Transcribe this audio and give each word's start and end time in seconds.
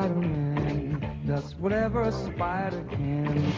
Spider-Man 0.00 1.24
does 1.26 1.54
whatever 1.56 2.00
a 2.00 2.10
spider 2.10 2.82
can. 2.88 3.52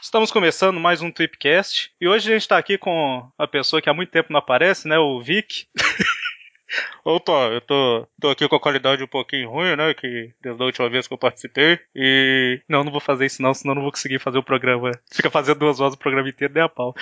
Estamos 0.00 0.30
começando 0.30 0.78
mais 0.78 1.02
um 1.02 1.10
Tweepcast 1.10 1.90
e 2.00 2.06
hoje 2.06 2.30
a 2.30 2.34
gente 2.34 2.46
tá 2.46 2.58
aqui 2.58 2.78
com 2.78 3.28
uma 3.36 3.48
pessoa 3.48 3.82
que 3.82 3.90
há 3.90 3.94
muito 3.94 4.10
tempo 4.10 4.32
não 4.32 4.38
aparece, 4.38 4.86
né? 4.86 4.98
O 4.98 5.20
Vic. 5.20 5.66
Opa, 7.04 7.48
eu 7.52 7.60
tô, 7.60 8.06
tô 8.20 8.30
aqui 8.30 8.46
com 8.48 8.54
a 8.56 8.60
qualidade 8.60 9.02
um 9.02 9.08
pouquinho 9.08 9.50
ruim, 9.50 9.74
né? 9.74 9.92
Que 9.94 10.32
desde 10.40 10.62
a 10.62 10.66
última 10.66 10.88
vez 10.88 11.08
que 11.08 11.12
eu 11.14 11.18
participei. 11.18 11.78
E. 11.94 12.60
Não, 12.68 12.84
não 12.84 12.92
vou 12.92 13.00
fazer 13.00 13.26
isso 13.26 13.42
não, 13.42 13.52
senão 13.52 13.74
não 13.74 13.82
vou 13.82 13.90
conseguir 13.90 14.20
fazer 14.20 14.38
o 14.38 14.42
programa. 14.42 14.92
Fica 15.12 15.30
fazendo 15.30 15.58
duas 15.58 15.78
vozes 15.78 15.96
o 15.96 15.98
programa 15.98 16.28
inteiro, 16.28 16.54
nem 16.54 16.62
a 16.62 16.68
pau. 16.68 16.94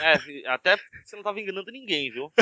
É, 0.00 0.48
até 0.48 0.76
você 1.04 1.16
não 1.16 1.22
tava 1.22 1.40
enganando 1.40 1.70
ninguém, 1.72 2.10
viu? 2.12 2.32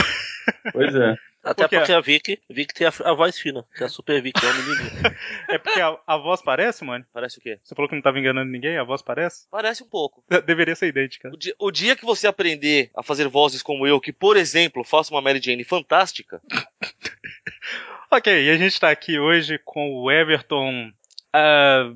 Pois 0.73 0.95
é. 0.95 1.15
Até 1.45 1.67
Por 1.67 1.77
porque 1.77 1.91
a 1.93 2.01
Vicky, 2.01 2.39
Vicky 2.49 2.73
tem 2.73 2.87
a, 2.87 2.93
a 3.05 3.15
voz 3.15 3.37
fina, 3.37 3.67
que 3.77 3.83
é 3.83 3.87
a 3.87 3.89
Super 3.89 4.23
Vicky, 4.23 4.45
é 4.47 4.49
uma 4.49 4.63
menininha. 4.63 5.17
É 5.49 5.59
porque 5.59 5.81
a, 5.81 5.99
a 6.07 6.17
voz 6.17 6.41
parece, 6.41 6.85
mano? 6.85 7.05
Parece 7.13 7.39
o 7.39 7.41
quê? 7.43 7.59
Você 7.65 7.75
falou 7.75 7.89
que 7.89 7.97
não 7.97 8.03
tava 8.03 8.21
enganando 8.21 8.49
ninguém, 8.49 8.79
a 8.79 8.85
voz 8.85 9.03
parece? 9.03 9.49
Parece 9.51 9.83
um 9.83 9.89
pouco. 9.89 10.23
De- 10.31 10.41
Deveria 10.47 10.77
ser 10.77 10.87
idêntica. 10.87 11.31
O 11.31 11.37
dia, 11.37 11.53
o 11.59 11.73
dia 11.73 11.97
que 11.97 12.05
você 12.05 12.29
aprender 12.29 12.93
a 12.97 13.03
fazer 13.03 13.27
vozes 13.27 13.61
como 13.61 13.85
eu, 13.89 14.01
que, 14.01 14.13
por 14.13 14.37
exemplo, 14.37 14.85
faço 14.85 15.13
uma 15.13 15.21
Mary 15.21 15.41
Jane 15.43 15.65
fantástica, 15.65 16.41
Ok, 18.11 18.31
e 18.31 18.51
a 18.51 18.57
gente 18.59 18.79
tá 18.79 18.91
aqui 18.91 19.19
hoje 19.19 19.59
com 19.65 19.95
o 19.95 20.11
Everton. 20.11 20.93
ah, 21.33 21.91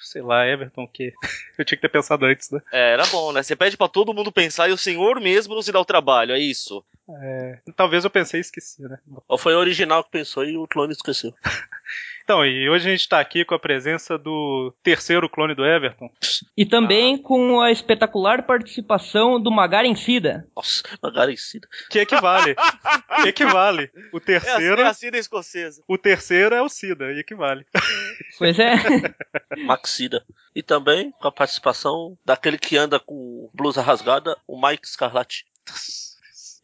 sei 0.00 0.22
lá, 0.22 0.46
Everton 0.46 0.84
o 0.84 0.88
quê? 0.88 1.12
Eu 1.58 1.64
tinha 1.64 1.76
que 1.76 1.82
ter 1.82 1.90
pensado 1.90 2.24
antes, 2.24 2.50
né? 2.50 2.60
é, 2.72 2.92
era 2.92 3.04
bom, 3.08 3.32
né? 3.32 3.42
Você 3.42 3.54
pede 3.54 3.76
pra 3.76 3.86
todo 3.88 4.14
mundo 4.14 4.32
pensar 4.32 4.70
e 4.70 4.72
o 4.72 4.78
senhor 4.78 5.20
mesmo 5.20 5.54
não 5.54 5.60
se 5.60 5.70
dá 5.70 5.78
o 5.78 5.84
trabalho, 5.84 6.32
é 6.32 6.38
isso. 6.38 6.82
É, 7.22 7.58
talvez 7.76 8.04
eu 8.04 8.10
pensei 8.10 8.40
e 8.40 8.42
esqueci, 8.42 8.80
né? 8.82 8.98
Ou 9.26 9.36
foi 9.36 9.54
o 9.54 9.58
original 9.58 10.02
que 10.02 10.10
pensou 10.10 10.44
e 10.44 10.56
o 10.56 10.66
clone 10.66 10.92
esqueceu. 10.92 11.34
Então, 12.28 12.44
e 12.44 12.68
hoje 12.68 12.86
a 12.86 12.92
gente 12.94 13.08
tá 13.08 13.20
aqui 13.20 13.42
com 13.42 13.54
a 13.54 13.58
presença 13.58 14.18
do 14.18 14.70
terceiro 14.82 15.30
clone 15.30 15.54
do 15.54 15.64
Everton. 15.64 16.10
E 16.54 16.66
também 16.66 17.16
com 17.16 17.58
a 17.58 17.72
espetacular 17.72 18.42
participação 18.42 19.40
do 19.40 19.50
Magaren 19.50 19.94
Cida. 19.94 20.46
Nossa, 20.54 20.82
magarecida. 21.02 21.66
Que 21.88 22.00
equivale. 22.00 22.54
que 23.22 23.28
equivale. 23.30 23.90
O 24.12 24.18
É 24.18 24.20
a, 24.20 24.20
terceiro. 24.20 24.82
é 24.82 24.84
a 24.84 24.92
Cida 24.92 25.16
escocesa. 25.16 25.82
O 25.88 25.96
terceiro 25.96 26.54
é 26.54 26.60
o 26.60 26.68
Cida, 26.68 27.12
e 27.12 27.20
equivale. 27.20 27.64
Pois 28.36 28.58
é. 28.58 28.74
Maxida. 29.64 30.22
E 30.54 30.62
também 30.62 31.10
com 31.12 31.28
a 31.28 31.32
participação 31.32 32.14
daquele 32.26 32.58
que 32.58 32.76
anda 32.76 33.00
com 33.00 33.48
blusa 33.54 33.80
rasgada, 33.80 34.36
o 34.46 34.60
Mike 34.60 34.86
Scarlatti. 34.86 35.46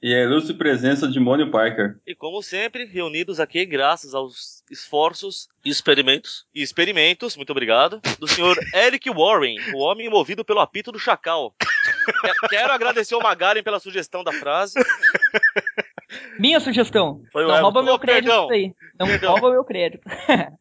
E 0.02 0.14
a 0.14 0.20
ilustre 0.22 0.54
presença 0.54 1.08
de 1.08 1.18
Mônio 1.18 1.50
Parker. 1.50 1.96
E 2.06 2.14
como 2.14 2.42
sempre, 2.42 2.84
reunidos 2.84 3.40
aqui 3.40 3.64
graças 3.64 4.14
aos 4.14 4.62
esforços 4.70 5.48
E 5.64 5.70
experimentos. 5.70 6.46
e 6.54 6.62
experimentos, 6.62 7.36
muito 7.36 7.50
obrigado, 7.50 8.00
do 8.18 8.26
senhor 8.28 8.54
Eric 8.74 9.08
Warren, 9.10 9.56
o 9.74 9.78
homem 9.78 10.10
movido 10.10 10.44
pelo 10.44 10.60
apito 10.60 10.92
do 10.92 10.98
chacal. 10.98 11.54
Que- 11.58 12.48
Quero 12.48 12.72
agradecer 12.72 13.14
ao 13.14 13.22
Magaren 13.22 13.62
pela 13.62 13.80
sugestão 13.80 14.22
da 14.22 14.32
frase. 14.32 14.74
Minha 16.38 16.60
sugestão. 16.60 17.22
Foi 17.32 17.44
o 17.44 17.48
Não 17.48 17.60
rouba 17.62 17.82
meu 17.82 17.98
crédito 17.98 18.26
perdão. 18.26 18.44
isso 18.44 18.52
aí. 18.52 18.74
Não 18.98 19.06
Perdão. 19.06 19.32
rouba 19.32 19.50
meu 19.50 19.64
crédito. 19.64 20.06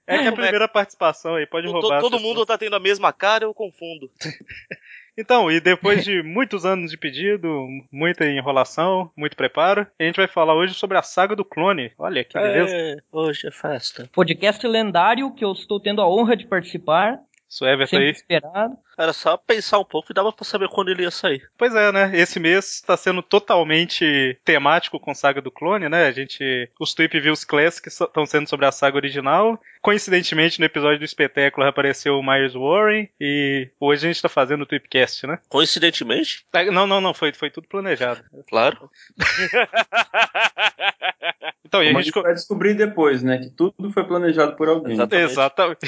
É 0.08 0.18
que 0.20 0.24
é 0.26 0.28
a 0.28 0.32
primeira 0.32 0.68
participação 0.68 1.36
aí, 1.36 1.46
pode 1.46 1.68
roubar. 1.68 2.00
Todo 2.02 2.14
mundo 2.20 2.30
pessoas. 2.42 2.48
tá 2.48 2.58
tendo 2.58 2.76
a 2.76 2.80
mesma 2.80 3.12
cara, 3.14 3.44
eu 3.46 3.54
confundo. 3.54 4.10
Então, 5.18 5.52
e 5.52 5.60
depois 5.60 6.04
de 6.06 6.24
muitos 6.24 6.66
anos 6.66 6.92
de 6.92 6.98
pedido, 6.98 7.68
muita 7.92 8.26
enrolação, 8.26 9.12
muito 9.16 9.36
preparo, 9.36 9.88
a 10.00 10.04
gente 10.04 10.18
vai 10.18 10.28
falar 10.28 10.56
hoje 10.56 10.74
sobre 10.74 10.98
a 10.98 11.04
saga 11.04 11.36
do 11.36 11.46
clone. 11.46 11.92
Olha 11.98 12.24
que 12.24 12.34
beleza. 12.34 12.76
É, 12.76 12.98
hoje 13.12 13.48
é 13.48 13.52
festa. 13.52 14.10
Podcast 14.12 14.66
lendário 14.68 15.34
que 15.34 15.46
eu 15.46 15.52
estou 15.52 15.80
tendo 15.80 16.02
a 16.02 16.10
honra 16.10 16.36
de 16.36 16.46
participar. 16.46 17.20
Isso 17.54 17.66
Everton 17.66 17.98
aí. 17.98 18.10
esperado. 18.10 18.76
Era 18.98 19.14
só 19.14 19.38
pensar 19.38 19.80
um 19.80 19.86
pouco 19.86 20.12
e 20.12 20.14
dava 20.14 20.32
pra 20.32 20.46
saber 20.46 20.68
quando 20.70 20.90
ele 20.90 21.04
ia 21.04 21.12
sair. 21.12 21.48
Pois 21.58 21.74
é, 21.76 21.92
né? 21.92 22.12
Esse 22.14 22.40
mês 22.40 22.76
está 22.76 22.96
sendo 22.98 23.22
totalmente 23.22 24.38
temático 24.44 25.00
com 25.00 25.14
Saga 25.14 25.42
do 25.42 25.52
Clone, 25.52 25.88
né? 25.90 26.08
A 26.08 26.12
gente. 26.12 26.70
Os 26.80 26.94
Tweep 26.94 27.20
Views 27.20 27.44
Classics 27.44 28.00
estão 28.02 28.26
sendo 28.26 28.48
sobre 28.50 28.66
a 28.66 28.72
saga 28.72 28.96
original. 28.98 29.60
Coincidentemente, 29.82 30.60
no 30.60 30.66
episódio 30.66 31.00
do 31.00 31.06
espetáculo 31.06 31.68
apareceu 31.68 32.18
o 32.18 32.24
Myers 32.24 32.54
Warren. 32.54 33.10
E 33.20 33.70
hoje 33.80 34.08
a 34.08 34.12
gente 34.12 34.22
tá 34.22 34.30
fazendo 34.30 34.62
o 34.62 34.66
Tweepcast, 34.66 35.28
né? 35.28 35.40
Coincidentemente, 35.50 36.46
Ah, 36.54 36.64
Não, 36.66 36.88
não, 36.88 37.02
não, 37.02 37.14
foi, 37.14 37.34
foi 37.34 37.50
tudo 37.52 37.68
planejado. 37.68 38.24
claro. 38.50 38.90
Então, 41.74 41.82
e 41.82 41.88
a 41.88 41.90
gente. 41.90 41.98
a 41.98 42.04
gente 42.04 42.22
vai 42.22 42.34
descobrir 42.36 42.76
depois, 42.76 43.24
né? 43.24 43.40
Que 43.40 43.50
tudo 43.50 43.92
foi 43.92 44.04
planejado 44.04 44.56
por 44.56 44.70
alguém. 44.70 44.94
Exatamente. 44.94 45.32
Exatamente. 45.32 45.80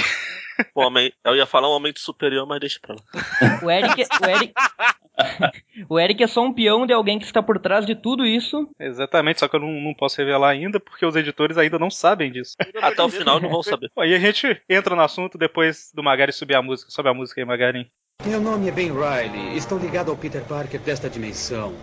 O 0.74 0.82
homem, 0.82 1.12
eu 1.24 1.36
ia 1.36 1.46
falar 1.46 1.70
um 1.70 1.74
aumento 1.74 2.00
superior, 2.00 2.48
mas 2.48 2.62
deixa 2.62 2.80
pra 2.82 2.96
lá. 2.96 3.60
O 3.62 3.70
Eric, 3.70 4.02
o 4.02 4.26
Eric, 4.26 4.54
o 5.90 6.00
Eric 6.00 6.24
é 6.24 6.28
só 6.28 6.42
um 6.44 6.54
peão 6.54 6.88
de 6.88 6.94
alguém 6.94 7.20
que 7.20 7.26
está 7.26 7.44
por 7.44 7.60
trás 7.60 7.86
de 7.86 7.94
tudo 7.94 8.26
isso. 8.26 8.68
Exatamente, 8.80 9.42
só 9.42 9.50
que 9.50 9.58
eu 9.58 9.60
não, 9.60 9.70
não 9.70 9.94
posso 9.94 10.18
revelar 10.18 10.50
ainda, 10.50 10.80
porque 10.80 11.06
os 11.06 11.16
editores 11.16 11.58
ainda 11.58 11.78
não 11.78 11.92
sabem 11.92 12.32
disso. 12.32 12.56
Até 12.82 13.04
o 13.04 13.10
final 13.10 13.40
não 13.40 13.50
vão 13.50 13.62
saber. 13.64 13.92
E 13.98 14.16
a 14.16 14.20
gente 14.20 14.60
entra 14.70 14.96
no 14.96 15.02
assunto 15.02 15.38
depois 15.38 15.92
do 15.94 16.02
Magari 16.02 16.32
subir 16.32 16.56
a 16.56 16.62
música. 16.62 16.90
Sobe 16.90 17.10
a 17.10 17.14
música 17.14 17.42
aí, 17.42 17.46
Magari. 17.46 17.92
Meu 18.26 18.40
nome 18.40 18.70
é 18.70 18.72
Ben 18.72 18.94
Riley. 18.94 19.58
Estou 19.58 19.78
ligado 19.78 20.10
ao 20.10 20.18
Peter 20.18 20.44
Parker 20.46 20.80
desta 20.80 21.10
dimensão. 21.10 21.76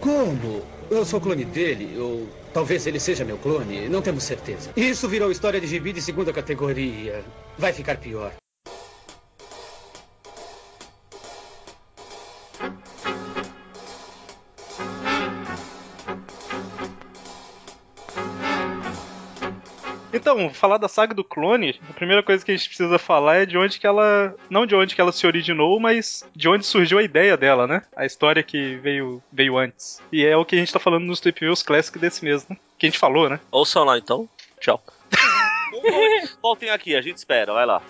Como? 0.00 0.62
Eu 0.90 1.04
sou 1.04 1.20
clone 1.20 1.46
dele, 1.46 1.98
ou 1.98 2.28
talvez 2.52 2.86
ele 2.86 3.00
seja 3.00 3.24
meu 3.24 3.38
clone, 3.38 3.88
não 3.88 4.02
temos 4.02 4.24
certeza. 4.24 4.70
Isso 4.76 5.08
virou 5.08 5.30
história 5.30 5.60
de 5.60 5.66
gibi 5.66 5.92
de 5.92 6.00
segunda 6.02 6.32
categoria. 6.32 7.24
Vai 7.56 7.72
ficar 7.72 7.96
pior. 7.98 8.32
Então, 20.18 20.52
falar 20.52 20.78
da 20.78 20.88
saga 20.88 21.14
do 21.14 21.22
clone, 21.22 21.80
a 21.88 21.92
primeira 21.92 22.24
coisa 22.24 22.44
que 22.44 22.50
a 22.50 22.56
gente 22.56 22.68
precisa 22.68 22.98
falar 22.98 23.36
é 23.36 23.46
de 23.46 23.56
onde 23.56 23.78
que 23.78 23.86
ela. 23.86 24.34
Não 24.50 24.66
de 24.66 24.74
onde 24.74 24.94
que 24.94 25.00
ela 25.00 25.12
se 25.12 25.26
originou, 25.26 25.78
mas 25.78 26.24
de 26.34 26.48
onde 26.48 26.66
surgiu 26.66 26.98
a 26.98 27.02
ideia 27.02 27.36
dela, 27.36 27.68
né? 27.68 27.82
A 27.96 28.04
história 28.04 28.42
que 28.42 28.74
veio, 28.76 29.22
veio 29.32 29.56
antes. 29.56 30.02
E 30.12 30.24
é 30.26 30.36
o 30.36 30.44
que 30.44 30.56
a 30.56 30.58
gente 30.58 30.72
tá 30.72 30.80
falando 30.80 31.04
nos 31.04 31.20
Tweep 31.20 31.38
Views 31.38 31.62
Classic 31.62 31.96
desse 31.98 32.24
mês, 32.24 32.46
né? 32.48 32.56
Que 32.76 32.86
a 32.86 32.90
gente 32.90 32.98
falou, 32.98 33.28
né? 33.28 33.38
Ouçam 33.52 33.84
lá 33.84 33.96
então. 33.96 34.28
Tchau. 34.60 34.82
Voltem 36.42 36.70
aqui, 36.70 36.96
a 36.96 37.00
gente 37.00 37.18
espera, 37.18 37.52
vai 37.52 37.64
lá. 37.64 37.80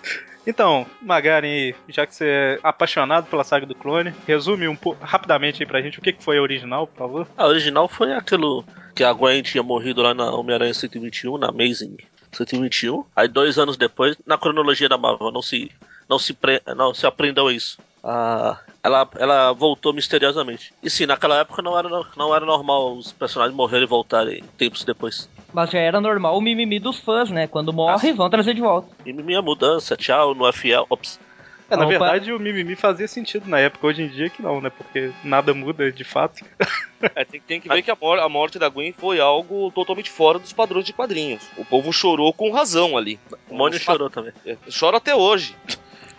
Então, 0.45 0.85
Magaren, 1.01 1.73
já 1.87 2.05
que 2.05 2.13
você 2.13 2.25
é 2.25 2.59
apaixonado 2.61 3.27
pela 3.27 3.43
saga 3.43 3.65
do 3.65 3.75
clone, 3.75 4.13
resume 4.27 4.67
um 4.67 4.75
pouco 4.75 5.03
rapidamente 5.03 5.63
aí 5.63 5.67
pra 5.67 5.81
gente 5.81 5.97
o 5.97 6.01
que 6.01 6.13
que 6.13 6.23
foi 6.23 6.37
a 6.37 6.41
original, 6.41 6.85
por 6.85 6.97
favor. 6.97 7.27
A 7.35 7.47
original 7.47 7.87
foi 7.87 8.13
aquilo 8.13 8.63
que 8.95 9.03
a 9.03 9.11
Gwen 9.11 9.41
tinha 9.41 9.63
morrido 9.63 10.01
lá 10.01 10.13
na 10.13 10.31
Homem-Aranha 10.31 10.73
121, 10.73 11.37
na 11.37 11.49
Amazing 11.49 11.97
121. 12.31 13.03
Aí 13.15 13.27
dois 13.27 13.57
anos 13.57 13.77
depois, 13.77 14.15
na 14.25 14.37
cronologia 14.37 14.89
da 14.89 14.97
Marvel, 14.97 15.31
não 15.31 15.41
se, 15.41 15.71
não 16.07 16.19
se, 16.19 16.33
pre, 16.33 16.61
não 16.75 16.93
se 16.93 17.05
aprendeu 17.05 17.51
isso. 17.51 17.77
Ah, 18.03 18.57
ela, 18.81 19.07
ela 19.17 19.51
voltou 19.51 19.93
misteriosamente. 19.93 20.73
E 20.81 20.89
sim, 20.89 21.05
naquela 21.05 21.37
época 21.37 21.61
não 21.61 21.77
era, 21.77 21.89
não 22.15 22.33
era 22.33 22.45
normal 22.45 22.95
os 22.95 23.11
personagens 23.11 23.55
morrerem 23.55 23.83
e 23.83 23.89
voltarem 23.89 24.43
tempos 24.57 24.83
depois. 24.83 25.29
Mas 25.53 25.69
já 25.71 25.79
era 25.79 25.99
normal 25.99 26.37
o 26.37 26.41
mimimi 26.41 26.79
dos 26.79 26.99
fãs, 26.99 27.29
né? 27.29 27.47
Quando 27.47 27.73
morre, 27.73 28.13
vão 28.13 28.29
trazer 28.29 28.53
de 28.53 28.61
volta. 28.61 28.87
E 29.05 29.11
minha 29.11 29.41
mudança, 29.41 29.97
tchau, 29.97 30.33
não 30.33 30.47
é 30.47 30.53
fiel. 30.53 30.85
Ops. 30.89 31.19
É, 31.69 31.75
na 31.75 31.83
Opa. 31.83 31.89
verdade, 31.89 32.33
o 32.33 32.39
mimimi 32.39 32.75
fazia 32.75 33.07
sentido 33.07 33.47
na 33.49 33.59
época, 33.59 33.85
hoje 33.87 34.01
em 34.01 34.07
dia 34.07 34.29
que 34.29 34.41
não, 34.41 34.59
né? 34.59 34.69
Porque 34.69 35.11
nada 35.23 35.53
muda 35.53 35.91
de 35.91 36.03
fato. 36.03 36.43
É, 37.15 37.23
tem, 37.23 37.39
tem 37.39 37.61
que 37.61 37.69
ver 37.69 37.81
que 37.81 37.89
a, 37.89 37.95
mor- 37.95 38.19
a 38.19 38.27
morte 38.27 38.59
da 38.59 38.67
Gwen 38.67 38.91
foi 38.91 39.21
algo 39.21 39.71
totalmente 39.71 40.09
fora 40.09 40.37
dos 40.37 40.51
padrões 40.51 40.83
de 40.83 40.91
quadrinhos. 40.91 41.41
O 41.55 41.63
povo 41.63 41.93
chorou 41.93 42.33
com 42.33 42.51
razão 42.51 42.97
ali. 42.97 43.17
O 43.49 43.55
Mônio 43.55 43.79
chorou 43.79 44.09
também. 44.09 44.33
É, 44.45 44.57
Chora 44.69 44.97
até 44.97 45.15
hoje. 45.15 45.55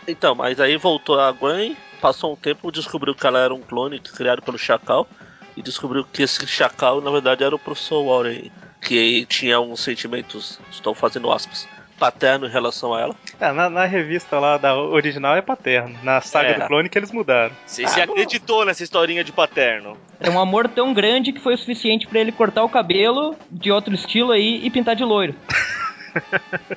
Então, 0.08 0.35
mas 0.35 0.58
aí 0.58 0.79
voltou 0.79 1.20
a 1.20 1.31
Gwen, 1.32 1.76
passou 2.00 2.32
um 2.32 2.37
tempo, 2.37 2.73
descobriu 2.73 3.14
que 3.14 3.26
ela 3.26 3.38
era 3.41 3.53
um 3.53 3.61
clone 3.61 4.00
criado 4.00 4.41
pelo 4.41 4.56
Chacal. 4.56 5.06
E 5.55 5.61
descobriu 5.61 6.03
que 6.03 6.23
esse 6.23 6.46
Chacal, 6.46 7.03
na 7.03 7.11
verdade, 7.11 7.44
era 7.44 7.55
o 7.55 7.58
professor 7.58 8.03
Warren. 8.03 8.50
Que 8.81 9.26
tinha 9.26 9.61
uns 9.61 9.81
sentimentos, 9.81 10.58
estou 10.70 10.94
fazendo 10.94 11.31
aspas, 11.31 11.69
paterno 12.00 12.47
em 12.47 12.50
relação 12.50 12.94
a 12.94 13.00
ela. 13.02 13.14
É, 13.38 13.52
na, 13.52 13.69
na 13.70 13.85
revista 13.85 14.38
lá 14.41 14.56
da 14.56 14.75
original 14.76 15.37
é 15.37 15.43
paterno. 15.43 15.97
Na 16.02 16.20
saga 16.20 16.49
É. 16.49 16.58
do 16.58 16.67
clone 16.67 16.88
que 16.88 16.99
eles 16.99 17.12
mudaram. 17.12 17.55
Você 17.67 17.87
se 17.87 18.00
Ah, 18.00 18.06
não. 18.06 18.14
acreditou 18.14 18.64
nessa 18.64 18.82
historinha 18.82 19.23
de 19.23 19.31
paterno. 19.31 19.97
É 20.19 20.29
um 20.31 20.41
amor 20.41 20.67
tão 20.69 20.93
grande 20.94 21.32
que 21.32 21.41
foi 21.41 21.55
o 21.55 21.58
suficiente 21.58 22.06
pra 22.08 22.19
ele 22.19 22.32
cortar 22.32 22.64
o 22.64 22.69
cabelo 22.69 23.37
de 23.50 23.70
outro 23.70 23.94
estilo 23.94 24.32
aí 24.32 24.64
e 24.64 24.70
pintar 24.70 24.97
de 24.97 25.05
loiro. 25.05 25.35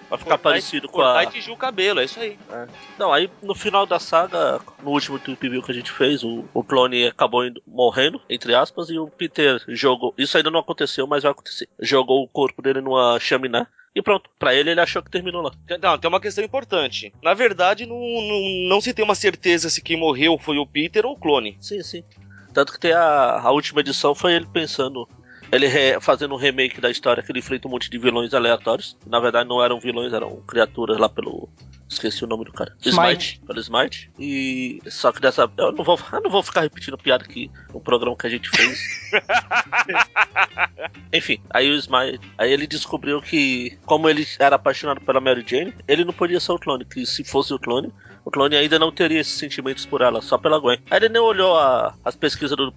Pra 0.10 0.18
ficar 0.20 0.38
parecido 0.38 0.88
com 0.88 0.98
cortar 0.98 1.18
a. 1.22 1.24
e 1.24 1.28
tingir 1.28 1.50
o 1.50 1.58
cabelo, 1.58 2.00
é 2.00 2.04
isso 2.04 2.20
aí. 2.20 2.38
Não, 3.00 3.12
aí 3.12 3.28
no 3.42 3.56
final 3.56 3.84
da 3.84 3.98
saga, 4.00 4.60
no 4.84 4.92
último 4.92 5.20
View 5.42 5.64
que 5.64 5.72
a 5.72 5.74
gente 5.74 5.92
fez, 5.92 6.24
o, 6.24 6.46
o 6.54 6.64
clone 6.64 7.08
acabou 7.08 7.44
indo- 7.44 7.60
morrendo, 7.66 8.22
entre 8.30 8.54
aspas, 8.54 8.92
e 8.92 9.00
o 9.00 9.08
Peter 9.08 9.60
jogou. 9.70 10.14
Isso 10.20 10.38
ainda 10.38 10.52
não 10.52 10.60
aconteceu, 10.60 11.08
mas 11.08 11.24
vai 11.24 11.32
acontecer. 11.32 11.68
Jogou 11.80 12.22
o 12.24 12.28
corpo 12.28 12.62
dele 12.62 12.80
numa 12.80 13.20
chaminé. 13.20 13.66
E 13.96 14.02
pronto, 14.02 14.30
pra 14.40 14.56
ele 14.56 14.72
ele 14.72 14.82
achou 14.82 15.04
que 15.04 15.12
terminou 15.12 15.42
lá. 15.42 15.52
Não, 15.82 15.98
tem 15.98 16.10
uma 16.10 16.20
questão 16.20 16.44
importante. 16.44 17.14
Na 17.22 17.34
verdade, 17.34 17.86
não, 17.86 17.98
não, 17.98 18.70
não 18.70 18.82
se 18.82 18.94
tem 18.94 19.06
uma 19.06 19.16
certeza 19.16 19.70
se 19.70 19.82
quem 19.82 19.98
morreu 19.98 20.38
foi 20.38 20.58
o 20.58 20.66
Peter 20.66 21.06
ou 21.06 21.14
o 21.14 21.20
clone. 21.20 21.58
Sim, 21.62 21.82
sim. 21.84 22.04
Tanto 22.54 22.74
que 22.74 22.80
tem 22.80 22.92
a, 22.94 23.40
a 23.40 23.52
última 23.52 23.82
edição 23.82 24.16
foi 24.16 24.34
ele 24.34 24.48
pensando. 24.48 25.08
Ele 25.56 25.68
re- 25.68 26.00
fazendo 26.02 26.34
um 26.34 26.38
remake 26.38 26.82
da 26.82 26.90
história 26.90 27.22
que 27.22 27.32
ele 27.32 27.40
enfrenta 27.40 27.68
um 27.68 27.72
monte 27.72 27.90
de 27.90 27.98
vilões 27.98 28.34
aleatórios. 28.34 28.98
Na 29.06 29.20
verdade, 29.20 29.48
não 29.48 29.64
eram 29.64 29.80
vilões, 29.80 30.12
eram 30.14 30.38
criaturas 30.48 30.98
lá 30.98 31.08
pelo. 31.08 31.48
Esqueci 31.88 32.24
o 32.24 32.28
nome 32.28 32.44
do 32.46 32.52
cara. 32.52 32.76
Smite. 32.84 33.40
Pelo 33.46 33.60
Smite. 33.60 34.10
E. 34.18 34.82
Só 34.88 35.12
que 35.12 35.22
dessa. 35.22 35.50
Eu 35.58 35.72
não 35.72 35.84
vou, 35.84 36.00
eu 36.12 36.22
não 36.22 36.32
vou 36.32 36.42
ficar 36.42 36.62
repetindo 36.62 36.98
piada 36.98 37.24
aqui 37.24 37.52
no 37.72 37.80
programa 37.80 38.18
que 38.18 38.26
a 38.26 38.30
gente 38.30 38.50
fez. 38.50 38.80
Enfim, 41.14 41.40
aí 41.52 41.70
o 41.70 41.76
Smite. 41.76 42.20
Aí 42.38 42.52
ele 42.52 42.66
descobriu 42.68 43.22
que, 43.22 43.78
como 43.86 44.10
ele 44.10 44.26
era 44.40 44.56
apaixonado 44.56 45.02
pela 45.02 45.22
Mary 45.22 45.44
Jane, 45.46 45.74
ele 45.88 46.04
não 46.04 46.14
podia 46.14 46.40
ser 46.40 46.52
o 46.52 46.60
clone. 46.60 46.86
Que 46.86 47.06
se 47.06 47.24
fosse 47.24 47.54
o 47.54 47.60
clone, 47.60 47.92
o 48.26 48.32
clone 48.32 48.56
ainda 48.56 48.80
não 48.80 48.92
teria 48.92 49.20
esses 49.20 49.38
sentimentos 49.38 49.86
por 49.86 50.02
ela, 50.02 50.22
só 50.22 50.38
pela 50.38 50.60
Gwen. 50.60 50.80
Aí 50.90 50.98
ele 50.98 51.10
nem 51.10 51.22
olhou 51.22 51.56
a- 51.58 51.94
as 52.04 52.16
pesquisas 52.16 52.58
do, 52.58 52.74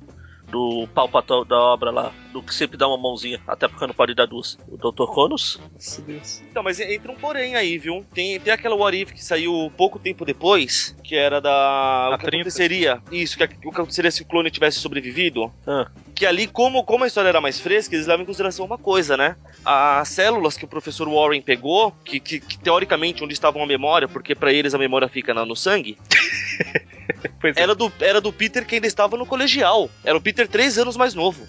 do 0.48 0.86
palpatão 0.94 1.44
da 1.44 1.58
obra 1.58 1.90
lá, 1.90 2.12
do 2.32 2.42
que 2.42 2.54
sempre 2.54 2.76
dá 2.76 2.86
uma 2.88 2.96
mãozinha, 2.96 3.40
até 3.46 3.66
porque 3.68 3.86
não 3.86 3.94
pode 3.94 4.14
dar 4.14 4.26
duas. 4.26 4.58
O 4.68 4.76
Dr. 4.76 5.06
Conos, 5.06 5.60
Nossa, 5.72 6.02
Deus. 6.02 6.42
Então, 6.50 6.62
mas 6.62 6.78
entra 6.80 7.10
um 7.10 7.16
porém 7.16 7.56
aí, 7.56 7.78
viu? 7.78 8.04
Tem, 8.14 8.38
tem 8.38 8.52
aquela 8.52 8.74
What 8.76 8.96
If 8.96 9.12
que 9.12 9.24
saiu 9.24 9.72
pouco 9.76 9.98
tempo 9.98 10.24
depois, 10.24 10.96
que 11.02 11.14
era 11.14 11.40
da. 11.40 12.08
Na 12.10 12.16
o 12.16 12.18
que 12.18 12.26
30. 12.26 12.36
aconteceria? 12.36 13.02
Isso, 13.10 13.36
que, 13.36 13.44
o 13.44 13.48
que 13.48 13.68
aconteceria 13.68 14.10
se 14.10 14.22
o 14.22 14.26
clone 14.26 14.50
tivesse 14.50 14.78
sobrevivido? 14.78 15.52
Ah. 15.66 15.88
Que 16.14 16.24
ali, 16.24 16.46
como, 16.46 16.82
como 16.84 17.04
a 17.04 17.06
história 17.06 17.28
era 17.28 17.40
mais 17.40 17.60
fresca, 17.60 17.94
eles 17.94 18.06
levam 18.06 18.22
em 18.22 18.26
consideração 18.26 18.64
uma 18.64 18.78
coisa, 18.78 19.16
né? 19.16 19.36
As 19.64 20.08
células 20.08 20.56
que 20.56 20.64
o 20.64 20.68
professor 20.68 21.08
Warren 21.08 21.42
pegou, 21.42 21.92
que, 22.04 22.18
que, 22.20 22.40
que 22.40 22.58
teoricamente 22.58 23.22
onde 23.22 23.34
estavam 23.34 23.62
a 23.62 23.66
memória, 23.66 24.08
porque 24.08 24.34
pra 24.34 24.52
eles 24.52 24.74
a 24.74 24.78
memória 24.78 25.08
fica 25.08 25.34
no 25.34 25.56
sangue, 25.56 25.98
é. 27.44 27.62
era 27.62 27.74
do, 27.74 27.92
era 28.00 28.20
do 28.20 28.32
Peter 28.32 28.64
que 28.64 28.76
ainda 28.76 28.86
estava 28.86 29.16
no 29.16 29.26
colegial. 29.26 29.90
Era 30.04 30.16
o 30.16 30.20
Peter 30.20 30.46
três 30.48 30.78
anos 30.78 30.96
mais 30.96 31.14
novo. 31.14 31.46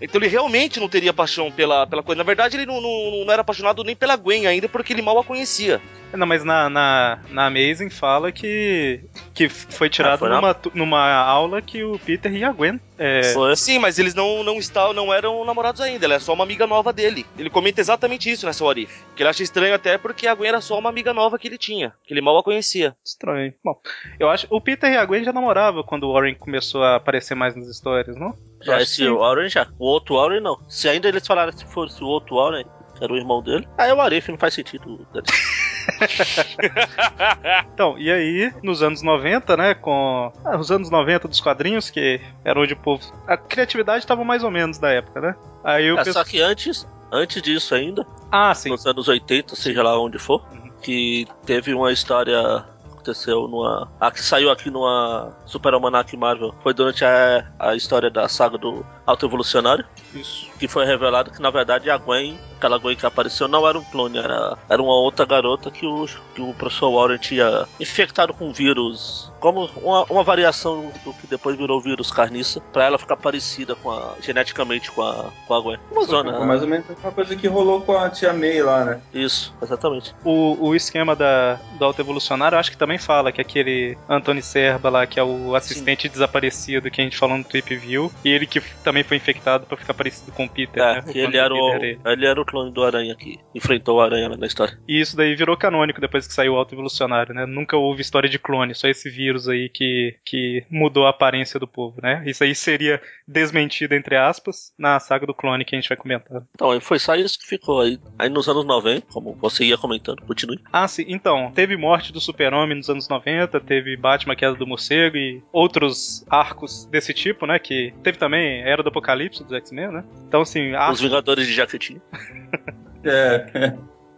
Então 0.00 0.20
ele 0.20 0.28
realmente 0.28 0.80
não 0.80 0.88
teria 0.88 1.12
paixão 1.12 1.50
pela, 1.50 1.86
pela 1.86 2.02
coisa. 2.02 2.18
Na 2.18 2.24
verdade, 2.24 2.56
ele 2.56 2.64
não, 2.64 2.80
não, 2.80 3.24
não 3.24 3.32
era 3.32 3.42
apaixonado 3.42 3.84
nem 3.84 3.94
pela 3.94 4.16
Gwen 4.16 4.46
ainda, 4.46 4.68
porque 4.68 4.92
ele 4.92 5.02
mal 5.02 5.18
a 5.18 5.24
conhecia. 5.24 5.80
Não, 6.12 6.26
mas 6.26 6.42
na, 6.42 6.70
na, 6.70 7.18
na 7.28 7.46
Amazing 7.46 7.90
fala 7.90 8.32
que, 8.32 9.00
que 9.34 9.48
foi 9.48 9.90
tirado 9.90 10.14
Ah, 10.14 10.18
foi 10.18 10.28
numa, 10.28 10.56
numa 10.74 11.12
aula 11.14 11.60
que 11.60 11.84
o 11.84 11.98
Peter 11.98 12.32
e 12.32 12.42
a 12.42 12.50
Gwen. 12.50 12.80
É. 13.02 13.22
Sim, 13.56 13.78
mas 13.78 13.98
eles 13.98 14.14
não, 14.14 14.44
não, 14.44 14.58
estavam, 14.58 14.92
não 14.92 15.12
eram 15.12 15.42
namorados 15.42 15.80
ainda, 15.80 16.04
ela 16.04 16.14
é 16.14 16.18
só 16.18 16.34
uma 16.34 16.44
amiga 16.44 16.66
nova 16.66 16.92
dele. 16.92 17.24
Ele 17.38 17.48
comenta 17.48 17.80
exatamente 17.80 18.30
isso 18.30 18.44
nessa 18.44 18.62
What 18.62 18.82
If. 18.82 19.02
Que 19.16 19.22
ele 19.22 19.30
acha 19.30 19.42
estranho 19.42 19.74
até 19.74 19.96
porque 19.96 20.26
a 20.26 20.34
Gwen 20.34 20.50
era 20.50 20.60
só 20.60 20.78
uma 20.78 20.90
amiga 20.90 21.14
nova 21.14 21.38
que 21.38 21.48
ele 21.48 21.56
tinha, 21.56 21.94
que 22.04 22.12
ele 22.12 22.20
mal 22.20 22.36
a 22.36 22.42
conhecia. 22.42 22.94
estranho. 23.02 23.54
Bom, 23.64 23.80
eu 24.18 24.28
acho. 24.28 24.46
O 24.50 24.60
Peter 24.60 24.92
e 24.92 24.98
a 24.98 25.04
Gwen 25.06 25.24
já 25.24 25.32
namoravam 25.32 25.82
quando 25.82 26.04
o 26.04 26.12
Warren 26.12 26.34
começou 26.34 26.82
a 26.82 26.96
aparecer 26.96 27.34
mais 27.34 27.56
nas 27.56 27.68
histórias, 27.68 28.16
não? 28.16 28.34
Eu 28.60 28.66
Já 28.66 28.82
esse 28.82 28.98
que 28.98 29.04
sim. 29.04 29.10
Warren 29.10 29.48
já. 29.48 29.66
O 29.78 29.86
outro 29.86 30.16
Warren 30.16 30.40
não. 30.40 30.58
Se 30.68 30.86
ainda 30.86 31.08
eles 31.08 31.26
falaram 31.26 31.52
se 31.52 31.64
fosse 31.64 32.04
o 32.04 32.06
outro 32.06 32.36
Warren, 32.36 32.66
que 32.96 33.02
era 33.02 33.12
o 33.12 33.16
irmão 33.16 33.42
dele, 33.42 33.66
aí 33.78 33.90
o 33.90 34.00
Arif 34.00 34.30
não 34.30 34.36
faz 34.38 34.52
sentido. 34.52 35.06
Então, 37.74 37.98
e 37.98 38.10
aí, 38.10 38.52
nos 38.62 38.82
anos 38.82 39.02
90, 39.02 39.56
né, 39.56 39.74
com 39.74 40.32
ah, 40.44 40.56
os 40.58 40.70
anos 40.70 40.90
90 40.90 41.28
dos 41.28 41.40
quadrinhos, 41.40 41.90
que 41.90 42.20
era 42.44 42.60
onde 42.60 42.74
o 42.74 42.76
povo. 42.76 43.02
A 43.26 43.36
criatividade 43.36 44.06
tava 44.06 44.24
mais 44.24 44.42
ou 44.44 44.50
menos 44.50 44.78
da 44.78 44.90
época, 44.90 45.20
né? 45.20 45.34
Aí 45.64 45.90
o 45.90 45.98
É, 45.98 46.04
só 46.04 46.24
que 46.24 46.40
antes, 46.40 46.86
antes 47.12 47.40
disso 47.42 47.74
ainda, 47.74 48.06
Ah, 48.30 48.54
sim. 48.54 48.70
nos 48.70 48.86
anos 48.86 49.08
80, 49.08 49.56
seja 49.56 49.82
lá 49.82 49.98
onde 49.98 50.18
for, 50.18 50.42
Uhum. 50.52 50.70
que 50.82 51.26
teve 51.46 51.72
uma 51.74 51.92
história 51.92 52.64
aconteceu 52.92 53.48
numa. 53.48 53.90
A 53.98 54.10
que 54.10 54.22
saiu 54.22 54.50
aqui 54.50 54.70
numa 54.70 55.32
Super 55.46 55.72
Almanac 55.72 56.14
Marvel 56.16 56.54
foi 56.62 56.74
durante 56.74 57.02
a, 57.04 57.46
a 57.58 57.74
história 57.74 58.10
da 58.10 58.28
saga 58.28 58.58
do 58.58 58.84
Alto 59.10 59.26
Evolucionário. 59.26 59.84
Isso. 60.14 60.48
Que 60.58 60.66
foi 60.68 60.84
revelado 60.84 61.30
que 61.30 61.40
na 61.40 61.50
verdade 61.50 61.88
a 61.90 61.96
Gwen, 61.96 62.38
aquela 62.56 62.78
Gwen 62.78 62.96
que 62.96 63.06
apareceu, 63.06 63.46
não 63.48 63.66
era 63.66 63.78
um 63.78 63.84
clone, 63.84 64.18
era, 64.18 64.56
era 64.68 64.82
uma 64.82 64.94
outra 64.94 65.24
garota 65.24 65.70
que 65.70 65.86
o, 65.86 66.06
que 66.34 66.42
o 66.42 66.52
professor 66.54 66.90
Warren 66.92 67.18
tinha 67.18 67.66
infectado 67.78 68.34
com 68.34 68.52
vírus. 68.52 69.30
Como 69.40 69.70
uma, 69.76 70.04
uma 70.04 70.22
variação 70.22 70.92
do 71.04 71.14
que 71.14 71.26
depois 71.26 71.56
virou 71.56 71.80
vírus 71.80 72.10
carniça, 72.10 72.60
pra 72.72 72.84
ela 72.84 72.98
ficar 72.98 73.16
parecida 73.16 73.74
com 73.74 73.90
a, 73.90 74.14
geneticamente 74.20 74.90
com 74.90 75.02
a, 75.02 75.30
com 75.46 75.54
a 75.54 75.60
Gwen. 75.60 75.78
Uma 75.90 76.04
zona. 76.04 76.36
Foi 76.36 76.46
mais 76.46 76.62
ou 76.62 76.68
menos 76.68 76.86
uma 77.02 77.12
coisa 77.12 77.34
que 77.34 77.46
rolou 77.48 77.80
com 77.80 77.96
a 77.96 78.10
tia 78.10 78.32
May 78.34 78.62
lá, 78.62 78.84
né? 78.84 79.00
Isso, 79.14 79.54
exatamente. 79.62 80.14
O, 80.24 80.56
o 80.68 80.74
esquema 80.74 81.16
da, 81.16 81.58
do 81.78 81.84
Alto 81.84 82.00
Evolucionário, 82.02 82.56
eu 82.56 82.60
acho 82.60 82.70
que 82.70 82.76
também 82.76 82.98
fala 82.98 83.32
que 83.32 83.40
aquele 83.40 83.96
Anthony 84.08 84.42
Serba 84.42 84.90
lá, 84.90 85.06
que 85.06 85.18
é 85.18 85.24
o 85.24 85.54
assistente 85.54 86.08
desaparecido 86.08 86.90
que 86.90 87.00
a 87.00 87.04
gente 87.04 87.16
falou 87.16 87.38
no 87.38 87.44
Trip 87.44 87.74
View, 87.76 88.12
e 88.24 88.28
ele 88.28 88.46
que 88.46 88.58
f- 88.58 88.74
também 89.00 89.04
foi 89.04 89.16
infectado 89.16 89.66
pra 89.66 89.76
ficar 89.76 89.94
parecido 89.94 90.32
com 90.32 90.44
o 90.44 90.48
Peter, 90.48 90.82
É, 90.82 90.94
né? 90.96 91.12
ele 91.14 91.36
era, 91.36 91.54
o, 91.54 91.72
Peter, 91.72 91.98
ele 92.04 92.26
era 92.26 92.40
o 92.40 92.44
clone 92.44 92.72
do 92.72 92.84
Aranha 92.84 93.14
que 93.14 93.38
enfrentou 93.54 93.98
o 93.98 94.00
Aranha 94.00 94.28
na 94.28 94.46
história. 94.46 94.78
E 94.88 95.00
isso 95.00 95.16
daí 95.16 95.34
virou 95.34 95.56
canônico 95.56 96.00
depois 96.00 96.26
que 96.26 96.34
saiu 96.34 96.54
o 96.54 96.56
Alto 96.56 96.74
Evolucionário, 96.74 97.34
né? 97.34 97.46
Nunca 97.46 97.76
houve 97.76 98.02
história 98.02 98.28
de 98.28 98.38
clone, 98.38 98.74
só 98.74 98.88
esse 98.88 99.08
vírus 99.10 99.48
aí 99.48 99.68
que, 99.68 100.16
que 100.24 100.64
mudou 100.70 101.06
a 101.06 101.10
aparência 101.10 101.58
do 101.58 101.66
povo, 101.66 102.00
né? 102.02 102.22
Isso 102.26 102.44
aí 102.44 102.54
seria 102.54 103.00
desmentido, 103.26 103.94
entre 103.94 104.16
aspas, 104.16 104.72
na 104.78 104.98
saga 105.00 105.26
do 105.26 105.34
clone 105.34 105.64
que 105.64 105.74
a 105.74 105.80
gente 105.80 105.88
vai 105.88 105.96
comentar. 105.96 106.42
Então, 106.54 106.70
aí 106.70 106.80
foi 106.80 106.98
só 106.98 107.14
isso 107.14 107.38
que 107.38 107.46
ficou 107.46 107.80
aí. 107.80 107.98
Aí 108.18 108.28
nos 108.28 108.48
anos 108.48 108.64
90, 108.64 109.06
como 109.12 109.34
você 109.34 109.64
ia 109.64 109.78
comentando, 109.78 110.22
continue. 110.22 110.58
Ah, 110.72 110.86
sim, 110.88 111.04
então, 111.08 111.52
teve 111.54 111.76
morte 111.76 112.12
do 112.12 112.20
Super-Homem 112.20 112.76
nos 112.76 112.90
anos 112.90 113.08
90, 113.08 113.60
teve 113.60 113.96
Batman 113.96 114.36
Queda 114.36 114.54
do 114.54 114.66
Morcego 114.66 115.16
e 115.16 115.42
outros 115.52 116.24
arcos 116.28 116.84
desse 116.86 117.14
tipo, 117.14 117.46
né? 117.46 117.58
Que 117.58 117.92
teve 118.02 118.18
também 118.18 118.62
Era 118.62 118.82
do 118.82 118.89
Apocalipse 118.90 119.42
dos 119.42 119.52
X-Men, 119.54 119.88
né? 119.88 120.04
Então, 120.28 120.42
assim, 120.42 120.68
Os 120.70 120.74
arcos. 120.76 121.00
Vingadores 121.00 121.46
de 121.46 121.54
Jaquetinho. 121.54 122.00
É, 123.02 123.72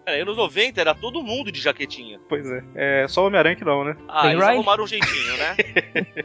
É, 0.04 0.20
anos 0.20 0.36
90 0.36 0.80
era 0.80 0.92
todo 0.92 1.22
mundo 1.22 1.52
de 1.52 1.60
jaquetinha. 1.60 2.18
Pois 2.28 2.44
é. 2.50 2.64
É 2.74 3.06
só 3.08 3.22
o 3.22 3.26
Homem-Aranha 3.28 3.54
que 3.54 3.64
não, 3.64 3.84
né? 3.84 3.96
Ah, 4.08 4.22
Tem 4.22 4.32
eles 4.32 4.42
Ryan? 4.42 4.52
arrumaram 4.54 4.82
um 4.82 4.86
jeitinho, 4.88 5.36
né? 5.36 5.56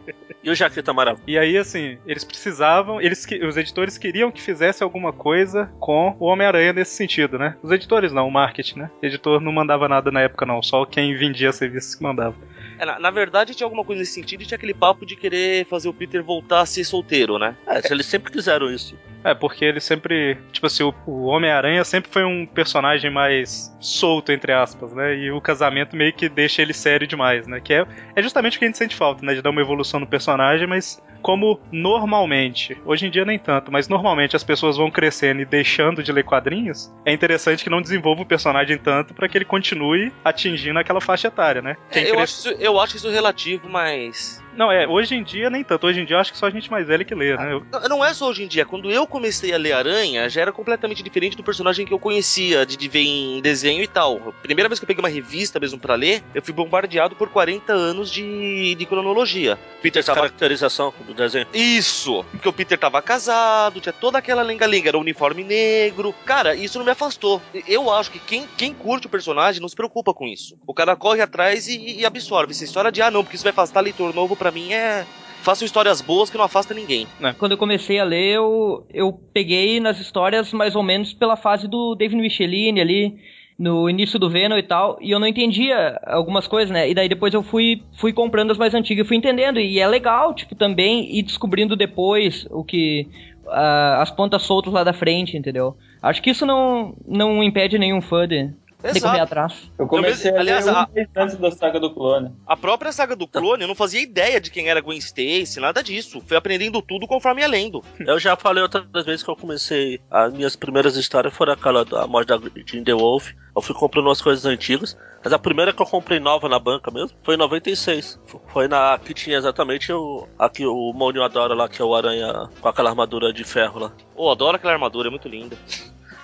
E 0.44 0.50
o 0.50 0.56
Jaqueta 0.56 0.92
Amarelo. 0.92 1.20
E 1.28 1.38
aí, 1.38 1.58
assim, 1.58 1.98
eles 2.08 2.24
precisavam, 2.24 3.02
eles 3.02 3.26
que- 3.26 3.44
os 3.46 3.58
editores 3.58 3.98
queriam 3.98 4.32
que 4.32 4.42
fizesse 4.42 4.82
alguma 4.82 5.12
coisa 5.12 5.70
com 5.80 6.16
o 6.20 6.26
Homem-Aranha 6.26 6.72
nesse 6.74 6.96
sentido, 6.96 7.38
né? 7.38 7.58
Os 7.62 7.70
editores 7.72 8.14
não, 8.14 8.28
o 8.28 8.32
marketing, 8.32 8.80
né? 8.80 8.92
O 9.04 9.06
editor 9.06 9.42
não 9.42 9.52
mandava 9.52 9.90
nada 9.90 10.10
na 10.10 10.22
época, 10.22 10.46
não, 10.46 10.64
só 10.64 10.86
quem 10.86 11.16
vendia 11.18 11.52
serviços 11.52 11.94
que 11.96 12.02
mandava. 12.04 12.36
É, 12.80 12.86
na, 12.86 13.00
na 13.00 13.12
verdade 13.12 13.56
tinha 13.56 13.66
alguma 13.66 13.84
coisa 13.84 14.00
nesse 14.00 14.14
sentido 14.14 14.44
e 14.44 14.46
tinha 14.46 14.56
aquele 14.56 14.74
papo 14.74 15.06
de 15.06 15.16
querer 15.16 15.66
fazer 15.66 15.90
o 15.90 15.94
Peter 15.94 16.24
voltar 16.24 16.62
a 16.62 16.66
ser 16.66 16.84
solteiro, 16.84 17.38
né? 17.38 17.56
É, 17.68 17.82
eles 17.92 18.06
sempre 18.06 18.32
quiseram 18.32 18.72
isso. 18.72 18.98
É, 19.24 19.34
porque 19.34 19.66
ele 19.66 19.80
sempre. 19.80 20.38
Tipo 20.52 20.68
assim, 20.68 20.84
o, 20.84 20.94
o 21.06 21.26
Homem-Aranha 21.26 21.84
sempre 21.84 22.10
foi 22.10 22.24
um 22.24 22.46
personagem 22.46 23.12
mais 23.12 23.76
solto, 23.80 24.32
entre 24.32 24.54
aspas, 24.54 24.94
né? 24.94 25.16
E 25.18 25.32
o 25.32 25.42
casamento 25.42 25.96
meio 25.96 26.14
que 26.14 26.30
deixa 26.30 26.62
ele 26.62 26.74
sério 26.74 27.08
demais, 27.08 27.48
né? 27.48 27.60
Que 27.60 27.74
é, 27.74 27.86
é 28.16 28.22
justamente 28.22 28.56
o 28.56 28.60
que 28.60 28.66
a 28.66 28.68
gente 28.68 28.78
sente 28.78 28.96
falta, 28.96 29.26
né? 29.26 29.34
De 29.34 29.42
dar 29.42 29.50
uma 29.50 29.62
evolução 29.62 30.00
no 30.00 30.08
personagem, 30.08 30.68
mas 30.68 31.02
como 31.28 31.60
normalmente, 31.74 32.78
hoje 32.86 33.06
em 33.06 33.10
dia 33.12 33.26
nem 33.26 33.38
tanto, 33.38 33.70
mas 33.70 33.90
normalmente 33.90 34.34
as 34.34 34.46
pessoas 34.46 34.78
vão 34.78 34.90
crescendo 34.90 35.42
e 35.42 35.46
deixando 35.46 36.02
de 36.02 36.10
ler 36.10 36.24
quadrinhos, 36.24 36.90
é 37.06 37.12
interessante 37.12 37.66
que 37.66 37.70
não 37.70 37.82
desenvolva 37.82 38.22
o 38.22 38.26
personagem 38.26 38.78
tanto 38.78 39.14
para 39.14 39.28
que 39.28 39.38
ele 39.38 39.44
continue 39.44 40.10
atingindo 40.24 40.80
aquela 40.80 41.02
faixa 41.02 41.28
etária, 41.28 41.62
né? 41.62 41.76
É, 41.92 42.00
eu, 42.10 42.16
cresce- 42.16 42.22
acho 42.22 42.32
isso, 42.56 42.64
eu 42.64 42.80
acho 42.80 42.96
isso 42.96 43.10
relativo, 43.10 43.68
mas. 43.68 44.42
Não, 44.58 44.72
é, 44.72 44.88
hoje 44.88 45.16
em 45.16 45.24
dia 45.24 45.50
nem 45.50 45.64
tanto. 45.64 45.86
Hoje 45.88 46.02
em 46.02 46.06
dia 46.06 46.16
eu 46.16 46.20
acho 46.20 46.32
que 46.32 46.38
só 46.38 46.48
a 46.48 46.50
gente 46.50 46.70
mais 46.72 46.86
velha 46.88 47.06
que 47.06 47.14
lê, 47.16 47.38
né? 47.38 47.54
Eu- 47.54 47.66
Não, 47.72 47.90
não 47.98 48.06
é 48.06 48.14
só 48.14 48.28
hoje 48.30 48.44
em 48.44 48.48
dia. 48.48 48.66
Quando 48.66 48.90
eu 48.92 49.06
comecei 49.06 49.54
a 49.54 49.58
ler 49.58 49.74
Aranha, 49.74 50.28
já 50.30 50.42
era 50.42 50.52
completamente 50.52 51.04
diferente 51.04 51.38
do 51.38 51.44
personagem 51.44 51.86
que 51.86 51.94
eu 51.94 52.00
conhecia, 52.00 52.66
de, 52.66 52.76
de 52.76 52.88
ver 52.88 53.02
em 53.02 53.42
desenho 53.42 53.84
e 53.84 53.88
tal. 53.88 54.18
A 54.28 54.32
primeira 54.42 54.68
vez 54.68 54.80
que 54.80 54.84
eu 54.84 54.88
peguei 54.88 55.02
uma 55.02 55.10
revista 55.10 55.60
mesmo 55.60 55.80
pra 55.80 55.96
ler, 55.96 56.24
eu 56.34 56.42
fui 56.42 56.54
bombardeado 56.54 57.16
por 57.16 57.30
40 57.30 57.72
anos 57.72 58.12
de, 58.12 58.74
de 58.76 58.86
cronologia. 58.86 59.58
Peter 59.82 60.04
tava. 60.04 60.22
Caracterização 60.22 60.94
do 61.06 61.14
desenho. 61.14 61.46
Isso! 61.54 62.24
Porque 62.32 62.50
o 62.50 62.54
Peter 62.54 62.78
tava 62.80 63.02
casado, 63.02 63.80
tinha 63.80 63.94
toda 63.94 64.18
aquela 64.18 64.42
lenga-lenga, 64.42 64.90
era 64.90 64.98
um 64.98 65.02
uniforme 65.02 65.44
negro. 65.44 66.14
Cara, 66.26 66.56
isso 66.56 66.78
não 66.80 66.86
me 66.86 66.92
afastou. 66.92 67.42
Eu 67.68 67.92
acho 67.92 68.10
que 68.12 68.20
quem, 68.20 68.48
quem 68.58 68.74
curte 68.74 69.08
o 69.08 69.10
personagem 69.10 69.62
não 69.62 69.70
se 69.70 69.76
preocupa 69.76 70.14
com 70.14 70.26
isso. 70.26 70.58
O 70.66 70.74
cara 70.74 70.96
corre 70.96 71.22
atrás 71.22 71.68
e, 71.68 72.00
e 72.00 72.06
absorve. 72.06 72.52
Essa 72.54 72.64
história 72.64 72.92
de, 72.92 73.02
ah, 73.02 73.12
não, 73.12 73.24
porque 73.24 73.36
isso 73.36 73.44
vai 73.44 73.52
afastar 73.52 73.82
leitor 73.82 74.14
novo, 74.16 74.36
pra 74.36 74.47
mim 74.52 74.72
é. 74.74 75.06
Façam 75.42 75.66
histórias 75.66 76.02
boas 76.02 76.30
que 76.30 76.38
não 76.38 76.44
afasta 76.44 76.74
ninguém. 76.74 77.08
Quando 77.38 77.54
eu 77.54 77.58
comecei 77.58 78.00
a 78.00 78.04
ler, 78.04 78.36
eu, 78.36 78.86
eu 78.94 79.14
peguei 79.34 79.80
nas 79.80 80.00
histórias 80.00 80.52
mais 80.52 80.76
ou 80.76 80.84
menos 80.84 81.14
pela 81.14 81.38
fase 81.38 81.68
do 81.68 81.96
David 81.96 82.20
Michelini 82.22 82.82
ali. 82.82 83.18
no 83.58 83.90
início 83.90 84.20
do 84.20 84.30
Venom 84.30 84.58
e 84.58 84.64
tal, 84.64 84.98
e 85.02 85.10
eu 85.10 85.20
não 85.20 85.26
entendia 85.26 86.00
algumas 86.06 86.48
coisas, 86.48 86.70
né? 86.70 86.90
E 86.90 86.94
daí 86.94 87.10
depois 87.10 87.34
eu 87.34 87.42
fui, 87.42 87.82
fui 87.94 88.14
comprando 88.14 88.52
as 88.52 88.58
mais 88.58 88.76
antigas 88.76 89.06
e 89.06 89.08
fui 89.08 89.18
entendendo. 89.18 89.60
E 89.60 89.80
é 89.80 89.88
legal, 89.88 90.34
tipo, 90.34 90.54
também 90.54 91.18
ir 91.18 91.24
descobrindo 91.24 91.76
depois 91.76 92.46
o 92.52 92.64
que. 92.64 93.08
ah, 93.48 94.02
as 94.02 94.12
pontas 94.12 94.44
soltas 94.44 94.72
lá 94.74 94.84
da 94.84 94.94
frente, 94.94 95.38
entendeu? 95.38 95.76
Acho 96.02 96.22
que 96.22 96.30
isso 96.30 96.46
não, 96.46 96.94
não 97.08 97.44
impede 97.44 97.80
nenhum 97.80 98.02
fã 98.02 98.28
de, 98.28 98.52
correr 98.82 99.20
atrás. 99.20 99.72
Eu 99.78 99.88
comecei 99.88 100.32
a 100.32 100.34
ler 100.36 100.40
aliás, 100.40 100.68
um 100.68 100.72
a- 100.72 100.88
mês 100.94 101.08
antes 101.16 101.36
da 101.38 101.52
saga 101.52 101.80
do 101.80 101.94
clone. 101.94 102.32
A 102.46 102.56
própria 102.56 102.92
saga 102.92 103.16
do 103.16 103.28
clone, 103.28 103.64
eu 103.64 103.68
não 103.68 103.76
fazia 103.76 104.02
ideia 104.02 104.40
de 104.40 104.52
quem 104.52 104.70
era 104.70 104.80
Gwen 104.82 104.98
Stacy, 105.00 105.60
nada 105.60 105.82
disso. 105.84 106.22
Fui 106.26 106.38
aprendendo 106.38 106.82
tudo 106.82 107.08
conforme 107.08 107.42
ia 107.42 107.48
lendo. 107.48 107.84
Eu 108.00 108.20
já 108.20 108.36
falei 108.36 108.62
outras 108.64 108.86
vezes 109.06 109.24
que 109.24 109.30
eu 109.30 109.36
comecei. 109.36 110.00
As 110.12 110.32
minhas 110.34 110.56
primeiras 110.56 110.96
histórias 110.96 111.34
foram 111.34 111.54
aquela 111.54 111.84
da 111.84 112.06
morte 112.08 112.28
da 112.28 112.38
Jean 112.66 112.84
The 112.84 112.94
Wolf. 112.94 113.32
Eu 113.56 113.62
fui 113.62 113.74
comprando 113.76 114.06
umas 114.08 114.22
coisas 114.22 114.46
antigas. 114.46 114.96
Mas 115.24 115.34
a 115.34 115.40
primeira 115.40 115.74
que 115.74 115.82
eu 115.82 115.86
comprei 115.86 116.20
nova 116.20 116.48
na 116.48 116.60
banca 116.60 116.92
mesmo 116.92 117.18
foi 117.24 117.34
em 117.36 117.38
96. 117.40 118.20
F- 118.28 118.38
Foi 118.54 118.68
na 118.68 118.98
que 119.04 119.14
tinha 119.14 119.36
exatamente 119.38 119.92
o. 119.92 120.28
Aqui 120.38 120.66
o 120.66 120.94
Mônio 120.94 121.24
adora 121.24 121.54
lá, 121.56 121.68
que 121.68 121.82
é 121.82 121.86
o 121.86 121.94
Aranha 121.96 122.48
com 122.62 122.68
aquela 122.70 122.92
armadura 122.92 123.34
de 123.34 123.44
ferro 123.44 123.80
lá. 123.80 123.92
Oh, 124.16 124.30
adoro 124.30 124.56
aquela 124.56 124.74
armadura, 124.74 125.08
é 125.10 125.12
muito 125.12 125.28
linda. 125.28 125.58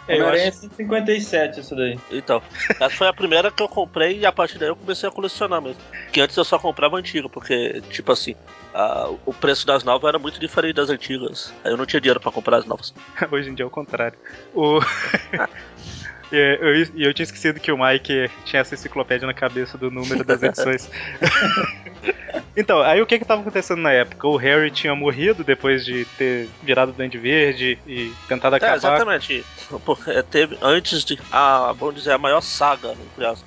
É, 0.08 0.20
eu 0.20 0.28
acho- 0.28 0.52
157, 0.60 1.60
isso 1.62 1.76
daí. 1.76 1.98
Então, 2.12 2.42
essa 2.80 2.90
foi 2.90 3.08
a 3.08 3.14
primeira 3.14 3.50
que 3.52 3.64
eu 3.64 3.70
comprei 3.70 4.20
e 4.20 4.26
a 4.26 4.32
partir 4.32 4.58
daí 4.58 4.68
eu 4.70 4.76
comecei 4.76 5.08
a 5.08 5.12
colecionar 5.12 5.62
mesmo. 5.62 5.82
Que 6.12 6.20
antes 6.20 6.36
eu 6.36 6.44
só 6.44 6.60
comprava 6.60 6.98
antiga, 6.98 7.30
porque, 7.30 7.82
tipo 7.90 8.12
assim, 8.12 8.36
a- 8.74 9.10
o 9.26 9.34
preço 9.34 9.66
das 9.66 9.84
novas 9.84 10.10
era 10.10 10.20
muito 10.20 10.40
diferente 10.40 10.76
das 10.76 10.90
antigas. 10.90 11.54
Aí 11.64 11.72
eu 11.72 11.78
não 11.78 11.86
tinha 11.86 12.02
dinheiro 12.02 12.20
pra 12.20 12.32
comprar 12.32 12.58
as 12.58 12.66
novas. 12.66 12.94
Hoje 13.32 13.50
em 13.50 13.54
dia 13.56 13.64
é 13.64 13.68
o 13.68 13.72
contrário. 13.72 14.18
O... 14.54 14.80
E 16.34 16.58
eu, 16.96 17.08
eu 17.08 17.14
tinha 17.14 17.24
esquecido 17.24 17.60
que 17.60 17.72
o 17.72 17.78
Mike 17.78 18.28
tinha 18.44 18.62
essa 18.62 18.74
enciclopédia 18.74 19.28
na 19.28 19.36
cabeça 19.36 19.78
do 19.78 19.92
número 19.92 20.24
das 20.24 20.42
edições. 20.42 20.90
então, 22.58 22.82
aí 22.82 23.00
o 23.00 23.06
que 23.06 23.20
que 23.20 23.26
tava 23.26 23.42
acontecendo 23.42 23.82
na 23.82 23.92
época? 23.92 24.28
O 24.28 24.36
Harry 24.36 24.72
tinha 24.72 24.96
morrido 24.96 25.44
depois 25.44 25.86
de 25.86 26.06
ter 26.18 26.50
virado 26.64 26.92
Duende 26.92 27.20
Verde 27.20 27.78
e 27.86 28.12
tentado 28.28 28.56
É, 28.56 28.58
acabar. 28.58 28.76
exatamente. 28.78 29.46
Porque 29.86 30.10
é, 30.10 30.24
teve 30.24 30.58
antes 30.60 31.04
de. 31.06 31.20
A, 31.32 31.72
vamos 31.74 31.96
dizer, 31.96 32.14
a 32.14 32.18
maior 32.18 32.42
saga, 32.42 32.96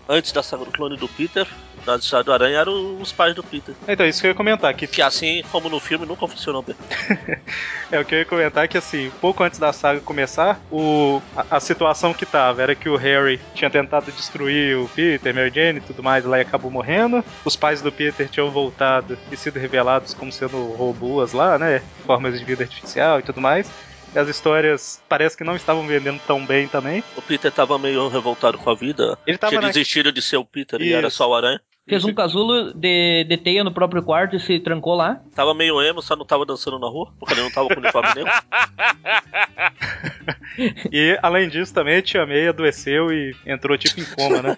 antes 0.09 0.31
da 0.31 0.43
saga 0.43 0.64
do 0.64 0.71
clone 0.71 0.97
do 0.97 1.09
Peter, 1.09 1.47
da 1.87 1.97
história 1.97 2.25
do 2.25 2.33
Aranha, 2.33 2.59
eram 2.59 3.00
os 3.00 3.12
pais 3.12 3.35
do 3.35 3.43
Peter. 3.43 3.75
Então, 3.87 4.05
isso 4.05 4.21
que 4.21 4.26
eu 4.26 4.31
ia 4.31 4.35
comentar, 4.35 4.75
que 4.75 4.87
Que 4.87 5.00
assim 5.00 5.43
como 5.50 5.69
no 5.69 5.81
filme 5.81 6.05
nunca 6.05 6.26
funcionou 6.26 6.62
bem. 6.62 6.76
É, 7.88 8.00
o 8.00 8.05
que 8.05 8.16
eu 8.16 8.19
ia 8.19 8.25
comentar 8.25 8.64
é 8.64 8.69
que, 8.69 8.76
assim, 8.76 9.12
pouco 9.21 9.45
antes 9.45 9.61
da 9.61 9.73
saga 9.73 10.00
começar, 10.00 10.61
o, 10.73 11.23
a, 11.37 11.57
a 11.57 11.61
situação 11.61 12.12
que 12.12 12.26
tava 12.26 12.61
era 12.61 12.75
que 12.75 12.88
o 12.88 12.97
Harry 12.97 13.40
tinha 13.55 13.71
tentado 13.71 14.11
destruir 14.11 14.76
o 14.76 14.88
Peter, 14.88 15.33
Mary 15.33 15.52
Jane 15.55 15.78
e 15.78 15.83
tudo 15.83 16.02
mais, 16.02 16.25
lá 16.25 16.38
e 16.38 16.40
acabou 16.40 16.69
morrendo. 16.69 17.25
Os 17.45 17.55
pais 17.55 17.81
do 17.81 17.93
Peter 17.93 18.28
tinham 18.28 18.50
voltado 18.50 19.16
e 19.31 19.37
sido 19.37 19.61
revelados 19.61 20.14
como 20.14 20.33
sendo 20.33 20.73
robôs 20.73 21.33
lá, 21.33 21.57
né? 21.61 21.81
Formas 22.05 22.37
de 22.37 22.45
vida 22.45 22.64
artificial 22.64 23.21
e 23.21 23.23
tudo 23.23 23.40
mais. 23.40 23.71
E 24.16 24.19
as 24.19 24.28
histórias 24.28 25.02
parece 25.09 25.37
que 25.37 25.45
não 25.45 25.57
estavam 25.57 25.87
vendendo 25.87 26.19
tão 26.26 26.45
bem 26.45 26.66
também. 26.66 27.05
O 27.16 27.23
Peter 27.23 27.52
tava 27.52 27.78
meio 27.78 28.09
revoltado 28.09 28.57
com 28.57 28.71
a 28.71 28.75
vida. 28.75 29.19
Ele 29.26 29.37
tava 29.37 29.50
tinha 29.50 29.61
na... 29.61 29.69
desistido 29.69 30.11
de 30.11 30.23
ser 30.23 30.38
o 30.38 30.45
Peter 30.45 30.81
e 30.81 30.93
era 30.93 31.09
Isso. 31.09 31.19
só 31.19 31.28
o 31.28 31.35
Aranha. 31.35 31.61
Fez 31.88 32.05
um 32.05 32.12
casulo 32.12 32.75
de, 32.75 33.25
de 33.25 33.37
teia 33.37 33.62
no 33.62 33.71
próprio 33.73 34.02
quarto 34.02 34.35
e 34.35 34.40
se 34.40 34.59
trancou 34.59 34.97
lá. 34.97 35.21
Tava 35.35 35.55
meio 35.55 35.81
emo, 35.81 36.02
só 36.02 36.16
não 36.16 36.26
tava 36.26 36.45
dançando 36.45 36.81
na 36.81 36.88
rua, 36.88 37.12
porque 37.19 37.33
ele 37.35 37.43
não 37.43 37.50
tava 37.50 37.69
com 37.69 37.81
uniforme 37.81 38.09
negro. 38.14 38.33
E 40.90 41.19
além 41.23 41.49
disso 41.49 41.73
também 41.73 41.99
a 41.99 42.02
Tia 42.02 42.26
May 42.26 42.49
adoeceu 42.49 43.12
e 43.12 43.37
entrou 43.45 43.76
tipo 43.76 44.00
em 44.00 44.05
coma, 44.05 44.40
né? 44.43 44.57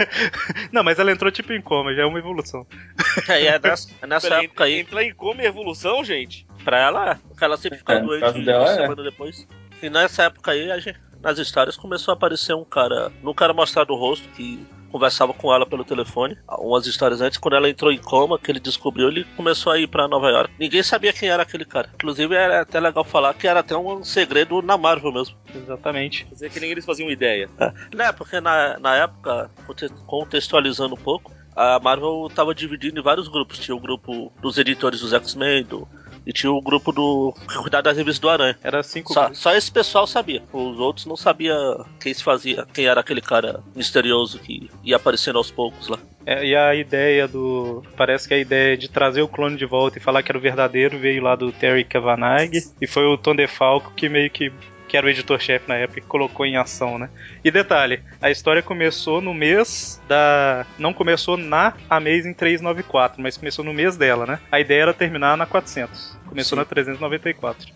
não, 0.72 0.82
mas 0.82 0.98
ela 0.98 1.12
entrou 1.12 1.30
tipo 1.30 1.52
em 1.52 1.60
coma, 1.60 1.94
já 1.94 2.02
é 2.02 2.06
uma 2.06 2.18
evolução. 2.18 2.66
É, 3.28 3.42
e 3.42 3.46
é 3.46 3.58
nessa, 3.58 3.88
é 4.00 4.06
nessa 4.06 4.28
Peraí, 4.28 4.44
época 4.46 4.64
aí, 4.64 4.80
Entrar 4.80 5.04
em 5.04 5.14
coma 5.14 5.42
e 5.42 5.46
evolução, 5.46 6.02
gente? 6.02 6.46
pra 6.64 6.80
ela, 6.80 7.10
é, 7.12 7.14
porque 7.28 7.44
ela 7.44 7.56
sempre 7.56 7.78
fica 7.78 7.94
É, 7.94 8.00
doente 8.00 8.24
uma 8.24 8.70
é. 8.70 8.74
semana 8.74 9.02
depois. 9.02 9.46
E 9.82 9.90
nessa 9.90 10.24
época 10.24 10.52
aí, 10.52 10.70
a 10.70 10.78
gente, 10.78 10.98
nas 11.22 11.38
histórias 11.38 11.76
começou 11.76 12.12
a 12.12 12.14
aparecer 12.16 12.54
um 12.54 12.64
cara, 12.64 13.10
nunca 13.22 13.44
era 13.44 13.52
mostrado 13.54 13.92
o 13.92 13.96
rosto, 13.96 14.28
que 14.30 14.64
conversava 14.90 15.34
com 15.34 15.52
ela 15.52 15.66
pelo 15.66 15.84
telefone. 15.84 16.38
Umas 16.58 16.86
histórias 16.86 17.20
antes, 17.20 17.36
quando 17.36 17.54
ela 17.56 17.68
entrou 17.68 17.92
em 17.92 17.98
coma, 17.98 18.38
que 18.38 18.50
ele 18.50 18.60
descobriu, 18.60 19.08
ele 19.08 19.24
começou 19.36 19.72
a 19.72 19.78
ir 19.78 19.86
pra 19.88 20.08
Nova 20.08 20.30
York. 20.30 20.54
Ninguém 20.58 20.82
sabia 20.82 21.12
quem 21.12 21.28
era 21.28 21.42
aquele 21.42 21.64
cara. 21.64 21.90
Inclusive, 21.94 22.34
era 22.34 22.62
até 22.62 22.80
legal 22.80 23.04
falar 23.04 23.34
que 23.34 23.46
era 23.46 23.60
até 23.60 23.76
um 23.76 24.02
segredo 24.04 24.62
na 24.62 24.78
Marvel 24.78 25.12
mesmo. 25.12 25.36
Exatamente. 25.54 26.24
Quer 26.24 26.34
dizer 26.34 26.50
que 26.50 26.60
nem 26.60 26.70
eles 26.70 26.84
faziam 26.84 27.10
ideia. 27.10 27.50
Né, 27.94 28.12
porque 28.12 28.40
na, 28.40 28.78
na 28.78 28.94
época, 28.96 29.50
conte- 29.66 29.90
contextualizando 30.06 30.94
um 30.94 30.98
pouco, 30.98 31.32
a 31.54 31.78
Marvel 31.80 32.30
tava 32.34 32.54
dividida 32.54 32.98
em 32.98 33.02
vários 33.02 33.28
grupos. 33.28 33.58
Tinha 33.58 33.74
o 33.76 33.80
grupo 33.80 34.32
dos 34.40 34.56
editores 34.56 35.00
dos 35.00 35.12
X-Men, 35.12 35.64
do- 35.64 35.88
e 36.26 36.32
tinha 36.32 36.50
o 36.50 36.60
grupo 36.60 36.90
do 36.92 37.32
que 37.48 37.56
cuidava 37.56 37.84
das 37.84 37.96
revistas 37.96 38.18
do 38.18 38.28
Aranha. 38.28 38.58
Era 38.62 38.82
cinco 38.82 39.12
Só, 39.12 39.32
só 39.32 39.54
esse 39.54 39.70
pessoal 39.70 40.06
sabia. 40.06 40.42
Os 40.52 40.78
outros 40.78 41.06
não 41.06 41.16
sabia 41.16 41.54
quem 42.00 42.12
se 42.12 42.22
fazia, 42.22 42.66
quem 42.74 42.86
era 42.86 43.00
aquele 43.00 43.20
cara 43.20 43.62
misterioso 43.74 44.38
que 44.40 44.68
ia 44.82 44.96
aparecendo 44.96 45.38
aos 45.38 45.50
poucos 45.50 45.88
lá. 45.88 45.98
É, 46.26 46.44
e 46.44 46.56
a 46.56 46.74
ideia 46.74 47.28
do. 47.28 47.84
Parece 47.96 48.26
que 48.26 48.34
a 48.34 48.38
ideia 48.38 48.76
de 48.76 48.90
trazer 48.90 49.22
o 49.22 49.28
clone 49.28 49.56
de 49.56 49.64
volta 49.64 49.98
e 49.98 50.02
falar 50.02 50.24
que 50.24 50.32
era 50.32 50.38
o 50.38 50.40
verdadeiro 50.40 50.98
veio 50.98 51.22
lá 51.22 51.36
do 51.36 51.52
Terry 51.52 51.84
Kavanagh. 51.84 52.50
E 52.80 52.86
foi 52.86 53.04
o 53.04 53.16
Tom 53.16 53.36
DeFalco 53.36 53.92
que 53.94 54.08
meio 54.08 54.28
que. 54.28 54.52
Que 54.88 54.96
era 54.96 55.06
o 55.06 55.10
editor-chefe 55.10 55.68
na 55.68 55.76
época 55.76 56.00
que 56.00 56.06
colocou 56.06 56.46
em 56.46 56.56
ação, 56.56 56.98
né? 56.98 57.10
E 57.44 57.50
detalhe, 57.50 58.00
a 58.20 58.30
história 58.30 58.62
começou 58.62 59.20
no 59.20 59.34
mês 59.34 60.00
da. 60.08 60.64
Não 60.78 60.92
começou 60.92 61.36
na 61.36 61.74
Amazing 61.90 62.34
394, 62.34 63.20
mas 63.20 63.36
começou 63.36 63.64
no 63.64 63.74
mês 63.74 63.96
dela, 63.96 64.26
né? 64.26 64.38
A 64.50 64.60
ideia 64.60 64.82
era 64.82 64.94
terminar 64.94 65.36
na 65.36 65.46
400. 65.46 66.16
Começou 66.28 66.56
Sim. 66.56 66.60
na 66.60 66.64
394. 66.64 67.66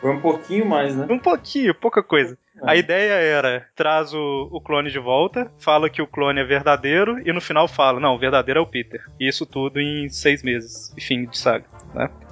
Foi 0.00 0.10
um 0.10 0.20
pouquinho 0.20 0.66
mais, 0.66 0.96
né? 0.96 1.06
Um 1.08 1.18
pouquinho, 1.18 1.74
pouca 1.74 2.02
coisa. 2.02 2.36
A 2.62 2.74
É. 2.74 2.78
ideia 2.78 3.12
era, 3.14 3.66
traz 3.74 4.12
o, 4.12 4.48
o 4.50 4.60
clone 4.60 4.90
de 4.90 4.98
volta, 4.98 5.50
fala 5.58 5.88
que 5.88 6.02
o 6.02 6.06
clone 6.06 6.40
é 6.40 6.44
verdadeiro 6.44 7.18
e 7.26 7.32
no 7.32 7.40
final 7.40 7.68
fala, 7.68 8.00
não, 8.00 8.14
o 8.14 8.18
verdadeiro 8.18 8.60
é 8.60 8.62
o 8.62 8.66
Peter. 8.66 9.00
E 9.20 9.28
isso 9.28 9.44
tudo 9.46 9.80
em 9.80 10.08
seis 10.08 10.42
meses, 10.42 10.92
e 10.96 11.00
fim 11.00 11.24
de 11.26 11.38
saga. 11.38 11.64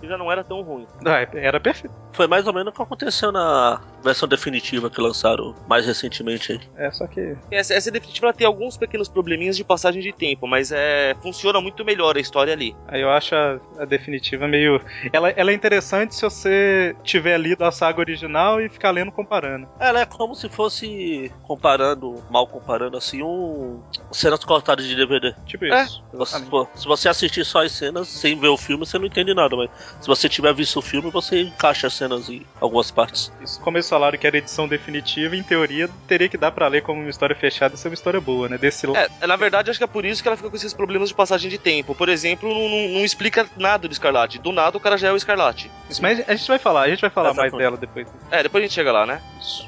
E 0.03 0.07
já 0.07 0.19
não 0.19 0.31
era 0.31 0.45
tão 0.45 0.61
ruim. 0.63 0.87
Ah, 1.05 1.27
era 1.35 1.59
perfeito. 1.59 1.95
Foi 2.13 2.27
mais 2.27 2.47
ou 2.47 2.53
menos 2.53 2.73
o 2.73 2.77
que 2.77 2.83
aconteceu 2.83 3.33
na 3.33 3.81
versão 4.05 4.29
definitiva 4.29 4.89
que 4.91 5.01
lançaram 5.01 5.55
mais 5.69 5.87
recentemente 5.87 6.53
aí. 6.53 6.61
É, 6.77 6.91
só 6.91 7.07
que. 7.07 7.35
Essa, 7.51 7.75
essa 7.75 7.91
definitiva 7.91 8.33
tem 8.33 8.47
alguns 8.47 8.77
pequenos 8.77 9.09
probleminhas 9.09 9.57
de 9.57 9.65
passagem 9.65 10.01
de 10.03 10.13
tempo, 10.13 10.47
mas 10.47 10.71
é 10.73 11.15
funciona 11.23 11.61
muito 11.61 11.85
melhor 11.85 12.17
a 12.17 12.21
história 12.21 12.53
ali. 12.53 12.75
Aí 12.89 13.01
eu 13.01 13.11
acho 13.11 13.35
a, 13.35 13.59
a 13.79 13.85
definitiva 13.85 14.47
meio. 14.47 14.81
Ela, 15.13 15.31
ela 15.31 15.51
é 15.51 15.55
interessante 15.55 16.15
se 16.15 16.23
você 16.23 16.95
tiver 17.03 17.39
lido 17.39 17.65
a 17.65 17.73
saga 17.73 18.01
original 18.01 18.61
e 18.61 18.69
ficar 18.69 18.91
lendo 18.91 19.11
comparando. 19.13 19.67
Ela 19.81 20.01
é 20.01 20.07
como 20.17 20.35
se 20.35 20.49
fosse 20.49 21.31
comparando, 21.43 22.23
mal 22.31 22.47
comparando 22.47 22.97
assim, 22.97 23.23
um 23.23 23.81
cenas 24.13 24.43
cortadas 24.45 24.87
de 24.87 24.95
DVD. 24.97 25.35
Tipo 25.47 25.65
É. 25.67 25.85
isso. 25.85 26.03
Você- 26.13 26.41
pô, 26.47 26.67
se 26.75 26.87
você 26.87 27.09
assistir 27.09 27.45
só 27.45 27.63
as 27.65 27.73
cenas 27.73 28.09
sem 28.09 28.39
ver 28.39 28.49
o 28.49 28.57
filme, 28.57 28.87
você 28.87 28.99
não 28.99 29.07
entende 29.07 29.35
nada, 29.35 29.55
mas 29.57 29.71
se 30.01 30.07
você 30.07 30.29
tiver 30.29 30.55
visto 30.55 30.79
o 30.79 30.83
filme, 30.83 31.11
você 31.11 31.43
encaixa 31.43 31.87
as 31.87 31.95
cenas 31.95 32.29
em 32.29 32.45
algumas 32.61 32.91
partes. 32.91 33.33
Isso. 33.41 33.61
Como 33.61 33.77
eles 33.77 33.89
falaram 33.89 34.17
que 34.19 34.27
era 34.27 34.39
edição 34.39 34.67
definitiva, 34.67 35.37
em 35.37 35.43
teoria 35.43 35.89
teria 36.07 36.29
que 36.29 36.37
dar 36.39 36.51
pra 36.53 36.69
ler 36.69 36.83
como 36.83 37.01
uma 37.01 37.11
história 37.11 37.37
fechada 37.37 37.75
e 37.75 37.79
ser 37.79 37.89
uma 37.89 37.95
história 37.95 38.21
boa, 38.21 38.49
né? 38.49 38.57
Desse 38.59 38.87
lado. 38.87 39.11
É, 39.21 39.27
na 39.27 39.37
verdade, 39.37 39.71
acho 39.71 39.79
que 39.79 39.85
é 39.85 39.89
por 39.89 40.05
isso 40.05 40.23
que 40.23 40.29
ela 40.29 40.37
fica 40.37 40.49
com 40.51 40.57
esses 40.57 40.73
problemas 40.73 41.09
de 41.09 41.15
passagem 41.15 41.51
de 41.51 41.59
tempo. 41.59 41.95
Por 41.95 42.09
exemplo, 42.09 42.49
não, 42.49 42.69
não- 42.69 42.89
não 42.99 43.05
explica 43.05 43.47
nada 43.57 43.87
do 43.89 43.93
Escarlate. 43.93 44.39
Do 44.39 44.53
nada 44.53 44.77
o 44.77 44.81
cara 44.81 44.97
já 44.97 45.09
é 45.09 45.13
o 45.13 45.17
Escarlate. 45.17 45.71
Isso, 45.91 46.01
mas 46.03 46.27
a 46.29 46.35
gente 46.35 46.49
vai 46.49 46.59
falar, 46.59 46.83
a 46.83 46.89
gente 46.89 47.01
vai 47.01 47.11
falar 47.11 47.35
mais 47.35 47.53
Exatamente. 47.53 47.59
dela 47.59 47.77
depois. 47.77 48.07
É, 48.31 48.43
depois 48.43 48.63
a 48.63 48.67
gente 48.67 48.75
chega 48.75 48.93
lá, 48.93 49.05
né? 49.07 49.21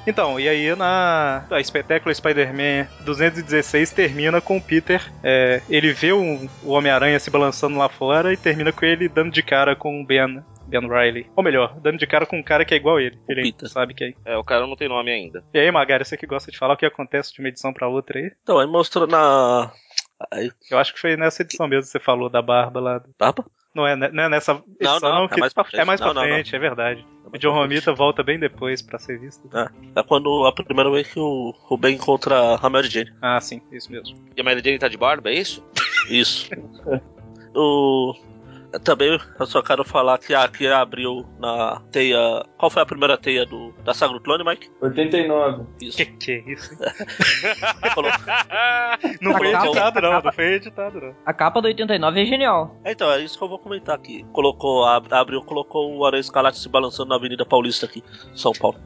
Então, 0.07 0.38
e 0.41 0.49
aí 0.49 0.75
na 0.77 1.45
a 1.51 1.63
Spectacular 1.63 2.15
Spider-Man 2.15 2.87
216 3.05 3.91
termina 3.91 4.41
com 4.41 4.57
o 4.57 4.63
Peter. 4.63 5.03
é, 5.23 5.61
ele 5.69 5.93
vê 5.93 6.13
o, 6.13 6.49
o 6.63 6.71
Homem-Aranha 6.71 7.19
se 7.19 7.31
balançando 7.31 7.79
lá 7.79 7.89
fora 7.89 8.33
e 8.33 8.37
termina 8.37 8.73
com 8.73 8.85
ele 8.85 9.09
dando 9.09 9.31
de 9.33 9.43
cara 9.43 9.75
com 9.77 10.01
o 10.01 10.07
Ben. 10.07 10.43
Ben 10.67 10.83
Riley. 10.83 11.27
Ou 11.35 11.43
melhor, 11.43 11.81
dando 11.81 11.97
de 11.97 12.07
cara 12.07 12.27
com 12.27 12.37
um 12.37 12.43
cara 12.43 12.63
que 12.63 12.75
é 12.75 12.77
igual 12.77 12.99
a 12.99 13.03
ele. 13.03 13.19
Ele 13.27 13.43
Peter. 13.43 13.69
sabe 13.71 13.95
que 13.95 14.05
é. 14.05 14.13
É, 14.35 14.37
o 14.37 14.45
cara 14.45 14.67
não 14.67 14.77
tem 14.77 14.87
nome 14.87 15.11
ainda. 15.11 15.43
E 15.55 15.59
aí, 15.59 15.71
Magari, 15.71 16.05
você 16.05 16.15
que 16.15 16.27
gosta 16.27 16.51
de 16.53 16.59
falar 16.59 16.75
o 16.75 16.77
que 16.77 16.85
acontece 16.85 17.33
de 17.33 17.41
uma 17.41 17.49
edição 17.49 17.73
pra 17.73 17.89
outra 17.89 18.19
aí? 18.19 18.31
Então, 18.43 18.59
aí 18.59 18.67
mostrou 18.67 19.07
na. 19.07 19.73
Eu 20.71 20.79
acho 20.79 20.93
que 20.93 21.01
foi 21.01 21.17
nessa 21.17 21.41
edição 21.43 21.67
mesmo 21.67 21.85
que 21.85 21.89
você 21.89 21.99
falou 21.99 22.29
da 22.29 22.43
barba 22.43 22.81
lá. 22.81 23.03
barba? 23.19 23.47
Não 23.79 23.87
é, 23.87 23.95
né- 23.95 24.11
não 24.13 24.25
é 24.25 24.29
nessa 24.29 24.61
edição, 24.81 24.99
Não, 25.01 25.21
não, 25.21 25.29
que 25.29 25.35
é 25.35 25.37
mais 25.39 25.53
pra 25.55 25.63
frente. 25.63 25.81
é 25.81 25.85
mais 25.85 26.01
Não, 26.01 26.09
pra 26.09 26.15
não, 26.15 26.23
não. 26.23 26.35
frente, 26.35 26.57
é 26.57 26.59
verdade. 26.59 27.07
É 27.33 27.37
O 27.37 27.39
John. 27.39 27.53
Romita 27.53 27.93
volta 27.95 28.25
bem 28.25 28.37
depois 28.37 28.83
pra 28.83 28.99
ser 28.99 29.21
visto. 29.21 29.49
É 29.95 30.03
quando 30.03 30.45
a 30.47 30.53
primeira 30.53 30.91
vez 30.91 31.07
que 31.07 31.21
o, 31.21 31.55
o 31.71 31.77
Ben 31.77 31.95
encontra 31.95 32.57
a 32.61 32.69
Mary 32.69 32.89
Jane. 32.89 33.13
Ah, 33.23 33.41
sim, 33.41 33.63
isso 33.71 33.93
mesmo. 33.93 34.19
E 34.37 34.41
a 34.41 34.43
Mary 34.43 34.61
Jane 34.65 34.81
tá 34.81 34.89
de 34.89 34.97
barba, 34.97 35.31
é 35.31 35.35
isso? 35.35 35.65
Isso. 36.11 36.51
o, 37.55 38.15
Eu 38.71 38.81
também 38.81 39.19
eu 39.41 39.47
só 39.47 39.63
quero 39.63 39.83
falar 39.83 40.19
que 40.19 40.35
aqui 40.35 40.67
abriu 40.67 41.27
na 41.39 41.81
teia. 41.91 42.45
Qual 42.59 42.71
foi 42.71 42.83
a 42.83 42.87
primeira 42.87 43.17
teia 43.17 43.47
do, 43.47 43.73
da 43.83 43.95
saga 43.95 44.13
do 44.13 44.21
clone, 44.21 44.45
Mike? 44.45 44.71
89. 44.83 45.65
Isso. 45.81 45.97
Que 45.97 46.05
que 46.05 46.33
é 46.33 46.53
isso? 46.53 46.77
Falou. 47.95 48.11
Não 49.23 49.33
foi 49.39 49.49
Acaba- 49.55 49.67
editado, 49.69 50.01
não. 50.03 50.09
acaba- 50.11 50.25
Não 50.27 50.33
foi 50.33 50.45
editado, 50.55 51.01
não. 51.01 51.15
A 51.25 51.33
capa 51.33 51.63
do 51.63 51.67
89 51.69 52.21
é 52.21 52.25
genial. 52.27 52.77
É, 52.85 52.93
Então, 52.93 53.11
é 53.11 53.21
isso 53.23 53.39
que 53.39 53.45
eu 53.45 53.49
vou 53.49 53.59
comentar 53.59 53.95
aqui. 53.95 54.25
Colocou, 54.33 54.85
ab- 54.85 55.13
abriu, 55.13 55.41
colocou 55.43 55.97
o 55.97 56.05
Aranha 56.05 56.21
Escarlate 56.21 56.59
se 56.59 56.69
balançando 56.69 57.09
na 57.11 57.15
Avenida 57.15 57.47
Paulista 57.47 57.87
aqui, 57.87 58.03
São 58.35 58.53
Paulo. 58.53 58.79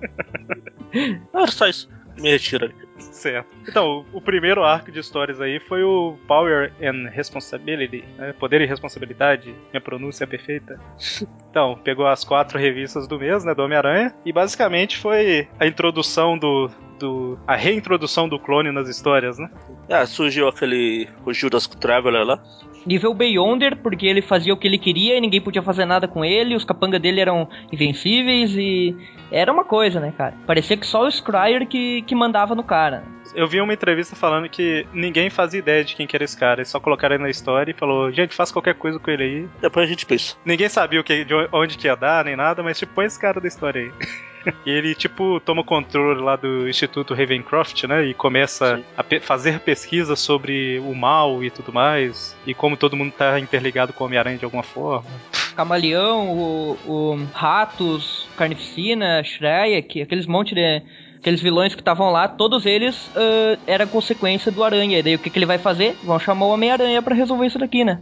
ah, 1.34 1.46
só 1.48 1.66
isso. 1.66 1.88
Me 2.18 2.30
retira 2.30 2.66
ali. 2.66 2.74
Certo. 3.22 3.46
Então, 3.68 4.04
o, 4.12 4.20
primeiro 4.20 4.64
arco 4.64 4.90
de 4.90 4.98
histórias 4.98 5.40
aí 5.40 5.60
foi 5.60 5.84
o 5.84 6.18
Power 6.26 6.72
and 6.82 7.08
Responsibility, 7.08 8.04
né? 8.18 8.32
Poder 8.32 8.60
e 8.60 8.66
Responsabilidade. 8.66 9.54
Minha 9.72 9.80
pronúncia 9.80 10.24
é 10.24 10.26
perfeita. 10.26 10.80
Então, 11.52 11.78
pegou 11.84 12.06
as 12.06 12.24
quatro 12.24 12.58
revistas 12.58 13.06
do 13.06 13.18
mês, 13.18 13.44
né, 13.44 13.54
do 13.54 13.62
Homem-Aranha, 13.62 14.14
e 14.24 14.32
basicamente 14.32 14.96
foi 14.96 15.46
a 15.60 15.66
introdução 15.66 16.38
do, 16.38 16.70
do. 16.98 17.38
a 17.46 17.54
reintrodução 17.54 18.26
do 18.26 18.38
clone 18.38 18.72
nas 18.72 18.88
histórias, 18.88 19.38
né? 19.38 19.50
Ah, 19.86 20.06
surgiu 20.06 20.48
aquele. 20.48 21.10
O 21.26 21.34
Judas 21.34 21.66
Traveler 21.66 22.24
lá. 22.24 22.42
Nível 22.86 23.12
Beyonder, 23.12 23.76
porque 23.76 24.06
ele 24.06 24.22
fazia 24.22 24.54
o 24.54 24.56
que 24.56 24.66
ele 24.66 24.78
queria 24.78 25.16
e 25.16 25.20
ninguém 25.20 25.42
podia 25.42 25.62
fazer 25.62 25.84
nada 25.84 26.08
com 26.08 26.24
ele, 26.24 26.56
os 26.56 26.64
capangas 26.64 27.00
dele 27.00 27.20
eram 27.20 27.46
invencíveis 27.70 28.56
e. 28.56 28.96
Era 29.30 29.52
uma 29.52 29.64
coisa, 29.64 30.00
né, 30.00 30.12
cara? 30.16 30.34
Parecia 30.46 30.76
que 30.76 30.86
só 30.86 31.06
o 31.06 31.10
Scryer 31.10 31.66
que, 31.66 32.02
que 32.02 32.14
mandava 32.14 32.54
no 32.54 32.64
cara. 32.64 33.04
Eu 33.34 33.48
vi 33.48 33.60
uma 33.60 33.72
entrevista 33.72 34.14
falando 34.14 34.48
que 34.48 34.86
ninguém 34.92 35.30
fazia 35.30 35.58
ideia 35.60 35.82
de 35.84 35.96
quem 35.96 36.06
que 36.06 36.14
era 36.14 36.24
esse 36.24 36.36
cara. 36.36 36.60
Eles 36.60 36.68
só 36.68 36.78
colocaram 36.78 37.14
ele 37.14 37.22
na 37.24 37.30
história 37.30 37.70
e 37.70 37.74
falou, 37.74 38.12
gente, 38.12 38.34
faz 38.34 38.52
qualquer 38.52 38.74
coisa 38.74 38.98
com 38.98 39.10
ele 39.10 39.22
aí. 39.22 39.48
Depois 39.60 39.86
a 39.86 39.90
gente 39.90 40.04
pensa. 40.04 40.36
Ninguém 40.44 40.68
sabia 40.68 41.00
o 41.00 41.04
que, 41.04 41.24
de 41.24 41.32
onde 41.52 41.78
que 41.78 41.86
ia 41.86 41.96
dar, 41.96 42.24
nem 42.24 42.36
nada, 42.36 42.62
mas 42.62 42.78
tipo, 42.78 42.92
põe 42.94 43.06
esse 43.06 43.18
cara 43.18 43.40
da 43.40 43.48
história 43.48 43.82
aí. 43.82 43.92
E 44.66 44.70
ele, 44.70 44.92
tipo, 44.96 45.38
toma 45.38 45.62
controle 45.62 46.20
lá 46.20 46.34
do 46.34 46.68
Instituto 46.68 47.14
Ravencroft, 47.14 47.84
né? 47.84 48.06
E 48.06 48.12
começa 48.12 48.76
Sim. 48.76 48.84
a 48.96 49.04
pe- 49.04 49.20
fazer 49.20 49.60
pesquisas 49.60 50.18
sobre 50.18 50.80
o 50.80 50.92
mal 50.96 51.44
e 51.44 51.48
tudo 51.48 51.72
mais. 51.72 52.36
E 52.44 52.52
como 52.52 52.76
todo 52.76 52.96
mundo 52.96 53.12
tá 53.12 53.38
interligado 53.38 53.92
com 53.92 54.02
o 54.02 54.06
Homem-Aranha 54.08 54.38
de 54.38 54.44
alguma 54.44 54.64
forma. 54.64 55.08
Camaleão, 55.54 56.28
o, 56.36 56.76
o 56.84 57.24
Ratos, 57.32 58.28
Carnificina, 58.36 59.22
Shrek, 59.22 60.02
aqueles 60.02 60.26
monte 60.26 60.56
de. 60.56 60.82
Aqueles 61.22 61.40
vilões 61.40 61.72
que 61.72 61.80
estavam 61.80 62.10
lá, 62.10 62.26
todos 62.26 62.66
eles 62.66 63.08
ah, 63.14 63.56
eram 63.64 63.86
consequência 63.86 64.50
do 64.50 64.64
Aranha. 64.64 64.98
E 64.98 65.02
daí 65.04 65.14
o 65.14 65.18
que, 65.20 65.30
que 65.30 65.38
ele 65.38 65.46
vai 65.46 65.56
fazer? 65.56 65.96
Vão 66.02 66.18
chamar 66.18 66.46
o 66.46 66.50
Homem-Aranha 66.50 67.00
pra 67.00 67.14
resolver 67.14 67.46
isso 67.46 67.60
daqui, 67.60 67.84
né? 67.84 68.00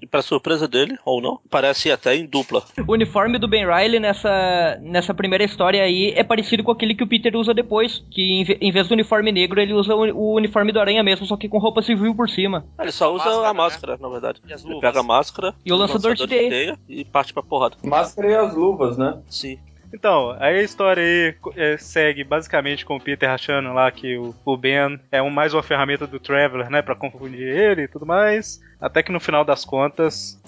E 0.00 0.06
pra 0.06 0.20
surpresa 0.20 0.66
dele, 0.66 0.98
ou 1.04 1.22
não, 1.22 1.38
parece 1.48 1.92
até 1.92 2.16
em 2.16 2.26
dupla. 2.26 2.64
O 2.88 2.92
uniforme 2.92 3.38
do 3.38 3.46
Ben 3.46 3.64
Riley 3.64 4.00
nessa, 4.00 4.78
nessa 4.80 5.14
primeira 5.14 5.44
história 5.44 5.80
aí 5.82 6.12
é 6.16 6.24
parecido 6.24 6.64
com 6.64 6.72
aquele 6.72 6.94
que 6.94 7.04
o 7.04 7.06
Peter 7.06 7.36
usa 7.36 7.54
depois. 7.54 8.02
Que 8.10 8.40
em, 8.40 8.68
em 8.68 8.72
vez 8.72 8.88
do 8.88 8.94
uniforme 8.94 9.30
negro, 9.30 9.60
ele 9.60 9.74
usa 9.74 9.94
o, 9.94 10.00
o 10.16 10.34
uniforme 10.34 10.72
do 10.72 10.80
Aranha 10.80 11.02
mesmo, 11.04 11.26
só 11.26 11.36
que 11.36 11.48
com 11.48 11.58
roupa 11.58 11.82
civil 11.82 12.14
por 12.16 12.28
cima. 12.28 12.64
Ele 12.80 12.90
só 12.90 13.14
usa 13.14 13.26
máscara, 13.26 13.48
a 13.48 13.52
né? 13.52 13.58
máscara, 13.58 13.98
na 14.00 14.08
verdade. 14.08 14.40
E 14.48 14.52
as 14.52 14.64
Ele 14.64 14.80
pega 14.80 14.98
a 15.00 15.04
máscara 15.04 15.54
E 15.64 15.72
o 15.72 15.76
lançador 15.76 16.14
de 16.14 16.26
teia. 16.26 16.76
e 16.88 17.04
parte 17.04 17.32
pra 17.34 17.42
porrada. 17.42 17.76
Máscara 17.84 18.28
e 18.28 18.34
as 18.34 18.54
luvas, 18.54 18.96
né? 18.96 19.18
Sim. 19.28 19.58
Então, 19.92 20.34
aí 20.40 20.58
a 20.58 20.62
história 20.62 21.02
aí 21.02 21.34
é, 21.56 21.76
segue 21.76 22.24
basicamente 22.24 22.84
com 22.84 22.96
o 22.96 23.00
Peter 23.00 23.28
achando 23.28 23.72
lá 23.72 23.90
que 23.90 24.16
o, 24.16 24.34
o 24.44 24.56
Ben 24.56 24.98
é 25.10 25.22
um, 25.22 25.30
mais 25.30 25.52
uma 25.52 25.62
ferramenta 25.62 26.06
do 26.06 26.18
Traveler, 26.18 26.70
né? 26.70 26.80
Pra 26.80 26.94
confundir 26.94 27.46
ele 27.46 27.82
e 27.82 27.88
tudo 27.88 28.06
mais. 28.06 28.60
Até 28.80 29.02
que 29.02 29.12
no 29.12 29.20
final 29.20 29.44
das 29.44 29.64
contas. 29.64 30.40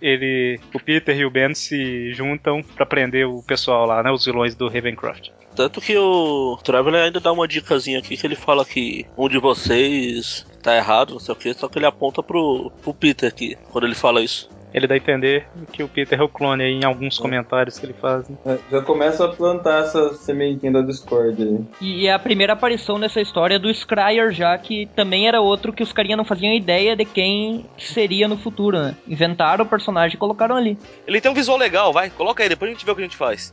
ele, 0.00 0.58
o 0.74 0.80
Peter 0.80 1.16
e 1.16 1.24
o 1.24 1.30
Ben 1.30 1.54
se 1.54 2.12
juntam 2.12 2.62
pra 2.62 2.86
prender 2.86 3.26
o 3.26 3.42
pessoal 3.42 3.86
lá, 3.86 4.02
né? 4.02 4.10
Os 4.10 4.24
vilões 4.24 4.54
do 4.54 4.68
Ravencroft. 4.68 5.28
Tanto 5.54 5.80
que 5.80 5.96
o 5.98 6.56
Traveler 6.62 7.04
ainda 7.04 7.20
dá 7.20 7.32
uma 7.32 7.46
dicasinha 7.46 7.98
aqui 7.98 8.16
que 8.16 8.26
ele 8.26 8.36
fala 8.36 8.64
que 8.64 9.04
um 9.16 9.28
de 9.28 9.38
vocês 9.38 10.46
tá 10.62 10.76
errado, 10.76 11.14
não 11.14 11.20
sei 11.20 11.32
o 11.32 11.36
que, 11.36 11.52
só 11.52 11.68
que 11.68 11.78
ele 11.78 11.86
aponta 11.86 12.22
pro, 12.22 12.70
pro 12.82 12.94
Peter 12.94 13.28
aqui, 13.28 13.58
quando 13.70 13.84
ele 13.84 13.94
fala 13.94 14.22
isso. 14.22 14.48
Ele 14.72 14.86
dá 14.86 14.94
a 14.94 14.98
entender 14.98 15.46
que 15.72 15.82
o 15.82 15.88
Peter 15.88 16.18
é 16.18 16.22
o 16.22 16.28
clone 16.28 16.62
aí 16.62 16.72
em 16.72 16.84
alguns 16.84 17.18
comentários 17.18 17.78
que 17.78 17.86
ele 17.86 17.92
faz. 17.92 18.28
né? 18.28 18.36
É, 18.46 18.58
Já 18.70 18.82
começa 18.82 19.24
a 19.24 19.28
plantar 19.28 19.84
essa 19.84 20.14
sementinha 20.14 20.72
da 20.72 20.80
Discord 20.82 21.42
aí. 21.42 21.58
E 21.80 22.06
é 22.06 22.12
a 22.12 22.18
primeira 22.18 22.52
aparição 22.52 22.98
nessa 22.98 23.20
história 23.20 23.58
do 23.58 23.72
Scryer 23.72 24.30
já, 24.32 24.56
que 24.58 24.86
também 24.94 25.26
era 25.26 25.40
outro 25.40 25.72
que 25.72 25.82
os 25.82 25.92
carinha 25.92 26.16
não 26.16 26.24
faziam 26.24 26.52
ideia 26.52 26.94
de 26.94 27.04
quem 27.04 27.66
seria 27.78 28.28
no 28.28 28.36
futuro, 28.36 28.78
né? 28.78 28.96
Inventaram 29.08 29.64
o 29.64 29.68
personagem 29.68 30.16
e 30.16 30.18
colocaram 30.18 30.56
ali. 30.56 30.78
Ele 31.06 31.20
tem 31.20 31.30
um 31.30 31.34
visual 31.34 31.58
legal, 31.58 31.92
vai. 31.92 32.10
Coloca 32.10 32.42
aí, 32.42 32.48
depois 32.48 32.70
a 32.70 32.74
gente 32.74 32.84
vê 32.86 32.92
o 32.92 32.94
que 32.94 33.02
a 33.02 33.04
gente 33.04 33.16
faz. 33.16 33.52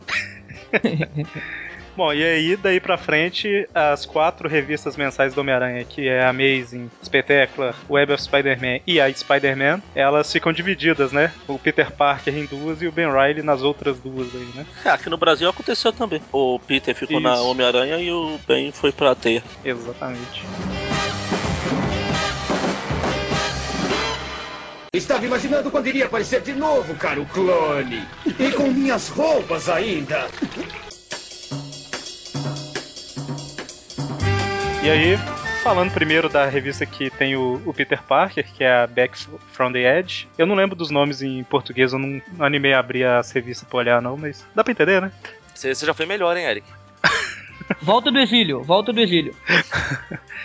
Bom, 1.98 2.14
e 2.14 2.24
aí 2.24 2.56
daí 2.56 2.80
pra 2.80 2.96
frente, 2.96 3.68
as 3.74 4.06
quatro 4.06 4.48
revistas 4.48 4.96
mensais 4.96 5.34
do 5.34 5.42
Homem-Aranha, 5.42 5.84
que 5.84 6.08
é 6.08 6.22
a 6.22 6.30
Amazing, 6.30 6.92
Spectacular, 7.04 7.74
Web 7.90 8.14
of 8.14 8.22
Spider-Man 8.22 8.82
e 8.86 9.02
a 9.02 9.12
Spider-Man, 9.12 9.82
elas 9.96 10.32
ficam 10.32 10.54
divididas, 10.54 11.12
né? 11.12 11.34
O 11.48 11.58
Peter 11.58 11.92
Parker 11.92 12.38
em 12.38 12.46
duas 12.46 12.84
e 12.84 12.88
o 12.88 12.92
Ben 12.92 13.08
Riley 13.08 13.42
nas 13.42 13.64
outras 13.64 13.98
duas 13.98 14.28
aí, 14.36 14.48
né? 14.54 14.68
É, 14.86 14.90
aqui 14.90 15.10
no 15.10 15.18
Brasil 15.18 15.50
aconteceu 15.50 15.92
também. 15.92 16.22
O 16.32 16.60
Peter 16.60 16.94
ficou 16.94 17.20
na 17.20 17.34
Isso. 17.34 17.48
Homem-Aranha 17.50 17.98
e 17.98 18.12
o 18.12 18.40
Ben 18.48 18.72
foi 18.72 18.92
pra 18.92 19.16
teia. 19.16 19.42
Exatamente. 19.66 20.46
Estava 24.94 25.26
imaginando 25.26 25.72
quando 25.72 25.88
iria 25.88 26.06
aparecer 26.06 26.42
de 26.42 26.54
novo, 26.54 26.94
caro 26.94 27.26
clone. 27.34 28.04
E 28.40 28.52
com 28.52 28.68
minhas 28.68 29.10
roupas 29.10 29.68
ainda. 29.68 30.28
E 34.88 34.90
aí, 34.90 35.18
falando 35.62 35.92
primeiro 35.92 36.30
da 36.30 36.46
revista 36.46 36.86
que 36.86 37.10
tem 37.10 37.36
o, 37.36 37.62
o 37.66 37.74
Peter 37.74 38.02
Parker, 38.02 38.46
que 38.54 38.64
é 38.64 38.84
a 38.84 38.88
Back 38.88 39.18
from 39.52 39.74
the 39.74 40.00
Edge. 40.00 40.30
Eu 40.38 40.46
não 40.46 40.56
lembro 40.56 40.78
dos 40.78 40.90
nomes 40.90 41.22
em 41.22 41.44
português, 41.44 41.92
eu 41.92 42.00
não, 42.00 42.22
animei 42.40 42.72
a 42.72 42.80
abrir 42.80 43.04
as 43.04 43.30
revistas 43.32 43.68
pra 43.68 43.80
olhar, 43.80 44.02
não, 44.02 44.16
mas 44.16 44.46
dá 44.56 44.64
pra 44.64 44.72
entender, 44.72 45.02
né? 45.02 45.12
Você 45.54 45.76
você 45.76 45.86
já 45.86 45.94
foi 45.94 46.06
melhor, 46.06 46.38
hein, 46.38 46.46
Eric? 46.46 46.66
Volta 47.82 48.10
do 48.10 48.18
exílio, 48.18 48.64
volta 48.64 48.94
do 48.94 49.02
exílio. 49.02 49.36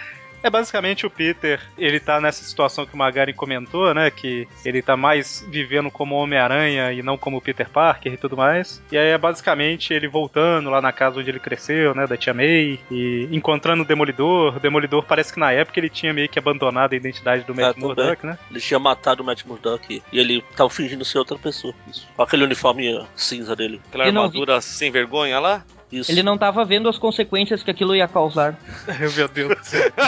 É 0.42 0.50
basicamente 0.50 1.06
o 1.06 1.10
Peter, 1.10 1.60
ele 1.78 2.00
tá 2.00 2.20
nessa 2.20 2.42
situação 2.44 2.84
que 2.84 2.94
o 2.94 2.96
Magari 2.98 3.32
comentou, 3.32 3.94
né? 3.94 4.10
Que 4.10 4.48
ele 4.64 4.82
tá 4.82 4.96
mais 4.96 5.46
vivendo 5.48 5.90
como 5.90 6.16
Homem-Aranha 6.16 6.92
e 6.92 7.02
não 7.02 7.16
como 7.16 7.40
Peter 7.40 7.68
Parker 7.68 8.12
e 8.12 8.16
tudo 8.16 8.36
mais. 8.36 8.82
E 8.90 8.98
aí 8.98 9.08
é 9.08 9.18
basicamente 9.18 9.94
ele 9.94 10.08
voltando 10.08 10.68
lá 10.70 10.80
na 10.80 10.92
casa 10.92 11.20
onde 11.20 11.30
ele 11.30 11.38
cresceu, 11.38 11.94
né? 11.94 12.06
Da 12.06 12.16
tia 12.16 12.34
May, 12.34 12.80
e 12.90 13.28
encontrando 13.30 13.82
o 13.82 13.86
Demolidor. 13.86 14.56
O 14.56 14.60
Demolidor 14.60 15.04
parece 15.04 15.32
que 15.32 15.40
na 15.40 15.52
época 15.52 15.78
ele 15.78 15.88
tinha 15.88 16.12
meio 16.12 16.28
que 16.28 16.38
abandonado 16.38 16.92
a 16.92 16.96
identidade 16.96 17.44
do 17.44 17.54
Matt 17.54 17.76
Murdock, 17.76 18.26
né? 18.26 18.38
Ele 18.50 18.60
tinha 18.60 18.78
matado 18.78 19.22
o 19.22 19.26
Matt 19.26 19.44
Murdock 19.44 20.02
e 20.12 20.18
ele 20.18 20.42
tava 20.56 20.70
fingindo 20.70 21.04
ser 21.04 21.18
outra 21.18 21.38
pessoa. 21.38 21.74
Isso. 21.88 22.08
Com 22.16 22.22
aquele 22.22 22.44
uniforme 22.44 23.06
cinza 23.14 23.54
dele. 23.54 23.80
Aquela 23.88 24.08
E 24.08 24.12
não 24.12 24.22
armadura 24.22 24.60
sem 24.60 24.90
vergonha 24.90 25.38
lá? 25.38 25.64
Isso. 25.92 26.10
Ele 26.10 26.22
não 26.22 26.38
tava 26.38 26.64
vendo 26.64 26.88
as 26.88 26.96
consequências 26.96 27.62
que 27.62 27.70
aquilo 27.70 27.94
ia 27.94 28.08
causar. 28.08 28.58
Meu 29.14 29.28
Deus 29.28 29.56
do 29.58 29.64
céu. 29.64 29.92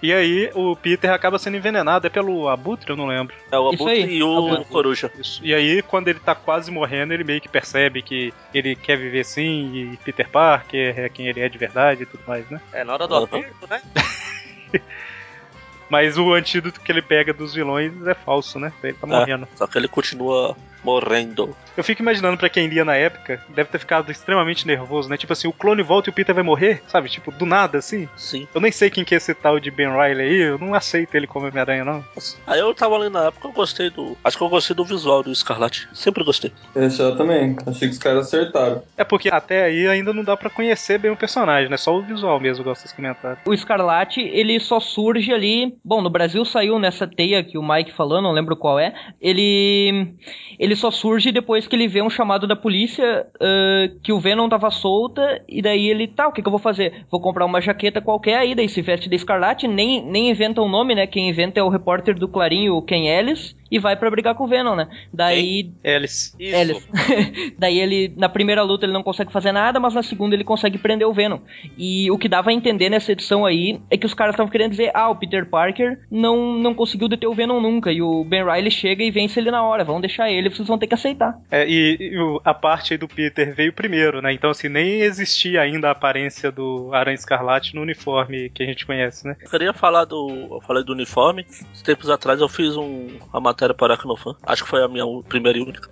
E 0.00 0.12
aí 0.12 0.48
o 0.54 0.76
Peter 0.76 1.10
acaba 1.10 1.40
sendo 1.40 1.56
envenenado, 1.56 2.06
é 2.06 2.10
pelo 2.10 2.48
Abutre, 2.48 2.90
eu 2.90 2.96
não 2.96 3.06
lembro. 3.06 3.34
É 3.50 3.58
o 3.58 3.68
Abutre 3.68 4.04
e 4.06 4.22
o 4.22 4.38
Abutre. 4.38 4.64
Coruja. 4.66 5.10
Isso. 5.18 5.44
E 5.44 5.52
aí, 5.52 5.82
quando 5.82 6.06
ele 6.06 6.20
tá 6.20 6.36
quase 6.36 6.70
morrendo, 6.70 7.12
ele 7.12 7.24
meio 7.24 7.40
que 7.40 7.48
percebe 7.48 8.00
que 8.00 8.32
ele 8.54 8.76
quer 8.76 8.96
viver 8.96 9.24
sim, 9.24 9.74
e 9.74 9.96
Peter 10.04 10.28
Parker 10.28 10.96
é 11.00 11.08
quem 11.08 11.26
ele 11.26 11.40
é 11.40 11.48
de 11.48 11.58
verdade 11.58 12.04
e 12.04 12.06
tudo 12.06 12.22
mais, 12.28 12.48
né? 12.48 12.60
É, 12.72 12.84
na 12.84 12.92
hora 12.92 13.08
do 13.08 13.14
Uhum. 13.16 13.24
aperto, 13.24 13.66
né? 13.68 13.82
Mas 15.90 16.16
o 16.16 16.32
antídoto 16.32 16.80
que 16.80 16.92
ele 16.92 17.02
pega 17.02 17.32
dos 17.32 17.54
vilões 17.54 18.06
é 18.06 18.14
falso, 18.14 18.60
né? 18.60 18.72
Ele 18.84 18.92
tá 18.92 19.06
morrendo. 19.06 19.48
Só 19.56 19.66
que 19.66 19.76
ele 19.78 19.88
continua 19.88 20.54
morrendo. 20.88 21.54
Eu 21.76 21.84
fico 21.84 22.00
imaginando 22.00 22.38
pra 22.38 22.48
quem 22.48 22.66
lia 22.66 22.84
na 22.84 22.96
época, 22.96 23.40
deve 23.50 23.68
ter 23.68 23.78
ficado 23.78 24.10
extremamente 24.10 24.66
nervoso, 24.66 25.08
né? 25.08 25.18
Tipo 25.18 25.34
assim, 25.34 25.46
o 25.46 25.52
clone 25.52 25.82
volta 25.82 26.08
e 26.08 26.10
o 26.10 26.14
Peter 26.14 26.34
vai 26.34 26.42
morrer, 26.42 26.82
sabe? 26.88 27.10
Tipo, 27.10 27.30
do 27.30 27.44
nada, 27.44 27.78
assim. 27.78 28.08
Sim. 28.16 28.48
Eu 28.54 28.60
nem 28.60 28.72
sei 28.72 28.88
quem 28.88 29.04
que 29.04 29.14
é 29.14 29.18
esse 29.18 29.34
tal 29.34 29.60
de 29.60 29.70
Ben 29.70 29.88
Riley 29.88 30.28
aí, 30.28 30.36
eu 30.36 30.58
não 30.58 30.72
aceito 30.72 31.14
ele 31.14 31.26
como 31.26 31.46
Homem-Aranha, 31.46 31.84
não. 31.84 32.04
Aí 32.46 32.58
eu 32.58 32.74
tava 32.74 32.96
ali 32.96 33.10
na 33.10 33.26
época, 33.26 33.48
eu 33.48 33.52
gostei 33.52 33.90
do. 33.90 34.16
Acho 34.24 34.38
que 34.38 34.42
eu 34.42 34.48
gostei 34.48 34.74
do 34.74 34.84
visual 34.84 35.22
do 35.22 35.30
Escarlate. 35.30 35.88
Sempre 35.92 36.24
gostei. 36.24 36.52
Esse 36.74 37.00
eu 37.00 37.16
também. 37.16 37.56
Achei 37.66 37.88
que 37.88 37.94
os 37.94 37.98
caras 37.98 38.26
acertaram. 38.26 38.82
É 38.96 39.04
porque 39.04 39.28
até 39.28 39.64
aí 39.64 39.86
ainda 39.86 40.12
não 40.12 40.24
dá 40.24 40.36
pra 40.36 40.50
conhecer 40.50 40.98
bem 40.98 41.10
o 41.10 41.16
personagem, 41.16 41.68
né? 41.68 41.76
Só 41.76 41.94
o 41.94 42.02
visual 42.02 42.40
mesmo, 42.40 42.62
igual 42.62 42.74
vocês 42.74 42.92
comentaram. 42.92 43.38
O 43.44 43.52
Escarlate, 43.52 44.20
ele 44.20 44.58
só 44.58 44.80
surge 44.80 45.32
ali. 45.32 45.76
Bom, 45.84 46.00
no 46.00 46.10
Brasil 46.10 46.44
saiu 46.44 46.78
nessa 46.78 47.06
teia 47.06 47.44
que 47.44 47.58
o 47.58 47.66
Mike 47.66 47.92
falou, 47.92 48.22
não 48.22 48.32
lembro 48.32 48.56
qual 48.56 48.78
é. 48.78 48.94
Ele. 49.20 50.14
Ele 50.58 50.74
só 50.78 50.90
surge 50.90 51.30
depois 51.30 51.66
que 51.66 51.76
ele 51.76 51.88
vê 51.88 52.00
um 52.00 52.08
chamado 52.08 52.46
da 52.46 52.56
polícia 52.56 53.26
ah, 53.40 53.90
que 54.02 54.12
o 54.12 54.20
Venom 54.20 54.48
tava 54.48 54.70
solta, 54.70 55.42
e 55.48 55.60
daí 55.60 55.88
ele, 55.88 56.06
tá, 56.06 56.28
o 56.28 56.32
que, 56.32 56.40
que 56.40 56.48
eu 56.48 56.52
vou 56.52 56.58
fazer? 56.58 57.04
Vou 57.10 57.20
comprar 57.20 57.44
uma 57.44 57.60
jaqueta 57.60 58.00
qualquer 58.00 58.38
aí, 58.38 58.54
daí 58.54 58.68
se 58.68 58.80
veste 58.80 59.08
de 59.08 59.16
escarlate, 59.16 59.68
nem, 59.68 60.04
nem 60.04 60.30
inventa 60.30 60.62
um 60.62 60.68
nome, 60.68 60.94
né? 60.94 61.06
Quem 61.06 61.28
inventa 61.28 61.60
é 61.60 61.62
o 61.62 61.68
repórter 61.68 62.18
do 62.18 62.28
Clarim, 62.28 62.68
o 62.70 62.80
Ken 62.82 63.06
Ellis, 63.08 63.54
e 63.70 63.78
vai 63.78 63.96
pra 63.96 64.10
brigar 64.10 64.34
com 64.34 64.44
o 64.44 64.48
Venom, 64.48 64.74
né? 64.74 64.88
Daí 65.12 65.70
Alice. 65.84 66.34
Isso. 66.38 66.56
Ellis. 66.56 66.88
Daí 67.58 67.78
ele, 67.78 68.12
na 68.16 68.28
primeira 68.28 68.62
luta, 68.62 68.86
ele 68.86 68.92
não 68.92 69.02
consegue 69.02 69.32
fazer 69.32 69.52
nada, 69.52 69.80
mas 69.80 69.94
na 69.94 70.02
segunda 70.02 70.34
ele 70.34 70.44
consegue 70.44 70.78
prender 70.78 71.06
o 71.06 71.12
Venom. 71.12 71.40
E 71.76 72.10
o 72.10 72.18
que 72.18 72.28
dava 72.28 72.50
a 72.50 72.52
entender 72.52 72.88
nessa 72.88 73.12
edição 73.12 73.44
aí 73.44 73.80
é 73.90 73.96
que 73.96 74.06
os 74.06 74.14
caras 74.14 74.34
estavam 74.34 74.50
querendo 74.50 74.70
dizer: 74.70 74.90
ah, 74.94 75.08
o 75.08 75.16
Peter 75.16 75.46
Parker 75.46 75.98
não, 76.10 76.54
não 76.54 76.74
conseguiu 76.74 77.08
deter 77.08 77.28
o 77.28 77.34
Venom 77.34 77.60
nunca. 77.60 77.92
E 77.92 78.02
o 78.02 78.24
Ben 78.24 78.44
Riley 78.44 78.70
chega 78.70 79.02
e 79.02 79.10
vence 79.10 79.38
ele 79.38 79.50
na 79.50 79.62
hora. 79.62 79.84
Vão 79.84 80.00
deixar 80.00 80.30
ele, 80.30 80.50
vocês 80.50 80.68
vão 80.68 80.78
ter 80.78 80.86
que 80.86 80.94
aceitar. 80.94 81.38
É, 81.50 81.66
e, 81.68 81.96
e 82.00 82.38
a 82.44 82.54
parte 82.54 82.94
aí 82.94 82.98
do 82.98 83.08
Peter 83.08 83.54
veio 83.54 83.72
primeiro, 83.72 84.20
né? 84.20 84.32
Então, 84.32 84.50
assim, 84.50 84.68
nem 84.68 85.00
existia 85.00 85.60
ainda 85.60 85.88
a 85.88 85.92
aparência 85.92 86.50
do 86.50 86.90
Aranha 86.92 87.14
Escarlate 87.14 87.74
no 87.74 87.82
uniforme 87.82 88.50
que 88.50 88.62
a 88.62 88.66
gente 88.66 88.86
conhece, 88.86 89.26
né? 89.26 89.36
Eu 89.42 89.50
queria 89.50 89.72
falar 89.72 90.04
do. 90.04 90.48
Eu 90.50 90.60
falei 90.66 90.84
do 90.84 90.92
uniforme. 90.92 91.46
Tempos 91.84 92.10
atrás 92.10 92.40
eu 92.40 92.48
fiz 92.48 92.76
um, 92.76 93.08
uma 93.32 93.54
matéria 93.58 93.74
para 93.74 93.94
a 93.94 93.96
Aracnofan. 93.96 94.36
Acho 94.44 94.62
que 94.62 94.70
foi 94.70 94.82
a 94.84 94.88
minha 94.88 95.04
primeira 95.28 95.58
e 95.58 95.62
única. 95.62 95.88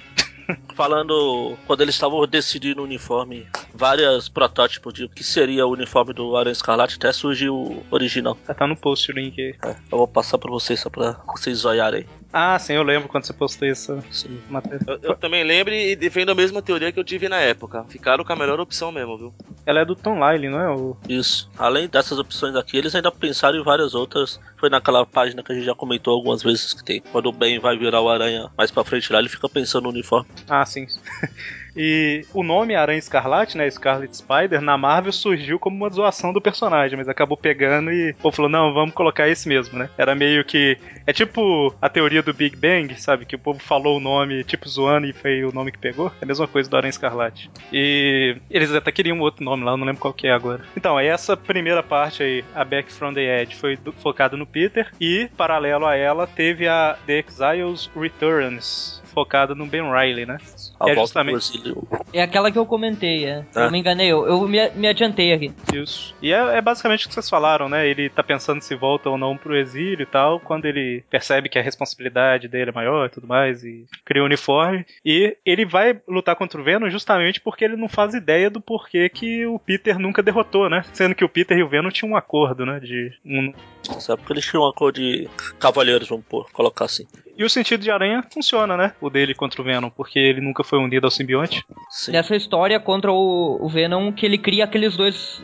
Falando 0.77 1.57
quando 1.67 1.81
eles 1.81 1.97
estavam 1.97 2.25
decidindo 2.27 2.81
o 2.81 2.85
uniforme, 2.85 3.47
vários 3.75 4.29
protótipos 4.29 4.95
de 4.95 5.05
o 5.05 5.09
que 5.09 5.25
seria 5.25 5.67
o 5.67 5.73
uniforme 5.73 6.13
do 6.13 6.37
Aranha 6.37 6.53
Escarlate, 6.53 6.95
até 6.97 7.11
surgiu 7.11 7.55
o 7.57 7.85
original. 7.91 8.39
Já 8.47 8.55
tá 8.55 8.67
no 8.67 8.77
post 8.77 9.11
o 9.11 9.15
link 9.15 9.41
aí. 9.41 9.55
É, 9.65 9.77
eu 9.91 9.99
vou 9.99 10.07
passar 10.07 10.39
pra 10.39 10.51
vocês 10.51 10.79
só 10.79 10.89
pra 10.89 11.17
vocês 11.27 11.65
olharem. 11.65 12.07
Ah, 12.33 12.59
sim, 12.59 12.75
eu 12.75 12.83
lembro 12.83 13.09
quando 13.09 13.25
você 13.25 13.33
postou 13.33 13.67
essa 13.67 14.01
Sim. 14.11 14.39
matéria. 14.49 14.85
Eu, 14.87 14.99
eu 15.03 15.17
também 15.17 15.43
lembro 15.43 15.73
e 15.73 15.97
defendo 15.97 16.31
a 16.31 16.35
mesma 16.35 16.61
teoria 16.61 16.93
que 16.93 17.01
eu 17.01 17.05
tive 17.05 17.29
na 17.29 17.39
época. 17.41 17.85
Ficaram 17.89 18.23
com 18.23 18.33
a 18.33 18.37
melhor 18.37 18.61
opção 18.61 18.93
mesmo, 18.93 19.17
viu? 19.17 19.35
Ela 19.67 19.81
é 19.81 19.85
do 19.85 19.97
Tom 19.97 20.15
Lyle, 20.15 20.49
não 20.49 20.61
é? 20.61 20.71
O... 20.71 20.97
Isso. 21.09 21.51
Além 21.59 21.89
dessas 21.89 22.19
opções 22.21 22.55
aqui, 22.55 22.77
eles 22.77 22.95
ainda 22.95 23.11
pensaram 23.11 23.59
em 23.59 23.65
várias 23.65 23.97
outras. 23.97 24.41
Foi 24.57 24.71
naquela 24.71 25.05
página 25.05 25.43
que 25.43 25.51
a 25.51 25.55
gente 25.57 25.65
já 25.65 25.75
comentou 25.75 26.15
algumas 26.15 26.41
vezes 26.41 26.73
que 26.73 26.85
tem. 26.85 27.03
Quando 27.11 27.27
o 27.27 27.33
Ben 27.33 27.59
vai 27.59 27.77
virar 27.77 28.01
o 28.01 28.09
Aranha 28.09 28.49
mais 28.57 28.71
pra 28.71 28.85
frente 28.85 29.13
lá, 29.13 29.19
ele 29.19 29.29
fica 29.29 29.49
pensando 29.49 29.85
no 29.85 29.91
uniforme. 29.91 30.29
Ah, 30.49 30.65
sim. 30.65 30.87
E 31.77 32.25
o 32.33 32.43
nome 32.43 32.75
Aranha 32.75 32.99
Escarlate, 32.99 33.57
né, 33.57 33.69
Scarlet 33.71 34.17
Spider, 34.17 34.61
na 34.61 34.79
Marvel 34.79 35.13
surgiu 35.13 35.59
como 35.59 35.77
uma 35.77 35.91
zoação 35.91 36.33
do 36.33 36.41
personagem, 36.41 36.97
mas 36.97 37.09
acabou 37.09 37.37
pegando 37.37 37.93
e 37.93 38.11
o 38.11 38.15
povo 38.15 38.37
falou, 38.37 38.51
não, 38.51 38.73
vamos 38.73 38.95
colocar 38.95 39.29
esse 39.29 39.49
mesmo, 39.49 39.79
né? 39.79 39.89
Era 39.99 40.15
meio 40.15 40.45
que... 40.45 40.79
É 41.07 41.13
tipo 41.13 41.75
a 41.81 41.89
teoria 41.89 42.23
do 42.23 42.35
Big 42.35 42.57
Bang, 42.57 43.01
sabe? 43.01 43.25
Que 43.25 43.37
o 43.37 43.39
povo 43.39 43.61
falou 43.61 43.97
o 43.97 44.01
nome, 44.01 44.43
tipo, 44.45 44.69
zoando 44.69 45.07
e 45.07 45.13
foi 45.13 45.45
o 45.45 45.53
nome 45.53 45.71
que 45.71 45.79
pegou. 45.79 46.11
É 46.21 46.25
a 46.25 46.27
mesma 46.27 46.49
coisa 46.49 46.69
do 46.69 46.77
Aranha 46.77 46.91
Escarlate. 46.91 47.51
E 47.73 48.37
eles 48.51 48.73
até 48.73 48.91
queriam 48.91 49.21
outro 49.21 49.45
nome 49.45 49.65
lá, 49.65 49.73
eu 49.73 49.77
não 49.77 49.87
lembro 49.87 50.01
qual 50.01 50.15
que 50.15 50.27
é 50.27 50.33
agora. 50.33 50.65
Então, 50.77 50.99
essa 50.99 51.37
primeira 51.37 51.83
parte 51.83 52.23
aí, 52.23 52.45
a 52.55 52.65
Back 52.65 52.93
from 52.93 53.15
the 53.15 53.43
Edge, 53.43 53.55
foi 53.55 53.77
do- 53.77 53.93
focada 53.93 54.37
no 54.37 54.47
Peter 54.47 54.91
e, 55.01 55.29
paralelo 55.37 55.87
a 55.87 55.95
ela, 55.95 56.27
teve 56.27 56.67
a 56.67 56.97
The 57.07 57.19
Exiles 57.19 57.91
Returns, 57.97 59.03
focada 59.15 59.55
no 59.55 59.67
Ben 59.67 59.83
Riley, 59.83 60.27
né? 60.27 60.39
A 60.79 60.91
é 60.91 60.95
volta 60.95 61.01
justamente 61.01 61.66
exílio. 61.67 61.89
É 62.13 62.23
aquela 62.23 62.51
que 62.51 62.59
eu 62.59 62.67
comentei, 62.67 63.25
é. 63.25 63.45
Ah. 63.55 63.65
Eu 63.65 63.71
me 63.71 63.79
enganei, 63.79 64.11
eu, 64.11 64.27
eu 64.27 64.49
me, 64.49 64.71
me 64.71 64.89
adiantei 64.89 65.33
aqui. 65.33 65.53
Isso. 65.75 66.15
E 66.23 66.33
é, 66.33 66.59
é 66.59 66.61
basicamente 66.61 67.07
o 67.07 67.09
que 67.09 67.15
vocês 67.15 67.29
falaram, 67.29 67.69
né? 67.69 67.87
Ele 67.87 68.09
tá 68.09 68.23
pensando 68.23 68.63
se 68.63 68.75
volta 68.75 69.11
ou 69.11 69.19
não 69.19 69.37
pro 69.37 69.57
exílio 69.57 70.03
e 70.03 70.07
tal, 70.07 70.41
quando 70.41 70.67
ele 70.67 71.05
percebe 71.11 71.49
que 71.49 71.59
a 71.59 71.63
responsabilidade 71.63 72.49
dele 72.49 72.71
é 72.71 72.75
maior 72.75 73.07
e 73.07 73.11
tudo 73.11 73.27
mais, 73.27 73.65
e 73.65 73.85
cria 74.05 74.23
o 74.23 74.27
uniforme. 74.27 74.85
E 75.05 75.37
ele 75.45 75.65
vai 75.65 76.01
lutar 76.09 76.37
contra 76.37 76.61
o 76.61 76.65
Venom 76.65 76.89
justamente 76.89 77.41
porque 77.41 77.65
ele 77.65 77.77
não 77.77 77.89
faz 77.89 78.15
ideia 78.15 78.51
do 78.51 78.61
porquê 78.61 79.09
que 79.09 79.47
o 79.47 79.59
Peter 79.59 79.99
nunca 79.99 80.23
derrotou, 80.23 80.69
né? 80.69 80.85
Sendo 80.93 81.15
que 81.15 81.25
o 81.25 81.29
Peter 81.29 81.57
e 81.57 81.63
o 81.63 81.69
Venom 81.69 81.91
tinham 81.91 82.13
um 82.13 82.17
acordo, 82.17 82.65
né? 82.65 82.81
De 82.81 83.13
um... 83.25 83.53
Nessa 83.89 84.15
época 84.15 84.33
eles 84.33 84.45
tinham 84.45 84.65
uma 84.65 84.73
cor 84.73 84.93
de 84.93 85.29
cavaleiros, 85.59 86.09
vamos 86.09 86.25
pôr, 86.27 86.51
colocar 86.53 86.87
assim. 86.87 87.07
E 87.37 87.45
o 87.45 87.51
sentido 87.51 87.83
de 87.83 87.91
aranha 87.91 88.25
funciona, 88.33 88.77
né? 88.77 88.93
O 89.01 89.11
dele 89.11 89.35
contra 89.35 89.61
o 89.61 89.65
Venom, 89.65 89.91
porque 89.91 90.19
ele 90.19 90.41
nunca 90.41 90.65
foi 90.65 90.79
unido 90.79 91.05
ao 91.05 91.11
simbionte. 91.11 91.63
Sim. 91.91 92.13
Nessa 92.13 92.35
história 92.35 92.81
contra 92.81 93.13
o, 93.13 93.59
o 93.61 93.69
Venom, 93.69 94.11
que 94.13 94.25
ele 94.25 94.39
cria 94.39 94.65
aqueles 94.65 94.97
dois. 94.97 95.43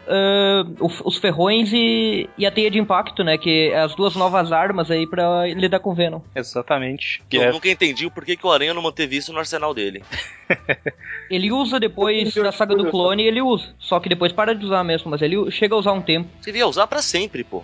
o- 0.80 1.08
os 1.08 1.18
ferrões 1.18 1.70
e, 1.72 2.28
e 2.38 2.46
a 2.46 2.50
teia 2.50 2.70
de 2.70 2.78
impacto, 2.78 3.22
né? 3.22 3.36
Que 3.36 3.70
é 3.72 3.80
as 3.80 3.94
duas 3.94 4.16
novas 4.16 4.52
armas 4.52 4.90
aí 4.90 5.06
pra 5.06 5.46
lidar 5.48 5.80
com 5.80 5.90
o 5.90 5.94
Venom. 5.94 6.20
Exatamente. 6.34 7.22
Que 7.28 7.36
Eu 7.36 7.42
é 7.42 7.52
nunca 7.52 7.68
entendi 7.68 8.06
o 8.06 8.10
porquê 8.10 8.36
que 8.36 8.46
o 8.46 8.50
Aranha 8.50 8.72
não 8.74 8.82
manteve 8.82 9.16
isso 9.16 9.32
no 9.32 9.38
arsenal 9.38 9.74
dele. 9.74 10.02
Ele 11.30 11.50
usa 11.50 11.80
depois 11.80 12.34
da 12.34 12.52
saga 12.52 12.74
do 12.76 12.90
clone, 12.90 13.22
ele 13.24 13.40
usa. 13.40 13.74
Só 13.78 13.98
que 13.98 14.08
depois 14.08 14.32
para 14.32 14.54
de 14.54 14.66
usar 14.66 14.84
mesmo, 14.84 15.10
mas 15.10 15.22
ele 15.22 15.50
chega 15.50 15.74
a 15.74 15.78
usar 15.78 15.92
um 15.92 16.02
tempo. 16.02 16.28
Seria 16.42 16.66
usar 16.66 16.86
pra 16.86 17.00
sempre, 17.00 17.42
pô. 17.42 17.62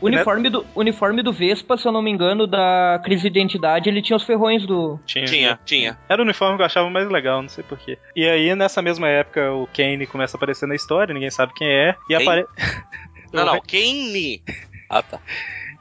Uniforme 0.00 0.48
do, 0.48 0.64
o 0.74 0.80
uniforme 0.80 1.22
do 1.22 1.30
Vespa, 1.30 1.76
se 1.76 1.86
eu 1.86 1.92
não 1.92 2.00
me 2.00 2.10
engano, 2.10 2.46
da 2.46 2.98
crise 3.04 3.28
de 3.28 3.38
identidade, 3.38 3.61
ele 3.84 4.02
tinha 4.02 4.16
os 4.16 4.24
ferrões 4.24 4.66
do. 4.66 4.98
tinha, 5.06 5.24
Tinha, 5.26 5.60
tinha. 5.64 5.98
Era 6.08 6.20
o 6.20 6.24
uniforme 6.24 6.56
que 6.56 6.62
eu 6.62 6.66
achava 6.66 6.88
mais 6.90 7.08
legal, 7.08 7.42
não 7.42 7.48
sei 7.48 7.64
porquê. 7.64 7.98
E 8.14 8.26
aí, 8.28 8.54
nessa 8.54 8.82
mesma 8.82 9.08
época, 9.08 9.52
o 9.52 9.66
Kane 9.68 10.06
começa 10.06 10.36
a 10.36 10.38
aparecer 10.38 10.66
na 10.66 10.74
história, 10.74 11.14
ninguém 11.14 11.30
sabe 11.30 11.52
quem 11.54 11.68
é. 11.68 11.96
E, 12.08 12.16
Quem? 12.16 12.22
apare... 12.22 12.46
Não, 13.32 13.46
não, 13.46 13.60
Kane. 13.66 14.42
Ah, 14.90 15.02
tá. 15.02 15.18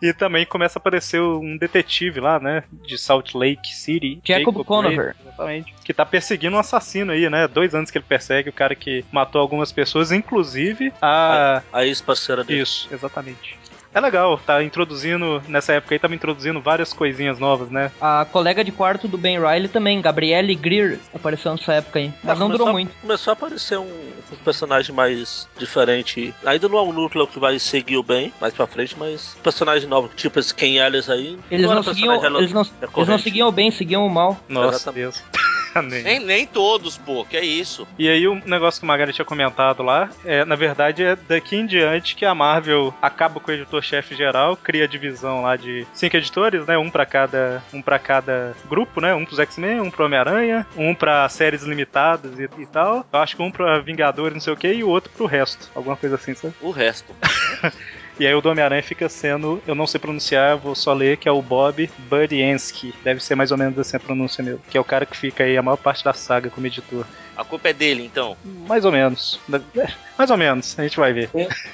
e 0.02 0.14
também 0.14 0.46
começa 0.46 0.80
a 0.80 0.80
aparecer 0.80 1.22
um 1.22 1.58
detetive 1.58 2.22
lá, 2.22 2.40
né? 2.40 2.64
De 2.88 2.98
Salt 2.98 3.36
Lake 3.36 3.76
City. 3.76 4.22
Jacob 4.24 4.64
Conover. 4.64 5.14
Brady, 5.14 5.20
Exatamente. 5.26 5.74
Que 5.84 5.94
tá 5.94 6.06
perseguindo 6.06 6.56
um 6.56 6.60
assassino 6.60 7.12
aí, 7.12 7.30
né? 7.30 7.48
Dois 7.50 7.76
anos 7.76 7.92
que 7.92 7.98
ele 7.98 8.06
persegue 8.08 8.50
o 8.50 8.54
cara 8.54 8.74
que 8.74 9.04
matou 9.12 9.42
algumas 9.42 9.72
pessoas, 9.72 10.14
inclusive 10.14 10.94
a. 11.02 11.62
A 11.74 11.86
ex-parceira 11.86 12.44
dele. 12.44 12.62
Isso, 12.62 12.88
exatamente. 12.92 13.60
É 13.94 14.00
legal, 14.00 14.38
tá 14.38 14.64
introduzindo, 14.64 15.42
nessa 15.50 15.74
época 15.74 15.94
aí 15.94 16.00
tava 16.00 16.16
introduzindo 16.16 16.62
várias 16.62 16.94
coisinhas 16.94 17.38
novas, 17.40 17.70
né? 17.70 17.92
A 18.00 18.26
colega 18.32 18.64
de 18.64 18.72
quarto 18.72 19.06
do 19.06 19.18
Ben 19.18 19.38
Riley 19.38 19.68
também, 19.68 20.02
Gabrielle 20.02 20.56
Greer, 20.56 20.98
apareceu 21.14 21.52
nessa 21.52 21.74
época 21.74 22.00
aí. 22.00 22.14
Mas 22.24 22.40
não 22.40 22.48
durou 22.50 22.68
começou- 22.68 22.74
muito. 22.74 23.02
Começou 23.02 23.32
a 23.32 23.34
aparecer 23.34 23.78
um, 23.78 23.84
um 24.32 24.36
personagem 24.46 24.96
mais 24.96 25.46
diferente. 25.58 26.34
Ainda 26.46 26.70
não 26.70 26.78
é 26.78 26.82
um 26.84 26.94
núcleo 26.94 27.28
que 27.28 27.38
vai 27.40 27.60
seguir 27.60 27.98
o 27.98 28.04
bem 28.04 28.34
mais 28.40 28.54
pra 28.54 28.66
frente, 28.66 28.96
mas 28.98 29.36
personagem 29.44 29.90
novo, 29.90 30.10
tipo 30.16 30.40
esse 30.40 30.56
Ken 30.56 30.78
Ellis 30.78 31.10
aí. 31.10 31.38
Eles 31.52 31.66
era 31.66 31.76
não, 31.76 31.84
seguiam, 31.84 32.14
personagem 32.14 32.38
eles, 32.40 32.54
não, 32.54 32.62
eles 32.96 33.08
não 33.10 33.18
seguiam 33.20 33.48
o 33.50 33.52
bem, 33.52 33.72
seguiam 33.72 34.08
o 34.08 34.10
mal. 34.10 34.38
Nossa, 34.48 34.78
Exatamente. 34.78 35.02
Deus. 35.02 35.24
Nem. 35.82 36.04
Nem, 36.04 36.20
nem 36.20 36.48
todos, 36.48 36.98
pô. 36.98 37.24
Que 37.24 37.38
é 37.38 37.46
isso. 37.46 37.88
E 37.98 38.10
aí 38.10 38.28
o 38.28 38.36
negócio 38.46 38.80
que 38.80 38.86
o 38.86 38.88
Magari 38.88 39.14
tinha 39.14 39.26
comentado 39.26 39.84
lá, 39.84 40.10
é, 40.26 40.44
na 40.44 40.56
verdade 40.56 41.04
é 41.04 41.16
daqui 41.16 41.56
em 41.56 41.66
diante 41.66 42.16
que 42.16 42.26
a 42.26 42.34
Marvel 42.34 42.94
acaba 43.02 43.40
com 43.40 43.52
o 43.52 43.54
editor-chefe 43.54 44.16
geral, 44.16 44.58
cria 44.58 44.86
a 44.86 44.88
divisão 44.88 45.42
lá 45.44 45.56
de 45.56 45.86
cinco 45.94 46.18
editores, 46.18 46.66
né? 46.66 46.78
Um 46.78 46.90
pra 46.90 47.06
cada, 47.06 47.64
um 47.74 47.82
para 47.82 48.00
cada 48.00 48.56
grupo, 48.68 49.00
né? 49.00 49.14
Um 49.14 49.26
pros 49.26 49.40
X-Men, 49.40 49.82
um 49.82 49.92
pro 49.92 50.06
Homem-Aranha, 50.06 50.66
um 50.76 50.94
pra 50.96 51.28
séries 51.30 51.64
limitadas 51.64 52.40
e, 52.40 52.50
e 52.58 52.66
tal. 52.66 53.06
Eu 53.12 53.20
acho 53.20 53.36
que 53.36 53.42
um 53.42 53.52
pra 53.52 53.80
Vingadores, 53.80 54.34
não 54.34 54.42
sei 54.42 54.54
o 54.54 54.58
que, 54.58 54.72
e 54.72 54.84
o 54.84 54.90
outro 54.90 55.12
pro 55.16 55.26
resto. 55.26 55.70
Alguma 55.76 55.96
coisa 55.96 56.16
assim, 56.16 56.34
sabe? 56.34 56.54
O 56.62 56.72
resto. 56.72 57.14
E 58.20 58.28
aí 58.28 58.34
o 58.34 58.42
do 58.42 58.50
Homem-Aranha 58.50 58.84
fica 58.84 59.10
sendo, 59.10 59.62
eu 59.66 59.74
não 59.74 59.88
sei 59.88 60.00
pronunciar, 60.00 60.58
vou 60.58 60.76
só 60.76 60.94
ler, 60.94 61.18
que 61.18 61.28
é 61.28 61.32
o 61.32 61.42
Bob 61.42 61.90
Budiansky. 61.98 62.94
Deve 63.04 63.24
ser 63.24 63.36
mais 63.36 63.52
ou 63.52 63.58
menos 63.58 63.78
assim 63.80 63.98
a 63.98 64.00
pronúncia 64.00 64.44
mesmo. 64.44 64.62
Que 64.70 64.78
é 64.78 64.82
o 64.82 64.86
cara 64.86 65.06
que 65.06 65.18
fica 65.18 65.44
aí 65.44 65.58
a 65.58 65.62
maior 65.62 65.78
parte 65.78 66.04
da 66.04 66.14
saga 66.14 66.50
como 66.50 66.68
editor. 66.68 67.06
A 67.36 67.44
culpa 67.44 67.70
é 67.70 67.74
dele, 67.74 68.06
então. 68.06 68.38
Mais 68.68 68.86
ou 68.86 68.92
menos. 68.92 69.40
É, 69.76 69.88
Mais 70.18 70.30
ou 70.30 70.38
menos, 70.38 70.78
a 70.78 70.84
gente 70.84 70.98
vai 70.98 71.14
ver. 71.14 71.30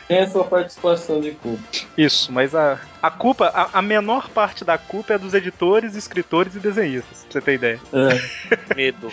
Tem 0.07 0.19
a 0.19 0.29
sua 0.29 0.45
participação 0.45 1.19
de 1.19 1.31
culpa. 1.31 1.61
Isso, 1.97 2.31
mas 2.31 2.55
a, 2.55 2.79
a 3.01 3.11
culpa, 3.11 3.47
a, 3.47 3.79
a 3.79 3.81
menor 3.81 4.29
parte 4.29 4.63
da 4.63 4.77
culpa 4.77 5.13
é 5.13 5.17
dos 5.17 5.33
editores, 5.33 5.95
escritores 5.95 6.55
e 6.55 6.59
desenhistas, 6.59 7.23
pra 7.23 7.31
você 7.33 7.41
ter 7.41 7.53
ideia. 7.55 7.79
Medo. 8.75 9.11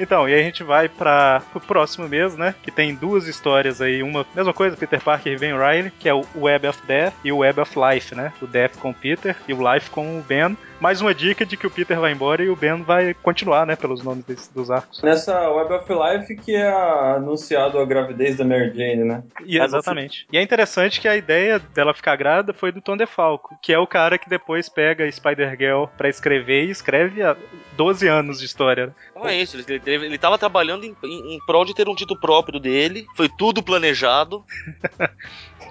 Então, 0.00 0.26
e 0.26 0.32
aí 0.32 0.40
a 0.40 0.42
gente 0.42 0.64
vai 0.64 0.88
para 0.88 1.42
o 1.54 1.60
próximo 1.60 2.08
mês, 2.08 2.34
né? 2.34 2.54
Que 2.62 2.70
tem 2.70 2.94
duas 2.94 3.28
histórias 3.28 3.82
aí, 3.82 4.02
uma 4.02 4.26
mesma 4.34 4.54
coisa, 4.54 4.74
Peter 4.74 4.98
Parker 4.98 5.34
e 5.34 5.38
Ben 5.38 5.52
Riley, 5.52 5.92
que 5.98 6.08
é 6.08 6.14
o 6.14 6.24
Web 6.34 6.68
of 6.68 6.80
Death 6.86 7.12
e 7.22 7.30
o 7.30 7.38
Web 7.38 7.60
of 7.60 7.74
Life, 7.78 8.14
né? 8.14 8.32
O 8.40 8.46
Death 8.46 8.78
com 8.78 8.90
o 8.90 8.94
Peter 8.94 9.36
e 9.46 9.52
o 9.52 9.72
Life 9.72 9.90
com 9.90 10.18
o 10.18 10.22
Ben. 10.22 10.56
Mais 10.80 11.00
uma 11.00 11.14
dica 11.14 11.44
de 11.44 11.56
que 11.56 11.66
o 11.66 11.70
Peter 11.70 11.98
vai 12.00 12.12
embora 12.12 12.42
e 12.42 12.48
o 12.48 12.56
Ben 12.56 12.82
vai 12.82 13.12
continuar, 13.14 13.66
né? 13.66 13.76
Pelos 13.76 14.02
nomes 14.02 14.24
desse- 14.24 14.52
dos 14.52 14.70
arcos. 14.70 15.02
Nessa 15.02 15.48
Web 15.50 15.74
of 15.74 15.86
Life 15.92 16.36
que 16.36 16.54
é 16.56 16.68
anunciado 17.16 17.78
a 17.78 17.84
gravidez 17.84 18.36
da 18.36 18.44
Mary 18.44 18.72
Jane, 18.74 19.04
né? 19.04 19.22
E, 19.44 19.58
exatamente. 19.58 20.26
E 20.32 20.38
é 20.38 20.42
interessante 20.42 21.00
que 21.00 21.06
a 21.08 21.16
ideia 21.16 21.58
dela 21.58 21.92
ficar 21.92 22.16
grávida 22.16 22.52
foi 22.54 22.72
do 22.72 22.80
Tom 22.80 22.96
DeFalco, 22.96 23.58
que 23.62 23.72
é 23.72 23.78
o 23.78 23.86
cara 23.86 24.16
que 24.18 24.28
depois 24.28 24.68
pega 24.68 25.10
Spider-Girl 25.10 25.84
pra 25.98 26.08
escrever 26.08 26.64
e 26.64 26.70
escreve 26.70 27.22
há 27.22 27.36
12 27.76 28.08
anos 28.08 28.38
de 28.38 28.46
história. 28.46 28.94
Então 29.10 29.28
é 29.28 29.36
isso. 29.36 29.56
Ele, 29.58 29.82
Ele, 29.84 30.06
ele 30.06 30.18
tava 30.18 30.38
trabalhando 30.38 30.84
em, 30.84 30.96
em, 31.04 31.34
em 31.36 31.38
prol 31.46 31.64
de 31.64 31.74
ter 31.74 31.88
um 31.88 31.94
título 31.94 32.18
próprio 32.18 32.58
dele. 32.58 33.06
Foi 33.16 33.28
tudo 33.28 33.62
planejado. 33.62 34.44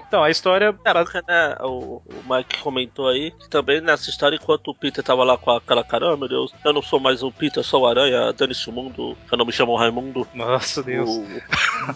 Então, 0.07 0.23
a 0.23 0.31
história. 0.31 0.75
É, 0.83 0.91
porque, 0.91 1.21
né, 1.27 1.55
o, 1.61 2.01
o 2.03 2.23
Mike 2.35 2.57
comentou 2.63 3.07
aí 3.07 3.29
que 3.29 3.47
também 3.47 3.79
nessa 3.79 4.09
história, 4.09 4.35
enquanto 4.37 4.69
o 4.69 4.73
Peter 4.99 5.03
tava 5.03 5.23
lá 5.23 5.37
com 5.37 5.51
aquela 5.51 5.83
cara, 5.83 6.13
oh, 6.13 6.17
meu 6.17 6.27
Deus, 6.27 6.53
eu 6.63 6.73
não 6.73 6.81
sou 6.81 6.99
mais 6.99 7.23
o 7.23 7.31
Peter, 7.31 7.63
sou 7.63 7.83
o 7.83 7.87
Aranha, 7.87 8.33
dane-se 8.33 8.69
o 8.69 8.73
mundo, 8.73 9.17
eu 9.31 9.37
não 9.37 9.45
me 9.45 9.51
chamo 9.51 9.75
Raimundo. 9.75 10.27
Nossa, 10.33 10.83
Deus. 10.83 11.09
O- 11.09 11.25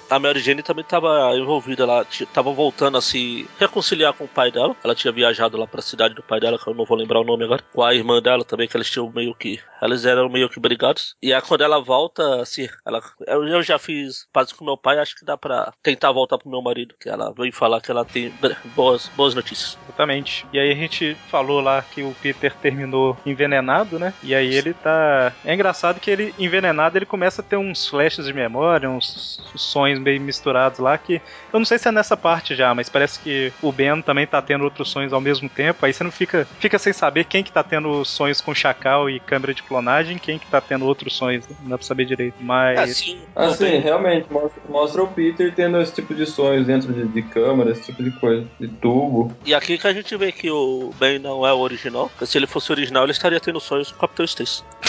a 0.09 0.19
Mary 0.19 0.39
Jane 0.39 0.63
também 0.63 0.83
tava 0.85 1.35
envolvida 1.35 1.85
lá, 1.85 2.05
tava 2.33 2.51
voltando 2.53 2.97
a 2.97 3.01
se 3.01 3.47
reconciliar 3.59 4.13
com 4.13 4.23
o 4.23 4.27
pai 4.27 4.51
dela. 4.51 4.75
Ela 4.83 4.95
tinha 4.95 5.11
viajado 5.11 5.57
lá 5.57 5.67
pra 5.67 5.81
cidade 5.81 6.13
do 6.13 6.23
pai 6.23 6.39
dela, 6.39 6.57
que 6.57 6.67
eu 6.67 6.73
não 6.73 6.85
vou 6.85 6.97
lembrar 6.97 7.19
o 7.19 7.23
nome 7.23 7.43
agora. 7.43 7.63
Com 7.73 7.83
a 7.83 7.93
irmã 7.93 8.21
dela 8.21 8.43
também, 8.45 8.67
que 8.67 8.77
eles 8.77 8.89
tinham 8.89 9.11
meio 9.13 9.35
que. 9.35 9.59
Eles 9.81 10.05
eram 10.05 10.29
meio 10.29 10.49
que 10.49 10.59
brigados. 10.59 11.15
E 11.21 11.33
aí 11.33 11.41
quando 11.41 11.61
ela 11.61 11.81
volta, 11.81 12.41
assim, 12.41 12.67
ela. 12.85 13.01
Eu, 13.27 13.61
já 13.61 13.77
fiz 13.77 14.27
paz 14.31 14.51
com 14.53 14.63
meu 14.65 14.77
pai, 14.77 14.97
acho 14.99 15.15
que 15.15 15.25
dá 15.25 15.37
pra 15.37 15.73
tentar 15.83 16.11
voltar 16.11 16.37
pro 16.37 16.49
meu 16.49 16.61
marido. 16.61 16.95
Que 16.99 17.09
ela 17.09 17.33
veio 17.33 17.51
falar 17.53 17.81
que 17.81 17.91
ela 17.91 18.05
tem 18.05 18.33
boas, 18.75 19.09
boas 19.15 19.35
notícias. 19.35 19.77
Exatamente. 19.87 20.45
E 20.53 20.59
aí 20.59 20.71
a 20.71 20.75
gente 20.75 21.15
falou 21.29 21.59
lá 21.59 21.81
que 21.81 22.01
o 22.03 22.15
Peter 22.21 22.55
terminou 22.55 22.92
envenenado, 23.25 23.97
né? 23.99 24.13
E 24.23 24.33
aí 24.33 24.53
ele 24.53 24.73
tá. 24.73 25.33
É 25.43 25.53
engraçado 25.53 25.99
que 25.99 26.09
ele, 26.09 26.33
envenenado, 26.37 26.97
ele 26.97 27.05
começa 27.05 27.41
a 27.41 27.45
ter 27.45 27.57
uns 27.57 27.87
flashes 27.87 28.25
de 28.25 28.33
memória, 28.33 28.89
uns 28.89 29.41
sonhos 29.55 29.99
meio 29.99 30.21
misturados 30.21 30.79
lá 30.79 30.97
que. 30.97 31.21
Eu 31.51 31.59
não 31.59 31.65
sei 31.65 31.77
se 31.77 31.87
é 31.87 31.91
nessa 31.91 32.17
parte 32.17 32.55
já, 32.55 32.73
mas 32.73 32.89
parece 32.89 33.19
que 33.19 33.51
o 33.61 33.71
Ben 33.71 34.01
também 34.01 34.25
tá 34.25 34.41
tendo 34.41 34.63
outros 34.63 34.89
sonhos 34.89 35.13
ao 35.13 35.21
mesmo 35.21 35.49
tempo. 35.49 35.85
Aí 35.85 35.93
você 35.93 36.03
não 36.03 36.11
fica, 36.11 36.47
fica 36.59 36.79
sem 36.79 36.93
saber 36.93 37.25
quem 37.25 37.43
que 37.43 37.51
tá 37.51 37.63
tendo 37.63 38.03
sonhos 38.05 38.41
com 38.41 38.53
chacal 38.53 39.09
e 39.09 39.19
câmera 39.19 39.53
de 39.53 39.63
clonagem, 39.63 40.17
quem 40.17 40.39
que 40.39 40.47
tá 40.47 40.59
tendo 40.59 40.85
outros 40.85 41.15
sonhos. 41.15 41.45
Não 41.61 41.69
dá 41.69 41.77
pra 41.77 41.85
saber 41.85 42.05
direito. 42.05 42.35
Mas. 42.39 42.79
Assim, 42.79 43.19
Assim, 43.35 43.77
realmente, 43.77 44.31
mostra, 44.31 44.61
mostra 44.69 45.03
o 45.03 45.07
Peter 45.07 45.53
tendo 45.55 45.81
esse 45.81 45.93
tipo 45.93 46.13
de 46.13 46.25
sonhos 46.25 46.67
dentro 46.67 46.93
de, 46.93 47.07
de 47.07 47.21
câmera, 47.23 47.71
esse 47.71 47.83
tipo 47.83 48.03
de 48.03 48.11
coisa, 48.11 48.45
de 48.59 48.67
tubo. 48.67 49.31
E 49.45 49.53
aqui 49.53 49.77
que 49.77 49.87
a 49.87 49.93
gente 49.93 50.15
vê 50.15 50.31
que 50.31 50.49
o 50.51 50.91
Ben 50.99 51.19
não 51.19 51.45
é 51.45 51.53
o 51.53 51.59
original. 51.59 52.11
Se 52.21 52.37
ele 52.37 52.47
fosse 52.47 52.71
original, 52.71 52.82
ele 53.03 53.11
estaria 53.11 53.39
tendo 53.39 53.59
sonhos 53.59 53.91
com 53.91 53.97
o 53.97 54.01
Capitão 54.01 54.25
Stacy. 54.25 54.63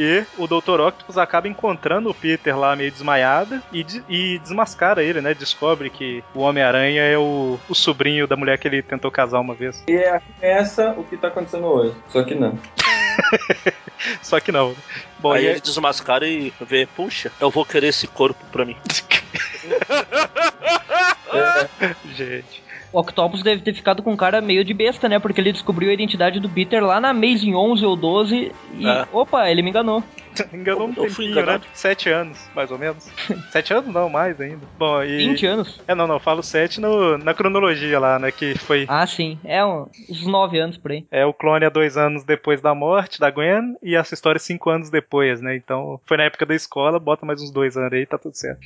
E 0.00 0.24
o 0.38 0.46
Dr. 0.46 0.78
Octopus 0.80 1.18
acaba 1.18 1.48
encontrando 1.48 2.08
o 2.08 2.14
Peter 2.14 2.56
lá 2.56 2.76
meio 2.76 2.88
desmaiado 2.92 3.60
e, 3.72 3.82
de- 3.82 4.04
e 4.08 4.38
desmascara 4.38 5.02
ele, 5.02 5.20
né? 5.20 5.34
Descobre 5.34 5.90
que 5.90 6.22
o 6.32 6.38
Homem-Aranha 6.38 7.02
é 7.02 7.18
o, 7.18 7.58
o 7.68 7.74
sobrinho 7.74 8.24
da 8.28 8.36
mulher 8.36 8.58
que 8.58 8.68
ele 8.68 8.80
tentou 8.80 9.10
casar 9.10 9.40
uma 9.40 9.54
vez. 9.54 9.82
E 9.88 9.96
é 9.96 10.22
essa 10.40 10.90
o 10.92 11.02
que 11.02 11.16
tá 11.16 11.26
acontecendo 11.26 11.66
hoje. 11.66 11.96
Só 12.10 12.22
que 12.22 12.36
não. 12.36 12.56
Só 14.22 14.38
que 14.38 14.52
não. 14.52 14.68
né? 14.70 14.76
Bom, 15.18 15.32
Aí 15.32 15.42
e 15.42 15.46
ele 15.48 15.60
desmascara 15.60 16.28
e 16.28 16.52
vê, 16.60 16.86
puxa, 16.86 17.32
eu 17.40 17.50
vou 17.50 17.64
querer 17.64 17.88
esse 17.88 18.06
corpo 18.06 18.38
pra 18.52 18.64
mim. 18.64 18.76
gente. 22.14 22.62
O 22.92 23.00
Octopus 23.00 23.42
deve 23.42 23.62
ter 23.62 23.74
ficado 23.74 24.02
com 24.02 24.12
um 24.12 24.16
cara 24.16 24.40
meio 24.40 24.64
de 24.64 24.72
besta, 24.72 25.08
né? 25.08 25.18
Porque 25.18 25.40
ele 25.40 25.52
descobriu 25.52 25.90
a 25.90 25.92
identidade 25.92 26.40
do 26.40 26.48
Peter 26.48 26.82
lá 26.82 27.00
na 27.00 27.10
Amazing 27.10 27.54
11 27.54 27.84
ou 27.84 27.96
12 27.96 28.52
e... 28.78 28.86
É. 28.86 29.06
Opa, 29.12 29.50
ele 29.50 29.62
me 29.62 29.70
enganou. 29.70 30.02
Enganou 30.52 30.86
um 30.88 30.94
Eu 30.96 31.10
fui 31.10 31.26
tempinho, 31.26 31.46
né? 31.46 31.60
Sete 31.74 32.08
anos, 32.08 32.38
mais 32.54 32.70
ou 32.70 32.78
menos. 32.78 33.04
Sete 33.50 33.72
anos 33.74 33.92
não, 33.92 34.08
mais 34.08 34.40
ainda. 34.40 34.60
Bom, 34.78 35.02
e... 35.02 35.18
20 35.18 35.46
anos. 35.46 35.80
É, 35.88 35.94
não, 35.94 36.06
não, 36.06 36.20
falo 36.20 36.42
sete 36.42 36.80
no, 36.80 37.18
na 37.18 37.34
cronologia 37.34 37.98
lá, 37.98 38.18
né? 38.18 38.30
Que 38.30 38.56
foi 38.58 38.84
Ah, 38.88 39.06
sim. 39.06 39.38
É 39.44 39.64
um- 39.64 39.86
uns 40.08 40.26
9 40.26 40.58
anos 40.58 40.76
por 40.76 40.92
aí. 40.92 41.04
É 41.10 41.24
o 41.26 41.32
clone 41.32 41.64
há 41.64 41.68
dois 41.68 41.96
anos 41.96 42.24
depois 42.24 42.60
da 42.60 42.74
morte 42.74 43.18
da 43.18 43.30
Gwen 43.30 43.76
e 43.82 43.96
essa 43.96 44.14
história 44.14 44.38
cinco 44.38 44.70
anos 44.70 44.90
depois, 44.90 45.40
né? 45.40 45.56
Então 45.56 46.00
foi 46.06 46.16
na 46.16 46.24
época 46.24 46.46
da 46.46 46.54
escola, 46.54 46.98
bota 46.98 47.26
mais 47.26 47.42
uns 47.42 47.50
dois 47.50 47.76
anos 47.76 47.92
aí, 47.92 48.06
tá 48.06 48.16
tudo 48.16 48.34
certo. 48.36 48.60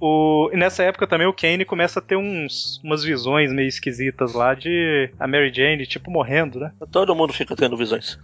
O, 0.00 0.50
e 0.52 0.56
nessa 0.56 0.82
época 0.82 1.06
também 1.06 1.26
o 1.26 1.32
Kane 1.32 1.64
começa 1.64 1.98
a 1.98 2.02
ter 2.02 2.16
uns, 2.16 2.80
umas 2.82 3.04
visões 3.04 3.52
meio 3.52 3.67
esquisitas 3.68 4.32
lá 4.32 4.54
de 4.54 5.10
a 5.18 5.26
Mary 5.26 5.52
Jane, 5.52 5.86
tipo, 5.86 6.10
morrendo, 6.10 6.58
né? 6.58 6.72
Todo 6.90 7.14
mundo 7.14 7.32
fica 7.32 7.54
tendo 7.54 7.76
visões. 7.76 8.18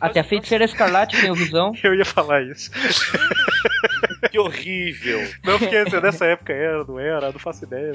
Até 0.00 0.20
a 0.20 0.24
feiticeira 0.24 0.64
escarlate 0.64 1.20
tem 1.20 1.32
visão. 1.32 1.72
Eu 1.82 1.94
ia 1.94 2.04
falar 2.04 2.42
isso. 2.42 2.70
Que 4.30 4.38
horrível. 4.38 5.20
Não 5.44 5.58
porque 5.58 5.88
se 5.90 6.00
dessa 6.00 6.26
época 6.26 6.52
era, 6.52 6.84
não 6.84 6.98
era, 6.98 7.32
não 7.32 7.38
faço 7.38 7.64
ideia. 7.64 7.92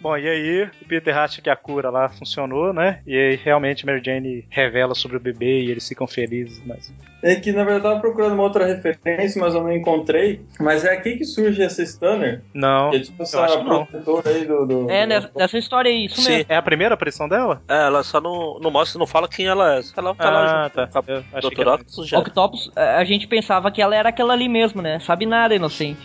Bom, 0.00 0.16
e 0.16 0.28
aí 0.28 0.68
o 0.82 0.84
Peter 0.88 1.16
acha 1.16 1.40
que 1.40 1.48
a 1.48 1.54
cura 1.54 1.88
lá 1.88 2.08
funcionou, 2.08 2.72
né? 2.72 3.00
E 3.06 3.16
aí 3.16 3.36
realmente 3.36 3.86
Mary 3.86 4.02
Jane 4.04 4.44
revela 4.50 4.94
sobre 4.96 5.16
o 5.16 5.20
bebê 5.20 5.60
e 5.60 5.70
eles 5.70 5.86
ficam 5.86 6.08
felizes, 6.08 6.60
mas 6.66 6.92
É 7.22 7.36
que 7.36 7.52
na 7.52 7.62
verdade 7.62 7.84
eu 7.86 7.90
tava 7.90 8.00
procurando 8.00 8.32
uma 8.34 8.42
outra 8.42 8.66
referência, 8.66 9.40
mas 9.40 9.54
eu 9.54 9.62
não 9.62 9.72
encontrei. 9.72 10.40
Mas 10.58 10.84
é 10.84 10.92
aqui 10.92 11.16
que 11.16 11.24
surge 11.24 11.62
essa 11.62 11.82
Stunner. 11.86 12.42
não. 12.52 12.90
Que 12.90 12.96
é 12.96 13.00
tipo 13.00 13.22
essa 13.22 13.42
acho 13.44 13.58
que 13.58 13.64
não. 13.64 13.86
protetora 13.86 14.28
aí 14.30 14.44
do. 14.44 14.66
do 14.66 14.90
É, 14.90 15.02
do- 15.02 15.08
nessa, 15.08 15.30
nessa 15.36 15.58
história 15.58 15.88
aí, 15.88 16.06
isso 16.06 16.20
Sim. 16.20 16.30
mesmo. 16.30 16.46
É 16.48 16.56
a 16.56 16.62
primeira 16.62 16.94
aparição 16.94 17.28
dela? 17.28 17.62
É, 17.68 17.86
ela 17.86 18.02
só 18.02 18.20
não, 18.20 18.58
não 18.58 18.72
mostra, 18.72 18.98
não 18.98 19.06
fala 19.06 19.28
quem 19.28 19.46
ela 19.46 19.76
é. 19.76 19.80
Ela 19.96 20.14
tá 20.16 20.30
lá 20.30 20.44
Ah, 20.44 20.62
junto 20.64 20.74
tá. 20.74 21.04
Eu 21.06 21.48
Octopus 21.48 22.08
já. 22.08 22.18
Octopus, 22.18 22.72
a 22.74 22.92
a 23.02 23.04
gente 23.04 23.28
pensava 23.28 23.70
que 23.70 23.80
ela 23.80 23.94
era 23.94 24.08
aquela 24.08 24.32
ali 24.32 24.48
mesmo, 24.48 24.82
né? 24.82 24.98
Sabe 24.98 25.21
nada, 25.26 25.54
inocente. 25.54 26.00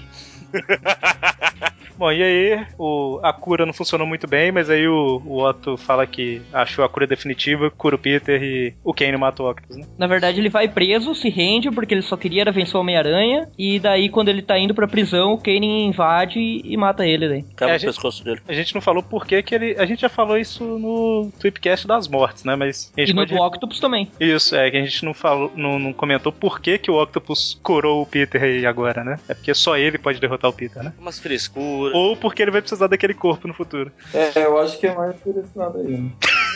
Bom, 1.98 2.12
e 2.12 2.22
aí 2.22 2.66
o, 2.78 3.20
a 3.24 3.34
cura 3.34 3.66
não 3.66 3.74
funcionou 3.74 4.06
muito 4.06 4.28
bem, 4.28 4.52
mas 4.52 4.70
aí 4.70 4.88
o, 4.88 5.20
o 5.26 5.42
Otto 5.44 5.76
fala 5.78 6.06
que 6.06 6.40
achou 6.54 6.86
a 6.86 6.90
cura 6.90 7.08
definitiva, 7.08 7.72
cura 7.72 7.96
o 7.96 7.98
Peter 8.00 8.40
e 8.44 8.76
o 8.84 8.94
Kane 8.94 9.18
mata 9.18 9.42
o 9.42 9.50
Octopus, 9.50 9.78
né? 9.78 9.86
Na 9.98 10.06
verdade, 10.06 10.40
ele 10.40 10.48
vai 10.50 10.68
preso, 10.68 11.16
se 11.16 11.28
rende, 11.28 11.72
porque 11.72 11.96
ele 11.96 12.04
só 12.04 12.16
queria 12.16 12.42
era 12.42 12.52
vencer 12.52 12.76
o 12.76 12.82
Homem-Aranha. 12.82 13.50
E 13.58 13.80
daí, 13.80 14.10
quando 14.10 14.30
ele 14.30 14.44
tá 14.44 14.60
indo 14.60 14.76
pra 14.76 14.88
prisão, 14.88 15.34
o 15.34 15.38
Kane 15.42 15.86
invade 15.86 16.38
e, 16.40 16.62
e 16.72 16.78
mata 16.78 17.04
ele 17.04 17.28
daí. 17.28 17.42
Quebra 17.42 17.70
É, 17.70 17.72
o 17.72 17.76
a 17.76 17.78
gente- 17.80 17.88
pescoço 17.88 18.24
dele. 18.24 18.42
A 18.48 18.54
gente 18.54 18.76
não 18.76 18.82
falou 18.82 19.02
por 19.02 19.26
que 19.26 19.42
que 19.42 19.56
ele. 19.56 19.76
A 19.80 19.86
gente 19.88 20.02
já 20.02 20.10
falou 20.10 20.38
isso 20.38 20.64
no 20.64 21.32
Tweepcast 21.40 21.88
das 21.88 22.08
mortes, 22.08 22.44
né? 22.44 22.56
Mas 22.56 22.94
a 22.96 23.00
gente 23.00 23.10
E 23.10 23.14
no 23.16 23.22
pode- 23.22 23.34
do 23.34 23.42
Octopus 23.42 23.80
também. 23.80 24.08
Isso, 24.20 24.56
é 24.56 24.70
que 24.70 24.78
a 24.78 24.82
gente 24.84 25.04
não 25.04 25.16
falou, 25.16 25.52
não, 25.56 25.80
não 25.80 25.92
comentou 25.94 26.32
por 26.32 26.62
que, 26.62 26.78
que 26.78 26.92
o 26.92 27.02
Octopus 27.02 27.60
curou 27.64 28.04
o 28.04 28.06
Peter 28.06 28.44
aí 28.44 28.68
agora, 28.68 29.04
né? 29.04 29.18
É 29.28 29.34
porque 29.34 29.52
só 29.56 29.76
ele 29.76 29.98
pode 29.98 30.20
derrotar 30.22 30.37
o 30.46 30.54
Peter, 30.54 30.84
né? 30.84 30.94
Umas 31.00 31.20
frescuras. 31.20 31.96
Ou 31.96 32.16
porque 32.16 32.42
ele 32.42 32.52
vai 32.52 32.62
precisar 32.62 32.88
daquele 32.88 33.14
corpo 33.14 33.48
no 33.48 33.54
futuro. 33.54 33.92
É, 34.14 34.32
eu 34.36 34.60
acho 34.60 34.78
que 34.80 34.88
é 34.88 34.94
mais 34.94 35.16
por 35.18 35.38
esse 35.38 35.58
lado 35.58 35.80
aí. 35.80 35.88
né? 35.98 36.12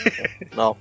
Não. 0.56 0.76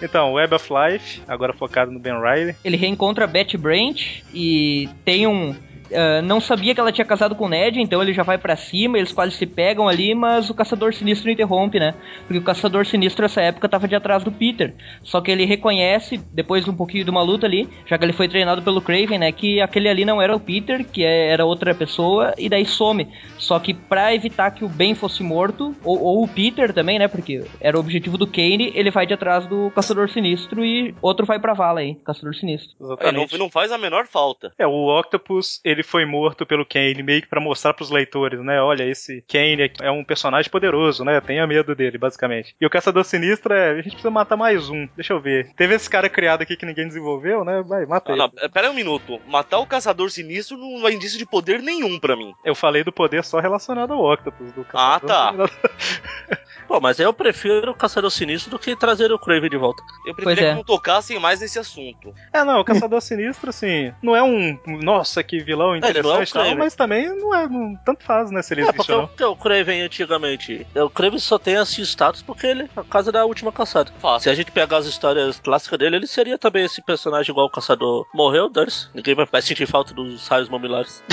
Então, 0.00 0.32
Web 0.34 0.54
of 0.54 0.68
Life, 0.72 1.22
agora 1.28 1.52
focado 1.52 1.90
no 1.90 1.98
Ben 1.98 2.14
Riley. 2.20 2.54
Ele 2.64 2.76
reencontra 2.76 3.26
Betty 3.26 3.56
Brant 3.56 4.22
e 4.34 4.88
tem 5.04 5.26
um. 5.26 5.54
Ah, 5.94 6.22
não 6.22 6.40
sabia 6.40 6.74
que 6.74 6.80
ela 6.80 6.92
tinha 6.92 7.04
casado 7.04 7.34
com 7.34 7.46
o 7.46 7.48
Ned, 7.48 7.80
então 7.80 8.02
ele 8.02 8.12
já 8.12 8.22
vai 8.22 8.38
pra 8.38 8.56
cima, 8.56 8.98
eles 8.98 9.12
quase 9.12 9.32
se 9.36 9.46
pegam 9.46 9.88
ali, 9.88 10.14
mas 10.14 10.50
o 10.50 10.54
Caçador 10.54 10.92
Sinistro 10.94 11.30
interrompe, 11.30 11.78
né? 11.78 11.94
Porque 12.26 12.38
o 12.38 12.42
Caçador 12.42 12.86
Sinistro 12.86 13.22
nessa 13.22 13.40
época 13.42 13.68
tava 13.68 13.86
de 13.88 13.94
atrás 13.94 14.22
do 14.24 14.32
Peter. 14.32 14.74
Só 15.02 15.20
que 15.20 15.30
ele 15.30 15.44
reconhece, 15.44 16.18
depois 16.32 16.64
de 16.64 16.70
um 16.70 16.74
pouquinho 16.74 17.04
de 17.04 17.10
uma 17.10 17.22
luta 17.22 17.46
ali, 17.46 17.68
já 17.86 17.96
que 17.98 18.04
ele 18.04 18.12
foi 18.12 18.28
treinado 18.28 18.62
pelo 18.62 18.80
Craven, 18.80 19.18
né? 19.18 19.32
Que 19.32 19.60
aquele 19.60 19.88
ali 19.88 20.04
não 20.04 20.20
era 20.20 20.34
o 20.34 20.40
Peter, 20.40 20.84
que 20.84 21.04
é- 21.04 21.28
era 21.28 21.44
outra 21.44 21.74
pessoa, 21.74 22.32
e 22.38 22.48
daí 22.48 22.64
some. 22.64 23.08
Só 23.38 23.58
que 23.58 23.74
pra 23.74 24.14
evitar 24.14 24.50
que 24.52 24.64
o 24.64 24.68
Ben 24.68 24.94
fosse 24.94 25.22
morto, 25.22 25.74
ou, 25.84 26.00
ou 26.02 26.24
o 26.24 26.28
Peter 26.28 26.72
também, 26.72 26.98
né? 26.98 27.08
Porque 27.08 27.44
era 27.60 27.76
o 27.76 27.80
objetivo 27.80 28.16
do 28.18 28.26
Kane, 28.26 28.72
ele 28.74 28.90
vai 28.90 29.06
de 29.06 29.14
atrás 29.14 29.46
do 29.46 29.70
Caçador 29.74 30.08
Sinistro 30.10 30.64
e 30.64 30.94
outro 31.00 31.26
vai 31.26 31.38
pra 31.38 31.54
vala 31.54 31.80
aí, 31.80 31.94
Caçador 31.96 32.34
Sinistro. 32.34 32.74
É, 32.80 32.82
não, 32.82 32.92
Exatamente. 32.94 33.38
não 33.38 33.50
faz 33.50 33.72
a 33.72 33.78
menor 33.78 34.06
falta. 34.06 34.52
É, 34.58 34.66
o 34.66 34.98
Octopus, 34.98 35.60
ele 35.64 35.81
foi 35.82 36.04
morto 36.04 36.44
pelo 36.46 36.64
Kane 36.66 37.02
meio 37.02 37.22
que 37.22 37.28
pra 37.28 37.40
mostrar 37.40 37.74
pros 37.74 37.90
leitores, 37.90 38.40
né? 38.40 38.60
Olha, 38.60 38.84
esse 38.84 39.22
Kane 39.28 39.70
é 39.80 39.90
um 39.90 40.04
personagem 40.04 40.50
poderoso, 40.50 41.04
né? 41.04 41.20
Tenha 41.20 41.46
medo 41.46 41.74
dele, 41.74 41.98
basicamente. 41.98 42.54
E 42.60 42.66
o 42.66 42.70
Caçador 42.70 43.04
Sinistro 43.04 43.52
é, 43.52 43.70
a 43.70 43.76
gente 43.76 43.90
precisa 43.92 44.10
matar 44.10 44.36
mais 44.36 44.68
um. 44.68 44.86
Deixa 44.94 45.12
eu 45.12 45.20
ver. 45.20 45.52
Teve 45.56 45.74
esse 45.74 45.88
cara 45.88 46.08
criado 46.08 46.42
aqui 46.42 46.56
que 46.56 46.66
ninguém 46.66 46.86
desenvolveu, 46.88 47.44
né? 47.44 47.62
Vai, 47.66 47.86
mata 47.86 48.12
Ah, 48.12 48.14
ele. 48.14 48.18
não, 48.22 48.32
é, 48.38 48.48
pera 48.48 48.66
aí 48.68 48.72
um 48.72 48.76
minuto. 48.76 49.20
Matar 49.26 49.58
o 49.58 49.66
caçador 49.66 50.10
sinistro 50.10 50.56
não 50.56 50.86
é 50.86 50.92
indício 50.92 51.18
de 51.18 51.26
poder 51.26 51.60
nenhum 51.62 51.98
pra 51.98 52.16
mim. 52.16 52.32
Eu 52.44 52.54
falei 52.54 52.82
do 52.84 52.92
poder 52.92 53.24
só 53.24 53.40
relacionado 53.40 53.92
ao 53.92 54.12
Octopus. 54.12 54.52
Do 54.52 54.66
Ah, 54.72 55.00
Caçador. 55.00 55.50
Pô, 56.68 56.80
mas 56.80 56.98
eu 56.98 57.12
prefiro 57.12 57.72
o 57.72 57.74
Caçador 57.74 58.10
Sinistro 58.10 58.50
do 58.50 58.58
que 58.58 58.74
trazer 58.76 59.12
o 59.12 59.18
Craven 59.18 59.50
de 59.50 59.56
volta. 59.56 59.82
Eu 60.06 60.14
preferia 60.14 60.46
é. 60.46 60.50
que 60.50 60.56
não 60.56 60.64
tocassem 60.64 61.18
mais 61.18 61.40
nesse 61.40 61.58
assunto. 61.58 62.14
É, 62.32 62.44
não, 62.44 62.60
o 62.60 62.64
Caçador 62.64 63.00
Sinistro, 63.00 63.50
assim, 63.50 63.92
não 64.02 64.14
é 64.16 64.22
um. 64.22 64.58
Nossa, 64.82 65.22
que 65.22 65.40
vilão 65.40 65.71
não 65.80 65.88
é 65.88 65.90
o 65.90 65.90
interessante, 65.90 66.30
e 66.30 66.32
tal, 66.32 66.42
Kraven. 66.42 66.58
mas 66.58 66.74
também 66.74 67.08
não 67.08 67.34
é. 67.34 67.48
Não, 67.48 67.74
tanto 67.84 68.04
faz, 68.04 68.30
né? 68.30 68.42
Se 68.42 68.54
ele 68.54 68.60
É, 68.62 68.64
existe 68.64 68.76
porque 68.76 68.92
ou 68.92 68.98
o, 68.98 69.00
não. 69.02 69.08
porque 69.08 69.24
o 69.24 69.36
Craven 69.36 69.82
antigamente. 69.82 70.66
O 70.74 70.90
Craven 70.90 71.18
só 71.18 71.38
tem 71.38 71.54
esse 71.54 71.82
status 71.82 72.22
porque 72.22 72.46
ele 72.46 72.62
é 72.64 72.68
a 72.80 72.84
casa 72.84 73.10
da 73.12 73.24
última 73.24 73.50
caçada. 73.52 73.90
Se 73.94 74.00
Fácil. 74.00 74.32
a 74.32 74.34
gente 74.34 74.50
pegar 74.50 74.78
as 74.78 74.86
histórias 74.86 75.38
clássicas 75.40 75.78
dele, 75.78 75.96
ele 75.96 76.06
seria 76.06 76.38
também 76.38 76.64
esse 76.64 76.82
personagem 76.82 77.30
igual 77.30 77.46
o 77.46 77.50
caçador 77.50 78.06
morreu, 78.14 78.48
dane 78.48 78.70
Ninguém 78.94 79.14
vai, 79.14 79.26
vai 79.26 79.42
sentir 79.42 79.66
falta 79.66 79.92
dos 79.92 80.26
raios 80.28 80.48
mamilares. 80.48 81.02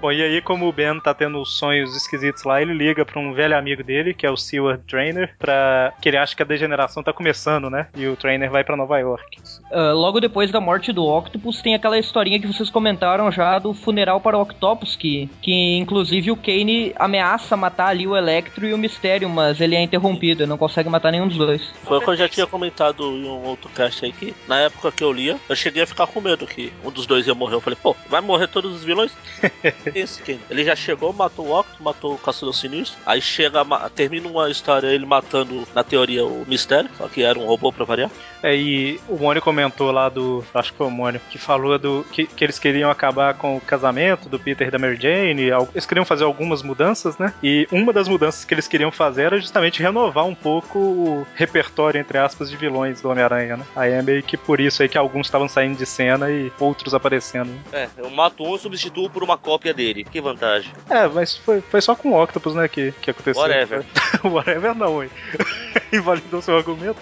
Bom, 0.00 0.10
e 0.12 0.22
aí, 0.22 0.40
como 0.42 0.66
o 0.68 0.72
Ben 0.72 0.98
tá 1.00 1.14
tendo 1.14 1.44
sonhos 1.44 1.96
esquisitos 1.96 2.44
lá, 2.44 2.60
ele 2.60 2.72
liga 2.74 3.04
pra 3.04 3.20
um 3.20 3.32
velho 3.32 3.56
amigo 3.56 3.82
dele, 3.82 4.12
que 4.14 4.26
é 4.26 4.30
o 4.30 4.36
Seward 4.36 4.82
Trainer, 4.86 5.34
pra. 5.38 5.92
que 6.00 6.08
ele 6.08 6.16
acha 6.16 6.34
que 6.34 6.42
a 6.42 6.46
degeneração 6.46 7.02
tá 7.02 7.12
começando, 7.12 7.70
né? 7.70 7.88
E 7.96 8.06
o 8.06 8.16
Trainer 8.16 8.50
vai 8.50 8.64
pra 8.64 8.76
Nova 8.76 8.98
York. 8.98 9.38
Ah, 9.70 9.92
logo 9.92 10.20
depois 10.20 10.50
da 10.50 10.60
morte 10.60 10.92
do 10.92 11.04
Octopus, 11.06 11.62
tem 11.62 11.74
aquela 11.74 11.98
historinha 12.02 12.38
que 12.38 12.46
vocês 12.46 12.68
comentaram 12.68 13.30
já 13.32 13.58
do 13.58 13.72
funeral 13.72 14.20
para 14.20 14.36
o 14.36 14.42
Octopus, 14.42 14.94
que, 14.94 15.28
que 15.40 15.76
inclusive 15.76 16.30
o 16.30 16.36
Kane 16.36 16.92
ameaça 16.96 17.56
matar 17.56 17.88
ali 17.88 18.06
o 18.06 18.16
Electro 18.16 18.66
e 18.66 18.74
o 18.74 18.78
Mistério, 18.78 19.28
mas 19.28 19.60
ele 19.60 19.74
é 19.74 19.82
interrompido, 19.82 20.42
ele 20.42 20.50
não 20.50 20.58
consegue 20.58 20.88
matar 20.88 21.10
nenhum 21.10 21.28
dos 21.28 21.36
dois. 21.36 21.62
Foi 21.84 21.98
o 21.98 22.00
que 22.00 22.10
eu 22.10 22.16
já 22.16 22.28
tinha 22.28 22.46
comentado 22.46 23.04
em 23.04 23.24
um 23.24 23.44
outro 23.44 23.70
cast 23.70 24.04
aí 24.04 24.12
que, 24.12 24.34
na 24.46 24.60
época 24.60 24.92
que 24.92 25.02
eu 25.02 25.12
lia, 25.12 25.38
eu 25.48 25.56
cheguei 25.56 25.82
a 25.82 25.86
ficar 25.86 26.06
com 26.06 26.20
medo 26.20 26.46
que 26.46 26.72
um 26.84 26.90
dos 26.90 27.06
dois 27.06 27.26
ia 27.26 27.34
morrer. 27.34 27.54
Eu 27.54 27.60
falei, 27.60 27.78
pô, 27.80 27.96
vai 28.08 28.20
morrer 28.20 28.48
todos 28.48 28.74
os 28.74 28.84
vilões? 28.84 29.12
Esse 29.94 30.22
Kane. 30.22 30.40
Ele 30.50 30.64
já 30.64 30.76
chegou, 30.76 31.12
matou 31.12 31.46
o 31.46 31.58
Octo, 31.58 31.82
matou 31.82 32.14
o 32.14 32.18
Caçador 32.18 32.54
Sinistro. 32.54 32.98
Aí 33.06 33.20
chega, 33.20 33.64
termina 33.94 34.28
uma 34.28 34.50
história 34.50 34.88
ele 34.88 35.06
matando, 35.06 35.66
na 35.74 35.82
teoria, 35.82 36.24
o 36.24 36.44
Mistério, 36.46 36.90
só 36.96 37.08
que 37.08 37.22
era 37.22 37.38
um 37.38 37.46
robô 37.46 37.72
pra 37.72 37.84
variar. 37.84 38.10
É, 38.42 38.54
e 38.54 39.00
o 39.08 39.16
Mônio 39.16 39.40
comentou 39.40 39.90
lá 39.90 40.08
do. 40.08 40.44
Acho 40.52 40.72
que 40.72 40.78
foi 40.78 40.86
o 40.86 40.90
Mônio, 40.90 41.20
que 41.30 41.38
falou 41.38 41.78
do. 41.78 42.04
Que, 42.10 42.26
que 42.26 42.44
eles 42.44 42.58
queriam 42.58 42.90
acabar 42.90 43.34
com 43.34 43.56
o 43.56 43.60
casamento 43.60 44.28
do 44.28 44.38
Peter 44.38 44.68
e 44.68 44.70
da 44.70 44.78
Mary 44.78 44.98
Jane. 45.00 45.50
Eles 45.72 45.86
queriam 45.86 46.04
fazer 46.04 46.24
algumas 46.24 46.62
mudanças, 46.62 47.16
né? 47.18 47.32
E 47.42 47.66
uma 47.70 47.92
das 47.92 48.08
mudanças 48.08 48.44
que 48.44 48.52
eles 48.52 48.66
queriam 48.66 48.90
fazer 48.90 49.22
era 49.22 49.40
justamente 49.40 49.82
renovar 49.82 50.24
um 50.24 50.34
pouco 50.34 50.78
o 50.78 51.26
repertório, 51.34 52.00
entre 52.00 52.18
aspas, 52.18 52.50
de 52.50 52.56
vilões 52.56 53.00
do 53.00 53.08
Homem-Aranha, 53.08 53.56
né? 53.56 53.64
Aí 53.76 53.92
é 53.92 54.02
meio 54.02 54.22
que 54.22 54.36
por 54.36 54.60
isso 54.60 54.82
aí 54.82 54.88
que 54.88 54.98
alguns 54.98 55.26
estavam 55.26 55.48
saindo 55.48 55.76
de 55.76 55.86
cena 55.86 56.30
e 56.30 56.50
outros 56.58 56.94
aparecendo. 56.94 57.52
É, 57.72 57.88
eu 57.96 58.10
mato 58.10 58.44
um 58.44 58.56
e 58.56 58.58
substituo 58.58 59.08
por 59.08 59.22
uma 59.22 59.38
cópia 59.38 59.72
dele. 59.72 60.04
Que 60.04 60.20
vantagem. 60.20 60.72
É, 60.90 61.06
mas 61.06 61.36
foi, 61.36 61.60
foi 61.60 61.80
só 61.80 61.94
com 61.94 62.10
o 62.10 62.22
Octopus, 62.22 62.54
né, 62.54 62.68
que, 62.68 62.92
que 63.00 63.10
aconteceu. 63.10 63.40
Whatever. 63.40 63.84
Whatever 64.24 64.74
não, 64.74 65.02
hein? 65.02 65.10
Invalidou 65.92 66.42
seu 66.42 66.56
argumento. 66.56 66.98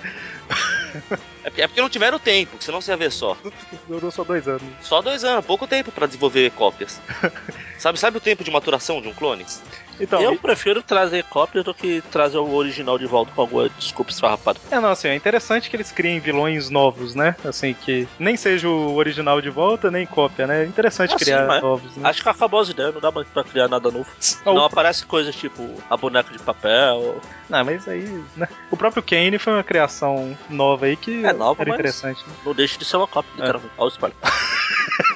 É 1.42 1.48
porque, 1.48 1.62
é 1.62 1.66
porque 1.66 1.80
não 1.80 1.88
tiveram 1.88 2.18
tempo, 2.18 2.56
senão 2.60 2.80
você 2.80 2.90
ia 2.90 2.96
ver 2.96 3.10
só. 3.10 3.36
Durou 3.88 4.10
só 4.10 4.24
dois 4.24 4.46
anos. 4.46 4.62
Só 4.82 5.00
dois 5.00 5.24
anos, 5.24 5.44
pouco 5.46 5.66
tempo 5.66 5.90
pra 5.90 6.06
desenvolver 6.06 6.50
cópias. 6.52 7.00
sabe, 7.78 7.98
sabe 7.98 8.18
o 8.18 8.20
tempo 8.20 8.44
de 8.44 8.50
maturação 8.50 9.00
de 9.00 9.08
um 9.08 9.14
clone? 9.14 9.46
Então, 10.00 10.20
eu 10.22 10.34
e- 10.34 10.38
prefiro 10.38 10.82
trazer 10.82 11.24
cópias 11.24 11.64
do 11.64 11.74
que 11.74 12.02
trazer 12.10 12.38
o 12.38 12.52
original 12.54 12.98
de 12.98 13.06
volta 13.06 13.30
com 13.34 13.40
alguma 13.42 13.68
desculpa 13.68 14.10
esfarrapada. 14.10 14.58
É, 14.70 14.80
não, 14.80 14.90
assim, 14.90 15.08
é 15.08 15.14
interessante 15.14 15.68
que 15.68 15.76
eles 15.76 15.92
criem 15.92 16.18
vilões 16.20 16.70
novos, 16.70 17.14
né? 17.14 17.36
Assim, 17.44 17.74
que 17.74 18.08
nem 18.18 18.36
seja 18.36 18.68
o 18.68 18.94
original 18.96 19.40
de 19.40 19.50
volta, 19.50 19.90
nem 19.90 20.06
cópia, 20.06 20.46
né? 20.46 20.62
É 20.62 20.66
interessante 20.66 21.14
Ah, 21.14 21.18
sim, 21.18 21.24
criar 21.24 21.60
novos, 21.60 21.96
né? 21.96 22.08
Acho 22.08 22.22
que 22.22 22.28
acabou 22.28 22.60
as 22.60 22.68
ideias, 22.68 22.94
não 22.94 23.00
dá 23.00 23.10
mais 23.10 23.28
pra 23.28 23.44
criar 23.44 23.68
nada 23.68 23.90
novo. 23.90 24.06
Não 24.44 24.54
o- 24.56 24.64
aparece 24.64 25.04
coisas 25.04 25.34
tipo 25.34 25.62
a 25.88 25.96
boneca 25.96 26.32
de 26.32 26.38
papel. 26.38 27.20
Não, 27.48 27.64
mas 27.64 27.86
aí, 27.88 28.22
né? 28.36 28.48
O 28.70 28.76
próprio 28.76 29.02
Kane 29.02 29.38
foi 29.38 29.52
uma 29.52 29.64
criação 29.64 30.36
nova 30.48 30.86
aí 30.86 30.96
que 30.96 31.24
É 31.24 31.32
nova, 31.32 31.60
era 31.62 31.70
interessante. 31.70 32.22
né? 32.26 32.32
Não 32.44 32.54
deixa 32.54 32.78
de 32.78 32.84
ser 32.84 32.96
uma 32.96 33.06
cópia, 33.08 33.30
literalmente. 33.36 33.72
Olha 33.76 33.86
o 33.86 33.88
spoiler. 33.90 34.16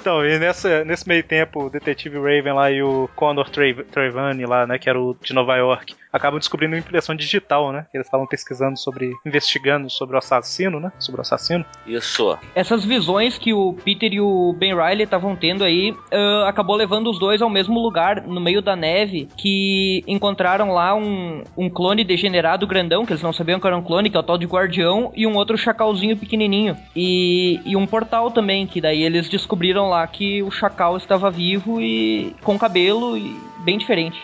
Então, 0.00 0.24
e 0.24 0.38
nessa, 0.38 0.84
nesse 0.84 1.06
meio 1.08 1.22
tempo, 1.22 1.66
o 1.66 1.70
detetive 1.70 2.16
Raven 2.16 2.52
lá 2.52 2.70
e 2.70 2.82
o 2.82 3.08
Condor 3.14 3.48
Trevani 3.50 4.46
lá, 4.46 4.66
né, 4.66 4.78
que 4.78 4.88
era 4.88 5.00
o 5.00 5.16
de 5.20 5.32
Nova 5.32 5.56
York, 5.56 5.94
acabam 6.12 6.38
descobrindo 6.38 6.74
uma 6.74 6.78
impressão 6.78 7.14
digital, 7.14 7.72
né? 7.72 7.86
Eles 7.92 8.06
estavam 8.06 8.26
pesquisando 8.26 8.78
sobre, 8.78 9.12
investigando 9.24 9.88
sobre 9.88 10.14
o 10.14 10.18
assassino, 10.18 10.78
né? 10.78 10.92
Sobre 10.98 11.20
o 11.20 11.22
assassino. 11.22 11.64
Isso. 11.86 12.36
Essas 12.54 12.84
visões 12.84 13.38
que 13.38 13.52
o 13.54 13.72
Peter 13.84 14.12
e 14.12 14.20
o 14.20 14.54
Ben 14.58 14.74
Riley 14.74 15.04
estavam 15.04 15.34
tendo 15.34 15.64
aí, 15.64 15.94
ah, 16.12 16.48
acabou 16.48 16.76
levando 16.76 17.10
os 17.10 17.18
dois 17.18 17.40
ao 17.40 17.48
mesmo 17.48 17.80
lugar, 17.80 18.22
no 18.26 18.40
meio 18.40 18.60
da 18.60 18.76
neve, 18.76 19.28
que 19.36 20.04
encontraram 20.06 20.72
lá 20.72 20.94
um, 20.94 21.42
um 21.56 21.70
clone 21.70 22.04
degenerado 22.04 22.66
grandão, 22.66 23.06
que 23.06 23.12
eles 23.12 23.22
não 23.22 23.32
sabiam 23.32 23.58
que 23.58 23.66
era 23.66 23.76
um 23.76 23.82
clone, 23.82 24.10
que 24.10 24.16
é 24.16 24.20
o 24.20 24.22
tal 24.22 24.36
de 24.36 24.46
Guardião, 24.46 25.12
e 25.16 25.26
um 25.26 25.36
outro 25.36 25.56
chacalzinho 25.56 26.16
pequenininho. 26.16 26.76
E, 26.94 27.60
e 27.64 27.76
um 27.76 27.86
portal 27.86 28.30
também, 28.30 28.66
que 28.66 28.80
daí 28.80 29.02
eles 29.02 29.28
descobriram 29.28 29.41
lá 29.88 30.06
que 30.06 30.42
o 30.42 30.50
chacal 30.50 30.96
estava 30.96 31.30
vivo 31.30 31.80
e 31.80 32.34
com 32.42 32.58
cabelo 32.58 33.16
e 33.16 33.38
bem 33.58 33.78
diferente. 33.78 34.20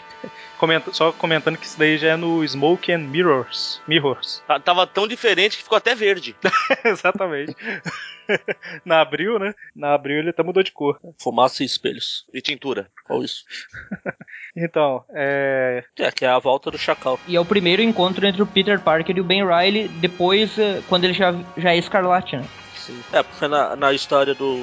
Comenta- 0.58 0.92
só 0.92 1.12
comentando 1.12 1.56
que 1.56 1.64
isso 1.66 1.78
daí 1.78 1.96
já 1.96 2.08
é 2.08 2.16
no 2.16 2.46
Smoke 2.46 2.90
and 2.92 2.98
Mirrors. 2.98 3.80
Mirrors. 3.86 4.42
Tá- 4.46 4.58
Tava 4.58 4.86
tão 4.88 5.06
diferente 5.06 5.56
que 5.56 5.62
ficou 5.62 5.78
até 5.78 5.94
verde. 5.94 6.34
Exatamente. 6.84 7.54
Na 8.84 9.00
Abril, 9.00 9.38
né? 9.38 9.54
Na 9.74 9.94
Abril 9.94 10.18
ele 10.18 10.30
até 10.30 10.42
mudou 10.42 10.62
de 10.62 10.72
cor. 10.72 10.98
Fumaça 11.18 11.62
e 11.62 11.66
espelhos. 11.66 12.26
E 12.34 12.40
tintura. 12.42 12.88
Olha 13.08 13.24
isso. 13.24 13.44
Então, 14.56 15.04
é. 15.14 15.84
É, 15.96 16.10
que 16.10 16.24
é 16.24 16.28
a 16.28 16.38
volta 16.38 16.68
do 16.68 16.78
Chacal. 16.78 17.20
E 17.28 17.36
é 17.36 17.40
o 17.40 17.44
primeiro 17.44 17.80
encontro 17.80 18.26
entre 18.26 18.42
o 18.42 18.46
Peter 18.46 18.80
Parker 18.80 19.16
e 19.16 19.20
o 19.20 19.24
Ben 19.24 19.44
Riley, 19.46 19.86
depois, 19.86 20.58
eh, 20.58 20.82
quando 20.88 21.04
ele 21.04 21.12
já, 21.12 21.32
já 21.56 21.70
é 21.74 21.76
escarlate, 21.76 22.36
né? 22.36 22.44
Sim. 22.74 23.00
É, 23.12 23.22
porque 23.22 23.46
na, 23.46 23.76
na 23.76 23.92
história 23.92 24.34
do 24.34 24.56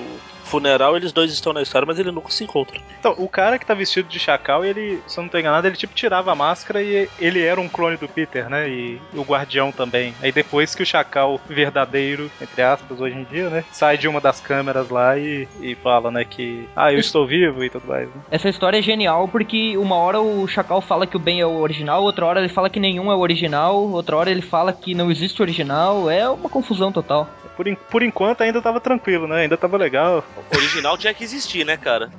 funeral 0.46 0.96
eles 0.96 1.12
dois 1.12 1.32
estão 1.32 1.52
na 1.52 1.62
história, 1.62 1.86
mas 1.86 2.00
eles 2.00 2.14
nunca 2.14 2.30
se 2.30 2.44
encontram. 2.44 2.82
Então, 3.00 3.16
o 3.18 3.28
cara 3.28 3.60
que 3.60 3.66
tá 3.66 3.74
vestido 3.74 4.08
de 4.08 4.20
chacal, 4.20 4.64
ele, 4.64 5.02
se 5.08 5.20
eu 5.20 5.24
não 5.24 5.30
tô 5.30 5.38
enganado, 5.38 5.68
ele 5.68 5.76
tipo 5.76 5.94
tirava 5.94 6.32
a 6.32 6.36
máscara 6.36 6.82
e 6.82 7.10
ele 7.20 7.42
era 7.42 7.60
um 7.60 7.68
clone 7.68 7.98
do 7.98 8.08
Peter, 8.08 8.50
né? 8.50 8.70
E 8.70 9.02
o 9.14 9.24
guardião 9.24 9.72
também. 9.72 10.14
Aí 10.22 10.32
depois 10.32 10.76
que 10.76 10.84
o 10.84 10.86
chacal 10.86 11.40
verdadeiro, 11.48 12.32
entre 12.42 12.62
aspas, 12.62 13.00
hoje 13.00 13.18
em 13.18 13.24
dia, 13.24 13.50
né? 13.50 13.64
Sai 13.72 13.98
de 13.98 14.08
uma 14.08 14.22
das 14.22 14.40
câmeras 14.40 14.90
lá 14.90 15.18
e, 15.18 15.48
e 15.62 15.76
fala, 15.76 16.12
né, 16.12 16.24
que 16.24 16.68
ah, 16.76 16.94
eu 16.94 17.00
estou 17.00 17.26
vivo 17.26 17.64
e 17.64 17.70
tudo 17.70 17.88
mais. 17.88 18.08
Né? 18.08 18.22
Essa 18.32 18.50
história 18.50 18.78
é 18.78 18.82
genial 18.82 19.28
porque 19.28 19.78
uma 19.78 19.96
hora 19.96 20.22
o 20.22 20.48
Chacal 20.48 20.82
fala 20.82 21.08
que 21.08 21.18
o 21.18 21.20
Ben 21.20 21.42
é 21.42 21.46
o 21.46 21.60
original, 21.60 22.04
outra 22.04 22.26
hora 22.26 22.40
ele 22.40 22.50
fala 22.50 22.70
que 22.70 22.80
nenhum 22.80 23.12
é 23.12 23.16
o 23.16 23.20
original, 23.20 23.76
outra 23.76 24.16
hora 24.16 24.32
ele 24.32 24.42
fala 24.42 24.72
que 24.74 24.94
não 24.94 25.10
existe 25.12 25.42
original, 25.42 26.10
é 26.10 26.30
uma 26.30 26.50
confusão 26.50 26.92
total. 26.92 27.28
Por, 27.56 27.68
en- 27.68 27.76
por 27.90 28.04
enquanto 28.04 28.42
ainda 28.42 28.62
tava 28.62 28.80
tranquilo, 28.80 29.28
né? 29.28 29.42
Ainda 29.42 29.58
tava 29.58 29.78
legal. 29.78 30.24
O 30.52 30.58
original 30.58 30.98
tinha 30.98 31.14
que 31.14 31.24
existir, 31.24 31.66
né, 31.66 31.78
cara? 31.78 32.10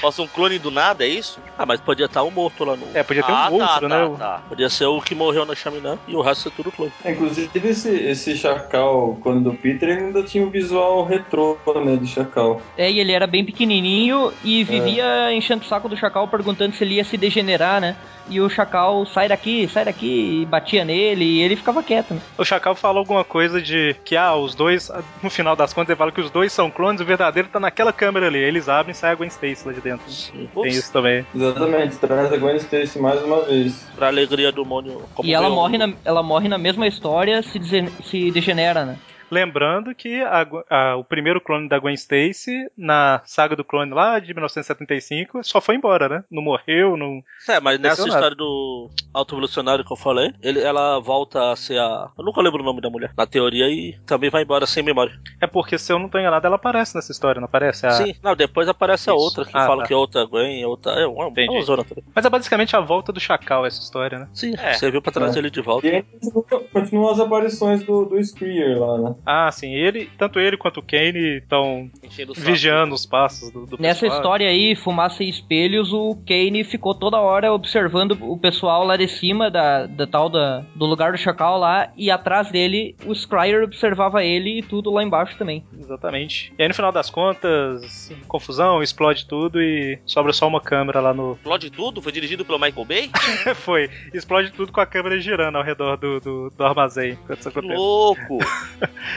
Posso 0.00 0.22
um 0.22 0.26
clone 0.28 0.58
do 0.58 0.70
nada, 0.70 1.04
é 1.04 1.08
isso? 1.08 1.40
Ah, 1.56 1.64
mas 1.64 1.80
podia 1.80 2.06
estar 2.06 2.22
um 2.24 2.30
morto 2.30 2.64
lá 2.64 2.76
no. 2.76 2.88
É, 2.94 3.02
podia 3.02 3.22
ter 3.22 3.32
ah, 3.32 3.48
um 3.50 3.58
tá, 3.58 3.64
outro, 3.72 3.88
tá, 3.88 3.98
né? 3.98 4.04
O- 4.04 4.16
tá. 4.16 4.42
Podia 4.48 4.68
ser 4.68 4.84
o 4.86 5.00
que 5.00 5.14
morreu 5.14 5.44
na 5.46 5.54
chaminé 5.54 5.98
e 6.06 6.14
o 6.14 6.20
resto 6.20 6.48
é 6.48 6.52
tudo 6.52 6.70
clone. 6.70 6.92
É, 7.04 7.12
inclusive, 7.12 7.50
esse, 7.54 7.88
esse 7.94 8.36
Chacal, 8.36 9.18
quando 9.22 9.50
do 9.50 9.54
Peter, 9.54 9.88
ele 9.88 10.00
ainda 10.06 10.22
tinha 10.22 10.44
o 10.44 10.50
visual 10.50 11.04
retrô, 11.04 11.58
né, 11.84 11.96
de 11.96 12.06
Chacal. 12.06 12.60
É, 12.76 12.90
e 12.90 13.00
ele 13.00 13.12
era 13.12 13.26
bem 13.26 13.44
pequenininho 13.44 14.32
e 14.44 14.62
vivia 14.64 15.32
enchendo 15.32 15.64
o 15.64 15.68
saco 15.68 15.88
do 15.88 15.96
Chacal 15.96 16.28
perguntando 16.28 16.74
se 16.74 16.84
ele 16.84 16.94
ia 16.96 17.04
se 17.04 17.16
degenerar, 17.16 17.80
né? 17.80 17.96
E 18.30 18.40
o 18.40 18.48
Chacal 18.48 19.04
sai 19.06 19.28
daqui, 19.28 19.68
sai 19.68 19.84
daqui, 19.84 20.40
e 20.42 20.46
batia 20.46 20.84
nele 20.84 21.24
e 21.24 21.42
ele 21.42 21.56
ficava 21.56 21.82
quieto, 21.82 22.14
né? 22.14 22.20
O 22.38 22.44
Chacal 22.44 22.74
fala 22.76 22.98
alguma 22.98 23.24
coisa 23.24 23.60
de 23.60 23.94
que, 24.04 24.16
ah, 24.16 24.34
os 24.36 24.54
dois, 24.54 24.90
no 25.22 25.28
final 25.28 25.56
das 25.56 25.72
contas, 25.72 25.90
ele 25.90 25.98
fala 25.98 26.12
que 26.12 26.20
os 26.20 26.30
dois 26.30 26.52
são 26.52 26.70
clones, 26.70 27.00
o 27.00 27.04
verdadeiro 27.04 27.48
tá 27.48 27.58
naquela 27.58 27.92
câmera 27.92 28.28
ali. 28.28 28.38
Eles 28.38 28.68
abrem 28.68 28.92
e 28.92 28.96
sai 28.96 29.10
a 29.10 29.14
Gwen 29.16 29.28
Stacy 29.28 29.66
lá 29.66 29.72
de 29.72 29.80
dentro. 29.80 30.06
Tem 30.32 30.48
Ups. 30.54 30.76
isso 30.76 30.92
também. 30.92 31.26
Exatamente, 31.34 31.96
traz 31.96 32.32
a 32.32 32.36
Gwen 32.36 32.56
Stacy 32.56 32.98
mais 33.00 33.22
uma 33.24 33.42
vez. 33.42 33.86
Pra 33.96 34.06
alegria 34.06 34.52
do 34.52 34.64
Mônio. 34.64 35.02
e 35.24 35.34
ela 35.34 35.50
morre, 35.50 35.76
na, 35.76 35.92
ela 36.04 36.22
morre 36.22 36.48
na 36.48 36.56
mesma 36.58 36.86
história, 36.86 37.42
se, 37.42 37.58
desen- 37.58 37.90
se 38.04 38.30
degenera, 38.30 38.84
né? 38.84 38.96
Lembrando 39.30 39.94
que 39.94 40.20
a 40.22 40.46
a- 40.70 40.96
o 40.96 41.04
primeiro 41.04 41.40
clone 41.40 41.68
da 41.68 41.78
Gwen 41.78 41.94
Stacy, 41.94 42.68
na 42.76 43.20
saga 43.24 43.54
do 43.54 43.64
clone 43.64 43.92
lá 43.92 44.18
de 44.18 44.32
1975, 44.34 45.42
só 45.44 45.60
foi 45.60 45.76
embora, 45.76 46.08
né? 46.08 46.24
Não 46.30 46.42
morreu, 46.42 46.96
não. 46.96 47.22
É, 47.48 47.60
mas 47.60 47.78
nessa 47.78 48.02
Impressionado. 48.02 48.06
história 48.08 48.36
do 48.36 48.90
auto-evolucionário 49.14 49.84
que 49.84 49.92
eu 49.92 49.96
falei, 49.96 50.32
ele, 50.42 50.60
ela 50.60 50.98
volta 51.00 51.52
a 51.52 51.56
ser 51.56 51.78
a. 51.78 52.10
Eu 52.18 52.24
nunca 52.24 52.40
lembro 52.40 52.60
o 52.62 52.64
nome 52.64 52.80
da 52.80 52.90
mulher. 52.90 53.12
Na 53.16 53.26
teoria, 53.26 53.68
e 53.68 53.98
também 54.06 54.30
vai 54.30 54.42
embora 54.42 54.66
sem 54.66 54.82
memória. 54.82 55.12
É 55.40 55.46
porque, 55.46 55.78
se 55.78 55.92
eu 55.92 55.98
não 55.98 56.08
tô 56.08 56.18
enganado, 56.18 56.46
ela 56.46 56.56
aparece 56.56 56.94
nessa 56.94 57.12
história, 57.12 57.40
não 57.40 57.46
aparece? 57.46 57.86
A- 57.86 57.90
Sim, 57.92 58.14
não, 58.22 58.34
depois 58.34 58.68
aparece 58.68 59.10
a 59.10 59.14
Isso. 59.14 59.22
outra 59.22 59.44
que 59.44 59.56
Ah, 59.56 59.66
fala 59.66 59.82
tá. 59.82 59.88
que 59.88 59.92
é 59.92 59.96
outra 59.96 60.24
Gwen, 60.24 60.64
outra. 60.64 60.92
É 60.92 61.06
uma, 61.06 61.28
Entendi. 61.28 61.50
uma 61.50 61.62
zona 61.62 61.84
também. 61.84 62.04
Mas 62.14 62.24
é 62.24 62.30
basicamente 62.30 62.74
a 62.76 62.80
volta 62.80 63.12
do 63.12 63.20
Chacal, 63.20 63.66
essa 63.66 63.80
história, 63.80 64.18
né? 64.18 64.28
Sim, 64.32 64.54
É. 64.58 64.72
serviu 64.74 65.00
pra 65.02 65.12
trazer 65.12 65.38
É. 65.38 65.42
ele 65.42 65.50
de 65.50 65.60
volta. 65.60 65.86
E 65.86 65.90
aí 65.96 66.02
continua- 66.02 66.64
continuam 66.72 67.10
as 67.10 67.20
aparições 67.20 67.82
do, 67.84 68.04
do 68.04 68.22
Screer 68.22 68.78
lá, 68.78 68.98
né? 68.98 69.14
Ah, 69.24 69.50
sim, 69.50 69.72
ele, 69.74 70.10
tanto 70.18 70.38
ele 70.38 70.56
quanto 70.56 70.80
o 70.80 70.82
Kane 70.82 71.38
estão 71.38 71.90
vigiando 72.36 72.94
os 72.94 73.06
passos 73.06 73.50
do, 73.50 73.66
do 73.66 73.76
Nessa 73.80 74.00
pessoal. 74.00 74.20
história 74.20 74.48
aí, 74.48 74.74
Fumaça 74.74 75.22
e 75.22 75.28
Espelhos, 75.28 75.92
o 75.92 76.16
Kane 76.26 76.64
ficou 76.64 76.94
toda 76.94 77.18
hora 77.18 77.52
observando 77.52 78.16
o 78.20 78.38
pessoal 78.38 78.84
lá 78.84 78.96
de 78.96 79.08
cima 79.08 79.50
da, 79.50 79.86
da 79.86 80.06
tal 80.06 80.28
da, 80.28 80.64
do 80.74 80.86
lugar 80.86 81.12
do 81.12 81.18
Chacal 81.18 81.58
lá, 81.58 81.90
e 81.96 82.10
atrás 82.10 82.50
dele 82.50 82.96
o 83.04 83.14
Scryer 83.14 83.62
observava 83.62 84.24
ele 84.24 84.58
e 84.58 84.62
tudo 84.62 84.90
lá 84.90 85.02
embaixo 85.02 85.36
também. 85.36 85.64
Exatamente. 85.78 86.52
E 86.58 86.62
aí, 86.62 86.68
no 86.68 86.74
final 86.74 86.92
das 86.92 87.10
contas, 87.10 88.12
confusão, 88.26 88.82
explode 88.82 89.26
tudo 89.26 89.60
e 89.60 89.98
sobra 90.06 90.32
só 90.32 90.46
uma 90.46 90.60
câmera 90.60 91.00
lá 91.00 91.14
no. 91.14 91.32
Explode 91.40 91.70
tudo? 91.70 92.02
Foi 92.02 92.12
dirigido 92.12 92.44
pelo 92.44 92.58
Michael 92.58 92.84
Bay? 92.84 93.10
Foi. 93.56 93.90
Explode 94.12 94.52
tudo 94.52 94.72
com 94.72 94.80
a 94.80 94.86
câmera 94.86 95.18
girando 95.20 95.56
ao 95.56 95.64
redor 95.64 95.96
do, 95.96 96.20
do, 96.20 96.50
do 96.50 96.64
armazém. 96.64 97.18
Louco! 97.62 98.38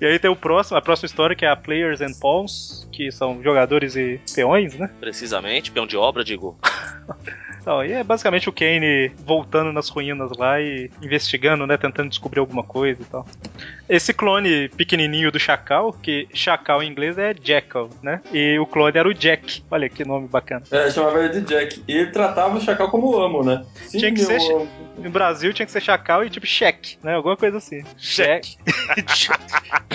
E 0.00 0.04
aí 0.04 0.18
tem 0.18 0.30
o 0.30 0.36
próximo, 0.36 0.76
a 0.76 0.82
próxima 0.82 1.06
história 1.06 1.34
que 1.34 1.44
é 1.44 1.48
a 1.48 1.56
Players 1.56 2.00
and 2.00 2.12
Pawns, 2.20 2.86
que 2.92 3.10
são 3.10 3.42
jogadores 3.42 3.96
e 3.96 4.20
peões, 4.34 4.74
né? 4.74 4.90
Precisamente, 5.00 5.70
peão 5.70 5.86
de 5.86 5.96
obra, 5.96 6.24
digo. 6.24 6.58
Então, 7.66 7.84
e 7.84 7.90
é 7.90 8.04
basicamente 8.04 8.48
o 8.48 8.52
Kane 8.52 9.08
voltando 9.24 9.72
nas 9.72 9.88
ruínas 9.88 10.30
lá 10.38 10.60
e 10.60 10.88
investigando, 11.02 11.66
né? 11.66 11.76
Tentando 11.76 12.08
descobrir 12.08 12.38
alguma 12.38 12.62
coisa 12.62 13.02
e 13.02 13.04
tal. 13.04 13.26
Esse 13.88 14.12
clone 14.12 14.68
pequenininho 14.70 15.30
do 15.30 15.38
Chacal, 15.38 15.92
que 15.92 16.26
Chacal 16.34 16.82
em 16.82 16.90
inglês 16.90 17.16
é 17.18 17.34
Jackal, 17.40 17.88
né? 18.02 18.20
E 18.32 18.58
o 18.58 18.66
clone 18.66 18.96
era 18.98 19.08
o 19.08 19.14
Jack. 19.14 19.62
Olha 19.70 19.88
que 19.88 20.04
nome 20.04 20.26
bacana. 20.28 20.62
É, 20.70 20.90
chamava 20.90 21.20
ele 21.24 21.40
de 21.40 21.46
Jack. 21.46 21.82
E 21.86 21.92
ele 21.92 22.10
tratava 22.10 22.56
o 22.56 22.60
Chacal 22.60 22.90
como 22.90 23.16
amo, 23.16 23.44
né? 23.44 23.64
Sim, 23.74 23.98
Tinha 23.98 24.12
que 24.12 24.20
ser- 24.20 24.40
amo. 24.52 24.68
No 24.98 25.10
Brasil 25.10 25.52
tinha 25.52 25.66
que 25.66 25.72
ser 25.72 25.82
Chacal 25.82 26.24
e 26.24 26.30
tipo 26.30 26.46
cheque, 26.46 26.96
né? 27.02 27.14
Alguma 27.14 27.36
coisa 27.36 27.58
assim. 27.58 27.84
Cheque. 27.98 28.56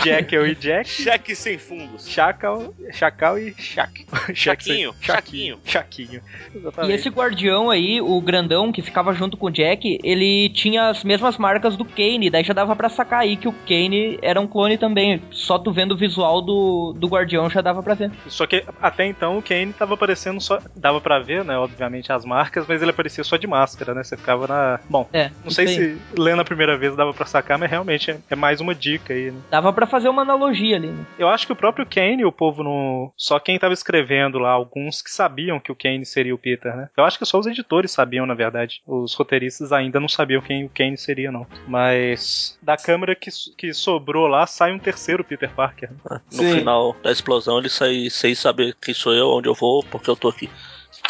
Jackal 0.03 0.45
e 0.47 0.55
Jack. 0.55 0.87
Cheque 0.89 1.35
sem 1.35 1.57
fundos. 1.57 2.07
Chacal, 2.07 2.73
Chacal 2.91 3.37
e 3.39 3.53
Chac. 3.57 4.05
Chaquinho, 4.33 4.93
Chaquinho. 5.01 5.59
Chaquinho. 5.65 6.21
E 6.53 6.57
Exatamente. 6.57 6.93
esse 6.93 7.09
guardião 7.09 7.69
aí, 7.69 7.99
o 7.99 8.19
grandão 8.21 8.71
que 8.71 8.81
ficava 8.81 9.13
junto 9.13 9.37
com 9.37 9.47
o 9.47 9.51
Jack, 9.51 9.99
ele 10.03 10.49
tinha 10.49 10.89
as 10.89 11.03
mesmas 11.03 11.37
marcas 11.37 11.75
do 11.75 11.83
Kane, 11.85 12.29
daí 12.29 12.43
já 12.43 12.53
dava 12.53 12.75
pra 12.75 12.87
sacar 12.89 13.21
aí 13.21 13.35
que 13.37 13.47
o 13.47 13.53
Kane 13.67 13.80
era 14.21 14.39
um 14.39 14.47
clone 14.47 14.77
também. 14.77 15.21
Só 15.31 15.57
tu 15.57 15.71
vendo 15.71 15.93
o 15.93 15.97
visual 15.97 16.41
do, 16.41 16.93
do 16.97 17.07
guardião 17.07 17.49
já 17.49 17.61
dava 17.61 17.81
pra 17.81 17.93
ver. 17.93 18.11
Só 18.27 18.45
que 18.45 18.63
até 18.81 19.05
então 19.05 19.37
o 19.37 19.41
Kane 19.41 19.73
tava 19.73 19.93
aparecendo 19.93 20.39
só. 20.41 20.59
Dava 20.75 20.99
pra 21.01 21.19
ver, 21.19 21.43
né? 21.43 21.57
Obviamente 21.57 22.11
as 22.11 22.25
marcas, 22.25 22.65
mas 22.67 22.81
ele 22.81 22.91
aparecia 22.91 23.23
só 23.23 23.37
de 23.37 23.47
máscara, 23.47 23.93
né? 23.93 24.03
Você 24.03 24.17
ficava 24.17 24.47
na. 24.47 24.79
Bom, 24.89 25.07
É, 25.13 25.29
não 25.43 25.51
sei 25.51 25.67
aí. 25.67 25.73
se 25.73 25.97
lendo 26.17 26.41
a 26.41 26.45
primeira 26.45 26.77
vez 26.77 26.95
dava 26.95 27.13
pra 27.13 27.25
sacar, 27.25 27.57
mas 27.57 27.69
realmente 27.69 28.11
é, 28.11 28.17
é 28.29 28.35
mais 28.35 28.59
uma 28.61 28.73
dica 28.75 29.13
aí, 29.13 29.31
né? 29.31 29.39
Dava 29.49 29.71
pra 29.73 29.85
fazer 29.87 30.09
uma 30.09 30.21
analogia 30.21 30.75
ali, 30.75 30.87
né? 30.87 31.05
Eu 31.17 31.27
acho 31.29 31.45
que 31.45 31.53
o 31.53 31.55
próprio 31.55 31.85
Kane, 31.85 32.25
o 32.25 32.31
povo 32.31 32.63
no. 32.63 33.11
Só 33.15 33.39
quem 33.39 33.57
tava 33.59 33.73
escrevendo 33.73 34.37
lá, 34.39 34.51
alguns 34.51 35.01
que 35.01 35.09
sabiam 35.11 35.59
que 35.59 35.71
o 35.71 35.75
Kane 35.75 36.05
seria 36.05 36.33
o 36.35 36.37
Peter, 36.37 36.75
né? 36.75 36.89
Eu 36.97 37.03
acho 37.03 37.17
que 37.17 37.25
só 37.25 37.39
os 37.39 37.45
editores 37.47 37.91
sabiam, 37.91 38.25
na 38.25 38.33
verdade. 38.33 38.81
Os 38.85 39.13
roteiristas 39.13 39.71
ainda 39.71 39.99
não 39.99 40.07
sabiam 40.09 40.41
quem 40.41 40.65
o 40.65 40.69
Kane 40.69 40.97
seria, 40.97 41.31
não. 41.31 41.45
Mas 41.67 42.57
da 42.61 42.77
câmera 42.77 43.15
que, 43.15 43.29
que 43.57 43.70
sobrou 43.73 44.27
lá, 44.27 44.45
sai 44.45 44.71
um 44.73 44.79
terceiro 44.79 45.23
Peter 45.23 45.49
Parker. 45.53 45.89
né? 45.91 46.21
No 46.31 46.37
Sim. 46.37 46.59
final 46.59 46.95
da 47.03 47.11
explosão 47.11 47.59
ele 47.59 47.69
sai 47.69 48.09
sem 48.09 48.33
saber 48.35 48.75
quem 48.81 48.93
sou 48.93 49.13
eu, 49.13 49.29
onde 49.29 49.47
eu 49.47 49.53
vou, 49.53 49.83
porque 49.83 50.09
eu 50.09 50.15
tô 50.15 50.29
aqui. 50.29 50.49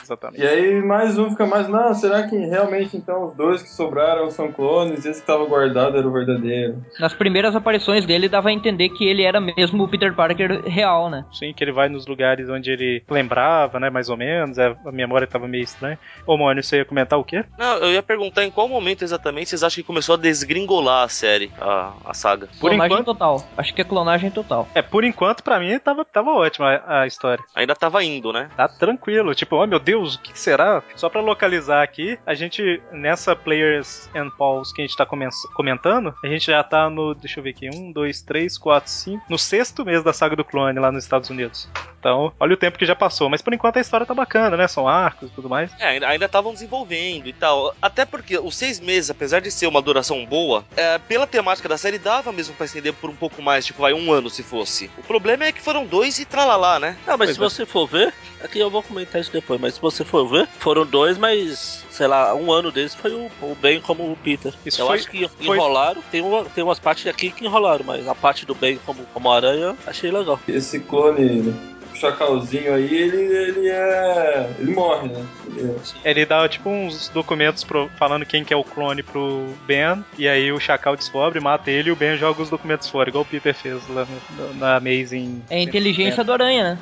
Exatamente. 0.02 0.42
E 0.44 0.48
aí 0.48 0.82
mais 0.82 1.18
um 1.18 1.30
fica 1.30 1.46
mais, 1.46 1.68
não, 1.68 1.94
será 1.94 2.24
que 2.28 2.36
realmente 2.36 2.98
então 2.98 3.30
os 3.30 3.36
dois 3.36 3.62
que 3.62 3.70
sobraram 3.70 4.30
são 4.32 4.52
clones 4.52 5.06
e 5.06 5.10
esse 5.10 5.22
que 5.22 5.28
tava 5.28 5.46
guardado 5.46 5.98
era 5.98 6.08
o 6.08 6.12
verdadeiro? 6.12 6.84
Nas 7.00 7.14
primeiras 7.14 7.56
aparições 7.56 8.06
dele 8.06 8.28
dava 8.28 8.50
a 8.50 8.52
entender 8.54 8.89
que 8.89 9.08
ele 9.08 9.24
era 9.24 9.39
mesmo 9.39 9.84
o 9.84 9.88
Peter 9.88 10.14
Parker 10.14 10.64
real, 10.66 11.10
né? 11.10 11.26
Sim, 11.32 11.54
que 11.54 11.64
ele 11.64 11.72
vai 11.72 11.88
nos 11.89 12.08
lugares 12.08 12.50
onde 12.50 12.72
ele 12.72 13.04
lembrava, 13.10 13.80
né? 13.80 13.89
Mais 13.89 14.10
ou 14.10 14.18
menos. 14.18 14.58
é, 14.58 14.76
A 14.86 14.92
memória 14.92 15.28
tava 15.28 15.48
meio 15.48 15.64
estranha. 15.64 16.00
Ô, 16.26 16.38
Mônio, 16.38 16.64
você 16.64 16.78
ia 16.78 16.86
comentar 16.86 17.20
o 17.20 17.24
quê? 17.24 17.44
Não, 17.58 17.78
eu 17.78 17.92
ia 17.92 18.04
perguntar 18.04 18.44
em 18.44 18.52
qual 18.52 18.68
momento 18.68 19.04
exatamente 19.04 19.50
vocês 19.50 19.64
acham 19.64 19.76
que 19.82 19.88
começou 19.88 20.16
a 20.16 20.18
desgringolar 20.18 21.04
a 21.04 21.10
série, 21.10 21.52
a, 21.60 21.94
a 22.06 22.14
saga. 22.14 22.48
Por 22.60 22.70
clonagem 22.72 22.86
enquanto- 22.94 23.06
total. 23.06 23.44
Acho 23.58 23.74
que 23.74 23.82
é 23.82 23.86
clonagem 23.86 24.32
total. 24.32 24.68
É, 24.74 24.82
por 24.82 25.04
enquanto, 25.04 25.44
pra 25.44 25.60
mim, 25.60 25.78
tava, 25.80 26.04
tava 26.06 26.32
ótima 26.32 26.70
a, 26.86 27.02
a 27.02 27.08
história. 27.08 27.44
Ainda 27.56 27.76
tava 27.76 28.04
indo, 28.04 28.32
né? 28.34 28.50
Tá 28.56 28.68
tranquilo. 28.68 29.36
Tipo, 29.36 29.58
oh 29.58 29.68
meu 29.68 29.80
Deus, 29.82 30.16
o 30.16 30.20
que 30.22 30.38
será? 30.40 30.82
Só 30.96 31.10
pra 31.10 31.20
localizar 31.22 31.84
aqui, 31.84 32.18
a 32.26 32.34
gente, 32.34 32.82
nessa 32.92 33.36
Players 33.36 34.10
and 34.16 34.30
Pals 34.38 34.72
que 34.72 34.82
a 34.82 34.86
gente 34.86 34.96
tá 34.96 35.06
comen- 35.06 35.30
comentando, 35.54 36.14
a 36.24 36.28
gente 36.28 36.46
já 36.48 36.64
tá 36.64 36.90
no, 36.90 37.14
deixa 37.14 37.40
eu 37.40 37.44
ver 37.44 37.50
aqui, 37.52 37.70
um, 37.74 37.92
dois, 37.92 38.22
três, 38.22 38.58
quatro, 38.58 38.90
cinco, 38.92 39.24
no 39.30 39.38
sexto 39.38 39.84
mês 39.86 40.04
da 40.04 40.14
saga 40.14 40.36
do 40.36 40.46
clone 40.46 40.80
lá 40.80 40.92
nos 40.92 41.04
Estados 41.04 41.30
Unidos. 41.30 41.68
Então, 42.00 42.34
olha 42.40 42.54
o 42.56 42.58
tempo 42.58 42.80
que 42.80 42.86
já 42.86 42.96
passou. 42.96 43.30
Mas 43.30 43.44
por 43.44 43.54
enquanto 43.54 43.78
a 43.78 43.80
história 43.80 44.08
tá 44.08 44.14
bacana, 44.16 44.58
né? 44.58 44.68
São 44.68 44.88
arcos 44.88 45.30
e 45.30 45.34
tudo 45.34 45.48
mais. 45.48 45.72
É, 45.80 45.86
ainda- 45.90 46.08
ainda 46.08 46.26
estavam 46.26 46.52
desenvolvendo 46.52 47.28
e 47.28 47.34
tal. 47.34 47.76
Até 47.80 48.06
porque 48.06 48.40
os 48.40 48.56
seis 48.56 48.80
meses, 48.80 49.12
apesar 49.12 49.40
de 49.40 49.52
ser 49.52 49.68
uma 49.68 49.82
duração 49.84 50.26
boa, 50.26 50.66
é, 50.76 50.98
pela 50.98 51.28
temática 51.28 51.70
da 51.70 51.78
série 51.78 52.00
dava 52.00 52.32
mesmo 52.32 52.56
pra 52.56 52.66
estender 52.66 52.92
por 52.94 53.08
um 53.12 53.16
pouco 53.16 53.40
mais, 53.42 53.64
tipo, 53.68 53.82
vai 53.84 53.94
um 53.94 54.12
ano 54.12 54.32
se 54.32 54.42
fosse. 54.42 54.90
O 54.98 55.04
problema 55.04 55.44
é 55.46 55.52
que 55.52 55.62
foram 55.62 55.86
dois 55.86 56.18
e 56.18 56.26
tralalá, 56.26 56.80
né? 56.80 56.98
Ah, 57.06 57.16
mas 57.18 57.30
Pois 57.30 57.36
se 57.36 57.40
é. 57.40 57.44
você 57.50 57.66
for 57.68 57.86
ver, 57.86 58.12
aqui 58.44 58.58
eu 58.58 58.72
vou 58.72 58.82
comentar 58.82 59.22
isso 59.22 59.32
depois, 59.32 59.62
mas 59.62 59.71
se 59.72 59.82
você 59.82 60.04
for 60.06 60.28
ver, 60.28 60.48
foram 60.60 60.86
dois, 60.86 61.18
mas 61.18 61.84
sei 61.90 62.08
lá, 62.08 62.34
um 62.36 62.52
ano 62.52 62.72
deles 62.72 62.96
foi 62.96 63.12
o, 63.14 63.30
o 63.42 63.56
Ben 63.62 63.80
como 63.82 64.04
o 64.12 64.16
Peter. 64.16 64.54
Isso 64.66 64.82
eu 64.82 64.88
foi- 64.88 64.96
acho 64.98 65.10
que 65.10 65.28
foi- 65.28 65.58
enrolaram, 65.58 66.02
tem, 66.12 66.22
uma, 66.22 66.44
tem 66.46 66.64
umas 66.64 66.80
partes 66.80 67.08
aqui 67.08 67.32
que 67.32 67.46
enrolaram, 67.46 67.84
mas 67.86 68.08
a 68.08 68.16
parte 68.16 68.46
do 68.46 68.56
Ben 68.56 68.78
como, 68.86 69.04
como 69.14 69.32
aranha, 69.32 69.76
achei 69.86 70.12
legal. 70.12 70.40
Esse 70.48 70.80
clone 70.80 71.54
chacalzinho 71.94 72.74
aí, 72.74 72.92
ele, 72.96 73.18
ele 73.22 73.70
é. 73.70 74.50
ele 74.58 74.74
morre, 74.74 75.10
né? 75.10 75.24
Ele 75.56 75.72
é- 76.04 76.10
Ele 76.10 76.26
dá 76.26 76.50
tipo 76.50 76.68
uns 76.70 77.10
documentos 77.10 77.64
pro- 77.64 77.90
falando 78.00 78.26
quem 78.26 78.44
que 78.44 78.52
é 78.54 78.58
o 78.58 78.64
clone 78.64 79.04
pro 79.04 79.54
Ben, 79.68 80.04
e 80.18 80.28
aí 80.28 80.52
o 80.52 80.60
Chacal 80.60 80.96
descobre, 80.96 81.40
mata 81.40 81.70
ele 81.70 81.90
e 81.90 81.92
o 81.92 81.96
Ben 81.96 82.18
joga 82.18 82.42
os 82.42 82.50
documentos 82.50 82.90
fora, 82.90 83.10
igual 83.10 83.24
o 83.24 83.28
Peter 83.28 83.54
fez 83.54 83.88
lá 83.90 84.06
no- 84.06 84.48
no- 84.48 84.54
na 84.56 84.78
Amazing. 84.78 85.44
É 85.50 85.58
a 85.58 85.62
inteligência 85.62 86.24
do 86.24 86.34
aranha, 86.34 86.80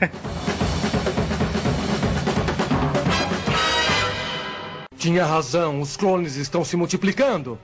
né? 0.00 0.10
Tinha 4.98 5.24
razão, 5.24 5.80
os 5.80 5.96
clones 5.96 6.36
estão 6.36 6.64
se 6.64 6.76
multiplicando. 6.76 7.58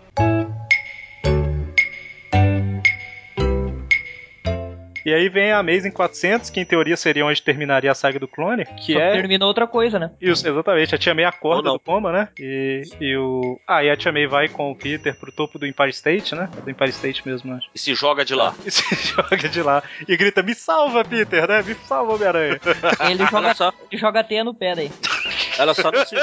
E 5.05 5.13
aí 5.13 5.29
vem 5.29 5.53
a 5.53 5.59
Amazing 5.59 5.91
400, 5.91 6.51
que 6.51 6.61
em 6.61 6.65
teoria 6.65 6.97
seria 6.97 7.25
onde 7.25 7.43
terminaria 7.43 7.91
a 7.91 7.95
saga 7.95 8.19
do 8.19 8.29
clone, 8.29 8.65
que 8.65 8.93
Só 8.93 9.01
é. 9.01 9.13
termina 9.13 9.47
outra 9.47 9.67
coisa, 9.67 9.99
né? 9.99 10.11
Isso, 10.21 10.47
exatamente. 10.47 10.95
A 10.95 10.99
Tia 10.99 11.15
May 11.15 11.25
acorda 11.25 11.71
do 11.71 11.81
coma, 11.81 12.13
né? 12.13 12.29
E, 12.39 12.83
e 13.01 13.17
o. 13.17 13.59
Ah, 13.67 13.83
e 13.85 13.91
a 13.91 13.97
Tia 13.97 14.13
May 14.13 14.27
vai 14.27 14.49
com 14.49 14.71
o 14.71 14.77
Peter 14.77 15.19
pro 15.19 15.33
topo 15.33 15.59
do 15.59 15.67
Empire 15.67 15.91
State, 15.91 16.35
né? 16.35 16.49
É 16.57 16.61
do 16.61 16.71
Empire 16.71 16.91
State 16.91 17.27
mesmo, 17.27 17.55
acho. 17.55 17.69
E 17.75 17.79
se 17.79 17.95
joga 17.95 18.25
de 18.25 18.35
lá. 18.35 18.55
E 18.65 18.71
se 18.71 18.95
joga 18.95 19.49
de 19.49 19.63
lá 19.63 19.83
e 20.09 20.17
grita: 20.17 20.43
Me 20.43 20.55
salva, 20.55 21.05
Peter, 21.05 21.49
né? 21.49 21.63
Me 21.63 21.75
salva, 21.75 22.15
Homem-Aranha. 22.15 22.61
Ele 23.11 23.27
joga, 23.27 23.55
só, 23.55 23.73
ele 23.91 24.01
joga 24.01 24.25
teia 24.25 24.45
no 24.45 24.55
pé 24.55 24.75
daí. 24.75 24.91
ela, 25.59 25.75
só 25.75 25.91
não 25.91 26.07
se, 26.07 26.15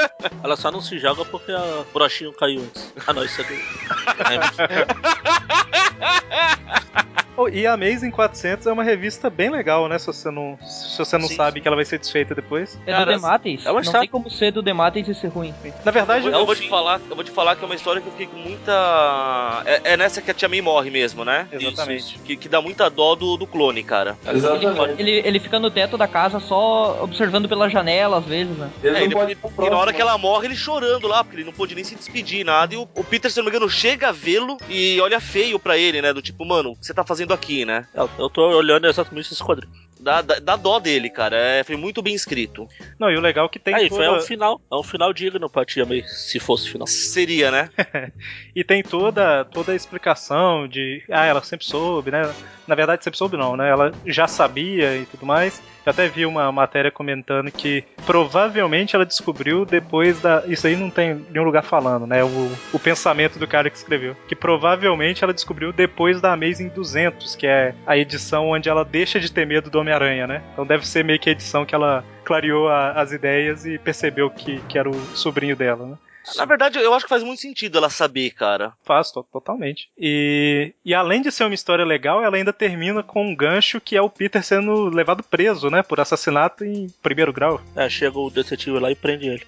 ela 0.42 0.56
só 0.56 0.70
não 0.70 0.80
se 0.80 0.98
joga 0.98 1.24
porque 1.24 1.52
a 1.52 1.84
brochinho 1.92 2.32
caiu 2.32 2.62
antes. 2.62 2.92
Ah 3.06 3.12
não, 3.12 3.24
isso 3.24 3.40
é 3.40 3.44
do. 3.44 3.54
E 7.48 7.66
a 7.66 7.74
Amazing 7.74 8.10
400 8.10 8.66
é 8.66 8.72
uma 8.72 8.82
revista 8.82 9.30
bem 9.30 9.50
legal, 9.50 9.88
né? 9.88 9.98
Se 9.98 10.06
você 10.06 10.30
não, 10.30 10.58
se 10.62 10.98
você 10.98 11.16
não 11.18 11.28
Sim, 11.28 11.36
sabe 11.36 11.60
que 11.60 11.68
ela 11.68 11.76
vai 11.76 11.84
ser 11.84 11.98
desfeita 11.98 12.34
depois. 12.34 12.78
É 12.86 12.92
Cara, 12.92 13.04
do 13.04 13.20
Demates. 13.20 13.66
é 13.66 13.70
uma 13.70 13.80
não 13.80 13.92
tem 13.92 14.08
como 14.08 14.30
ser 14.30 14.52
do 14.52 14.62
Demates 14.62 15.08
e 15.08 15.14
ser 15.14 15.28
ruim. 15.28 15.54
Na 15.84 15.90
verdade, 15.90 16.26
Eu, 16.26 16.32
eu, 16.32 16.46
vou 16.46 16.54
te 16.54 16.68
falar, 16.68 17.00
eu 17.08 17.14
vou 17.14 17.24
te 17.24 17.30
falar 17.30 17.56
que 17.56 17.62
é 17.62 17.66
uma 17.66 17.74
história 17.74 18.00
que 18.00 18.08
eu 18.08 18.12
fiquei 18.12 18.26
com 18.26 18.36
muita. 18.36 19.62
É, 19.66 19.92
é 19.92 19.96
nessa 19.96 20.20
que 20.20 20.30
a 20.30 20.34
Tia 20.34 20.48
May 20.48 20.60
morre 20.60 20.90
mesmo, 20.90 21.24
né? 21.24 21.46
Exatamente. 21.52 22.14
Isso, 22.14 22.18
que, 22.24 22.36
que 22.36 22.48
dá 22.48 22.60
muita 22.60 22.88
dó 22.90 23.14
do, 23.14 23.36
do 23.36 23.46
clone, 23.46 23.82
cara. 23.82 24.16
Exatamente. 24.26 25.00
Ele, 25.00 25.10
ele 25.24 25.40
fica 25.40 25.58
no 25.58 25.70
teto 25.70 25.96
da 25.96 26.06
casa 26.08 26.40
só 26.40 27.02
observando 27.02 27.48
pela 27.48 27.68
janela, 27.68 28.18
às 28.18 28.24
vezes, 28.24 28.56
né? 28.56 28.70
Ele 28.82 28.96
É, 28.96 29.00
não 29.00 29.06
e 29.06 29.14
pode 29.14 29.32
ir 29.32 29.66
E 29.66 29.70
na 29.70 29.76
hora 29.76 29.92
que 29.92 30.00
ela 30.00 30.16
morre, 30.18 30.46
ele 30.46 30.56
chorando 30.56 31.06
lá, 31.06 31.22
porque 31.22 31.36
ele 31.36 31.44
não 31.44 31.52
pôde 31.52 31.74
nem 31.74 31.84
se 31.84 31.94
despedir, 31.94 32.44
nada. 32.44 32.74
E 32.74 32.76
o, 32.76 32.88
o 32.94 33.04
Peter, 33.04 33.30
se 33.30 33.38
não 33.38 33.44
me 33.44 33.50
engano, 33.50 33.68
chega 33.68 34.08
a 34.08 34.12
vê-lo 34.12 34.56
e 34.68 35.00
olha 35.00 35.20
feio 35.20 35.58
pra 35.58 35.76
ele, 35.76 36.02
né? 36.02 36.12
Do 36.12 36.22
tipo, 36.22 36.44
mano, 36.44 36.72
o 36.72 36.76
que 36.76 36.86
você 36.86 36.94
tá 36.94 37.04
fazendo 37.04 37.29
aqui, 37.32 37.64
né? 37.64 37.86
Eu, 37.94 38.10
eu 38.18 38.30
tô 38.30 38.48
olhando 38.48 38.86
exatamente 38.86 39.32
esse 39.32 39.42
quadrinho. 39.42 39.72
Dá, 40.00 40.22
dá, 40.22 40.38
dá 40.38 40.56
dó 40.56 40.78
dele, 40.78 41.10
cara. 41.10 41.36
É, 41.36 41.62
foi 41.62 41.76
muito 41.76 42.00
bem 42.00 42.14
escrito. 42.14 42.66
Não, 42.98 43.10
e 43.10 43.16
o 43.16 43.20
legal 43.20 43.46
é 43.46 43.48
que 43.48 43.58
tem 43.58 43.74
Aí, 43.74 43.88
toda... 43.88 44.04
foi 44.04 44.16
um 44.16 44.20
final. 44.20 44.60
É 44.72 44.74
um 44.74 44.82
final 44.82 45.12
digno 45.12 45.48
pra 45.50 45.64
tia 45.64 45.84
May, 45.84 46.02
se 46.06 46.40
fosse 46.40 46.70
final. 46.70 46.86
Seria, 46.86 47.50
né? 47.50 47.70
E 48.56 48.64
tem 48.64 48.82
toda, 48.82 49.44
toda 49.44 49.72
a 49.72 49.76
explicação 49.76 50.66
de. 50.66 51.02
Ah, 51.10 51.24
ela 51.24 51.42
sempre 51.42 51.64
soube, 51.64 52.10
né? 52.10 52.22
Na 52.66 52.74
verdade, 52.74 53.04
sempre 53.04 53.18
soube 53.18 53.36
não, 53.36 53.56
né? 53.56 53.68
Ela 53.68 53.92
já 54.04 54.26
sabia 54.26 54.96
e 54.96 55.06
tudo 55.06 55.24
mais. 55.24 55.62
Eu 55.86 55.90
até 55.90 56.08
vi 56.08 56.26
uma 56.26 56.50
matéria 56.52 56.90
comentando 56.90 57.50
que 57.50 57.84
provavelmente 58.04 58.94
ela 58.94 59.06
descobriu 59.06 59.64
depois 59.64 60.20
da. 60.20 60.42
Isso 60.46 60.66
aí 60.66 60.76
não 60.76 60.90
tem 60.90 61.24
nenhum 61.30 61.44
lugar 61.44 61.62
falando, 61.62 62.06
né? 62.06 62.22
O, 62.22 62.52
o 62.72 62.78
pensamento 62.78 63.38
do 63.38 63.46
cara 63.48 63.70
que 63.70 63.76
escreveu. 63.76 64.14
Que 64.28 64.36
provavelmente 64.36 65.24
ela 65.24 65.32
descobriu 65.32 65.72
depois 65.72 66.20
da 66.20 66.32
Amazing 66.32 66.68
200, 66.68 67.34
que 67.34 67.46
é 67.46 67.74
a 67.86 67.96
edição 67.96 68.48
onde 68.50 68.68
ela 68.68 68.84
deixa 68.84 69.18
de 69.18 69.32
ter 69.32 69.46
medo 69.46 69.70
do 69.70 69.78
Homem-Aranha, 69.80 70.26
né? 70.26 70.42
Então 70.52 70.66
deve 70.66 70.86
ser 70.86 71.02
meio 71.04 71.18
que 71.18 71.28
a 71.28 71.32
edição 71.32 71.64
que 71.64 71.74
ela 71.74 72.04
clareou 72.24 72.68
a- 72.68 72.92
as 72.92 73.12
ideias 73.12 73.64
e 73.64 73.78
percebeu 73.78 74.30
que, 74.30 74.60
que 74.68 74.78
era 74.78 74.88
o 74.88 74.94
sobrinho 75.16 75.56
dela, 75.56 75.86
né? 75.86 75.94
Na 76.36 76.44
verdade, 76.44 76.78
eu 76.78 76.92
acho 76.94 77.04
que 77.04 77.08
faz 77.08 77.22
muito 77.22 77.40
sentido 77.40 77.78
ela 77.78 77.88
saber, 77.90 78.30
cara. 78.30 78.72
Faz, 78.84 79.10
to- 79.10 79.26
totalmente. 79.32 79.88
E, 79.98 80.72
e 80.84 80.94
além 80.94 81.22
de 81.22 81.32
ser 81.32 81.44
uma 81.44 81.54
história 81.54 81.84
legal, 81.84 82.22
ela 82.22 82.36
ainda 82.36 82.52
termina 82.52 83.02
com 83.02 83.26
um 83.26 83.34
gancho 83.34 83.80
que 83.80 83.96
é 83.96 84.02
o 84.02 84.10
Peter 84.10 84.42
sendo 84.44 84.84
levado 84.84 85.22
preso, 85.22 85.70
né? 85.70 85.82
Por 85.82 85.98
assassinato 86.00 86.64
em 86.64 86.88
primeiro 87.02 87.32
grau. 87.32 87.60
É, 87.74 87.88
chega 87.88 88.18
o 88.18 88.30
detetive 88.30 88.78
lá 88.78 88.90
e 88.90 88.94
prende 88.94 89.28
ele. 89.28 89.46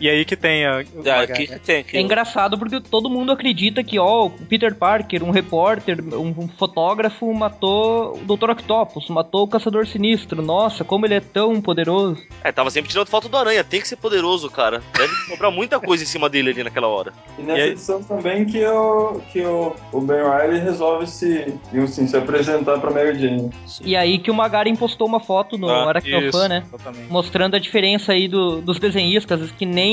E 0.00 0.08
aí 0.08 0.24
que 0.24 0.36
tem 0.36 0.66
a. 0.66 0.76
o 0.76 0.80
É, 0.80 0.84
Magari. 0.96 1.32
aqui 1.32 1.46
que 1.46 1.58
tem. 1.60 1.84
É 1.92 2.00
engraçado 2.00 2.58
porque 2.58 2.80
todo 2.80 3.08
mundo 3.08 3.30
acredita 3.32 3.82
que, 3.84 3.98
ó, 3.98 4.26
o 4.26 4.30
Peter 4.30 4.74
Parker, 4.74 5.22
um 5.22 5.30
repórter, 5.30 5.98
um, 6.14 6.34
um 6.44 6.48
fotógrafo, 6.48 7.32
matou 7.32 8.16
o 8.18 8.36
Dr. 8.36 8.50
Octopus, 8.50 9.08
matou 9.08 9.44
o 9.44 9.48
Caçador 9.48 9.86
Sinistro. 9.86 10.42
Nossa, 10.42 10.84
como 10.84 11.06
ele 11.06 11.14
é 11.14 11.20
tão 11.20 11.60
poderoso. 11.60 12.20
É, 12.42 12.50
tava 12.50 12.70
sempre 12.70 12.90
tirando 12.90 13.08
foto 13.08 13.28
do 13.28 13.36
Aranha. 13.36 13.62
Tem 13.64 13.80
que 13.80 13.88
ser 13.88 13.96
poderoso, 13.96 14.50
cara. 14.50 14.82
Deve 14.96 15.12
comprar 15.28 15.50
muita 15.50 15.78
coisa 15.78 16.02
em 16.02 16.06
cima 16.06 16.28
dele 16.28 16.50
ali 16.50 16.64
naquela 16.64 16.88
hora. 16.88 17.12
E 17.38 17.42
nessa 17.42 17.58
E 17.58 17.62
aí- 17.62 17.70
edição 17.70 18.02
também 18.02 18.44
que, 18.44 18.64
o, 18.66 19.20
que 19.32 19.40
o, 19.42 19.74
o 19.92 20.00
Ben 20.00 20.16
Riley 20.22 20.60
resolve 20.60 21.06
se, 21.06 21.54
assim, 21.82 22.06
se 22.06 22.16
apresentar 22.16 22.78
pra 22.80 22.90
Mary 22.90 23.18
Jane. 23.18 23.50
E 23.84 23.94
aí 23.96 24.18
que 24.18 24.30
o 24.30 24.34
Magarin 24.34 24.74
postou 24.76 25.06
uma 25.06 25.20
foto 25.20 25.56
no 25.56 25.68
Ah, 25.68 25.88
Aracnofan, 25.90 26.26
isso, 26.28 26.48
né? 26.48 26.64
Exatamente. 26.66 27.10
Mostrando 27.12 27.54
a 27.56 27.58
diferença 27.58 28.12
aí 28.12 28.26
do- 28.28 28.60
dos 28.60 28.78
desenhistas 28.78 29.50
que 29.52 29.66
nem 29.66 29.83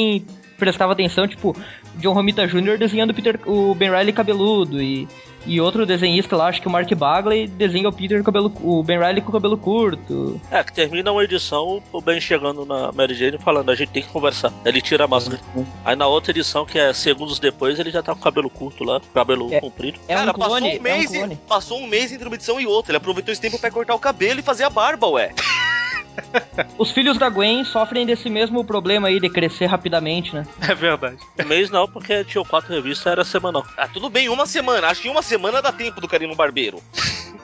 prestava 0.58 0.94
atenção, 0.94 1.28
tipo, 1.28 1.56
John 1.96 2.14
Romita 2.14 2.46
Jr. 2.48 2.78
desenhando 2.78 3.10
o, 3.12 3.14
Peter, 3.14 3.40
o 3.48 3.74
Ben 3.74 3.90
Riley 3.90 4.14
cabeludo 4.14 4.80
e, 4.80 5.08
e 5.44 5.60
outro 5.60 5.88
desenhista 5.88 6.36
lá, 6.38 6.50
acho 6.50 6.62
que 6.62 6.68
o 6.68 6.72
Mark 6.72 6.88
Bagley 6.94 7.48
desenha 7.48 7.90
o 7.90 7.92
Peter 7.92 8.24
cabelo, 8.24 8.54
o 8.62 8.84
Ben 8.84 9.00
Riley 9.00 9.22
com 9.22 9.30
o 9.30 9.32
cabelo 9.32 9.58
curto. 9.58 10.40
É, 10.52 10.64
que 10.64 10.72
termina 10.72 11.12
uma 11.12 11.24
edição, 11.24 11.82
o 11.92 12.00
Ben 12.00 12.22
chegando 12.22 12.64
na 12.64 12.92
Mary 12.92 13.16
Jane 13.16 13.40
falando, 13.40 13.72
a 13.72 13.76
gente 13.76 13.90
tem 13.90 14.04
que 14.04 14.10
conversar. 14.10 14.54
Ele 14.64 14.80
tira 14.82 15.06
a 15.06 15.08
máscara. 15.08 15.42
Aí 15.84 15.96
na 15.96 16.06
outra 16.06 16.30
edição, 16.32 16.64
que 16.64 16.78
é 16.78 16.94
segundos 16.94 17.40
depois, 17.40 17.80
ele 17.80 17.90
já 17.90 18.04
tá 18.04 18.14
com 18.14 18.20
o 18.20 18.24
cabelo 18.24 18.50
curto 18.50 18.84
lá, 18.84 19.02
cabelo 19.16 19.52
É. 19.52 19.60
comprido. 19.60 20.00
É 20.08 20.14
cara, 20.14 20.30
um 20.30 20.34
clone, 20.34 20.50
passou 20.52 20.62
um 20.62 20.68
é 20.68 20.78
um 20.80 20.82
mês, 20.84 21.12
clone. 21.12 21.34
e- 21.34 21.38
passou 21.48 21.78
um 21.80 21.88
mês 21.88 22.12
entre 22.12 22.28
uma 22.28 22.36
edição 22.36 22.60
e 22.62 22.68
outra. 22.68 22.92
Ele 22.92 22.98
aproveitou 22.98 23.32
esse 23.32 23.42
tempo 23.42 23.58
pra 23.58 23.72
cortar 23.72 23.96
o 23.96 24.00
cabelo 24.00 24.40
e 24.40 24.44
fazer 24.44 24.64
a 24.64 24.70
barba, 24.70 25.08
ué. 25.08 25.32
Os 26.78 26.92
filhos 26.92 27.18
da 27.18 27.30
Gwen 27.30 27.64
sofrem 27.64 28.06
desse 28.06 28.30
mesmo 28.30 28.64
problema 28.64 29.08
aí 29.08 29.20
de 29.20 29.30
crescer 29.30 29.66
rapidamente, 29.66 30.36
né? 30.36 30.46
É 30.62 30.74
verdade. 30.74 31.18
Um 31.40 31.46
mês 31.46 31.70
não, 31.70 31.88
porque 31.88 32.24
tinha 32.24 32.44
quatro 32.44 32.74
revistas, 32.74 33.12
era 33.12 33.24
semanal. 33.24 33.66
Ah, 33.78 33.88
tudo 33.88 34.10
bem, 34.10 34.30
uma 34.30 34.46
semana. 34.46 34.88
Acho 34.88 35.02
que 35.02 35.10
uma 35.10 35.22
semana 35.22 35.62
dá 35.62 35.72
tempo 35.72 36.02
do 36.02 36.08
Carino 36.08 36.36
Barbeiro. 36.36 36.82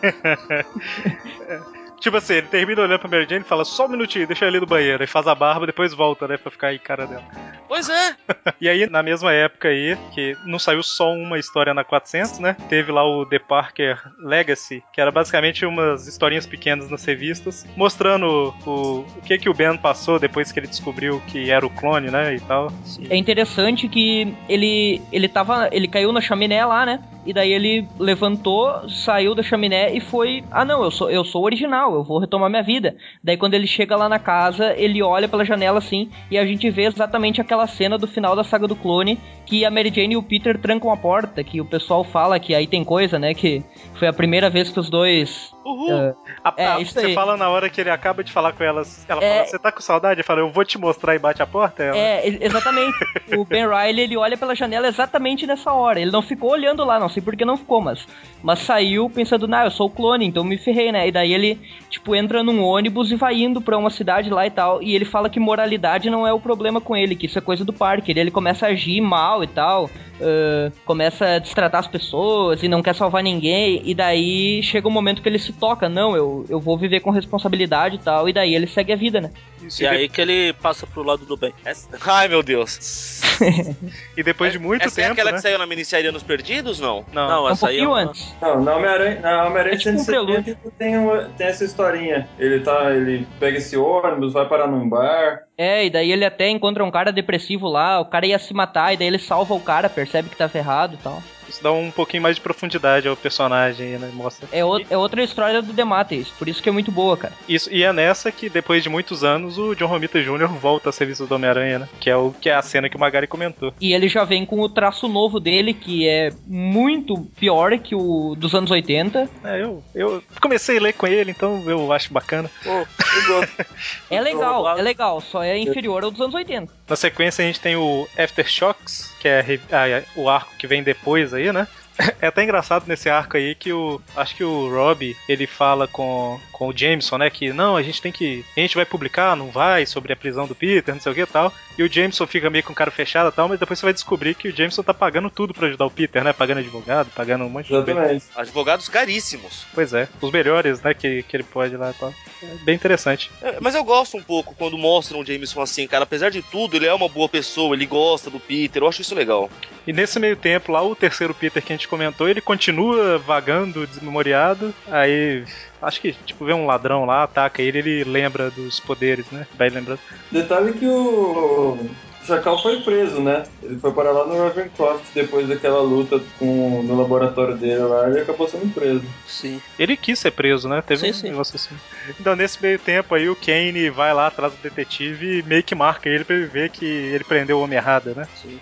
Tipo 2.00 2.18
assim, 2.18 2.36
ele 2.36 2.48
termina 2.48 2.82
olhando 2.82 3.00
pra 3.00 3.10
Mary 3.10 3.28
Jane 3.30 3.42
e 3.42 3.48
fala 3.48 3.66
só 3.66 3.86
um 3.86 3.90
minutinho, 3.90 4.28
deixa 4.28 4.46
eu 4.46 4.50
ali 4.50 4.60
no 4.60 4.66
banheiro. 4.66 5.02
Aí 5.02 5.08
faz 5.08 5.28
a 5.28 5.36
barba, 5.36 5.66
depois 5.66 5.94
volta, 5.94 6.28
né? 6.28 6.38
Pra 6.38 6.52
ficar 6.52 6.68
aí 6.68 6.80
cara 6.80 7.06
dela. 7.06 7.24
Pois 7.68 7.90
é. 7.90 8.16
E 8.60 8.68
aí, 8.68 8.90
na 8.90 9.04
mesma 9.04 9.32
época 9.32 9.68
aí, 9.68 9.96
que 10.14 10.36
não 10.46 10.58
saiu 10.58 10.82
só 10.82 11.12
uma 11.12 11.38
história 11.38 11.74
na 11.74 11.84
400, 11.84 12.40
né? 12.40 12.56
Teve 12.70 12.92
lá 12.92 13.06
o 13.06 13.26
The 13.26 13.40
Parker 13.40 14.02
Legacy, 14.20 14.84
que 14.92 15.00
era 15.00 15.12
basicamente 15.12 15.66
umas 15.66 16.08
historinhas 16.08 16.46
pequenas 16.46 16.90
nas 16.90 17.06
revistas, 17.06 17.66
mostrando 17.76 18.54
o, 18.66 19.00
o 19.00 19.22
que 19.24 19.38
que 19.38 19.50
o 19.50 19.54
Ben 19.54 19.78
passou 19.78 20.18
depois 20.18 20.52
que 20.52 20.60
ele 20.60 20.68
descobriu 20.68 21.22
que 21.28 21.52
era 21.52 21.66
o 21.66 21.70
clone, 21.70 22.10
né? 22.10 22.36
E 22.36 22.40
tal. 22.40 22.72
É 23.10 23.16
interessante 23.16 23.88
que 23.88 24.34
ele 24.50 25.02
ele 25.12 25.28
tava, 25.28 25.70
ele 25.72 25.88
caiu 25.88 26.12
na 26.12 26.22
chaminé 26.22 26.66
lá, 26.66 26.86
né? 26.86 27.04
E 27.26 27.34
daí 27.34 27.52
ele 27.52 27.86
levantou, 28.00 28.90
saiu 28.90 29.36
da 29.36 29.44
chaminé 29.44 29.94
e 29.94 30.00
foi, 30.00 30.46
ah 30.50 30.64
não, 30.64 30.82
eu 30.84 30.90
sou 30.90 31.10
eu 31.12 31.26
sou 31.26 31.42
o 31.42 31.44
original, 31.88 31.96
eu 31.96 32.04
vou 32.04 32.20
retomar 32.20 32.50
minha 32.50 32.64
vida. 32.64 32.96
Daí 33.24 33.38
quando 33.38 33.54
ele 33.54 33.68
chega 33.68 33.96
lá 33.96 34.10
na 34.10 34.20
casa, 34.20 34.74
ele 34.76 35.02
olha 35.02 35.28
pela 35.28 35.46
janela 35.46 35.80
assim 35.80 36.10
e 36.30 36.38
a 36.38 36.46
gente 36.46 36.70
vê 36.70 36.84
exatamente 36.84 37.42
aquela 37.42 37.68
cena 37.68 37.98
do 37.98 38.08
final 38.08 38.36
da 38.36 38.44
saga 38.44 38.68
do 38.68 38.76
clone 38.76 39.20
que 39.46 39.64
a 39.66 39.72
Mary 39.72 39.92
Jane 39.94 40.14
e 40.14 40.18
o 40.18 40.24
Peter 40.24 40.60
trancam 40.60 40.92
a 40.92 40.98
porta, 40.98 41.44
que 41.44 41.62
o 41.62 41.66
pessoal 41.66 42.04
fala 42.04 42.40
que 42.40 42.54
aí 42.54 42.68
tem 42.68 42.84
coisa, 42.84 43.18
né, 43.18 43.34
que 43.34 43.64
foi 43.96 44.08
a 44.08 44.14
primeira 44.14 44.50
vez 44.50 44.70
que 44.70 44.80
os 44.80 44.90
dois 44.90 45.54
Uhul. 45.72 46.16
A- 46.44 46.54
É, 46.56 46.68
a- 46.68 46.80
isso 46.80 46.94
você 46.94 47.08
aí. 47.08 47.14
fala 47.14 47.36
na 47.36 47.50
hora 47.50 47.70
que 47.70 47.82
ele 47.82 47.90
acaba 47.90 48.24
de 48.24 48.32
falar 48.32 48.54
com 48.54 48.64
elas. 48.64 49.06
Ela 49.10 49.24
É. 49.24 49.34
fala, 49.34 49.46
você 49.48 49.60
tá 49.60 49.72
com 49.72 49.82
saudade? 49.82 50.16
Ele 50.20 50.24
fala, 50.24 50.40
eu 50.40 50.50
vou 50.50 50.64
te 50.64 50.78
mostrar 50.78 51.16
e 51.16 51.20
bate 51.20 51.42
a 51.42 51.48
porta. 51.48 51.84
Ela, 51.84 51.98
É, 51.98 52.26
exatamente. 52.42 52.96
o 53.38 53.44
Ben 53.44 53.66
Riley, 53.68 54.04
ele 54.06 54.18
olha 54.18 54.38
pela 54.38 54.56
janela 54.56 54.88
exatamente 54.88 55.46
nessa 55.46 55.74
hora. 55.74 56.00
Ele 56.00 56.12
não 56.12 56.22
ficou 56.22 56.52
olhando 56.52 56.84
lá, 56.86 57.00
não 57.00 57.10
sei 57.10 57.22
por 57.22 57.36
que 57.36 57.44
não 57.44 57.58
ficou, 57.58 57.82
mas, 57.82 58.08
mas 58.42 58.60
saiu 58.60 59.10
pensando, 59.10 59.48
nah, 59.48 59.66
eu 59.66 59.72
sou 59.72 59.88
o 59.88 59.92
clone, 59.92 60.26
então 60.26 60.44
me 60.44 60.58
ferrei, 60.58 60.92
né? 60.92 61.08
E 61.08 61.12
daí 61.12 61.34
ele, 61.34 61.60
tipo, 61.90 62.16
entra 62.16 62.42
num 62.44 62.64
ônibus 62.64 63.12
e 63.12 63.16
vai 63.16 63.36
indo 63.36 63.60
pra 63.62 63.78
uma 63.78 63.90
cidade 63.90 64.30
lá 64.30 64.46
e 64.48 64.52
tal. 64.52 64.82
E 64.82 64.96
ele 64.96 65.06
fala 65.06 65.30
que 65.30 65.40
moralidade 65.40 66.10
não 66.10 66.26
é 66.26 66.32
o 66.34 66.40
problema 66.40 66.80
com 66.80 66.96
ele, 66.96 67.16
que 67.16 67.26
isso 67.26 67.38
é 67.38 67.42
coisa 67.42 67.66
do 67.66 67.74
parque. 67.74 68.12
Ele, 68.12 68.20
ele 68.22 68.32
começa 68.32 68.66
a 68.66 68.70
agir 68.70 69.02
mal 69.02 69.44
e 69.44 69.48
tal, 69.48 69.90
ãh, 70.22 70.72
começa 70.86 71.36
a 71.36 71.40
destratar 71.40 71.80
as 71.80 71.88
pessoas 71.88 72.64
e 72.64 72.68
não 72.68 72.82
quer 72.82 72.96
salvar 72.96 73.24
ninguém. 73.24 73.82
E 73.84 73.94
daí 73.94 74.62
chega 74.64 74.88
um 74.88 74.92
momento 74.92 75.22
que 75.22 75.30
ele 75.30 75.40
se 75.40 75.54
toca, 75.54 75.88
não, 75.90 76.16
eu, 76.16 76.46
eu 76.50 76.60
vou 76.60 76.78
viver 76.78 77.00
com 77.00 77.10
responsabilidade 77.10 77.96
e 77.96 78.00
tal. 78.00 78.28
E 78.28 78.34
daí 78.34 78.56
ele 78.56 78.68
segue 78.68 78.94
a 78.94 78.96
vida, 78.96 79.22
né? 79.22 79.32
Isso, 79.68 79.84
E 79.84 79.86
e, 79.86 79.90
de- 79.90 79.96
aí 79.96 80.10
que 80.10 80.22
ele 80.22 80.54
passa 80.54 80.88
pro 80.88 81.04
lado 81.04 81.26
do 81.26 81.36
bem. 81.38 81.54
Ai, 82.06 82.28
meu 82.28 82.42
Deus. 82.44 83.22
e 84.18 84.24
depois 84.24 84.52
de 84.54 84.60
muito 84.60 84.86
Essa 84.86 85.02
é 85.02 85.04
tempo, 85.04 85.14
aquela 85.14 85.32
né? 85.32 85.38
que 85.38 85.42
saiu 85.44 85.58
na 85.58 85.66
minissérie 85.68 86.08
Anos 86.10 86.24
Perdidos, 86.24 86.80
não? 86.80 87.06
Não, 87.12 87.28
Não, 87.28 87.48
É 87.48 87.50
um 87.50 87.54
essa 87.54 87.68
aí 87.70 87.80
é 87.80 87.88
uma... 87.88 88.00
antes. 88.02 88.36
Não, 88.42 88.64
na 88.64 88.76
Homem-Aranha 88.76 89.20
na 89.20 89.46
Homem-Aranha 89.46 89.76
É 89.76 89.78
tipo 89.78 89.96
um 89.96 90.00
170 90.00 90.58
tem, 90.78 90.98
uma- 90.98 91.24
tem 91.38 91.48
essa 91.48 91.64
historinha. 91.64 92.28
Ele 92.40 92.60
tá. 92.62 92.92
Ele 92.96 93.28
pega 93.40 93.58
esse 93.58 93.76
ônibus, 93.78 94.34
vai 94.34 94.48
parar 94.48 94.68
num 94.68 94.88
bar. 94.88 95.44
É, 95.58 95.86
e 95.86 95.90
daí 95.90 96.12
ele 96.12 96.24
até 96.26 96.50
encontra 96.50 96.84
um 96.84 96.92
cara 96.92 97.12
depressivo 97.12 97.68
lá, 97.68 98.00
o 98.00 98.06
cara 98.06 98.26
ia 98.28 98.38
se 98.40 98.54
matar, 98.54 98.94
e 98.94 98.98
daí 98.98 99.08
ele 99.08 99.18
salva 99.20 99.54
o 99.56 99.60
cara, 99.60 99.90
percebe 99.90 100.30
que 100.30 100.36
tá 100.38 100.48
ferrado 100.48 100.94
e 100.94 100.98
tal. 100.98 101.22
Isso 101.50 101.62
dá 101.64 101.72
um 101.72 101.92
pouquinho 101.92 102.24
mais 102.24 102.36
de 102.36 102.42
profundidade 102.42 103.08
ao 103.08 103.16
personagem, 103.16 103.98
né? 103.98 104.10
Mostra. 104.14 104.48
É, 104.52 104.64
o- 104.66 104.80
é 104.90 104.98
outra 104.98 105.24
história 105.24 105.62
do 105.62 105.74
Demates, 105.74 106.28
por 106.30 106.48
isso 106.48 106.62
que 106.62 106.70
é 106.70 106.72
muito 106.72 106.92
boa, 106.92 107.16
cara. 107.18 107.34
Isso, 107.48 107.72
e 107.74 107.84
é 107.84 107.92
nessa 107.94 108.32
que, 108.32 108.50
depois 108.50 108.84
de 108.84 108.90
muitos 108.90 109.24
anos, 109.24 109.58
o 109.58 109.74
John 109.76 109.88
Romita 109.88 110.22
Jr. 110.22 110.48
volta 110.48 110.90
a 110.90 110.92
serviço 110.92 111.26
do 111.26 111.36
Homem-Aranha, 111.36 111.80
né? 111.80 111.90
Que 112.00 112.10
é, 112.10 112.16
o, 112.16 112.32
que 112.32 112.50
é 112.50 112.54
a 112.56 112.62
cena 112.62 112.90
que 112.90 112.96
o 112.96 113.00
Magari 113.00 113.28
comentou. 113.28 113.74
E 113.80 113.94
ele 113.94 114.08
já 114.08 114.24
vem 114.24 114.46
com 114.46 114.60
o 114.60 114.70
traço 114.70 115.08
novo 115.08 115.40
dele, 115.40 115.74
que 115.74 116.08
é 116.08 116.30
muito 116.46 117.18
pior 117.40 117.78
que 117.80 117.96
o 117.96 118.36
dos 118.38 118.54
anos 118.56 118.72
80. 118.72 119.30
É, 119.44 119.62
eu, 119.64 119.84
eu 119.94 120.24
comecei 120.42 120.78
a 120.78 120.82
ler 120.82 120.94
com 120.94 121.08
ele, 121.08 121.32
então 121.32 121.64
eu 121.70 121.92
acho 121.92 122.12
bacana. 122.14 122.50
Gosto. 122.66 123.66
É 124.10 124.22
legal, 124.22 124.78
é 124.78 124.82
legal, 124.82 125.20
só 125.22 125.44
é 125.44 125.58
inferior 125.58 126.04
ao 126.04 126.12
dos 126.12 126.22
anos 126.22 126.34
80. 126.34 126.72
Na 126.88 126.96
sequência, 126.96 127.44
a 127.44 127.48
gente 127.48 127.60
tem 127.60 127.76
o 127.76 128.08
Aftershocks, 128.18 129.14
que 129.20 129.28
é 129.28 129.60
a 129.72 129.98
a- 129.98 130.04
o 130.16 130.30
arco 130.30 130.52
que 130.58 130.66
vem 130.68 130.82
depois 130.84 131.34
aí, 131.38 131.52
né? 131.52 131.68
É 132.22 132.28
até 132.28 132.44
engraçado 132.44 132.86
nesse 132.88 133.10
arco 133.10 133.38
aí 133.38 133.56
que 133.56 133.74
o. 133.74 134.00
Acho 134.16 134.36
que 134.36 134.44
o 134.44 134.70
Rob 134.70 135.16
ele 135.28 135.48
fala 135.48 135.88
com, 135.88 136.40
com 136.52 136.68
o 136.68 136.76
Jameson, 136.76 137.18
né? 137.18 137.30
Que 137.30 137.52
não, 137.52 137.76
a 137.76 137.84
gente 137.84 138.02
tem 138.02 138.12
que. 138.12 138.46
A 138.56 138.60
gente 138.60 138.76
vai 138.76 138.86
publicar, 138.86 139.36
não 139.36 139.50
vai, 139.50 139.86
sobre 139.86 140.14
a 140.14 140.16
prisão 140.16 140.48
do 140.48 140.56
Peter, 140.56 140.94
não 140.94 141.02
sei 141.02 141.12
o 141.12 141.16
que 141.16 141.22
e 141.22 141.26
tal. 141.26 141.52
E 141.78 141.84
o 141.84 141.92
Jameson 141.92 142.26
fica 142.28 142.50
meio 142.50 142.64
com 142.64 142.74
cara 142.74 142.92
fechado 142.92 143.30
e 143.30 143.32
tal, 143.32 143.50
mas 143.50 143.60
depois 143.60 143.80
você 143.80 143.86
vai 143.86 143.94
descobrir 143.94 144.36
que 144.36 144.48
o 144.48 144.56
Jameson 144.56 144.84
tá 144.84 144.94
pagando 144.94 145.30
tudo 145.30 145.54
pra 145.54 145.68
ajudar 145.68 145.86
o 145.86 145.92
Peter, 145.92 146.24
né? 146.24 146.34
Pagando 146.34 146.60
advogado, 146.60 147.10
pagando 147.16 147.46
um 147.46 147.50
monte 147.50 147.66
de 147.66 147.70
coisa. 147.70 147.92
Exatamente. 147.92 148.26
Advogados 148.36 148.90
caríssimos. 148.90 149.66
Pois 149.74 149.94
é, 149.94 150.08
os 150.22 150.32
melhores, 150.32 150.82
né, 150.82 150.94
que, 150.94 151.24
que 151.24 151.36
ele 151.36 151.44
pode 151.44 151.76
lá 151.76 151.92
e 151.92 151.94
tal. 151.94 152.14
É 152.44 152.48
bem 152.64 152.76
interessante. 152.76 153.32
É, 153.42 153.58
Mas 153.60 153.76
eu 153.76 153.84
gosto 153.84 154.18
um 154.18 154.24
pouco 154.24 154.56
quando 154.56 154.78
mostram 154.78 155.20
o 155.20 155.26
Jameson 155.26 155.62
assim, 155.62 155.88
cara. 155.88 156.04
Apesar 156.04 156.30
de 156.30 156.42
tudo, 156.42 156.76
ele 156.76 156.86
é 156.86 156.94
uma 156.94 157.10
boa 157.10 157.30
pessoa, 157.30 157.76
ele 157.76 157.86
gosta 157.86 158.30
do 158.30 158.40
Peter. 158.40 158.82
Eu 158.82 158.88
acho 158.88 159.02
isso 159.02 159.16
legal. 159.16 159.50
E 159.88 159.94
nesse 159.94 160.20
meio 160.20 160.36
tempo, 160.36 160.72
lá 160.72 160.84
o 160.84 160.96
terceiro 160.96 161.34
Peter 161.34 161.64
que 161.64 161.72
a 161.72 161.76
gente 161.76 161.88
comentou, 161.88 162.28
ele 162.28 162.42
continua 162.42 163.18
vagando, 163.18 163.88
desmemoriado. 163.88 164.76
Aí, 164.92 165.46
acho 165.82 166.02
que, 166.02 166.12
tipo, 166.26 166.44
vê 166.44 166.54
um 166.54 166.66
ladrão 166.66 167.06
lá, 167.06 167.24
ataca 167.24 167.62
ele, 167.62 167.80
ele 167.80 168.04
lembra 168.04 168.52
dos 168.52 168.82
poderes, 168.82 169.26
né? 169.32 169.48
Vai 169.58 169.70
lembrando. 169.70 170.02
Detalhe 170.30 170.74
que 170.74 170.86
o 170.86 171.90
Chacal 172.28 172.62
foi 172.62 172.82
preso, 172.82 173.22
né? 173.22 173.44
Ele 173.64 173.80
foi 173.80 173.92
parar 173.92 174.12
lá 174.12 174.26
no 174.26 174.38
Ravencroft 174.44 175.06
depois 175.14 175.48
daquela 175.48 175.82
luta 175.82 176.22
com, 176.38 176.84
no 176.84 177.00
laboratório 177.00 177.56
dele 177.56 177.80
lá, 177.80 178.10
ele 178.10 178.20
acabou 178.20 178.48
sendo 178.48 178.72
preso. 178.74 179.04
Sim. 179.26 179.62
Ele 179.80 179.96
quis 179.96 180.20
ser 180.20 180.32
preso, 180.32 180.68
né? 180.68 180.84
Teve 180.86 181.02
Sim, 181.02 181.10
um 181.10 181.14
sim. 181.14 181.30
negócio 181.30 181.56
assim. 181.56 181.76
Então, 182.20 182.36
nesse 182.36 182.62
meio 182.62 182.78
tempo 182.78 183.16
aí, 183.16 183.30
o 183.30 183.36
Kane 183.36 183.90
vai 183.90 184.14
lá 184.14 184.28
atrás 184.28 184.54
do 184.54 184.62
detetive 184.62 185.40
e 185.40 185.44
meio 185.44 185.64
que 185.64 185.74
marca 185.74 186.10
ele 186.10 186.24
pra 186.24 186.36
ele 186.36 186.46
ver 186.46 186.70
que 186.70 186.86
ele 186.86 187.24
prendeu 187.24 187.60
o 187.60 187.64
homem 187.64 187.78
errado, 187.78 188.14
né? 188.16 188.28
Sim. 188.42 188.60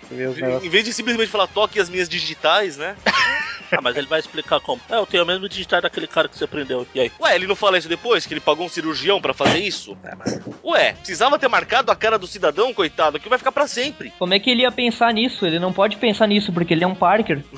Em 0.62 0.68
vez 0.68 0.84
de 0.84 0.92
simplesmente 0.92 1.30
falar 1.30 1.46
toque 1.48 1.80
as 1.80 1.88
minhas 1.88 2.08
digitais, 2.08 2.76
né? 2.76 2.96
Ah, 3.72 3.80
mas 3.82 3.96
ele 3.96 4.06
vai 4.06 4.20
explicar 4.20 4.60
como. 4.60 4.80
É, 4.88 4.96
eu 4.96 5.06
tenho 5.06 5.24
o 5.24 5.26
mesmo 5.26 5.48
digital 5.48 5.80
daquele 5.80 6.06
cara 6.06 6.28
que 6.28 6.38
você 6.38 6.46
prendeu. 6.46 6.86
E 6.94 7.00
aí? 7.00 7.12
Ué, 7.20 7.34
ele 7.34 7.46
não 7.46 7.56
fala 7.56 7.78
isso 7.78 7.88
depois? 7.88 8.24
Que 8.24 8.34
ele 8.34 8.40
pagou 8.40 8.64
um 8.64 8.68
cirurgião 8.68 9.20
pra 9.20 9.34
fazer 9.34 9.58
isso? 9.58 9.96
Ué, 10.64 10.92
precisava 10.92 11.38
ter 11.38 11.48
marcado 11.48 11.90
a 11.90 11.96
cara 11.96 12.18
do 12.18 12.26
cidadão, 12.26 12.72
coitado, 12.72 13.18
que 13.18 13.28
vai 13.28 13.38
ficar 13.38 13.52
pra 13.56 13.66
sempre. 13.66 14.12
Como 14.18 14.34
é 14.34 14.38
que 14.38 14.50
ele 14.50 14.60
ia 14.60 14.70
pensar 14.70 15.14
nisso? 15.14 15.46
Ele 15.46 15.58
não 15.58 15.72
pode 15.72 15.96
pensar 15.96 16.26
nisso, 16.26 16.52
porque 16.52 16.74
ele 16.74 16.84
é 16.84 16.86
um 16.86 16.94
Parker. 16.94 17.42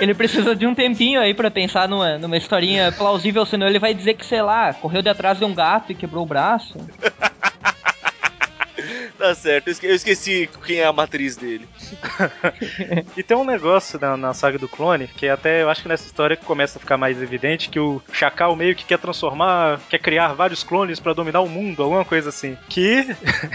Ele 0.00 0.14
precisa 0.14 0.54
de 0.54 0.66
um 0.66 0.74
tempinho 0.74 1.20
aí 1.20 1.34
pra 1.34 1.50
pensar 1.50 1.88
numa, 1.88 2.16
numa 2.18 2.36
historinha 2.36 2.92
plausível, 2.92 3.44
senão 3.44 3.66
ele 3.66 3.80
vai 3.80 3.92
dizer 3.92 4.14
que, 4.14 4.24
sei 4.24 4.40
lá, 4.40 4.72
correu 4.72 5.02
de 5.02 5.08
atrás 5.08 5.38
de 5.38 5.44
um 5.44 5.52
gato 5.52 5.90
e 5.90 5.94
quebrou 5.94 6.22
o 6.22 6.26
braço. 6.26 6.78
Tá 9.18 9.34
certo, 9.34 9.68
eu 9.68 9.72
esque- 9.72 9.86
eu 9.86 9.94
esqueci 9.94 10.48
quem 10.66 10.80
é 10.80 10.84
a 10.84 10.92
matriz 10.92 11.36
dele. 11.36 11.66
E 13.16 13.22
tem 13.22 13.36
um 13.36 13.44
negócio 13.44 13.98
na, 13.98 14.16
na 14.16 14.34
saga 14.34 14.58
do 14.58 14.68
clone, 14.68 15.08
que 15.08 15.26
até 15.28 15.62
eu 15.62 15.70
acho 15.70 15.82
que 15.82 15.88
nessa 15.88 16.04
história 16.06 16.36
que 16.36 16.44
começa 16.44 16.78
a 16.78 16.80
ficar 16.80 16.96
mais 16.98 17.20
evidente, 17.22 17.70
que 17.70 17.80
o 17.80 18.02
Chacal 18.12 18.54
meio 18.54 18.74
que 18.76 18.84
quer 18.84 18.98
transformar, 18.98 19.80
quer 19.88 19.98
criar 19.98 20.34
vários 20.34 20.62
clones 20.62 21.00
pra 21.00 21.14
dominar 21.14 21.40
o 21.40 21.48
mundo, 21.48 21.82
alguma 21.82 22.04
coisa 22.04 22.28
assim. 22.28 22.56
Que 22.68 23.06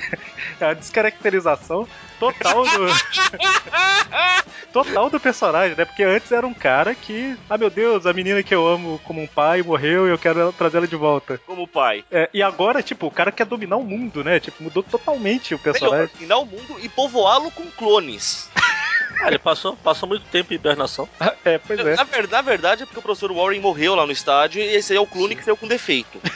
é 0.60 0.66
a 0.66 0.74
descaracterização 0.74 1.88
total 2.22 2.64
do. 2.64 2.86
total 4.72 5.10
do 5.10 5.20
personagem, 5.20 5.76
né? 5.76 5.84
Porque 5.86 6.04
antes 6.04 6.32
era 6.32 6.46
um 6.46 6.54
cara 6.54 6.94
que, 6.96 7.36
ah 7.50 7.58
meu 7.58 7.70
Deus, 7.70 8.06
a 8.06 8.14
menina 8.14 8.42
que 8.44 8.54
eu 8.54 8.66
amo 8.68 9.00
como 9.04 9.22
um 9.22 9.28
pai 9.28 9.62
morreu 9.62 10.08
e 10.08 10.12
eu 10.12 10.18
quero 10.18 10.40
ela- 10.40 10.54
trazer 10.54 10.78
ela 10.78 10.88
de 10.88 10.96
volta. 10.96 11.40
Como 11.46 11.68
pai. 11.68 12.06
É, 12.12 12.30
e 12.34 12.42
agora, 12.42 12.82
tipo, 12.82 13.08
o 13.08 13.12
cara 13.12 13.32
quer 13.32 13.46
dominar 13.46 13.78
o 13.78 13.84
mundo, 13.84 14.24
né? 14.24 14.40
Tipo, 14.40 14.64
mudou 14.64 14.84
totalmente 14.84 15.54
o 15.54 15.58
Melhor, 15.58 15.64
personagem. 15.74 16.10
dominar 16.16 16.38
o 16.38 16.46
mundo 16.46 16.78
e 16.82 16.88
povoá-lo 16.88 17.52
com 17.52 17.66
clones. 17.72 18.50
Ah, 19.22 19.28
ele 19.28 19.38
passou, 19.38 19.78
passou 19.78 20.10
muito 20.10 20.26
tempo 20.26 20.54
em 20.54 20.56
hibernação. 20.56 21.08
É, 21.44 21.58
pois 21.58 21.80
é. 21.80 21.96
Na, 21.96 22.06
na 22.30 22.42
verdade 22.44 22.84
é 22.84 22.86
porque 22.86 23.00
o 23.00 23.02
professor 23.02 23.34
Warren 23.34 23.60
morreu 23.60 23.96
lá 23.96 24.06
no 24.06 24.12
estádio 24.12 24.62
e 24.62 24.76
esse 24.76 24.94
aí 24.94 24.98
é 24.98 25.02
o 25.02 25.08
clone 25.08 25.36
que 25.36 25.44
saiu 25.44 25.58
com 25.58 25.68
defeito. 25.68 26.20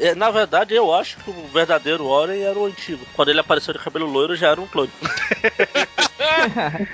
É, 0.00 0.08
é, 0.08 0.14
na 0.14 0.30
verdade, 0.30 0.74
eu 0.74 0.94
acho 0.94 1.16
que 1.18 1.30
o 1.30 1.48
verdadeiro 1.48 2.08
Warren 2.08 2.42
era 2.42 2.58
o 2.58 2.66
antigo. 2.66 3.04
Quando 3.14 3.30
ele 3.30 3.40
apareceu 3.40 3.72
de 3.72 3.80
cabelo 3.80 4.06
loiro, 4.06 4.36
já 4.36 4.50
era 4.50 4.60
um 4.60 4.66
clone. 4.66 4.90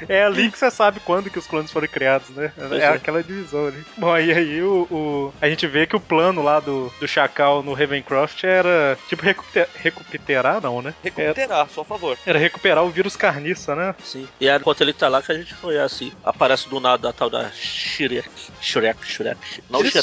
É 0.08 0.24
ali 0.24 0.50
que 0.50 0.58
você 0.58 0.70
sabe 0.70 1.00
quando 1.00 1.30
que 1.30 1.38
os 1.38 1.46
clones 1.46 1.70
foram 1.70 1.88
criados, 1.88 2.28
né? 2.30 2.52
É, 2.72 2.76
é. 2.78 2.86
aquela 2.88 3.22
divisão 3.22 3.66
ali. 3.66 3.82
Bom, 3.96 4.12
aí, 4.12 4.32
aí 4.32 4.62
o, 4.62 4.86
o- 4.90 5.34
a 5.40 5.48
gente 5.48 5.66
vê 5.66 5.86
que 5.86 5.96
o 5.96 6.00
plano 6.00 6.42
lá 6.42 6.60
do, 6.60 6.92
do 7.00 7.08
Chacal 7.08 7.62
no 7.62 7.72
Ravencroft 7.74 8.42
era, 8.44 8.98
tipo, 9.08 9.22
recuperar, 9.24 9.68
recuperar 9.76 10.60
não, 10.62 10.82
né? 10.82 10.94
Era, 11.04 11.14
Recuperar, 11.28 11.68
só 11.68 11.80
a 11.82 11.84
favor. 11.84 12.16
era 12.26 12.38
recuperar 12.38 12.84
o 12.84 12.90
vírus 12.90 13.16
carniça, 13.16 13.74
né? 13.74 13.94
Sim. 14.02 14.26
E 14.40 14.48
aí, 14.48 14.56
enquanto 14.58 14.80
ele 14.80 14.92
tá 14.92 15.08
lá, 15.08 15.22
que 15.22 15.32
a 15.32 15.34
gente 15.36 15.54
foi 15.54 15.78
assim. 15.78 16.12
Aparece 16.24 16.68
do 16.68 16.80
nada 16.80 17.08
a 17.10 17.12
tal 17.12 17.30
da 17.30 17.50
Shrek. 17.50 18.28
Shrek, 18.60 19.04
Shrek. 19.06 19.62
Não 19.68 19.82
Isso. 19.82 20.00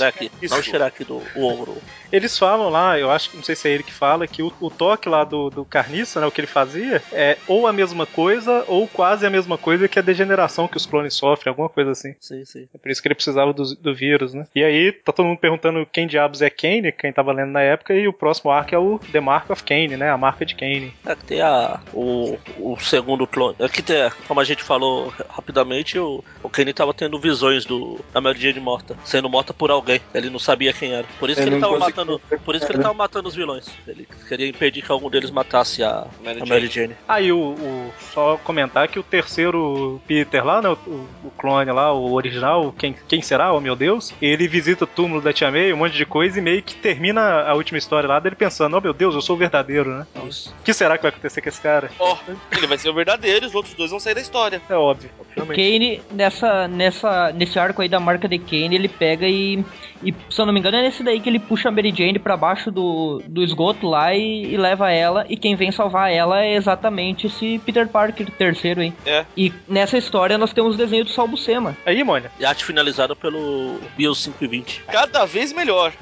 Não 0.50 0.62
Shrek 0.64 1.04
do 1.04 1.22
o 1.36 1.44
ogro. 1.46 1.78
Eles 2.12 2.38
falam 2.38 2.70
lá, 2.70 2.98
eu 2.98 3.12
acho 3.12 3.30
que 3.30 3.38
não 3.38 3.44
sei 3.44 3.56
se 3.56 3.68
é 3.68 3.72
ele 3.74 3.84
que 3.84 3.92
fala, 3.94 4.28
que 4.28 4.42
o, 4.42 4.52
o 4.62 4.70
toque 4.70 5.10
lá 5.10 5.24
do, 5.24 5.50
do 5.50 5.66
carniça, 5.66 6.22
né? 6.22 6.26
O 6.28 6.32
que 6.32 6.40
ele 6.40 6.48
fazia 6.48 7.04
é 7.12 7.38
ou 7.48 7.68
a 7.68 7.74
mesma 7.74 8.06
coisa, 8.06 8.64
ou 8.68 8.88
quase 8.88 9.26
a 9.28 9.32
mesma 9.32 9.58
coisa 9.58 9.88
que 9.88 10.00
a 10.00 10.02
degeneração 10.02 10.68
que 10.68 10.78
os 10.78 10.86
clones 10.86 11.14
sofrem, 11.14 11.50
alguma 11.52 11.70
coisa 11.70 11.92
assim. 11.92 12.16
Sim, 12.20 12.44
sim. 12.46 12.68
É 12.74 12.78
por 12.78 12.90
isso 12.92 13.02
que 13.02 13.08
ele 13.08 13.16
precisava 13.16 13.54
do, 13.54 13.64
do 13.76 13.94
vírus, 13.96 14.34
né? 14.34 14.46
E 14.56 14.64
aí, 14.64 14.92
tá 14.92 15.12
todo 15.12 15.26
mundo 15.26 15.38
perguntando 15.40 15.86
quem 15.92 16.08
diabos 16.08 16.42
é 16.42 16.50
Kane, 16.50 16.92
quem 16.92 17.12
tava 17.14 17.32
lendo 17.32 17.52
na 17.52 17.62
época, 17.62 17.94
e 17.94 18.08
o 18.08 18.14
próximo 18.14 18.52
arco 18.52 18.74
é 18.74 18.78
o 18.80 19.00
The 19.12 19.20
Mark 19.20 19.50
of 19.50 19.64
Kane, 19.64 19.98
né? 19.98 20.10
A 20.10 20.18
marca 20.18 20.46
de 20.46 20.56
Kane. 20.56 20.94
É 21.06 21.16
que 21.16 21.24
tem 21.26 21.42
a, 21.42 21.80
o, 21.94 22.38
o 22.60 22.78
segundo 22.80 23.26
clone. 23.28 23.56
Aqui 23.60 23.82
tem, 23.82 24.10
como 24.28 24.40
a 24.40 24.44
gente 24.44 24.64
falou 24.64 25.14
rapidamente, 25.30 25.98
o, 26.00 26.24
o 26.44 26.50
Kenny 26.50 26.74
tava 26.74 26.94
tendo 26.94 27.20
visões 27.20 27.66
do, 27.66 28.00
da 28.14 28.20
Mary 28.22 28.40
Jane 28.40 28.60
morta, 28.60 28.96
sendo 29.04 29.30
morta 29.30 29.54
por 29.54 29.72
alguém. 29.72 30.00
Ele 30.14 30.30
não 30.30 30.40
sabia 30.40 30.74
quem 30.74 30.94
era. 30.94 31.06
Por 31.20 31.30
isso 31.30 31.40
Ele 31.42 31.50
que 31.50 31.56
ele 31.56 31.62
tava 31.62 31.80
matando. 31.80 32.22
Por 32.44 32.56
isso 32.56 32.66
que 32.66 32.72
ele 32.74 32.82
tava 32.82 32.94
matando 32.94 33.28
os 33.30 33.36
vilões. 33.36 33.66
Ele 33.88 34.08
queria 34.28 34.48
impedir 34.48 34.82
que 34.84 34.92
algum 34.92 35.10
deles 35.10 35.30
matasse 35.32 35.84
a, 35.84 36.08
Mary 36.24 36.38
a 36.42 36.46
Jane. 36.46 36.50
Mary 36.50 36.68
Jane. 36.68 36.96
Aí, 37.08 37.32
o, 37.32 37.38
o- 37.40 37.94
só 38.14 38.38
comentar 38.38 38.88
que 38.88 39.00
o 39.00 39.04
terceiro 39.18 40.00
Peter 40.08 40.46
lá, 40.46 40.62
né? 40.62 40.70
O, 40.70 41.08
o 41.24 41.32
clone 41.38 41.72
lá, 41.72 41.92
o 41.92 42.14
original, 42.14 42.74
quem, 42.78 42.96
quem 43.08 43.22
será? 43.22 43.52
Oh 43.52 43.60
meu 43.60 43.76
Deus! 43.76 44.14
Ele 44.22 44.48
visita 44.48 44.84
o 44.84 44.88
túmulo 44.88 45.22
da 45.22 45.34
Tia 45.34 45.52
May, 45.52 45.74
um 45.74 45.78
monte 45.78 45.98
de 45.98 46.06
coisa, 46.06 46.38
e 46.38 46.42
meio 46.42 46.62
que 46.62 46.76
termina 46.76 47.42
a 47.44 47.54
última 47.56 47.78
história 47.78 48.08
lá 48.08 48.20
dele 48.20 48.36
pensando: 48.36 48.78
Oh 48.78 48.82
meu 48.82 48.94
Deus, 48.94 49.16
eu 49.16 49.22
sou 49.22 49.36
o 49.36 49.40
verdadeiro, 49.40 49.90
né? 49.90 50.08
Isso. 50.28 50.54
O 50.60 50.64
que 50.64 50.74
será 50.74 50.98
que 50.98 51.04
vai 51.04 51.10
acontecer 51.10 51.42
com 51.42 51.50
esse 51.50 51.62
cara? 51.62 51.90
Ó, 52.00 52.18
ele 52.56 52.68
vai 52.68 52.78
ser 52.78 52.90
o 52.90 52.94
verdadeiro 52.94 53.46
e 53.46 53.48
os 53.48 53.56
outros 53.56 53.74
dois 53.74 53.90
vão 53.90 54.00
sair 54.00 54.14
da 54.14 54.22
história. 54.22 54.62
É 54.70 54.76
óbvio, 54.76 55.10
O 55.18 55.22
obviamente. 55.22 55.56
Kane, 55.56 56.02
nessa, 56.12 56.68
nessa, 56.68 57.32
nesse 57.32 57.58
arco 57.58 57.82
aí 57.82 57.90
da 57.90 58.00
marca 58.00 58.28
de 58.28 58.38
Kane, 58.38 58.76
ele 58.76 58.88
pega 58.88 59.28
e, 59.28 59.64
e, 60.04 60.14
se 60.30 60.40
eu 60.40 60.46
não 60.46 60.54
me 60.54 60.60
engano, 60.60 60.78
é 60.78 60.82
nesse 60.84 61.04
daí 61.04 61.20
que 61.20 61.30
ele 61.30 61.40
puxa 61.40 61.70
a 61.70 61.72
Mary 61.72 61.94
Jane 61.96 62.20
pra 62.20 62.38
baixo 62.38 62.70
do, 62.72 63.22
do 63.28 63.44
esgoto 63.44 63.88
lá 63.88 64.14
e, 64.14 64.54
e 64.54 64.58
leva 64.58 64.92
ela. 64.92 65.26
E 65.30 65.36
quem 65.36 65.56
vem 65.56 65.72
salvar 65.72 66.12
ela 66.12 66.44
é 66.44 66.54
exatamente 66.56 67.28
esse 67.28 67.60
Peter 67.66 67.88
Parker 67.88 68.30
terceiro 68.32 68.82
aí. 68.82 68.94
É. 69.08 69.26
E 69.38 69.54
nessa 69.68 69.98
história 69.98 70.38
nós 70.38 70.52
temos 70.52 70.76
o 70.76 70.78
desenho 70.78 71.06
do 71.06 71.12
Sal 71.12 71.28
Buscema. 71.28 71.78
Aí, 71.86 72.04
Mônia, 72.04 72.30
E 72.40 72.46
arte 72.46 72.66
finalizada 72.66 73.16
pelo 73.16 73.80
Bill 73.96 74.14
520. 74.14 74.84
Cada 74.92 75.26
vez 75.26 75.54
melhor. 75.54 75.94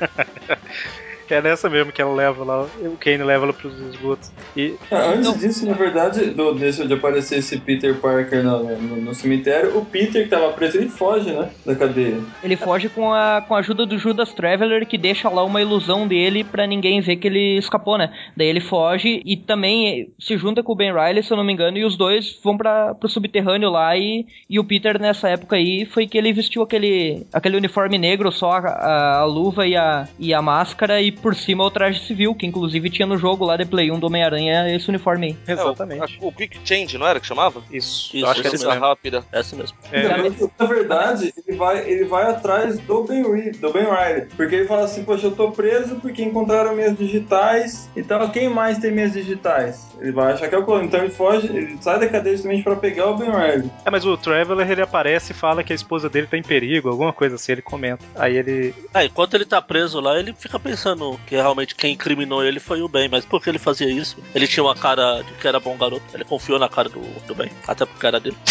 é 1.34 1.42
nessa 1.42 1.68
mesmo 1.68 1.92
que 1.92 2.00
ela 2.02 2.14
leva 2.14 2.44
lá, 2.44 2.62
o 2.80 2.96
Kane 2.98 3.22
leva 3.22 3.44
ela 3.44 3.52
pros 3.52 3.74
esgotos. 3.92 4.30
E 4.56 4.74
Ah, 4.90 5.06
Antes 5.10 5.20
Então- 5.28 5.38
disso, 5.38 5.66
na 5.66 5.74
verdade, 5.74 6.30
do, 6.30 6.54
desse, 6.54 6.86
de 6.86 6.94
aparecer 6.94 7.38
esse 7.38 7.58
Peter 7.58 7.94
Parker 7.96 8.42
no, 8.42 8.62
no- 8.76 8.96
no 8.96 9.14
cemitério, 9.14 9.76
o 9.76 9.84
Peter 9.84 10.24
que 10.24 10.28
tava 10.30 10.52
preso, 10.52 10.78
ele 10.78 10.88
foge, 10.88 11.30
né? 11.32 11.50
Da 11.64 11.74
cadeia. 11.74 12.18
Ele 12.42 12.56
foge 12.56 12.88
com 12.88 13.12
a, 13.12 13.42
com 13.46 13.54
a 13.54 13.58
ajuda 13.58 13.84
do 13.86 13.98
Judas 13.98 14.32
Traveler, 14.32 14.86
que 14.86 14.96
deixa 14.98 15.28
lá 15.28 15.44
uma 15.44 15.60
ilusão 15.60 16.06
dele 16.06 16.44
pra 16.44 16.66
ninguém 16.66 17.00
ver 17.00 17.16
que 17.16 17.26
ele 17.28 17.56
escapou, 17.58 17.98
né? 17.98 18.12
Daí 18.36 18.48
ele 18.48 18.60
foge 18.60 19.22
e 19.24 19.36
também 19.36 20.10
se 20.18 20.36
junta 20.36 20.62
com 20.62 20.72
o 20.72 20.76
Ben 20.76 20.92
Riley, 20.92 21.22
se 21.22 21.32
eu 21.32 21.36
não 21.36 21.44
me 21.44 21.52
engano, 21.52 21.78
e 21.78 21.84
os 21.84 21.96
dois 21.96 22.38
vão 22.42 22.56
para 22.56 22.94
pro 22.94 23.08
subterrâneo 23.08 23.70
lá. 23.70 23.96
E, 23.96 24.26
e 24.48 24.58
o 24.58 24.64
Peter, 24.64 25.00
nessa 25.00 25.28
época 25.28 25.56
aí, 25.56 25.84
foi 25.86 26.06
que 26.06 26.16
ele 26.18 26.32
vestiu 26.32 26.62
aquele, 26.62 27.26
aquele 27.32 27.56
uniforme 27.56 27.98
negro, 27.98 28.30
só 28.32 28.52
a, 28.52 28.58
a- 28.58 29.18
a 29.20 29.24
luva 29.24 29.66
e 29.66 29.76
a, 29.76 30.06
e 30.18 30.32
a 30.34 30.40
máscara, 30.42 31.00
e 31.00 31.10
por 31.16 31.34
cima 31.34 31.64
o 31.64 31.70
traje 31.70 32.00
civil, 32.06 32.34
que 32.34 32.46
inclusive 32.46 32.90
tinha 32.90 33.06
no 33.06 33.16
jogo 33.18 33.44
lá 33.44 33.56
de 33.56 33.64
Play 33.64 33.90
1 33.90 33.98
do 33.98 34.06
Homem-Aranha 34.06 34.74
esse 34.74 34.88
uniforme 34.88 35.26
aí. 35.46 35.52
exatamente. 35.52 36.00
É, 36.18 36.18
o, 36.20 36.24
a- 36.26 36.28
o 36.28 36.32
Quick 36.32 36.58
Change, 36.64 36.98
não 36.98 37.06
era 37.06 37.18
que 37.20 37.26
chamava? 37.26 37.62
Isso, 37.70 38.16
Isso, 38.16 38.24
eu 38.24 38.28
acho 38.30 38.40
que 38.42 38.48
é 38.48 38.54
Essa 38.54 38.68
mesmo. 38.68 38.80
rápida. 38.80 39.24
Essa 39.32 39.56
mesmo. 39.56 39.76
É, 39.92 40.08
Na- 40.08 40.48
Na 40.58 40.66
verdade, 40.66 41.32
ele 41.46 41.56
vai, 41.56 41.88
ele 41.88 42.04
vai 42.04 42.30
atrás 42.30 42.78
do 42.80 43.02
Ben, 43.04 43.22
do 43.52 43.72
ben 43.72 43.84
Riley. 43.84 44.26
Porque 44.36 44.54
ele 44.54 44.66
fala 44.66 44.84
assim, 44.84 45.04
poxa, 45.04 45.26
eu 45.26 45.32
tô 45.34 45.50
preso 45.50 45.96
porque 45.96 46.22
encontraram 46.22 46.74
minhas 46.74 46.96
digitais. 46.96 47.88
Então, 47.96 48.28
quem 48.30 48.48
mais 48.48 48.78
tem 48.78 48.90
minhas 48.92 49.12
digitais? 49.12 49.86
Ele 50.00 50.12
vai 50.12 50.32
achar 50.32 50.48
que 50.48 50.54
é 50.54 50.58
o 50.58 50.64
clone. 50.64 50.86
Então 50.86 51.00
ele 51.00 51.10
foge, 51.10 51.46
ele 51.46 51.76
sai 51.80 51.98
da 51.98 52.08
cadeia 52.08 52.34
justamente 52.36 52.62
pra 52.62 52.76
pegar 52.76 53.06
o 53.10 53.16
Ben 53.16 53.30
Riley. 53.30 53.70
É, 53.84 53.90
mas 53.90 54.04
o 54.04 54.16
Traveler 54.16 54.70
ele 54.70 54.82
aparece 54.82 55.32
e 55.32 55.34
fala 55.34 55.62
que 55.64 55.72
a 55.72 55.76
esposa 55.76 56.08
dele 56.08 56.26
tá 56.26 56.36
em 56.36 56.42
perigo, 56.42 56.88
alguma 56.90 57.12
coisa 57.12 57.36
assim, 57.36 57.52
ele 57.52 57.62
comenta. 57.62 58.04
Aí 58.14 58.36
ele. 58.36 58.74
Ah, 58.92 59.04
enquanto 59.04 59.34
ele 59.34 59.44
tá 59.46 59.60
preso 59.62 59.98
lá, 60.00 60.18
ele 60.18 60.34
fica 60.34 60.58
pensando 60.58 61.05
que 61.26 61.34
realmente 61.34 61.74
quem 61.74 61.94
incriminou 61.94 62.44
ele 62.44 62.60
foi 62.60 62.82
o 62.82 62.88
Ben, 62.88 63.08
mas 63.08 63.24
por 63.24 63.42
que 63.42 63.50
ele 63.50 63.58
fazia 63.58 63.88
isso? 63.88 64.16
Ele 64.34 64.46
tinha 64.46 64.64
uma 64.64 64.74
cara 64.74 65.22
de 65.22 65.32
que 65.34 65.46
era 65.46 65.60
bom 65.60 65.76
garoto, 65.76 66.04
ele 66.14 66.24
confiou 66.24 66.58
na 66.58 66.68
cara 66.68 66.88
do, 66.88 67.00
do 67.26 67.34
Ben, 67.34 67.50
até 67.66 67.84
porque 67.84 68.06
era 68.06 68.20
dele. 68.20 68.36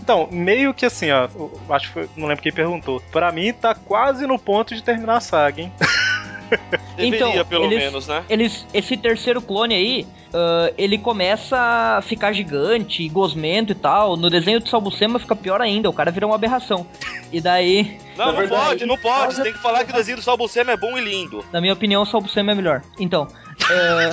Então, 0.00 0.28
meio 0.30 0.74
que 0.74 0.84
assim, 0.84 1.10
ó, 1.10 1.28
acho 1.70 1.88
que 1.88 1.92
foi, 1.92 2.10
não 2.16 2.26
lembro 2.26 2.42
quem 2.42 2.52
perguntou. 2.52 3.00
Pra 3.12 3.30
mim 3.30 3.52
tá 3.52 3.74
quase 3.74 4.26
no 4.26 4.38
ponto 4.38 4.74
de 4.74 4.82
terminar 4.82 5.18
a 5.18 5.20
saga, 5.20 5.62
hein? 5.62 5.72
Deveria, 6.96 7.16
Então, 7.28 7.44
pelo 7.46 7.64
eles- 7.66 7.78
menos, 7.78 8.06
né? 8.08 8.24
Eles, 8.28 8.66
esse 8.74 8.96
terceiro 8.96 9.40
clone 9.40 9.74
aí, 9.74 10.06
ah, 10.34 10.72
ele 10.76 10.98
começa 10.98 11.56
a 11.98 12.02
ficar 12.02 12.32
gigante, 12.32 13.08
gosmento 13.08 13.72
e 13.72 13.74
tal. 13.74 14.16
No 14.16 14.28
desenho 14.28 14.60
do 14.60 14.68
Salbucema 14.68 15.18
fica 15.18 15.34
pior 15.36 15.60
ainda, 15.60 15.88
o 15.88 15.92
cara 15.92 16.10
vira 16.10 16.26
uma 16.26 16.34
aberração. 16.34 16.86
E 17.32 17.40
daí, 17.40 17.98
Não, 18.16 18.26
não 18.26 18.36
verdade, 18.36 18.64
pode, 18.64 18.86
não 18.86 18.98
pode. 18.98 19.34
Você 19.34 19.42
tem 19.42 19.52
que 19.52 19.58
falar 19.62 19.84
que 19.84 19.92
o 19.92 19.94
desenho 19.94 20.16
do 20.18 20.22
Salbucema 20.22 20.72
é 20.72 20.76
bom 20.76 20.96
e 20.98 21.00
lindo. 21.00 21.44
na 21.52 21.60
minha 21.60 21.72
opinião, 21.72 22.02
o 22.02 22.06
Salbucema 22.06 22.52
é 22.52 22.54
melhor. 22.54 22.82
Então, 22.98 23.28
ah, 23.70 24.10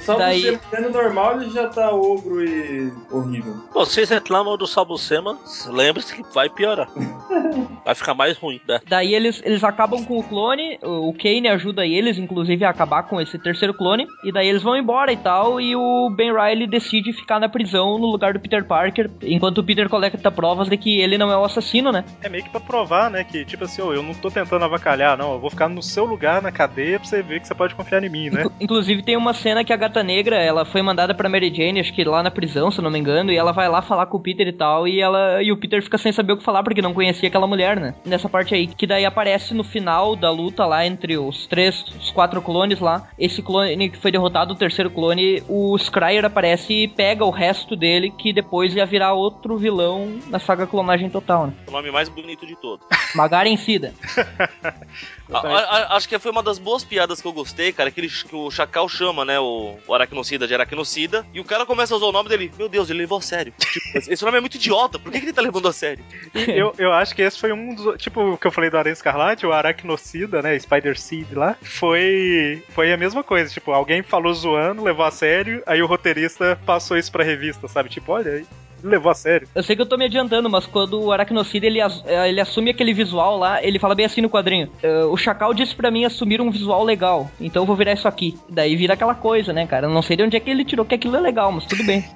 Só 0.00 0.16
Daí- 0.16 0.42
você 0.42 0.60
sendo 0.70 0.90
normal, 0.90 1.40
ele 1.40 1.50
já 1.50 1.68
tá 1.68 1.90
ogro 1.90 2.44
e 2.44 2.92
horrível. 3.10 3.54
Vocês 3.72 4.10
reclamam 4.10 4.56
do 4.56 4.66
Salbucema, 4.66 5.38
lembre-se 5.66 6.14
que 6.14 6.22
vai 6.34 6.48
piorar. 6.48 6.88
Vai 7.84 7.94
ficar 7.94 8.14
mais 8.14 8.38
ruim, 8.38 8.58
né? 8.66 8.80
daí 8.88 9.14
eles, 9.14 9.42
eles 9.44 9.62
acabam 9.62 10.02
com 10.06 10.18
o 10.18 10.22
clone, 10.22 10.78
o 10.82 11.12
Kane 11.12 11.48
ajuda 11.48 11.84
eles, 11.86 12.16
inclusive, 12.16 12.64
a 12.64 12.70
acabar 12.70 13.02
com 13.02 13.20
esse 13.20 13.38
terceiro 13.38 13.74
clone. 13.74 14.06
E 14.24 14.32
daí 14.32 14.48
eles 14.48 14.62
vão 14.62 14.74
embora 14.74 15.12
e 15.12 15.18
tal, 15.18 15.60
e 15.60 15.76
o 15.76 16.08
Ben 16.08 16.32
Riley 16.32 16.66
decide 16.66 17.12
ficar 17.12 17.38
na 17.38 17.46
prisão 17.46 17.98
no 17.98 18.06
lugar 18.06 18.32
do 18.32 18.40
Peter 18.40 18.64
Parker, 18.64 19.10
enquanto 19.22 19.58
o 19.58 19.64
Peter 19.64 19.86
coleta 19.90 20.30
provas 20.30 20.70
de 20.70 20.78
que 20.78 20.98
ele 20.98 21.18
não 21.18 21.30
é 21.30 21.36
o 21.36 21.44
assassino, 21.44 21.92
né? 21.92 22.06
É 22.22 22.28
meio 22.30 22.42
que 22.42 22.48
pra 22.48 22.58
provar, 22.60 23.10
né? 23.10 23.22
Que, 23.22 23.44
tipo 23.44 23.64
assim, 23.64 23.82
ô, 23.82 23.92
eu 23.92 24.02
não 24.02 24.14
tô 24.14 24.30
tentando 24.30 24.64
avacalhar, 24.64 25.18
não. 25.18 25.34
Eu 25.34 25.40
vou 25.40 25.50
ficar 25.50 25.68
no 25.68 25.82
seu 25.82 26.06
lugar 26.06 26.40
na 26.40 26.50
cadeia 26.50 26.98
pra 26.98 27.06
você 27.06 27.13
ver 27.22 27.40
que 27.40 27.46
você 27.48 27.54
pode 27.54 27.74
confiar 27.74 28.02
em 28.04 28.08
mim, 28.08 28.30
né? 28.30 28.40
Inclu- 28.42 28.52
Inclusive 28.60 29.02
tem 29.02 29.16
uma 29.16 29.32
cena 29.34 29.64
que 29.64 29.72
a 29.72 29.76
gata 29.76 30.02
negra, 30.02 30.36
ela 30.36 30.64
foi 30.64 30.82
mandada 30.82 31.14
pra 31.14 31.28
Mary 31.28 31.52
Jane, 31.54 31.80
acho 31.80 31.92
que 31.92 32.04
lá 32.04 32.22
na 32.22 32.30
prisão, 32.30 32.70
se 32.70 32.78
eu 32.78 32.82
não 32.84 32.90
me 32.90 32.98
engano, 32.98 33.30
e 33.32 33.36
ela 33.36 33.52
vai 33.52 33.68
lá 33.68 33.80
falar 33.82 34.06
com 34.06 34.16
o 34.16 34.20
Peter 34.20 34.46
e 34.46 34.52
tal, 34.52 34.86
e 34.88 35.00
ela 35.00 35.42
e 35.42 35.50
o 35.52 35.56
Peter 35.56 35.82
fica 35.82 35.98
sem 35.98 36.12
saber 36.12 36.32
o 36.32 36.36
que 36.36 36.44
falar 36.44 36.62
porque 36.62 36.82
não 36.82 36.94
conhecia 36.94 37.28
aquela 37.28 37.46
mulher, 37.46 37.78
né? 37.78 37.94
Nessa 38.04 38.28
parte 38.28 38.54
aí, 38.54 38.66
que 38.66 38.86
daí 38.86 39.04
aparece 39.04 39.54
no 39.54 39.64
final 39.64 40.16
da 40.16 40.30
luta 40.30 40.64
lá 40.66 40.86
entre 40.86 41.16
os 41.18 41.46
três, 41.46 41.84
os 42.00 42.10
quatro 42.10 42.40
clones 42.42 42.80
lá, 42.80 43.08
esse 43.18 43.42
clone 43.42 43.90
que 43.90 43.98
foi 43.98 44.10
derrotado, 44.10 44.54
o 44.54 44.56
terceiro 44.56 44.90
clone, 44.90 45.42
o 45.48 45.76
Scryer 45.78 46.24
aparece 46.24 46.72
e 46.84 46.88
pega 46.88 47.24
o 47.24 47.30
resto 47.30 47.74
dele, 47.76 48.10
que 48.10 48.32
depois 48.32 48.74
ia 48.74 48.86
virar 48.86 49.12
outro 49.12 49.56
vilão 49.56 50.18
na 50.28 50.38
saga 50.38 50.66
clonagem 50.66 51.08
total, 51.10 51.46
né? 51.48 51.52
O 51.68 51.70
nome 51.70 51.90
mais 51.90 52.08
bonito 52.08 52.46
de 52.46 52.56
todos. 52.56 52.86
Magaren 53.14 53.56
Sida. 53.56 53.92
A- 55.32 55.38
a- 55.58 55.96
acho 55.96 56.08
que 56.08 56.18
foi 56.18 56.30
uma 56.30 56.42
das 56.42 56.58
boas 56.58 56.84
piadas 56.84 57.20
que 57.20 57.26
eu 57.26 57.32
gostei, 57.32 57.72
cara, 57.72 57.90
que, 57.90 58.00
ele, 58.00 58.08
que 58.08 58.34
o 58.36 58.50
Chacal 58.50 58.88
chama, 58.88 59.24
né, 59.24 59.40
o, 59.40 59.76
o 59.86 59.94
aracnocida 59.94 60.46
de 60.46 60.52
aracnocida, 60.54 61.24
e 61.32 61.40
o 61.40 61.44
cara 61.44 61.64
começa 61.64 61.94
a 61.94 61.96
usar 61.96 62.06
o 62.06 62.12
nome 62.12 62.28
dele. 62.28 62.52
Meu 62.58 62.68
Deus, 62.68 62.90
ele 62.90 62.98
levou 63.00 63.18
a 63.18 63.22
sério. 63.22 63.52
Tipo, 63.58 63.98
esse 64.12 64.24
nome 64.24 64.38
é 64.38 64.40
muito 64.40 64.56
idiota, 64.56 64.98
por 64.98 65.10
que, 65.10 65.18
que 65.20 65.26
ele 65.26 65.32
tá 65.32 65.40
levando 65.42 65.66
a 65.68 65.72
sério? 65.72 66.04
Eu, 66.34 66.74
eu 66.78 66.92
acho 66.92 67.14
que 67.14 67.22
esse 67.22 67.38
foi 67.38 67.52
um 67.52 67.74
dos. 67.74 67.96
Tipo, 68.00 68.32
o 68.34 68.38
que 68.38 68.46
eu 68.46 68.52
falei 68.52 68.68
do 68.70 68.76
Aranha 68.76 68.92
Escarlate, 68.92 69.46
o 69.46 69.52
Aracnocida, 69.52 70.42
né? 70.42 70.58
Spider 70.58 70.98
Seed 70.98 71.32
lá. 71.32 71.56
Foi. 71.62 72.62
Foi 72.70 72.92
a 72.92 72.96
mesma 72.96 73.22
coisa. 73.22 73.52
Tipo, 73.52 73.72
alguém 73.72 74.02
falou 74.02 74.32
zoando, 74.34 74.82
levou 74.82 75.04
a 75.04 75.10
sério, 75.10 75.62
aí 75.66 75.82
o 75.82 75.86
roteirista 75.86 76.58
passou 76.66 76.96
isso 76.96 77.10
pra 77.10 77.24
revista, 77.24 77.66
sabe? 77.68 77.88
Tipo, 77.88 78.12
olha 78.12 78.32
aí. 78.32 78.46
Levou 78.94 79.10
a 79.10 79.14
sério. 79.14 79.48
Eu 79.54 79.62
sei 79.62 79.74
que 79.74 79.82
eu 79.82 79.86
tô 79.86 79.96
me 79.96 80.04
adiantando, 80.04 80.48
mas 80.50 80.66
quando 80.66 81.00
o 81.02 81.10
Aracnocida 81.12 81.66
ele, 81.66 81.80
eh, 81.80 82.28
ele 82.28 82.40
assume 82.40 82.70
aquele 82.70 82.92
visual 82.92 83.38
lá, 83.38 83.62
ele 83.64 83.78
fala 83.78 83.94
bem 83.94 84.06
assim 84.06 84.20
no 84.20 84.28
quadrinho. 84.30 84.68
eh, 84.82 85.04
o 85.04 85.16
Chacal 85.16 85.54
disse 85.54 85.74
pra 85.74 85.90
mim 85.90 86.04
assumir 86.04 86.40
um 86.40 86.50
visual 86.50 86.84
legal, 86.84 87.28
então 87.40 87.62
eu 87.62 87.66
vou 87.66 87.76
virar 87.76 87.92
isso 87.92 88.06
aqui. 88.06 88.36
Daí 88.48 88.76
vira 88.76 88.94
aquela 88.94 89.14
coisa, 89.14 89.52
né, 89.52 89.66
cara? 89.66 89.86
Eu 89.86 89.90
não 89.90 90.02
sei 90.02 90.16
de 90.16 90.22
onde 90.22 90.36
é 90.36 90.40
que 90.40 90.50
ele 90.50 90.64
tirou 90.64 90.84
que 90.84 90.94
aquilo 90.94 91.16
é 91.16 91.20
legal, 91.20 91.50
mas 91.50 91.64
tudo 91.66 91.84
bem. 91.84 92.04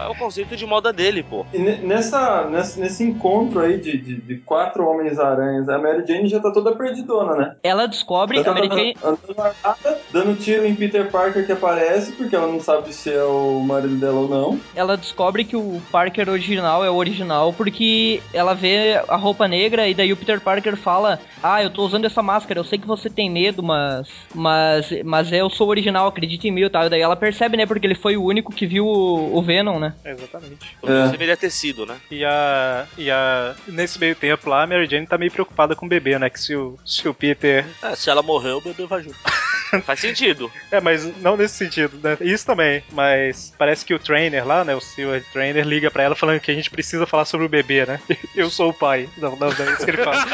É 0.00 0.06
o 0.08 0.14
conceito 0.14 0.56
de 0.56 0.64
moda 0.64 0.92
dele, 0.94 1.22
pô. 1.22 1.44
E 1.52 1.58
ne- 1.58 1.76
nessa, 1.82 2.46
nessa- 2.48 2.80
nesse 2.80 3.04
encontro 3.04 3.60
aí 3.60 3.78
de, 3.78 3.98
de, 3.98 4.20
de 4.22 4.36
quatro 4.38 4.86
Homens-Aranhas, 4.88 5.68
a 5.68 5.78
Mary 5.78 6.04
Jane 6.06 6.26
já 6.26 6.40
tá 6.40 6.50
toda 6.50 6.72
perdidona, 6.74 7.34
né? 7.36 7.54
Ela 7.62 7.86
descobre, 7.86 8.38
Ela 8.38 8.50
a 8.50 8.54
Mary 8.54 8.68
tá 8.70 8.76
Jane, 8.76 8.96
andando 9.02 9.38
armada, 9.38 10.00
dando 10.10 10.36
tiro 10.36 10.64
em 10.64 10.74
Peter 10.74 11.10
Parker 11.10 11.44
que 11.44 11.52
aparece, 11.52 12.12
porque 12.12 12.34
ela 12.34 12.46
não 12.46 12.60
sabe 12.60 12.94
se 12.94 13.12
é 13.12 13.22
o 13.22 13.60
marido 13.60 13.96
dela 13.96 14.20
ou 14.20 14.28
não. 14.28 14.58
ela 14.74 14.96
descobre 14.96 15.44
que 15.44 15.56
o 15.56 15.82
Parker 15.92 15.99
original 16.28 16.84
é 16.84 16.90
o 16.90 16.94
original 16.94 17.52
porque 17.52 18.20
ela 18.32 18.54
vê 18.54 19.02
a 19.08 19.16
roupa 19.16 19.46
negra 19.48 19.88
e 19.88 19.94
daí 19.94 20.12
o 20.12 20.16
Peter 20.16 20.40
Parker 20.40 20.76
fala: 20.76 21.20
"Ah, 21.42 21.62
eu 21.62 21.70
tô 21.70 21.84
usando 21.84 22.04
essa 22.04 22.22
máscara, 22.22 22.60
eu 22.60 22.64
sei 22.64 22.78
que 22.78 22.86
você 22.86 23.08
tem 23.10 23.30
medo, 23.30 23.62
mas 23.62 24.08
mas 24.34 24.90
mas 25.04 25.32
eu 25.32 25.50
sou 25.50 25.66
o 25.66 25.70
original, 25.70 26.06
acredite 26.06 26.48
em 26.48 26.50
mim", 26.50 26.62
e 26.64 26.70
tal. 26.70 26.86
E 26.86 26.90
daí 26.90 27.00
ela 27.00 27.16
percebe, 27.16 27.56
né, 27.56 27.66
porque 27.66 27.86
ele 27.86 27.94
foi 27.94 28.16
o 28.16 28.24
único 28.24 28.52
que 28.52 28.66
viu 28.66 28.86
o, 28.86 29.36
o 29.38 29.42
Venom, 29.42 29.78
né? 29.78 29.94
Exatamente. 30.04 30.76
Como 30.80 30.92
É. 30.92 31.08
deveria 31.08 31.36
ter 31.36 31.50
sido, 31.50 31.84
né? 31.86 31.96
E 32.10 32.24
a. 32.24 32.86
E 32.96 33.10
a. 33.10 33.54
Nesse 33.66 33.98
meio 33.98 34.14
tempo 34.14 34.48
lá, 34.48 34.62
a 34.62 34.66
Mary 34.66 34.86
Jane 34.88 35.06
tá 35.06 35.18
meio 35.18 35.30
preocupada 35.30 35.74
com 35.74 35.86
o 35.86 35.88
bebê, 35.88 36.18
né? 36.18 36.30
Que 36.30 36.40
se 36.40 36.54
o, 36.54 36.78
se 36.84 37.08
o 37.08 37.14
Peter. 37.14 37.66
É, 37.82 37.94
se 37.94 38.10
ela 38.10 38.22
morrer, 38.22 38.52
o 38.52 38.60
bebê 38.60 38.86
vai 38.86 39.02
junto. 39.02 39.16
Faz 39.84 40.00
sentido. 40.00 40.50
É, 40.70 40.80
mas 40.80 41.16
não 41.18 41.36
nesse 41.36 41.54
sentido, 41.54 41.96
né? 42.02 42.16
Isso 42.20 42.44
também. 42.44 42.82
Mas 42.92 43.54
parece 43.56 43.84
que 43.84 43.94
o 43.94 43.98
trainer 44.00 44.44
lá, 44.46 44.64
né? 44.64 44.74
O 44.74 44.80
Silver 44.80 45.24
Trainer 45.32 45.64
liga 45.64 45.89
pra 45.90 46.02
ela 46.02 46.14
falando 46.14 46.40
que 46.40 46.50
a 46.50 46.54
gente 46.54 46.70
precisa 46.70 47.06
falar 47.06 47.24
sobre 47.24 47.46
o 47.46 47.48
bebê, 47.48 47.84
né? 47.84 48.00
Eu 48.34 48.50
sou 48.50 48.70
o 48.70 48.74
pai. 48.74 49.08
Não, 49.18 49.32
não, 49.36 49.50
não 49.50 49.64
é 49.66 49.72
isso 49.72 49.84
que 49.84 49.90
ele 49.90 50.02
fala. 50.04 50.24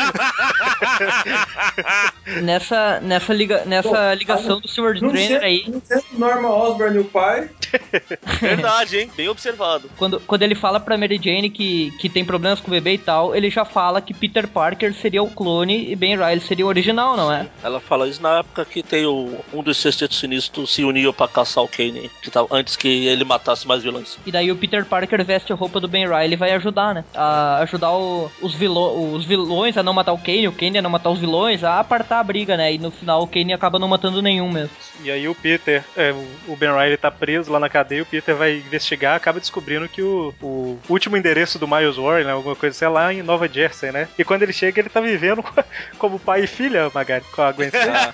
Nessa 2.42 3.00
nessa 3.00 3.32
liga, 3.32 3.64
nessa 3.64 4.12
ligação 4.14 4.60
do 4.60 4.68
Silver 4.68 5.00
Não 5.00 5.10
Trainer 5.10 5.42
aí, 5.42 5.64
não 5.68 5.80
sendo 5.80 6.04
Norman 6.12 6.48
Osborn 6.48 6.96
e 6.96 7.00
o 7.00 7.04
pai, 7.04 7.48
Verdade, 8.40 8.98
hein? 8.98 9.10
Bem 9.16 9.28
observado. 9.28 9.90
quando, 9.96 10.20
quando 10.20 10.42
ele 10.42 10.54
fala 10.54 10.78
pra 10.80 10.96
Mary 10.96 11.20
Jane 11.22 11.50
que, 11.50 11.90
que 11.98 12.08
tem 12.08 12.24
problemas 12.24 12.60
com 12.60 12.68
o 12.68 12.70
bebê 12.70 12.94
e 12.94 12.98
tal, 12.98 13.34
ele 13.34 13.50
já 13.50 13.64
fala 13.64 14.00
que 14.00 14.14
Peter 14.14 14.46
Parker 14.48 14.94
seria 14.94 15.22
o 15.22 15.30
clone 15.30 15.90
e 15.90 15.96
Ben 15.96 16.16
Riley 16.16 16.40
seria 16.40 16.64
o 16.64 16.68
original, 16.68 17.16
não 17.16 17.32
é? 17.32 17.46
Ela 17.62 17.80
fala 17.80 18.08
isso 18.08 18.22
na 18.22 18.38
época 18.40 18.64
que 18.64 18.82
tem 18.82 19.06
o, 19.06 19.38
um 19.52 19.62
dos 19.62 19.76
sextetos 19.78 20.18
sinistros 20.18 20.72
se 20.72 20.84
uniu 20.84 21.12
pra 21.12 21.28
caçar 21.28 21.64
o 21.64 21.68
Kane, 21.68 22.10
que 22.22 22.30
tava, 22.30 22.48
antes 22.50 22.76
que 22.76 23.06
ele 23.06 23.24
matasse 23.24 23.66
mais 23.66 23.82
vilões. 23.82 24.18
E 24.26 24.32
daí 24.32 24.50
o 24.50 24.56
Peter 24.56 24.84
Parker 24.84 25.24
veste 25.24 25.52
a 25.52 25.56
roupa 25.56 25.80
do 25.80 25.88
Ben 25.88 26.06
Riley 26.06 26.32
e 26.32 26.36
vai 26.36 26.52
ajudar, 26.52 26.94
né? 26.94 27.04
A 27.14 27.58
ajudar 27.58 27.92
o- 27.92 28.30
os, 28.40 28.54
vilõ, 28.54 28.92
os 29.14 29.24
vilões 29.24 29.76
a 29.76 29.82
não 29.82 29.92
matar 29.92 30.12
o 30.12 30.18
Kane, 30.18 30.48
o 30.48 30.52
Kane 30.52 30.78
a 30.78 30.82
não 30.82 30.90
matar 30.90 31.10
os 31.10 31.18
vilões, 31.18 31.64
a 31.64 31.78
apartar 31.80 32.20
a 32.20 32.24
briga, 32.24 32.56
né? 32.56 32.74
E 32.74 32.78
no 32.78 32.90
final 32.90 33.22
o 33.22 33.26
Kane 33.26 33.52
acaba 33.52 33.78
não 33.78 33.88
matando 33.88 34.20
nenhum 34.22 34.50
mesmo. 34.50 34.70
E 35.02 35.10
aí 35.10 35.28
o 35.28 35.34
Peter, 35.34 35.84
é, 35.96 36.12
o- 36.12 36.52
o 36.52 36.56
Ben 36.56 36.70
Riley 36.70 36.96
tá 36.96 37.10
preso 37.10 37.50
lá 37.52 37.55
na 37.60 37.68
cadeia, 37.68 38.02
o 38.02 38.06
Peter 38.06 38.34
vai 38.34 38.56
investigar, 38.56 39.14
acaba 39.16 39.40
descobrindo 39.40 39.88
que 39.88 40.02
o, 40.02 40.34
o 40.42 40.78
último 40.88 41.16
endereço 41.16 41.58
do 41.58 41.66
Miles 41.68 41.96
Warren, 41.96 42.24
né, 42.24 42.32
alguma 42.32 42.56
coisa 42.56 42.74
assim, 42.74 42.84
é 42.84 42.88
lá 42.88 43.12
em 43.12 43.22
Nova 43.22 43.48
Jersey, 43.48 43.92
né? 43.92 44.08
E 44.18 44.24
quando 44.24 44.42
ele 44.42 44.52
chega, 44.52 44.80
ele 44.80 44.88
tá 44.88 45.00
vivendo 45.00 45.44
como 45.98 46.18
pai 46.18 46.44
e 46.44 46.46
filha, 46.46 46.90
Magari, 46.94 47.24
com 47.32 47.42
a 47.42 47.52
Gwen 47.52 47.68
Stacy. 47.68 48.12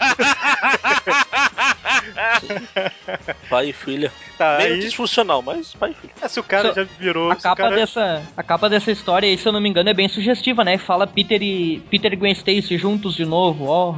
Pai 3.49 3.69
e 3.69 3.73
filha. 3.73 4.13
Tá, 4.39 4.59
Meio 4.59 4.75
aí, 4.75 4.81
disfuncional, 4.81 5.43
mas 5.43 5.75
pai 5.75 5.91
e 5.91 5.95
filha. 5.95 6.13
é, 6.21 6.29
se 6.29 6.41
o 6.41 6.43
cara 6.43 6.73
já 6.73 6.83
virou... 6.99 7.31
A 7.31 7.37
capa, 7.37 7.57
cara- 7.63 7.77
dessa, 7.77 8.23
a 8.37 8.43
capa 8.43 8.69
dessa 8.69 8.91
história 8.91 9.29
aí, 9.29 9.37
se 9.39 9.47
eu 9.47 9.53
não 9.53 9.61
me 9.61 9.69
engano, 9.69 9.89
é 9.91 9.95
bem 9.95 10.09
sugestiva, 10.09 10.65
né? 10.65 10.79
Fala 10.79 11.07
Peter 11.07 11.41
e 11.43 11.81
Peter 11.91 12.13
e 12.13 12.17
Gwen 12.17 12.33
Stacy 12.33 12.77
juntos 12.79 13.15
de 13.15 13.25
novo, 13.25 13.67
ó. 13.67 13.97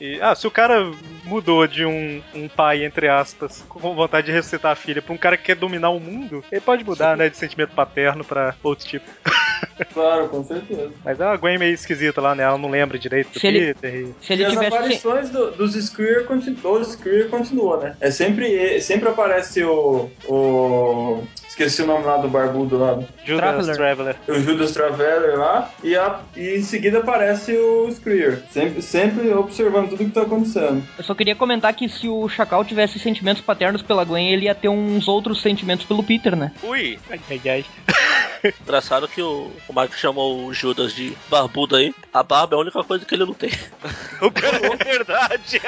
E, 0.00 0.18
ah, 0.20 0.34
se 0.34 0.46
o 0.46 0.50
cara 0.50 0.90
mudou 1.24 1.66
de 1.66 1.84
um, 1.86 2.20
um 2.34 2.48
pai, 2.48 2.84
entre 2.84 3.08
aspas, 3.08 3.64
com 3.68 3.94
vontade 3.94 4.26
de 4.26 4.32
ressuscitar 4.32 4.72
a 4.72 4.76
filha, 4.76 5.00
pra 5.00 5.14
um 5.14 5.18
cara 5.18 5.36
que 5.36 5.44
quer 5.44 5.56
dominar 5.56 5.90
o 5.90 6.00
mundo, 6.00 6.44
ele 6.50 6.60
pode 6.60 6.84
mudar, 6.84 7.16
né, 7.16 7.28
de 7.28 7.36
sentimento 7.36 7.74
paterno 7.74 8.24
pra 8.24 8.54
outro 8.62 8.86
tipo. 8.86 9.06
claro, 9.94 10.28
com 10.28 10.44
certeza. 10.44 10.90
Mas 11.04 11.18
é 11.20 11.24
uma 11.24 11.36
Gwen 11.36 11.58
meio 11.58 11.72
esquisita 11.74 12.20
lá, 12.20 12.34
né? 12.34 12.42
Ela 12.42 12.58
não 12.58 12.68
lembra 12.70 12.98
direito 12.98 13.32
do 13.32 13.40
Se 13.40 13.46
ele- 13.46 13.74
Peter. 13.74 13.94
e- 13.94 14.14
Se 14.20 14.32
ele 14.32 14.42
e 14.42 14.46
as 14.46 14.56
aparições 14.56 15.30
do- 15.30 15.52
dos 15.52 15.74
Screer 15.74 16.24
continuam, 16.26 16.78
dos 16.80 16.92
Screer 16.92 17.28
continua, 17.28 17.76
né? 17.78 17.96
É 18.00 18.10
sempre, 18.10 18.80
sempre 18.80 19.08
aparece 19.08 19.62
o, 19.64 20.10
o 20.26 21.24
esqueci 21.54 21.82
o 21.82 21.86
nome 21.86 22.04
lá 22.04 22.16
do 22.16 22.28
barbudo 22.28 22.76
lá, 22.78 22.98
Judas 23.24 23.66
Traveler. 23.66 23.76
Traveler. 23.76 24.16
o 24.28 24.34
Judas 24.40 24.72
Traveler 24.72 25.38
lá, 25.38 25.70
e, 25.82 25.94
a- 25.96 26.20
e 26.36 26.56
em 26.56 26.62
seguida 26.62 26.98
aparece 26.98 27.56
o 27.56 27.90
Screer, 27.92 28.42
sempre, 28.50 28.82
sempre 28.82 29.32
observando 29.32 29.90
tudo 29.90 30.04
que 30.04 30.10
tá 30.10 30.22
acontecendo. 30.22 30.82
Eu 30.98 31.04
só 31.04 31.14
queria 31.14 31.36
comentar 31.36 31.72
que 31.74 31.88
se 31.88 32.08
o 32.08 32.28
Chacal 32.28 32.64
tivesse 32.64 32.98
sentimentos 32.98 33.42
paternos 33.42 33.82
pela 33.82 34.04
Gwen, 34.04 34.30
ele 34.32 34.46
ia 34.46 34.54
ter 34.54 34.68
uns 34.68 35.06
outros 35.08 35.40
sentimentos 35.40 35.86
pelo 35.86 36.02
Peter, 36.02 36.34
né? 36.36 36.52
Ui, 36.62 36.98
Ai, 37.10 37.20
ai, 37.30 37.40
ai. 37.46 37.64
Engraçado 38.62 39.08
que 39.08 39.22
o, 39.22 39.50
o 39.68 39.80
Mike 39.80 39.96
chamou 39.96 40.44
o 40.44 40.52
Judas 40.52 40.92
de 40.92 41.16
barbudo 41.30 41.76
aí. 41.76 41.94
A 42.12 42.22
barba 42.22 42.54
é 42.54 42.58
a 42.58 42.60
única 42.60 42.84
coisa 42.84 43.02
que 43.02 43.14
ele 43.14 43.24
não 43.24 43.32
tem. 43.32 43.48
o 44.20 44.30
cara 44.30 44.58
é 44.66 44.84
verdade. 44.84 45.60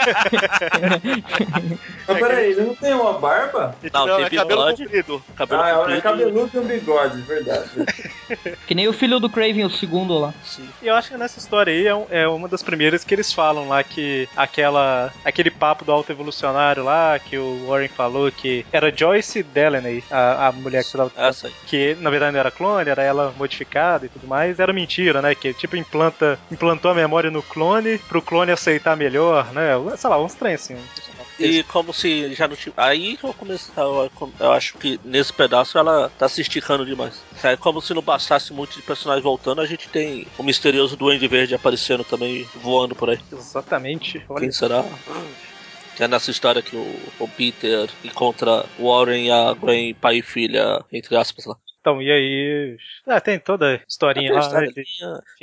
Mas 2.07 2.19
peraí, 2.19 2.51
ele 2.53 2.61
não 2.63 2.75
tem 2.75 2.93
uma 2.93 3.15
barba? 3.15 3.75
Não, 3.93 4.07
Não, 4.07 4.17
tem 4.17 4.27
é 4.27 4.31
cabelo 4.31 4.49
bigode. 4.49 4.85
comprido. 4.85 5.23
Cabelo 5.37 5.63
Ah, 5.63 5.71
é 5.89 6.01
cabeludo 6.01 6.51
e 6.55 6.59
um 6.59 6.65
bigode, 6.65 7.21
verdade. 7.23 7.71
Que 8.67 8.75
nem 8.75 8.89
o 8.89 8.93
filho 8.93 9.21
do 9.21 9.31
Craven, 9.31 9.65
o 9.65 9.71
segundo 9.71 10.19
lá. 10.19 10.35
Sim. 10.43 10.69
E 10.83 10.89
eu 10.89 10.95
acho 10.97 11.11
que 11.11 11.17
nessa 11.17 11.39
história 11.39 11.73
aí 11.73 11.87
é, 11.87 11.95
um- 11.95 12.07
é 12.11 12.27
uma 12.27 12.49
das 12.49 12.61
primeiras 12.63 13.05
que 13.05 13.15
eles 13.15 13.33
falam 13.33 13.69
lá 13.69 13.83
que 13.85 14.29
aquela 14.37 15.13
aquele 15.25 15.51
papo 15.51 15.85
do 15.85 15.93
alto 15.93 16.11
evolucionário 16.11 16.83
lá 16.83 17.19
que 17.21 17.39
o 17.39 17.67
Warren 17.69 17.89
falou 17.89 18.31
que 18.33 18.67
era 18.73 18.93
Joyce 18.95 19.43
Delaney, 19.45 20.03
a, 20.11 20.49
a 20.49 20.53
mulher 20.53 20.83
que 20.83 20.93
tava 20.93 21.13
Essa 21.17 21.47
aí. 21.47 21.53
que 21.67 21.95
na 22.01 22.11
verdade 22.11 22.33
não 22.33 22.41
era 22.41 22.51
clone, 22.51 22.91
era 22.91 23.03
ela 23.03 23.33
modificada 23.39 24.07
e 24.07 24.09
tudo 24.09 24.27
mais, 24.27 24.59
era 24.59 24.73
mentira, 24.73 25.23
né? 25.23 25.33
Que 25.35 25.55
tipo 25.55 25.77
implanta, 25.77 26.37
implantou 26.51 26.91
a 26.91 26.95
memória 26.95 27.31
no 27.31 27.43
clone 27.45 27.99
pro 27.99 28.21
clone 28.23 28.51
aceitar 28.51 28.97
melhor, 28.97 29.53
né? 29.53 29.71
Sei 29.97 30.11
lá, 30.11 30.21
uns 30.21 30.35
trem 30.35 30.55
assim. 30.55 30.77
E 31.39 31.63
como 31.65 31.93
se 31.93 32.33
já 32.35 32.49
não 32.49 32.57
tivesse. 32.57 32.81
Aí 32.81 33.19
eu 33.23 33.33
comecei. 33.35 33.73
Eu, 33.77 34.11
eu 34.41 34.53
acho 34.53 34.77
que 34.79 34.99
nesse 35.05 35.33
pedaço 35.33 35.79
ela 35.79 36.11
tá 36.19 36.29
se 36.29 36.41
esticando 36.41 36.87
demais. 36.87 37.23
É 37.43 37.57
como 37.57 37.81
se 37.81 37.93
não 37.95 38.03
bastasse 38.03 38.53
muito 38.53 38.77
de 38.77 38.83
personagens 38.83 39.23
voltando, 39.23 39.61
a 39.61 39.67
gente 39.67 39.89
tem 39.89 40.27
o 40.39 40.43
misterioso 40.43 40.97
Duende 40.97 41.29
Verde 41.29 41.55
aparecendo 41.55 42.05
também, 42.05 42.49
voando 42.55 42.95
por 42.95 43.11
aí. 43.11 43.19
Exatamente. 43.33 44.25
Olha, 44.29 44.41
Quem 44.41 44.51
será? 44.51 44.85
Que 45.95 46.05
é 46.05 46.09
nessa 46.09 46.31
história 46.31 46.63
que 46.63 46.77
o, 46.77 47.01
o 47.19 47.29
Peter 47.29 47.89
encontra 48.05 48.65
o 48.79 48.91
Warren 48.91 49.27
e 49.27 49.31
a 49.31 49.53
Gwen, 49.55 49.95
pai 49.95 50.19
e 50.19 50.23
filha, 50.23 50.85
entre 50.93 51.17
aspas 51.17 51.47
lá. 51.47 51.57
Então, 51.87 52.03
e 52.03 52.11
aí. 52.11 52.77
Ah, 53.07 53.21
tem 53.21 53.39
toda 53.39 53.75
a 53.77 53.79
historinha 53.89 54.33
lá, 54.35 54.49
né? 54.61 54.69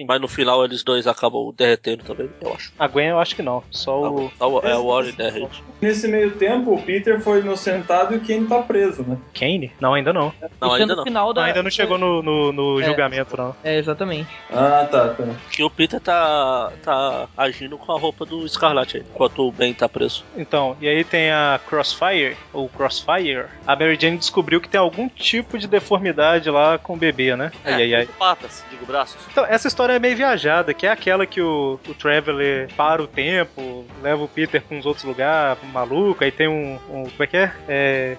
Mas 0.06 0.20
no 0.20 0.28
final 0.28 0.66
eles 0.66 0.84
dois 0.84 1.08
acabam 1.08 1.54
derretendo 1.56 2.04
também, 2.04 2.30
eu 2.42 2.54
acho. 2.54 2.74
A 2.78 2.88
Gwen 2.88 3.08
eu 3.10 3.20
acho 3.20 3.36
que 3.36 3.42
não. 3.42 3.64
Só 3.72 4.12
o. 4.12 4.32
É 4.40 4.44
o- 4.46 4.60
É 4.74 4.78
o 4.78 4.88
Warren 4.88 5.14
derrete. 5.14 5.64
Nesse 5.82 6.08
meio 6.08 6.32
tempo, 6.32 6.74
o 6.74 6.82
Peter 6.82 7.22
foi 7.22 7.40
inocentado 7.40 8.14
e 8.14 8.18
o 8.18 8.22
Kane 8.22 8.48
tá 8.48 8.62
preso, 8.62 9.04
né? 9.04 9.18
Kane? 9.34 9.72
Não, 9.80 9.94
ainda 9.94 10.12
não. 10.12 10.34
Não, 10.60 10.76
é 10.76 10.82
ainda 10.82 10.94
no 10.94 10.96
não. 10.98 11.04
final 11.04 11.34
da. 11.34 11.44
ainda 11.46 11.64
não 11.64 11.72
chegou 11.72 11.98
no, 11.98 12.22
no, 12.22 12.52
no 12.52 12.82
É. 12.82 12.84
julgamento, 12.86 13.38
não. 13.38 13.56
É, 13.64 13.78
exatamente. 13.78 14.30
Ah, 14.52 14.88
tá, 14.90 15.10
tá. 15.10 15.24
Que 15.52 15.64
o 15.64 15.70
Peter 15.70 16.00
tá, 16.02 16.72
tá 16.84 17.28
agindo 17.38 17.78
com 17.78 17.92
a 17.94 18.00
roupa 18.00 18.26
do 18.26 18.48
Scarlet 18.50 18.98
aí, 18.98 19.04
enquanto 19.10 19.48
o 19.48 19.52
Ben 19.52 19.74
tá 19.74 19.88
preso. 19.88 20.26
Então, 20.36 20.76
e 20.82 20.88
aí 20.88 21.04
tem 21.04 21.32
a 21.32 21.60
Crossfire, 21.68 22.36
ou 22.52 22.68
Crossfire. 22.68 23.46
A 23.66 23.76
Mary 23.76 23.98
Jane 24.00 24.18
descobriu 24.18 24.60
que 24.60 24.68
tem 24.70 24.80
algum 24.80 25.08
tipo 25.08 25.58
de 25.58 25.68
deformidade 25.68 26.33
lá 26.50 26.78
com 26.78 26.94
o 26.94 26.98
bebê, 26.98 27.36
né? 27.36 27.52
Ai, 27.66 27.74
ai, 27.74 27.96
ai. 27.96 28.10
Patas, 28.18 28.64
digo 28.70 28.86
braços. 28.86 29.18
Então, 29.32 29.46
essa 29.46 29.68
história 29.68 29.94
é 29.94 30.00
meio 30.00 30.16
viajada, 30.16 30.74
que 30.74 30.86
é 30.88 30.92
aquela 30.92 31.26
que 31.26 31.42
o, 31.42 31.80
o 31.88 31.94
Traveler 31.94 32.70
para 32.76 33.02
o 33.02 33.08
tempo, 33.08 33.86
leva 34.02 34.24
o 34.24 34.28
Peter 34.28 34.62
pra 34.62 34.78
uns 34.78 34.86
outros 34.86 35.04
lugares, 35.06 35.62
maluco, 35.72 36.24
aí 36.24 36.32
tem 36.32 36.48
um, 36.48 36.76
um- 36.90 37.04
Como 37.04 37.24
é 37.24 37.28
que 37.28 37.38
é? 37.38 37.52
É. 37.68 38.18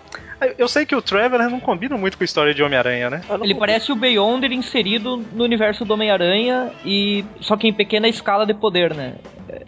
Eu 0.58 0.68
sei 0.68 0.84
que 0.84 0.94
o 0.94 1.00
Traveler 1.00 1.48
não 1.48 1.58
combina 1.60 1.96
muito 1.96 2.18
com 2.18 2.24
a 2.24 2.26
história 2.26 2.52
de 2.52 2.62
Homem-Aranha, 2.62 3.08
né? 3.08 3.22
Ele 3.42 3.54
parece 3.54 3.90
o 3.92 3.96
Beyonder 3.96 4.52
inserido 4.52 5.16
no 5.32 5.42
universo 5.44 5.84
do 5.86 5.94
Homem-Aranha 5.94 6.70
e 6.84 7.24
só 7.40 7.56
que 7.56 7.66
em 7.68 7.72
pequena 7.72 8.08
escala 8.08 8.44
de 8.44 8.52
poder, 8.52 8.92
né? 8.94 9.14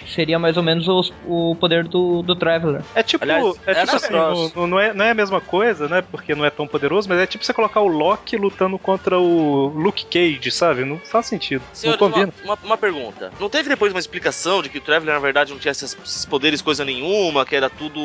Seria 0.07 0.39
mais 0.39 0.57
ou 0.57 0.62
menos 0.62 0.87
os- 0.89 1.12
o 1.26 1.57
poder 1.59 1.84
do, 1.89 2.22
do 2.22 2.34
Traveler. 2.37 2.82
É 2.95 3.03
tipo, 3.03 3.24
Aliás, 3.24 3.45
é 3.66 3.74
tipo 3.74 3.97
assim, 3.97 4.12
não, 4.12 4.66
não 4.66 4.80
é, 4.80 4.93
não 4.93 5.05
é 5.05 5.11
a 5.11 5.14
mesma 5.14 5.41
coisa, 5.41 5.89
né? 5.89 6.03
Porque 6.03 6.34
não 6.34 6.45
é 6.45 6.51
tão 6.51 6.66
poderoso, 6.66 7.09
mas 7.09 7.18
é 7.18 7.26
tipo 7.26 7.45
você 7.45 7.53
colocar 7.53 7.80
o 7.80 7.87
Loki 7.89 8.37
lutando 8.37 8.78
contra 8.78 9.18
o 9.18 9.66
Luke 9.68 10.05
Cage, 10.07 10.51
sabe? 10.51 10.84
Não 10.84 10.99
faz 10.99 11.26
sentido. 11.26 11.62
Senhor, 11.72 11.93
não 11.93 11.99
combina. 11.99 12.32
uma, 12.45 12.55
uma, 12.55 12.59
uma 12.64 12.76
pergunta. 12.78 13.30
Não 13.41 13.49
teve 13.49 13.68
depois 13.68 13.93
uma 13.93 14.01
explicação 14.01 14.62
de 14.62 14.68
que 14.68 14.78
o 14.78 14.80
Traveler, 14.80 15.14
na 15.14 15.20
verdade, 15.20 15.53
não 15.53 15.59
tinha 15.59 15.72
esses, 15.72 15.97
esses 16.05 16.24
poderes 16.24 16.61
coisa 16.62 16.84
nenhuma, 16.84 17.45
que 17.45 17.55
era 17.55 17.68
tudo 17.70 18.01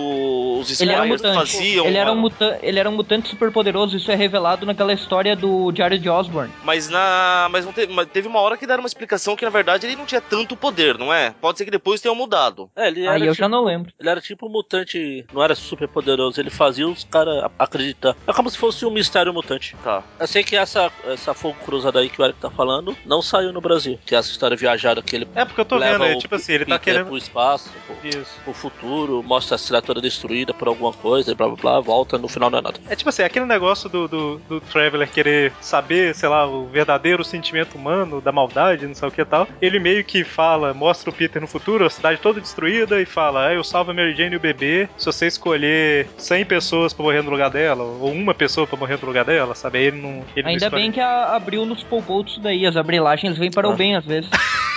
os 0.59 0.81
era 0.81 1.03
um 1.03 1.17
faziam? 1.33 1.85
Ele 1.85 1.97
era 1.97 2.11
um, 2.11 2.15
muta 2.15 2.59
ele 2.61 2.79
era 2.79 2.89
um 2.89 2.93
mutante 2.95 3.29
super 3.29 3.51
poderoso, 3.51 3.97
isso 3.97 4.11
é 4.11 4.15
revelado 4.15 4.65
naquela 4.65 4.93
história 4.93 5.35
do 5.35 5.71
Diário 5.71 5.97
de 5.99 6.09
Osborne. 6.09 6.51
Mas 6.63 6.89
na. 6.89 7.47
Mas 7.51 7.65
não 7.65 7.73
teve, 7.73 7.93
mas 7.93 8.07
teve 8.07 8.27
uma 8.27 8.39
hora 8.39 8.57
que 8.57 8.67
deram 8.67 8.81
uma 8.83 8.87
explicação 8.87 9.35
que, 9.35 9.43
na 9.45 9.51
verdade, 9.51 9.85
ele 9.85 9.95
não 9.95 10.05
tinha 10.05 10.21
tanto 10.21 10.55
poder, 10.55 10.97
não 10.97 11.13
é? 11.13 11.33
Pode 11.41 11.57
ser 11.57 11.65
que 11.65 11.70
depois 11.71 12.01
tenham 12.01 12.15
mudado. 12.15 12.69
É, 12.75 12.87
ele 12.87 13.03
era, 13.03 13.13
Aí 13.13 13.21
eu 13.21 13.33
tipo, 13.33 13.35
já 13.43 13.49
não 13.49 13.63
lembro. 13.63 13.91
ele 13.99 14.09
era 14.09 14.21
tipo 14.21 14.47
um 14.47 14.49
mutante, 14.49 15.25
não 15.33 15.43
era 15.43 15.55
super 15.55 15.87
poderoso, 15.87 16.39
ele 16.39 16.49
fazia 16.49 16.87
os 16.87 17.03
caras 17.03 17.49
acreditar. 17.57 18.15
É 18.27 18.33
como 18.33 18.49
se 18.49 18.57
fosse 18.57 18.85
um 18.85 18.91
mistério 18.91 19.33
mutante. 19.33 19.75
Tá. 19.83 20.03
Eu 20.19 20.27
sei 20.27 20.43
que 20.43 20.55
essa, 20.55 20.91
essa 21.05 21.33
fogo 21.33 21.57
cruzada 21.65 21.99
aí 21.99 22.09
que 22.09 22.21
o 22.21 22.25
Eric 22.25 22.39
tá 22.39 22.49
falando 22.51 22.95
não 23.05 23.21
saiu 23.21 23.51
no 23.53 23.61
Brasil. 23.61 23.99
Que 24.05 24.15
é 24.15 24.17
essa 24.19 24.29
história 24.29 24.55
viajada 24.57 25.01
que 25.01 25.15
ele 25.15 25.27
É 25.35 25.45
porque 25.45 25.61
eu 25.61 25.65
tô 25.65 25.77
leva 25.77 25.99
vendo, 26.05 26.13
é 26.13 26.15
o 26.17 26.19
tipo 26.19 26.35
assim, 26.35 26.53
ele 26.53 26.65
tá 26.65 26.77
Peter 26.77 26.93
querendo. 26.93 27.07
pro 27.07 27.17
espaço, 27.17 27.69
pro, 27.87 28.07
Isso. 28.07 28.39
pro 28.43 28.53
futuro, 28.53 29.23
mostra 29.23 29.55
a 29.55 29.57
cidade 29.57 29.85
toda 29.85 30.01
destruída 30.01 30.53
por 30.53 30.67
alguma 30.67 30.91
coisa, 30.93 31.31
e 31.31 31.35
blá 31.35 31.47
blá 31.47 31.55
blá, 31.57 31.79
volta, 31.79 32.17
no 32.17 32.27
final 32.27 32.49
não 32.49 32.59
é 32.59 32.61
nada. 32.61 32.79
É 32.89 32.95
tipo 32.95 33.09
assim, 33.09 33.23
aquele 33.23 33.45
negócio 33.45 33.89
do, 33.89 34.07
do, 34.07 34.37
do 34.49 34.61
Traveler 34.61 35.09
querer 35.09 35.53
saber, 35.61 36.13
sei 36.15 36.27
lá, 36.29 36.45
o 36.47 36.67
verdadeiro 36.67 37.23
sentimento 37.23 37.75
humano, 37.75 38.19
da 38.21 38.31
maldade, 38.31 38.85
não 38.87 38.95
sei 38.95 39.07
o 39.07 39.11
que 39.11 39.21
e 39.21 39.25
tal. 39.25 39.47
Ele 39.61 39.79
meio 39.79 40.03
que 40.03 40.23
fala, 40.23 40.73
mostra 40.73 41.09
o 41.09 41.13
Peter 41.13 41.39
no 41.41 41.47
futuro, 41.47 41.60
a 41.85 41.89
cidade 41.89 42.19
toda 42.19 42.41
destruída, 42.41 43.01
e 43.01 43.05
fala: 43.05 43.47
ah, 43.47 43.53
eu 43.53 43.63
salvo 43.63 43.91
a 43.91 43.93
Mary 43.93 44.15
Jane 44.15 44.33
e 44.33 44.37
o 44.37 44.39
bebê 44.39 44.89
se 44.97 45.05
você 45.05 45.27
escolher 45.27 46.07
100 46.17 46.45
pessoas 46.45 46.93
pra 46.93 47.03
morrer 47.03 47.21
no 47.21 47.29
lugar 47.31 47.49
dela, 47.49 47.83
ou 47.83 48.11
uma 48.11 48.33
pessoa 48.33 48.65
pra 48.67 48.77
morrer 48.77 48.97
no 49.01 49.07
lugar 49.07 49.25
dela, 49.25 49.53
sabe? 49.55 49.77
Aí 49.79 49.85
ele 49.85 50.01
não. 50.01 50.23
Ele 50.35 50.43
não 50.43 50.49
Ainda 50.49 50.65
escolhe. 50.65 50.81
bem 50.81 50.91
que 50.91 50.99
a, 50.99 51.35
abriu 51.35 51.65
nos 51.65 51.83
poupoutos 51.83 52.37
daí, 52.39 52.65
as 52.65 52.75
abrilagens 52.75 53.37
vêm 53.37 53.51
para 53.51 53.67
o 53.67 53.71
Ah. 53.71 53.75
bem 53.75 53.95
às 53.95 54.05
vezes. 54.05 54.29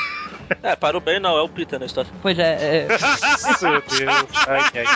É, 0.62 0.76
para 0.76 0.97
o 0.97 1.01
bem 1.01 1.18
não, 1.20 1.36
é 1.36 1.42
o 1.42 1.49
Peter 1.49 1.78
na 1.78 1.86
história. 1.86 2.11
Pois 2.22 2.38
é, 2.38 2.86
é 2.86 2.88
Meu 3.62 3.82
Deus. 3.82 4.47
Ai, 4.47 4.86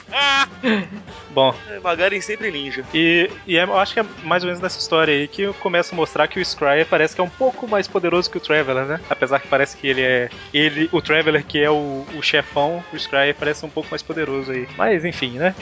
ai. 0.62 0.88
Bom, 1.30 1.55
É, 1.70 1.78
Magaren 1.80 2.20
sempre 2.20 2.51
ninja. 2.51 2.84
E, 2.94 3.30
e 3.46 3.57
é- 3.57 3.62
eu 3.64 3.78
acho 3.78 3.94
que 3.94 4.01
é 4.01 4.05
mais 4.24 4.42
ou 4.42 4.49
menos 4.49 4.61
nessa 4.61 4.78
história 4.78 5.14
aí 5.14 5.28
que 5.28 5.53
começa 5.55 5.94
a 5.94 5.96
mostrar 5.96 6.26
que 6.28 6.40
o 6.40 6.44
Scryer 6.44 6.86
parece 6.86 7.14
que 7.14 7.20
é 7.20 7.24
um 7.24 7.28
pouco 7.30 7.68
mais 7.68 7.86
poderoso 7.86 8.30
que 8.30 8.38
o 8.38 8.40
Traveler, 8.40 8.84
né? 8.86 9.01
Apesar 9.09 9.38
que 9.40 9.49
parece 9.49 9.76
que 9.76 9.86
ele 9.86 10.03
é. 10.03 10.28
Ele, 10.53 10.88
o 10.92 11.01
Traveler 11.01 11.44
que 11.44 11.62
é 11.62 11.70
o, 11.70 12.05
o 12.14 12.22
chefão, 12.22 12.82
o 12.92 12.99
Scryer 12.99 13.34
parece 13.34 13.64
um 13.64 13.70
pouco 13.70 13.88
mais 13.90 14.03
poderoso 14.03 14.51
aí. 14.53 14.66
Mas 14.76 15.05
enfim, 15.05 15.38
né? 15.38 15.55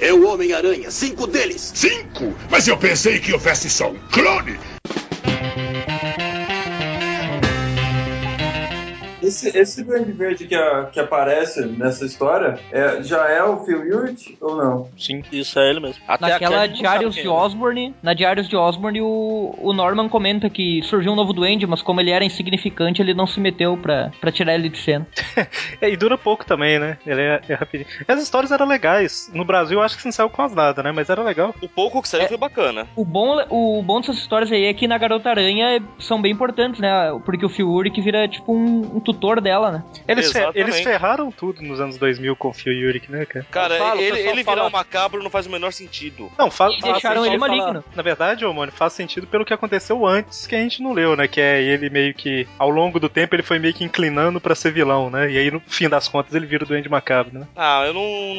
É 0.00 0.14
o 0.14 0.26
Homem-Aranha, 0.26 0.90
cinco 0.90 1.26
deles. 1.26 1.72
Cinco? 1.74 2.34
Mas 2.50 2.66
eu 2.66 2.76
pensei 2.78 3.20
que 3.20 3.34
houvesse 3.34 3.68
só 3.68 3.90
um 3.90 3.98
clone. 4.10 4.58
Esse, 9.22 9.56
esse 9.56 9.84
Duende 9.84 10.12
Verde 10.12 10.46
que, 10.46 10.54
a- 10.54 10.88
que 10.92 10.98
aparece 11.00 11.64
nessa 11.66 12.04
história 12.04 12.58
é, 12.72 13.02
já 13.02 13.28
é 13.28 13.42
o 13.42 13.58
Phil 13.64 13.84
Hewitt 13.84 14.36
ou 14.40 14.56
não? 14.56 14.88
Sim. 14.98 15.22
Isso 15.32 15.58
é 15.58 15.70
ele 15.70 15.80
mesmo. 15.80 16.02
Até 16.08 16.28
naquela 16.28 16.66
Diários 16.66 17.14
de 17.14 17.26
é. 17.26 17.30
Osborne, 17.30 17.94
na 18.02 18.14
Diários 18.14 18.48
de 18.48 18.56
Osborne 18.56 19.00
o, 19.02 19.54
o 19.58 19.72
Norman 19.72 20.08
comenta 20.08 20.48
que 20.48 20.82
surgiu 20.82 21.12
um 21.12 21.16
novo 21.16 21.32
duende, 21.32 21.66
mas 21.66 21.82
como 21.82 22.00
ele 22.00 22.10
era 22.10 22.24
insignificante, 22.24 23.00
ele 23.02 23.14
não 23.14 23.26
se 23.26 23.40
meteu 23.40 23.76
pra, 23.76 24.10
pra 24.20 24.32
tirar 24.32 24.54
ele 24.54 24.68
de 24.68 24.78
cena. 24.78 25.06
É, 25.80 25.88
e 25.88 25.96
dura 25.96 26.18
pouco 26.18 26.44
também, 26.44 26.78
né? 26.78 26.98
Ele 27.06 27.20
é, 27.22 27.40
é 27.48 27.54
rapidinho. 27.54 27.88
As 28.06 28.22
histórias 28.22 28.50
eram 28.52 28.66
legais. 28.66 29.30
No 29.32 29.44
Brasil 29.44 29.78
eu 29.78 29.82
acho 29.84 29.96
que 29.96 30.04
não 30.04 30.12
saiu 30.12 30.28
quase 30.28 30.54
nada, 30.54 30.82
né? 30.82 30.92
Mas 30.92 31.08
era 31.08 31.22
legal. 31.22 31.54
O 31.62 31.68
pouco 31.68 32.02
que 32.02 32.08
saiu 32.08 32.24
É. 32.24 32.28
foi 32.28 32.36
bacana. 32.36 32.86
O 32.94 33.04
bom, 33.04 33.38
o 33.48 33.82
bom 33.82 34.00
dessas 34.00 34.18
histórias 34.18 34.52
aí 34.52 34.64
é 34.64 34.74
que 34.74 34.86
na 34.86 34.98
Garota 34.98 35.30
Aranha 35.30 35.82
são 35.98 36.20
bem 36.20 36.32
importantes, 36.32 36.80
né? 36.80 37.18
Porque 37.24 37.46
o 37.46 37.48
Phil 37.48 37.68
Urich 37.70 37.98
vira 38.00 38.28
tipo 38.28 38.52
um, 38.54 38.96
um 38.96 39.00
tutor 39.12 39.40
dela, 39.40 39.70
né? 39.70 39.84
Eles, 40.06 40.30
fe- 40.32 40.38
Exatamente. 40.38 40.58
eles 40.58 40.80
ferraram 40.80 41.30
tudo 41.30 41.62
nos 41.62 41.80
anos 41.80 41.96
2000 41.98 42.34
com 42.36 42.48
o 42.48 42.52
Phil 42.52 42.72
Urich, 42.88 43.10
né, 43.10 43.24
cara? 43.26 43.46
Cara, 43.50 43.74
Eu 43.74 43.78
falo, 43.78 44.00
ele, 44.00 44.18
ele 44.18 44.44
fala- 44.44 44.56
virar 44.56 44.66
um 44.68 44.70
macabro 44.70 45.22
não 45.22 45.30
faz 45.30 45.46
o 45.46 45.50
menor 45.50 45.72
sentido. 45.72 46.30
Não, 46.38 46.50
faz, 46.50 46.74
E 46.78 46.82
deixaram 46.82 47.24
ele 47.26 47.38
maligno. 47.38 47.84
Na 47.94 48.02
verdade, 48.02 48.44
ô, 48.44 48.52
mano, 48.52 48.72
faz 48.72 48.92
sentido 48.92 49.26
pelo 49.26 49.44
que 49.44 49.52
aconteceu 49.54 50.06
antes 50.06 50.46
que 50.46 50.54
a 50.54 50.58
gente 50.58 50.82
não 50.82 50.92
leu, 50.92 51.16
né? 51.16 51.26
Que 51.28 51.40
é 51.40 51.62
ele 51.62 51.88
meio 51.90 52.14
que, 52.14 52.46
ao 52.58 52.70
longo 52.70 52.98
do 53.00 53.08
tempo, 53.08 53.34
ele 53.34 53.42
foi 53.42 53.58
meio 53.58 53.74
que 53.74 53.84
inclinando 53.84 54.40
pra 54.40 54.54
ser 54.54 54.72
vilão, 54.72 55.10
né? 55.10 55.30
E 55.30 55.38
aí, 55.38 55.50
no 55.50 55.60
fim 55.60 55.88
das 55.88 56.08
contas, 56.08 56.34
ele 56.34 56.46
vira 56.46 56.64
o 56.64 56.66
Duende 56.66 56.88
Macabro, 56.88 57.38
né? 57.38 57.46
Ah, 57.56 57.84
eu 57.86 57.94
não. 57.94 58.30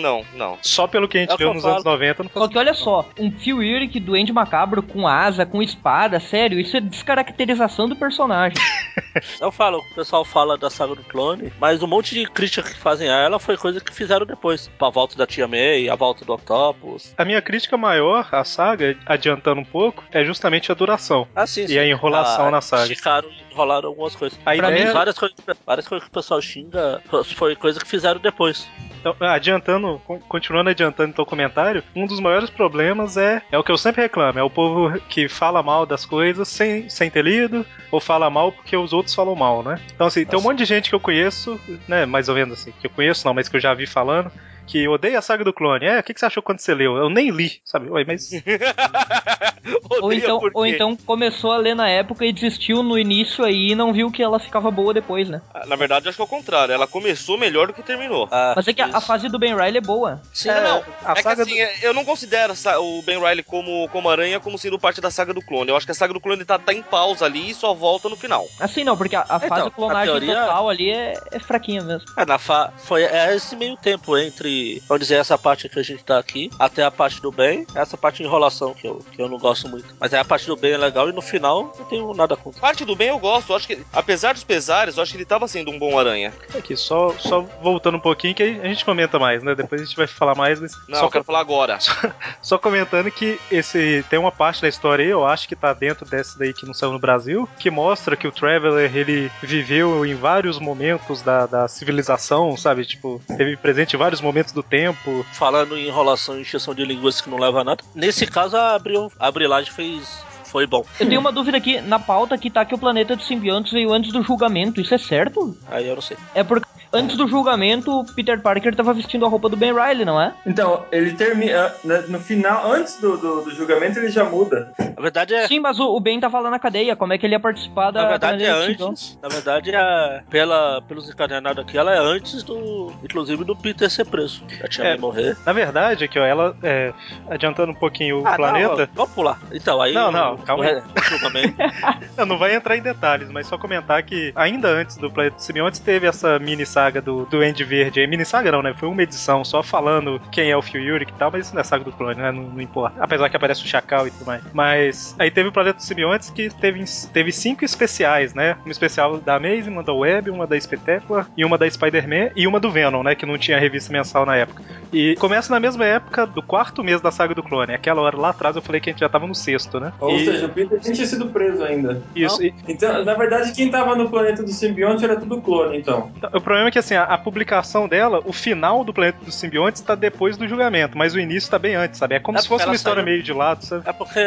Não, 0.00 0.24
não. 0.34 0.58
Só 0.62 0.86
pelo 0.86 1.08
que 1.08 1.18
a 1.18 1.20
gente 1.20 1.36
que 1.36 1.42
leu 1.42 1.48
eu 1.50 1.54
nos 1.54 1.62
falo. 1.62 1.74
anos 1.74 1.84
90, 1.84 2.22
não 2.22 2.30
faz 2.30 2.44
Só 2.44 2.48
que 2.50 2.58
olha 2.58 2.74
só, 2.74 3.06
um 3.18 3.30
Phil 3.30 3.56
Urich 3.58 3.98
doente 4.00 4.32
macabro 4.32 4.82
com 4.82 5.06
asa, 5.06 5.44
com 5.44 5.62
espada, 5.62 6.20
sério, 6.20 6.58
isso 6.60 6.76
é 6.76 6.80
descaracterização 6.80 7.88
do 7.88 7.96
personagem. 7.96 8.56
Eu 9.40 9.50
falo, 9.50 9.78
o 9.78 9.94
pessoal 10.08 10.24
fala 10.24 10.56
da 10.56 10.70
saga 10.70 10.94
do 10.94 11.04
clone, 11.04 11.52
mas 11.60 11.82
um 11.82 11.86
monte 11.86 12.14
de 12.14 12.26
crítica 12.26 12.62
que 12.62 12.78
fazem 12.78 13.10
a 13.10 13.16
ela 13.18 13.38
foi 13.38 13.58
coisa 13.58 13.78
que 13.78 13.92
fizeram 13.92 14.24
depois. 14.24 14.70
A 14.80 14.88
volta 14.88 15.16
da 15.18 15.26
Tia 15.26 15.46
May, 15.46 15.86
a 15.90 15.94
volta 15.94 16.24
do 16.24 16.32
Octopus. 16.32 17.12
A 17.18 17.26
minha 17.26 17.42
crítica 17.42 17.76
maior 17.76 18.26
à 18.32 18.42
saga, 18.42 18.96
adiantando 19.04 19.60
um 19.60 19.64
pouco, 19.64 20.02
é 20.10 20.24
justamente 20.24 20.72
a 20.72 20.74
duração. 20.74 21.28
Ah, 21.36 21.46
sim, 21.46 21.66
E 21.68 21.78
a 21.78 21.86
enrolação 21.86 22.50
na 22.50 22.62
saga. 22.62 22.84
Esticaram, 22.84 23.28
enrolaram 23.50 23.90
algumas 23.90 24.16
coisas. 24.16 24.38
A 24.46 24.56
Pra 24.56 24.70
ideia, 24.70 24.86
mim, 24.86 24.92
Várias 24.92 25.18
coisas, 25.18 25.36
várias 25.66 25.86
coisas 25.86 26.08
que 26.08 26.10
o 26.10 26.14
pessoal 26.14 26.40
xinga 26.40 27.02
foi 27.34 27.54
coisa 27.54 27.78
que 27.78 27.86
fizeram 27.86 28.18
depois. 28.18 28.66
Então, 29.00 29.14
adiantando, 29.20 30.00
con- 30.06 30.18
continuando 30.28 30.70
adiantando 30.70 31.14
o 31.22 31.26
comentário, 31.26 31.82
um 31.94 32.06
dos 32.06 32.20
maiores 32.20 32.50
problemas 32.50 33.16
é, 33.16 33.42
é 33.50 33.58
o 33.58 33.62
que 33.64 33.70
eu 33.72 33.78
sempre 33.78 34.02
reclamo, 34.02 34.38
é 34.38 34.42
o 34.42 34.50
povo 34.50 34.98
que 35.08 35.28
fala 35.28 35.62
mal 35.62 35.86
das 35.86 36.04
coisas 36.04 36.48
sem, 36.48 36.88
sem 36.88 37.10
ter 37.10 37.24
lido, 37.24 37.64
ou 37.90 38.00
fala 38.00 38.28
mal 38.28 38.52
porque 38.52 38.76
os 38.76 38.92
outros 38.92 39.14
falam 39.14 39.34
mal, 39.34 39.62
né? 39.62 39.80
Então 39.94 40.06
assim, 40.06 40.24
tem 40.24 40.36
um 40.38 40.42
Nossa. 40.42 40.48
monte 40.48 40.58
de 40.58 40.64
gente 40.64 40.88
que 40.88 40.94
eu 40.94 41.00
conheço, 41.00 41.58
né, 41.86 42.04
mais 42.06 42.28
ou 42.28 42.34
menos 42.34 42.60
assim, 42.60 42.72
que 42.80 42.86
eu 42.86 42.90
conheço 42.90 43.26
não, 43.26 43.34
mas 43.34 43.48
que 43.48 43.56
eu 43.56 43.60
já 43.60 43.72
vi 43.74 43.86
falando, 43.86 44.30
que 44.68 44.86
odeia 44.86 45.18
a 45.18 45.22
saga 45.22 45.42
do 45.44 45.52
clone. 45.52 45.86
É, 45.86 45.98
o 45.98 46.02
que, 46.02 46.14
que 46.14 46.20
você 46.20 46.26
achou 46.26 46.42
quando 46.42 46.60
você 46.60 46.74
leu? 46.74 46.96
Eu 46.96 47.08
nem 47.08 47.30
li, 47.30 47.60
sabe? 47.64 47.90
Ué, 47.90 48.04
mas 48.04 48.30
Ou 50.00 50.12
então, 50.12 50.40
ou 50.54 50.66
então 50.66 50.96
começou 50.96 51.52
a 51.52 51.56
ler 51.56 51.74
na 51.74 51.88
época 51.88 52.24
e 52.24 52.32
desistiu 52.32 52.82
no 52.82 52.98
início 52.98 53.44
aí 53.44 53.72
e 53.72 53.74
não 53.74 53.92
viu 53.92 54.10
que 54.10 54.22
ela 54.22 54.38
ficava 54.38 54.70
boa 54.70 54.94
depois, 54.94 55.28
né? 55.28 55.40
Ah, 55.52 55.66
Na 55.66 55.76
verdade, 55.76 56.06
eu 56.06 56.10
acho 56.10 56.16
que 56.16 56.22
é 56.22 56.24
o 56.24 56.28
contrário. 56.28 56.72
Ela 56.72 56.86
começou 56.86 57.36
melhor 57.36 57.66
do 57.66 57.72
que 57.72 57.82
terminou. 57.82 58.28
Ah, 58.30 58.54
Mas 58.56 58.68
é 58.68 58.72
que 58.72 58.82
a, 58.82 59.00
fase 59.00 59.28
do 59.28 59.38
Ben 59.38 59.54
Riley 59.54 59.78
é 59.78 59.80
boa. 59.80 60.20
Sim, 60.32 60.48
não, 60.48 60.62
não. 60.62 60.84
a 61.04 61.12
é 61.18 61.22
saga 61.22 61.44
que 61.44 61.60
assim, 61.60 61.84
eu 61.84 61.92
não 61.92 62.04
considero 62.04 62.54
o 62.80 63.02
Ben 63.02 63.18
Riley 63.18 63.42
como, 63.42 63.88
como 63.88 64.08
aranha 64.08 64.40
como 64.40 64.58
sendo 64.58 64.78
parte 64.78 65.00
da 65.00 65.10
saga 65.10 65.34
do 65.34 65.42
clone. 65.42 65.70
Eu 65.70 65.76
acho 65.76 65.86
que 65.86 65.92
a 65.92 65.94
saga 65.94 66.12
do 66.12 66.20
clone 66.20 66.44
tá, 66.44 66.58
tá 66.58 66.72
em 66.72 66.82
pausa 66.82 67.24
ali 67.24 67.50
e 67.50 67.54
só 67.54 67.74
volta 67.74 68.08
no 68.08 68.16
final. 68.16 68.46
Assim 68.60 68.84
não, 68.84 68.96
porque 68.96 69.16
a, 69.16 69.24
a 69.28 69.36
Então, 69.36 69.48
fase 69.48 69.70
clonagem 69.70 70.14
a 70.14 70.18
teoria- 70.18 70.40
total 70.40 70.68
ali 70.68 70.90
é, 70.90 71.14
é 71.32 71.38
fraquinha 71.38 71.82
mesmo. 71.82 72.08
É, 72.16 72.24
na 72.24 72.38
fa... 72.38 72.72
foi 72.78 73.02
é 73.02 73.34
esse 73.34 73.56
meio 73.56 73.76
tempo 73.76 74.16
entre, 74.16 74.57
vamos 74.88 75.00
dizer, 75.00 75.16
essa 75.16 75.36
parte 75.36 75.68
que 75.68 75.78
a 75.78 75.82
gente 75.82 76.04
tá 76.04 76.18
aqui, 76.18 76.50
até 76.58 76.84
a 76.84 76.90
parte 76.90 77.20
do 77.20 77.30
bem, 77.30 77.66
essa 77.74 77.96
parte 77.96 78.18
de 78.18 78.24
enrolação 78.24 78.74
que 78.74 78.86
eu, 78.86 79.04
que 79.12 79.20
eu 79.20 79.28
não 79.28 79.38
gosto 79.38 79.68
muito. 79.68 79.94
Mas 79.98 80.12
aí 80.12 80.20
a 80.20 80.24
parte 80.24 80.46
do 80.46 80.56
bem 80.56 80.72
é 80.72 80.76
legal 80.76 81.08
e 81.08 81.12
no 81.12 81.22
final 81.22 81.74
não 81.78 81.84
tenho 81.86 82.14
nada 82.14 82.36
contra. 82.36 82.60
Parte 82.60 82.84
do 82.84 82.96
bem 82.96 83.08
eu 83.08 83.18
gosto. 83.18 83.50
Eu 83.50 83.56
acho 83.56 83.66
que, 83.66 83.78
apesar 83.92 84.34
dos 84.34 84.44
pesares, 84.44 84.96
eu 84.96 85.02
acho 85.02 85.12
que 85.12 85.18
ele 85.18 85.24
tava 85.24 85.48
sendo 85.48 85.70
um 85.70 85.78
bom 85.78 85.98
aranha. 85.98 86.32
aqui, 86.56 86.76
só, 86.76 87.14
só 87.18 87.42
voltando 87.62 87.96
um 87.96 88.00
pouquinho 88.00 88.34
que 88.34 88.42
aí 88.42 88.60
a 88.60 88.68
gente 88.68 88.84
comenta 88.84 89.18
mais, 89.18 89.42
né? 89.42 89.54
Depois 89.54 89.80
a 89.80 89.84
gente 89.84 89.96
vai 89.96 90.06
falar 90.06 90.34
mais, 90.34 90.60
mas 90.60 90.72
Não, 90.88 90.98
só, 90.98 91.06
eu 91.06 91.10
quero 91.10 91.24
falar 91.24 91.40
agora. 91.40 91.78
só 92.42 92.58
comentando 92.58 93.10
que 93.10 93.38
esse 93.50 94.04
tem 94.08 94.18
uma 94.18 94.32
parte 94.32 94.62
da 94.62 94.68
história 94.68 95.04
aí, 95.04 95.10
eu 95.10 95.26
acho 95.26 95.48
que 95.48 95.56
tá 95.56 95.72
dentro 95.72 96.06
dessa 96.06 96.38
daí 96.38 96.52
que 96.52 96.66
não 96.66 96.74
saiu 96.74 96.92
no 96.92 96.98
Brasil, 96.98 97.48
que 97.58 97.70
mostra 97.70 98.16
que 98.16 98.26
o 98.26 98.32
Traveler 98.32 98.94
ele 98.96 99.30
viveu 99.42 100.04
em 100.04 100.14
vários 100.14 100.58
momentos 100.58 101.22
da, 101.22 101.46
da 101.46 101.68
civilização, 101.68 102.56
sabe? 102.56 102.84
Tipo, 102.84 103.20
teve 103.36 103.56
presente 103.56 103.94
em 103.94 103.98
vários 103.98 104.20
momentos 104.20 104.47
do 104.52 104.62
tempo. 104.62 105.24
Falando 105.32 105.76
em 105.76 105.86
enrolação 105.86 106.38
e 106.38 106.42
encheção 106.42 106.74
de 106.74 106.84
linguiça 106.84 107.22
que 107.22 107.30
não 107.30 107.38
leva 107.38 107.60
a 107.60 107.64
nada, 107.64 107.84
nesse 107.94 108.26
caso 108.26 108.56
a, 108.56 108.74
abril, 108.74 109.10
a 109.18 109.30
brilagem 109.30 109.72
fez. 109.72 110.26
Foi 110.44 110.66
bom. 110.66 110.82
Eu 110.98 111.06
tenho 111.06 111.20
uma 111.20 111.30
dúvida 111.30 111.58
aqui, 111.58 111.78
na 111.82 111.98
pauta 111.98 112.38
que 112.38 112.48
tá 112.48 112.64
que 112.64 112.74
o 112.74 112.78
planeta 112.78 113.14
dos 113.14 113.26
simbiontes 113.26 113.70
veio 113.70 113.92
antes 113.92 114.10
do 114.10 114.22
julgamento, 114.22 114.80
isso 114.80 114.94
é 114.94 114.98
certo? 114.98 115.54
Aí 115.70 115.86
eu 115.86 115.94
não 115.94 116.00
sei. 116.00 116.16
É, 116.34 116.42
por, 116.42 116.62
antes 116.92 117.16
do 117.16 117.26
julgamento, 117.28 117.90
o 118.00 118.04
Peter 118.14 118.40
Parker 118.40 118.74
tava 118.74 118.92
vestindo 118.94 119.24
a 119.24 119.28
roupa 119.28 119.48
do 119.48 119.56
Ben 119.56 119.72
Riley, 119.72 120.04
não 120.04 120.20
é? 120.20 120.32
Então, 120.46 120.84
ele 120.92 121.12
termina. 121.12 121.72
né, 121.84 122.04
No 122.08 122.18
final, 122.20 122.70
antes 122.72 123.00
do, 123.00 123.16
do, 123.16 123.40
do 123.42 123.50
julgamento, 123.50 123.98
ele 123.98 124.08
já 124.08 124.24
muda. 124.24 124.72
Na 124.78 125.02
verdade 125.02 125.34
é. 125.34 125.46
Sim, 125.46 125.60
mas 125.60 125.78
o, 125.78 125.84
o 125.94 126.00
Ben 126.00 126.18
tava 126.18 126.40
lá 126.40 126.50
na 126.50 126.58
cadeia, 126.58 126.96
como 126.96 127.12
é 127.12 127.18
que 127.18 127.24
ele 127.26 127.34
ia 127.34 127.40
participar 127.40 127.90
da 127.90 128.02
Na 128.02 128.08
verdade 128.08 128.44
é 128.44 128.50
antes. 128.50 129.18
Na 129.22 129.28
verdade 129.28 129.70
é. 129.74 130.22
Pela, 130.30 130.82
pelos 130.82 131.08
encadernados 131.08 131.62
aqui, 131.64 131.78
ela 131.78 131.94
é 131.94 131.98
antes 131.98 132.42
do. 132.42 132.92
Inclusive 133.02 133.44
do 133.44 133.54
Peter 133.54 133.88
ser 133.90 134.04
preso. 134.06 134.42
Já 134.60 134.66
tinha 134.68 134.86
É. 134.88 134.94
que 134.94 135.00
morrer. 135.00 135.36
Na 135.46 135.52
verdade, 135.52 136.04
aqui, 136.04 136.18
ó, 136.18 136.24
ela, 136.24 136.56
é, 136.62 136.92
adiantando 137.30 137.72
um 137.72 137.74
pouquinho 137.74 138.22
o 138.22 138.26
Ah, 138.26 138.34
planeta, 138.36 138.76
não, 138.86 138.88
vamos 138.94 139.12
pular. 139.12 139.38
Então, 139.52 139.80
aí. 139.80 139.92
Não, 139.92 140.08
o- 140.08 140.12
não, 140.12 140.36
calma 140.38 140.64
o 140.64 140.66
aí. 140.66 140.74
re- 140.74 140.82
o 140.96 141.02
julgamento. 141.04 141.56
Eu 142.16 142.26
não 142.26 142.38
vai 142.38 142.54
entrar 142.54 142.76
em 142.76 142.82
detalhes, 142.82 143.28
mas 143.30 143.46
só 143.46 143.56
comentar 143.56 144.02
que 144.02 144.32
ainda 144.34 144.68
antes 144.68 144.96
do 144.96 145.10
Planeta 145.10 145.38
Simbiontes 145.38 145.78
teve 145.80 146.06
essa 146.06 146.38
mini 146.38 146.66
saga 146.78 147.00
do, 147.02 147.26
Andy 147.42 147.64
Verde. 147.64 148.00
aí. 148.00 148.06
Mini 148.06 148.24
saga 148.24 148.52
não, 148.52 148.62
né? 148.62 148.72
Foi 148.76 148.88
uma 148.88 149.02
edição 149.02 149.44
só 149.44 149.62
falando 149.62 150.20
quem 150.30 150.50
é 150.50 150.56
o 150.56 150.62
Phil 150.62 150.80
Yurik 150.80 151.10
e 151.12 151.14
tal, 151.16 151.30
mas 151.32 151.46
isso 151.46 151.54
não 151.54 151.60
é 151.60 151.64
saga 151.64 151.82
do 151.84 151.90
clone, 151.92 152.14
né? 152.14 152.30
Não, 152.30 152.42
não 152.44 152.60
importa. 152.60 152.96
Apesar 153.02 153.28
que 153.28 153.36
aparece 153.36 153.64
o 153.64 153.66
Chacal 153.66 154.06
e 154.06 154.10
tudo 154.10 154.24
mais. 154.26 154.42
Mas 154.52 155.14
aí 155.18 155.30
teve 155.30 155.48
o 155.48 155.52
Planeta 155.52 155.76
dos 155.78 155.86
Simbiontes 155.86 156.30
que 156.30 156.48
teve, 156.50 156.84
teve 157.12 157.32
cinco 157.32 157.64
especiais, 157.64 158.32
né? 158.32 158.56
Uma 158.64 158.70
especial 158.72 159.18
da 159.18 159.34
Amazing, 159.36 159.70
uma 159.70 159.82
da 159.82 159.92
Web, 159.92 160.30
uma 160.30 160.46
da 160.46 160.58
Spectacular 160.60 161.26
e 161.36 161.44
uma 161.44 161.58
da 161.58 161.68
Spider-Man 161.68 162.30
e 162.36 162.46
uma 162.46 162.60
do 162.60 162.70
Venom, 162.70 163.02
né? 163.02 163.14
Que 163.14 163.26
não 163.26 163.36
tinha 163.36 163.58
revista 163.58 163.92
mensal 163.92 164.24
na 164.24 164.36
época. 164.36 164.62
E 164.92 165.16
começa 165.16 165.52
na 165.52 165.58
mesma 165.60 165.84
época 165.84 166.26
do 166.26 166.42
quarto 166.42 166.84
mês 166.84 167.00
da 167.00 167.10
saga 167.10 167.34
do 167.34 167.42
clone. 167.42 167.74
Aquela 167.74 168.00
hora 168.02 168.16
lá 168.16 168.30
atrás 168.30 168.54
eu 168.56 168.62
falei 168.62 168.80
que 168.80 168.88
a 168.88 168.92
gente 168.92 169.00
já 169.00 169.08
tava 169.08 169.26
no 169.26 169.34
sexto, 169.34 169.80
né? 169.80 169.92
Ou 170.00 170.16
E- 170.16 170.24
seja, 170.24 170.46
o 170.46 170.48
Peter 170.50 170.80
nem 170.84 170.92
tinha 170.92 171.06
sido 171.06 171.28
preso 171.30 171.62
ainda. 171.64 172.00
isso, 172.14 172.42
e- 172.42 172.54
Então, 172.68 173.04
na 173.04 173.14
verdade, 173.14 173.52
quem 173.52 173.70
tava 173.70 173.94
no 173.96 174.08
planeta 174.08 174.42
do 174.42 174.50
simbionte 174.52 175.04
era 175.04 175.16
tudo 175.16 175.40
clone, 175.42 175.78
então. 175.78 176.10
Então, 176.16 176.30
O 176.34 176.40
problema 176.40 176.67
é 176.68 176.70
que 176.70 176.78
assim, 176.78 176.94
a, 176.94 177.04
a 177.04 177.18
publicação 177.18 177.88
dela, 177.88 178.20
o 178.24 178.32
final 178.32 178.84
do 178.84 178.92
Planeta 178.92 179.24
dos 179.24 179.34
Simbiontes 179.34 179.80
tá 179.82 179.94
depois 179.94 180.36
do 180.36 180.46
julgamento, 180.46 180.96
mas 180.96 181.14
o 181.14 181.20
início 181.20 181.50
tá 181.50 181.58
bem 181.58 181.74
antes, 181.74 181.98
sabe? 181.98 182.14
É 182.14 182.20
como 182.20 182.38
É 182.38 182.40
se 182.40 182.48
fosse 182.48 182.64
uma 182.64 182.74
história 182.74 183.02
saiu- 183.02 183.10
meio 183.12 183.22
de 183.22 183.32
lado, 183.32 183.64
sabe? 183.64 183.82
É 183.88 183.92
porque 183.92 184.18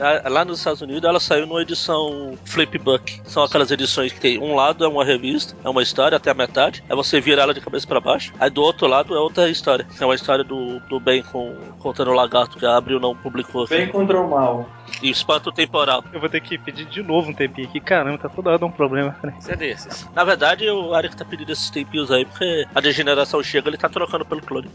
a- 0.00 0.28
lá 0.28 0.44
nos 0.44 0.58
Estados 0.58 0.80
Unidos 0.82 1.04
ela 1.04 1.20
saiu 1.20 1.46
numa 1.46 1.62
edição 1.62 2.36
Flipbook. 2.44 3.20
São 3.24 3.42
aquelas 3.42 3.70
edições 3.70 4.12
que 4.12 4.20
tem 4.20 4.38
um 4.38 4.54
lado 4.54 4.84
é 4.84 4.88
uma 4.88 5.04
revista, 5.04 5.54
é 5.64 5.68
uma 5.68 5.82
história 5.82 6.16
até 6.16 6.30
a 6.30 6.34
metade, 6.34 6.82
aí 6.88 6.96
você 6.96 7.20
vira 7.20 7.42
ela 7.42 7.54
de 7.54 7.60
cabeça 7.60 7.86
pra 7.86 8.00
baixo, 8.00 8.32
aí 8.40 8.50
do 8.50 8.62
outro 8.62 8.86
lado 8.86 9.14
é 9.14 9.18
outra 9.18 9.48
história. 9.48 9.86
É 10.00 10.04
uma 10.04 10.14
história 10.14 10.44
do, 10.44 10.80
do 10.80 10.98
Ben 11.00 11.22
com, 11.22 11.54
contando 11.78 12.10
o 12.10 12.14
lagarto 12.14 12.58
que 12.58 12.66
a 12.66 12.76
Abril 12.76 12.98
não 13.00 13.14
publicou. 13.14 13.66
Bem 13.66 13.88
contra 13.88 14.20
o 14.20 14.28
mal. 14.28 14.68
E 15.02 15.10
espanto 15.10 15.50
temporal. 15.50 16.04
Eu 16.12 16.20
vou 16.20 16.28
ter 16.28 16.40
que 16.40 16.56
pedir 16.56 16.84
de 16.86 17.02
novo 17.02 17.30
um 17.30 17.34
tempinho 17.34 17.68
aqui. 17.68 17.80
Caramba, 17.80 18.18
tá 18.18 18.28
toda 18.28 18.50
hora 18.50 18.58
dando 18.58 18.68
um 18.68 18.72
problema. 18.72 19.16
né? 19.22 19.34
Isso 19.38 19.50
é 19.50 19.56
desses. 19.56 20.08
Na 20.14 20.22
verdade, 20.24 20.68
o 20.70 20.96
Eric 20.96 21.16
tá 21.16 21.24
pedindo 21.24 21.50
esses 21.52 21.68
tempinhos 21.76 22.10
aí 22.10 22.24
porque 22.24 22.64
a 22.74 22.80
degeneração 22.80 23.42
chega, 23.42 23.68
ele 23.68 23.76
tá 23.76 23.88
trocando 23.88 24.24
pelo 24.24 24.40
clone. 24.40 24.68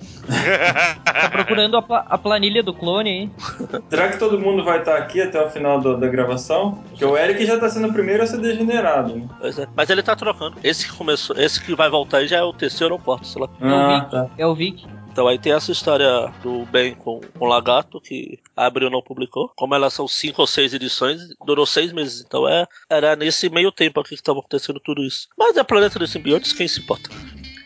Tá 1.04 1.30
procurando 1.32 1.78
a, 1.78 1.82
pla- 1.82 2.06
a 2.08 2.18
planilha 2.18 2.62
do 2.62 2.74
clone 2.74 3.10
aí. 3.10 3.30
Será 3.90 4.10
que 4.10 4.18
todo 4.20 4.40
mundo 4.40 4.64
vai 4.64 4.80
estar 4.80 4.98
aqui 4.98 5.22
até 5.22 5.44
o 5.44 5.50
final 5.50 5.80
do- 5.80 5.98
da 5.98 6.08
gravação? 6.08 6.84
Porque 6.90 7.04
o 7.06 7.18
Eric 7.18 7.46
já 7.46 7.60
tá 7.60 7.70
sendo 7.70 7.88
o 7.88 7.94
primeiro 7.94 8.24
a 8.24 8.28
ser 8.28 8.38
degenerado. 8.40 9.16
Né? 9.16 9.28
Pois 9.40 9.58
é. 9.58 9.68
Mas 9.76 9.90
ele 9.90 10.04
tá 10.04 10.16
trocando. 10.16 10.58
Esse 10.64 10.88
que 10.90 10.96
começou, 10.96 11.36
esse 11.38 11.60
que 11.64 11.74
vai 11.76 11.90
voltar 11.90 12.18
aí 12.20 12.28
já 12.28 12.38
é 12.38 12.44
o 12.44 12.54
terceiro 12.54 12.94
ou 12.94 13.00
quarto, 13.00 13.26
sei 13.28 13.42
lá. 13.42 13.50
Ah, 13.62 14.08
tá. 14.10 14.28
É 14.38 14.46
o 14.46 14.54
Vic. 14.54 14.86
Então 15.12 15.28
aí 15.28 15.38
tem 15.38 15.52
essa 15.52 15.72
história 15.72 16.32
do 16.42 16.66
Ben 16.68 16.96
com, 16.96 17.20
com 17.38 17.46
o 17.46 17.48
Lagarto, 17.48 18.00
que 18.00 18.40
a 18.56 18.66
Abril 18.66 18.90
não 18.90 19.02
publicou. 19.02 19.52
Como 19.56 19.76
elas 19.76 19.94
são 19.94 20.08
cinco 20.08 20.42
ou 20.42 20.48
seis 20.48 20.74
edições, 20.74 21.22
durou 21.46 21.66
seis 21.66 21.92
meses. 21.92 22.24
Então 22.26 22.48
é, 22.48 22.66
era 22.90 23.16
nesse 23.16 23.50
meio 23.50 23.72
tempo 23.72 24.00
aqui 24.00 24.10
que 24.10 24.16
estava 24.16 24.40
acontecendo 24.40 24.80
tudo 24.80 25.04
isso. 25.04 25.28
Mas 25.38 25.58
é 25.58 25.64
Planeta 25.64 26.00
dos 26.00 26.12
Simbiontes, 26.12 26.54
quem 26.54 26.68
se 26.68 26.80
importa? 26.80 27.10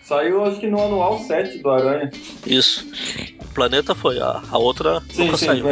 Saiu, 0.05 0.43
acho 0.45 0.59
que 0.59 0.67
no 0.67 0.79
anual 0.79 1.17
7 1.17 1.57
do 1.59 1.69
Aranha. 1.69 2.11
Isso. 2.45 2.85
O 3.41 3.53
planeta 3.55 3.95
foi, 3.95 4.19
a, 4.19 4.39
a 4.51 4.57
outra 4.57 5.01
Sim, 5.09 5.25
nunca 5.25 5.37
sim, 5.37 5.45
saiu. 5.47 5.65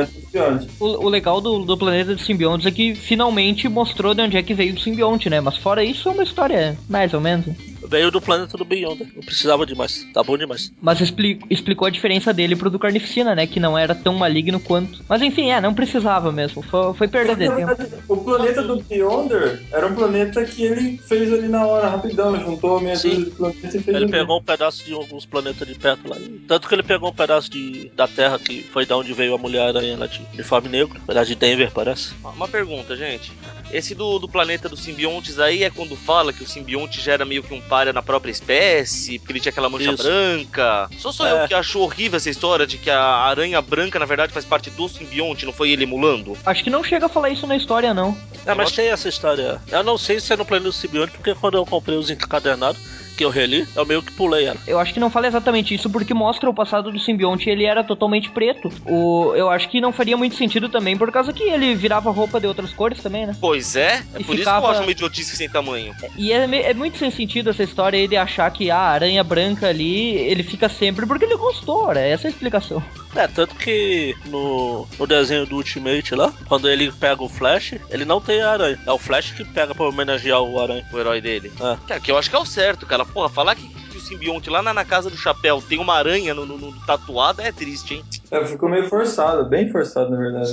O, 0.80 0.86
o 0.86 1.09
legal 1.09 1.39
do, 1.39 1.63
do 1.63 1.78
planeta 1.78 2.15
dos 2.15 2.26
simbiontes 2.26 2.65
é 2.65 2.71
que 2.71 2.95
finalmente 2.95 3.69
mostrou 3.69 4.15
de 4.15 4.24
onde 4.24 4.36
é 4.36 4.41
que 4.41 4.55
veio 4.55 4.74
o 4.74 4.80
simbionte, 4.80 5.30
né? 5.30 5.39
Mas 5.39 5.57
fora 5.57 5.84
isso 5.84 6.09
é 6.09 6.13
uma 6.13 6.24
história 6.24 6.76
mais 6.89 7.13
ou 7.13 7.21
menos. 7.21 7.45
Veio 7.88 8.09
do 8.11 8.21
planeta 8.21 8.57
do 8.57 8.65
Beyonder. 8.65 9.07
Não 9.15 9.21
precisava 9.23 9.65
de 9.65 9.75
mais. 9.75 10.05
Tá 10.13 10.23
bom 10.23 10.38
demais. 10.38 10.71
Mas 10.81 11.01
expli- 11.01 11.39
explicou 11.49 11.88
a 11.88 11.91
diferença 11.91 12.34
dele 12.34 12.55
pro 12.55 12.69
do 12.69 12.79
Carnificina, 12.79 13.36
né? 13.36 13.45
Que 13.45 13.59
não 13.59 13.77
era 13.77 13.93
tão 13.93 14.13
maligno 14.15 14.59
quanto. 14.59 15.03
Mas 15.07 15.21
enfim, 15.21 15.49
é, 15.51 15.59
não 15.61 15.73
precisava 15.73 16.31
mesmo. 16.31 16.61
Foi, 16.61 16.93
foi 16.93 17.07
perda 17.07 17.36
de 17.36 17.47
tempo. 17.55 17.73
O 18.07 18.17
planeta 18.17 18.61
do 18.63 18.81
Beyonder 18.81 19.61
era 19.71 19.86
um 19.88 19.95
planeta 19.95 20.43
que 20.45 20.63
ele 20.63 20.97
fez 21.07 21.31
ali 21.34 21.47
na 21.47 21.65
hora, 21.65 21.88
rapidão. 21.89 22.36
Juntou 22.39 22.77
a 22.77 22.81
meia 22.81 22.95
Sim. 22.95 23.09
dúzia 23.09 23.25
de 23.25 23.31
planetas 23.31 23.75
e 23.75 23.79
fez 23.79 23.88
Ele 23.88 23.97
ali. 24.05 24.11
pegou 24.11 24.39
um 24.39 24.43
pedaço 24.43 24.84
de 24.86 24.93
alguns 24.93 25.25
planetas 25.25 25.67
de 25.67 25.75
perto 25.75 26.07
lá. 26.09 26.17
Tanto 26.47 26.67
que 26.67 26.75
ele 26.75 26.84
pegou 26.84 27.09
um 27.09 27.13
pedaço 27.13 27.49
de, 27.49 27.91
da 27.95 28.07
Terra, 28.07 28.39
que 28.39 28.63
foi 28.63 28.86
da 28.86 28.97
onde 28.97 29.13
veio 29.13 29.36
a 29.36 29.38
Mulher-Aranha 29.38 29.97
lá 29.97 30.07
de 30.07 30.21
uniforme 30.34 30.69
negro. 30.69 30.99
Um 31.01 31.05
pedaço 31.05 31.27
de 31.27 31.36
Denver, 31.36 31.71
parece. 31.71 32.13
Uma 32.23 32.47
pergunta, 32.47 32.95
gente. 32.95 33.31
Esse 33.74 33.95
do, 33.95 34.19
do 34.19 34.30
planeta 34.30 34.69
dos 34.69 34.82
simbiontes 34.82 35.39
aí 35.39 35.63
é 35.63 35.69
quando 35.69 35.95
fala 35.95 36.32
que 36.32 36.43
o 36.43 36.47
simbionte 36.47 37.01
já 37.01 37.13
era 37.13 37.26
meio 37.26 37.41
que 37.41 37.53
um 37.53 37.61
páreo 37.61 37.91
na 37.91 38.03
própria 38.03 38.32
espécie, 38.32 39.17
porque 39.17 39.34
ele 39.34 39.39
tinha 39.39 39.49
aquela 39.51 39.67
mancha 39.69 39.91
Isso. 39.91 40.03
branca. 40.03 40.89
Só 40.99 41.11
sou 41.11 41.26
É. 41.26 41.43
eu 41.43 41.47
que 41.47 41.53
acho 41.53 41.80
horrível 41.80 42.17
essa 42.17 42.30
história 42.30 42.67
de 42.67 42.78
que 42.78 42.89
a 42.89 43.01
aranha 43.01 43.59
branca, 43.61 43.97
na 43.97 44.05
verdade, 44.05 44.32
faz 44.32 44.45
parte 44.45 44.69
do 44.69 44.88
simbionte, 44.88 45.45
não 45.45 45.53
foi 45.53 45.71
ele 45.71 45.84
emulando? 45.84 46.38
Acho 46.45 46.63
que 46.63 46.69
não 46.69 46.84
chega 46.84 47.07
a 47.07 47.09
falar 47.09 47.30
isso 47.32 47.47
na 47.47 47.55
história, 47.55 47.93
não. 47.93 48.15
É, 48.45 48.53
mas 48.53 48.71
tem 48.71 48.89
essa 48.89 49.09
história. 49.09 49.59
Eu 49.71 49.84
não 49.84 49.97
sei 49.97 50.19
se 50.19 50.32
é 50.34 50.38
no 50.38 50.45
planeta 50.45 50.69
do 50.69 50.74
Simbionte, 50.74 51.13
porque 51.13 51.34
quando 51.34 51.55
eu 51.55 51.65
comprei 51.65 51.97
os 51.97 52.09
encadernados, 52.09 52.80
que 53.16 53.24
eu 53.24 53.30
reli, 53.30 53.68
eu 53.76 53.86
meio 53.86 54.01
que 54.01 54.11
pulei 54.11 54.45
ela. 54.45 54.57
Eu 54.68 54.80
acho 54.80 54.93
que 54.93 54.99
não 54.99 55.09
fala 55.09 55.28
exatamente 55.28 55.74
isso 55.74 55.89
porque 55.89 56.14
mostra 56.14 56.49
o 56.49 56.53
passado 56.53 56.91
do 56.91 56.99
simbionte 56.99 57.47
e 57.47 57.51
ele 57.51 57.66
era 57.66 57.84
totalmente 57.84 58.30
preto. 58.32 58.72
O, 58.86 59.34
eu 59.36 59.49
acho 59.49 59.70
que 59.70 59.80
não 59.82 59.91
faria 59.91 60.18
muito 60.18 60.36
sentido 60.36 60.70
também, 60.70 60.97
por 60.97 61.11
causa 61.11 61.32
que 61.34 61.43
ele 61.43 61.76
virava 61.76 62.11
roupa 62.11 62.39
de 62.39 62.47
outras 62.47 62.74
cores 62.74 63.01
também, 63.01 63.26
né? 63.26 63.36
Pois 63.39 63.76
é, 63.76 64.03
é 64.14 64.20
E 64.20 64.24
por 64.24 64.34
isso 64.34 64.34
que 64.34 64.38
ficava- 64.39 64.68
eu 64.68 64.72
acho 64.72 64.82
uma 64.82 64.91
idiotice 64.91 65.36
sem 65.36 65.49
tamanho. 65.49 65.93
E 66.18 66.32
é, 66.32 66.70
é 66.70 66.74
muito 66.74 66.97
sem 66.97 67.11
sentido 67.11 67.49
essa 67.49 67.64
história 67.64 67.97
aí 67.99 68.07
de 68.07 68.16
achar 68.18 68.49
que 68.51 68.70
a 68.72 68.78
aranha 68.80 69.24
branca 69.24 69.68
ali, 69.68 70.16
ele 70.16 70.43
fica 70.43 70.68
sempre 70.70 71.05
porque 71.05 71.26
ele 71.26 71.38
gostou, 71.38 71.93
né? 71.93 72.09
Essa 72.09 72.28
é 72.28 72.30
a 72.30 72.32
explicação. 72.32 72.84
É, 73.16 73.28
tanto 73.28 73.55
que 73.55 74.16
no, 74.26 74.88
no 74.97 75.05
desenho 75.07 75.45
do 75.45 75.55
Ultimate 75.57 76.16
lá, 76.16 76.34
quando 76.47 76.70
ele 76.70 76.91
pega 76.91 77.22
o 77.24 77.30
Flash, 77.30 77.76
ele 77.89 78.05
não 78.05 78.20
tem 78.20 78.41
a 78.41 78.51
aranha. 78.51 78.80
É 78.86 78.91
o 78.91 78.97
Flash 78.97 79.32
que 79.32 79.45
pega 79.45 79.76
pra 79.76 79.86
homenagear 79.88 80.41
o 80.41 80.59
aranha. 80.59 80.86
O 80.91 80.97
herói 80.99 81.22
dele. 81.22 81.51
É. 81.59 81.78
Cara, 81.88 81.99
que 81.99 82.11
eu 82.11 82.18
acho 82.18 82.30
que 82.30 82.36
é 82.36 82.39
o 82.39 82.45
certo, 82.45 82.86
cara. 82.86 83.05
Porra, 83.05 83.30
falar 83.30 83.55
que, 83.55 83.68
que 83.68 83.97
o 83.97 84.01
simbionte 84.01 84.49
lá 84.49 84.61
na, 84.64 84.74
na 84.74 84.84
casa 84.84 85.09
do 85.09 85.18
chapéu 85.18 85.61
tem 85.61 85.78
uma 85.80 85.93
aranha 85.95 86.34
no, 86.34 86.45
no, 86.45 86.57
no 86.57 86.86
tatuado 86.86 87.41
é 87.41 87.51
triste, 87.51 87.93
hein? 87.95 88.03
É, 88.32 88.43
ficou 88.45 88.68
meio 88.68 88.89
forçado, 88.89 89.45
bem 89.47 89.72
forçado, 89.72 90.09
na 90.09 90.18
verdade. 90.18 90.51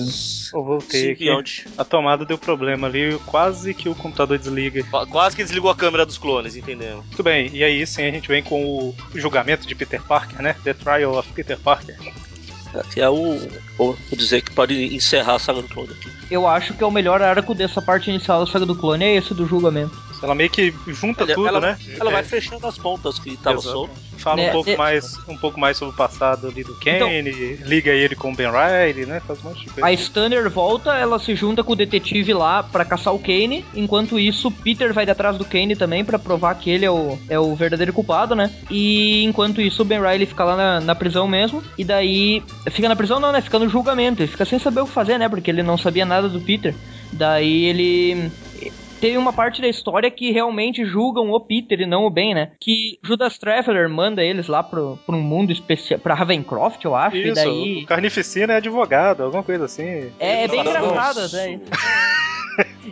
Eu 0.53 0.63
voltei 0.63 1.13
aqui. 1.13 1.19
Simbionte. 1.25 1.67
A 1.79 1.85
tomada 1.85 2.27
deu 2.27 2.37
problema 2.37 2.87
ali, 2.89 3.19
quase 3.25 3.73
que 3.73 3.89
o 3.89 3.95
computador 3.95 4.37
desliga. 4.39 4.83
Qu- 4.85 5.07
Quase 5.07 5.35
que 5.35 5.43
desligou 5.43 5.71
a 5.71 5.75
câmera 5.75 6.05
dos 6.05 6.19
clones, 6.19 6.57
entendemos? 6.57 7.07
Muito 7.07 7.23
bem, 7.23 7.51
e 7.55 7.65
aí 7.65 7.87
sim 7.87 8.03
a 8.07 8.11
gente 8.11 8.29
vem 8.29 8.43
com 8.43 8.63
o 8.91 8.95
julgamento 9.15 9.67
de 9.67 9.75
Peter 9.75 10.03
Parker, 10.03 10.43
né? 10.43 10.55
The 10.63 10.75
Trial 10.75 11.15
of 11.17 11.27
Peter 11.33 11.59
Parker. 11.59 11.97
Que 12.93 13.01
é 13.01 13.09
o. 13.09 13.39
Vou 13.77 13.97
dizer 14.13 14.43
que 14.43 14.53
pode 14.53 14.95
encerrar 14.95 15.35
a 15.35 15.39
saga 15.39 15.63
do 15.63 15.69
clone 15.69 15.91
aqui. 15.91 16.11
Eu 16.31 16.47
acho 16.47 16.75
que 16.75 16.85
é 16.85 16.87
o 16.87 16.91
melhor 16.91 17.21
arco 17.23 17.55
dessa 17.55 17.83
parte 17.83 18.11
inicial 18.11 18.45
da 18.45 18.51
saga 18.51 18.67
do 18.67 18.75
clone, 18.75 19.05
é 19.05 19.17
esse 19.17 19.35
do 19.35 19.47
julgamento. 19.47 20.10
Ela 20.23 20.35
meio 20.35 20.51
que 20.51 20.73
junta 20.89 21.25
Ela- 21.25 21.35
tudo, 21.35 21.49
ela, 21.49 21.61
né? 21.61 21.79
Ela 21.99 22.11
É, 22.11 22.13
vai 22.13 22.23
fechando 22.23 22.67
as 22.67 22.77
pontas 22.77 23.19
que 23.19 23.31
estavam 23.31 23.61
soltas. 23.63 23.97
Fala 24.19 24.43
É, 24.43 24.51
um 24.51 24.53
pouco 24.53 24.69
é- 24.71 24.77
mais 24.77 25.17
um 25.27 25.37
pouco 25.37 25.59
mais 25.59 25.79
sobre 25.79 25.95
o 25.95 25.97
passado 25.97 26.49
ali 26.49 26.63
do 26.63 26.73
Então- 26.73 27.09
Kenny, 27.09 27.31
liga 27.65 27.91
ele 27.91 28.15
com 28.15 28.31
o 28.31 28.37
Ben 28.37 28.49
Riley, 28.51 29.07
né? 29.07 29.21
Faz 29.27 29.43
um 29.43 29.49
monte 29.49 29.61
de 29.65 29.71
coisa. 29.71 29.87
A 29.89 29.93
Stunner 29.97 30.51
volta, 30.51 30.95
ela 30.95 31.19
se 31.19 31.35
junta 31.35 31.65
com 31.65 31.73
o 31.73 31.77
detetive 31.77 32.35
lá 32.35 32.63
pra 32.63 32.85
caçar 32.85 33.15
o 33.15 33.19
Kane. 33.19 33.65
Enquanto 33.75 34.19
isso, 34.19 34.51
Peter 34.51 34.93
vai 34.93 35.07
de 35.07 35.11
atrás 35.13 35.39
do 35.39 35.45
Kane 35.47 35.75
também 35.75 36.05
pra 36.05 36.19
provar 36.19 36.55
que 36.57 36.69
ele 36.69 36.85
é 36.85 36.91
o, 36.91 37.19
é 37.31 37.39
o 37.41 37.55
verdadeiro 37.55 37.95
culpado, 37.95 38.37
né? 38.37 38.51
E 38.71 39.25
enquanto 39.25 39.61
isso, 39.63 39.81
o 39.81 39.85
Ben 39.87 40.01
Riley 40.03 40.27
fica 40.27 40.45
lá 40.45 40.55
na, 40.55 40.81
na 40.81 40.95
prisão 40.95 41.27
mesmo. 41.27 41.63
E 41.79 41.85
daí. 41.85 42.43
Fica 42.71 42.91
na 42.91 42.97
prisão, 42.97 43.19
não, 43.19 43.33
né? 43.33 43.41
Fica 43.41 43.59
no 43.59 43.71
julgamento. 43.71 44.21
Ele 44.23 44.31
fica 44.31 44.45
sem 44.45 44.59
saber 44.59 44.83
o 44.83 44.87
que 44.87 44.93
fazer, 44.93 45.17
né? 45.19 45.31
Porque 45.31 45.51
ele 45.51 45.63
não 45.63 45.79
sabia 45.79 46.05
nada 46.05 46.29
do 46.29 46.41
Peter. 46.43 46.75
Daí 47.11 47.65
ele. 47.65 48.31
Teve 49.01 49.17
uma 49.17 49.33
parte 49.33 49.63
da 49.63 49.69
história 49.69 50.11
que 50.11 50.31
realmente 50.31 50.85
julgam 50.85 51.31
o 51.31 51.41
Peter 51.41 51.81
e 51.81 51.87
não 51.87 52.05
o 52.05 52.11
Ben, 52.11 52.35
né? 52.35 52.53
Que 52.61 52.99
Judas 53.03 53.39
Traveler 53.39 53.89
manda 53.89 54.23
eles 54.23 54.47
lá 54.47 54.63
pro, 54.63 54.99
pro 55.07 55.17
um 55.17 55.23
mundo 55.23 55.51
especial. 55.53 55.99
pra 55.99 56.15
Ravencroft, 56.15 56.85
eu 56.85 56.95
acho. 56.95 57.17
e 57.17 57.29
Isso, 57.29 57.35
daí. 57.35 57.83
o 57.83 57.87
Carnificina 57.87 58.53
é 58.53 58.57
advogado, 58.57 59.23
alguma 59.23 59.43
coisa 59.43 59.65
assim. 59.65 60.11
É, 60.19 60.45
é 60.45 60.49
bem 60.49 60.61
engraçado 60.61 61.21
Nossa. 61.21 61.39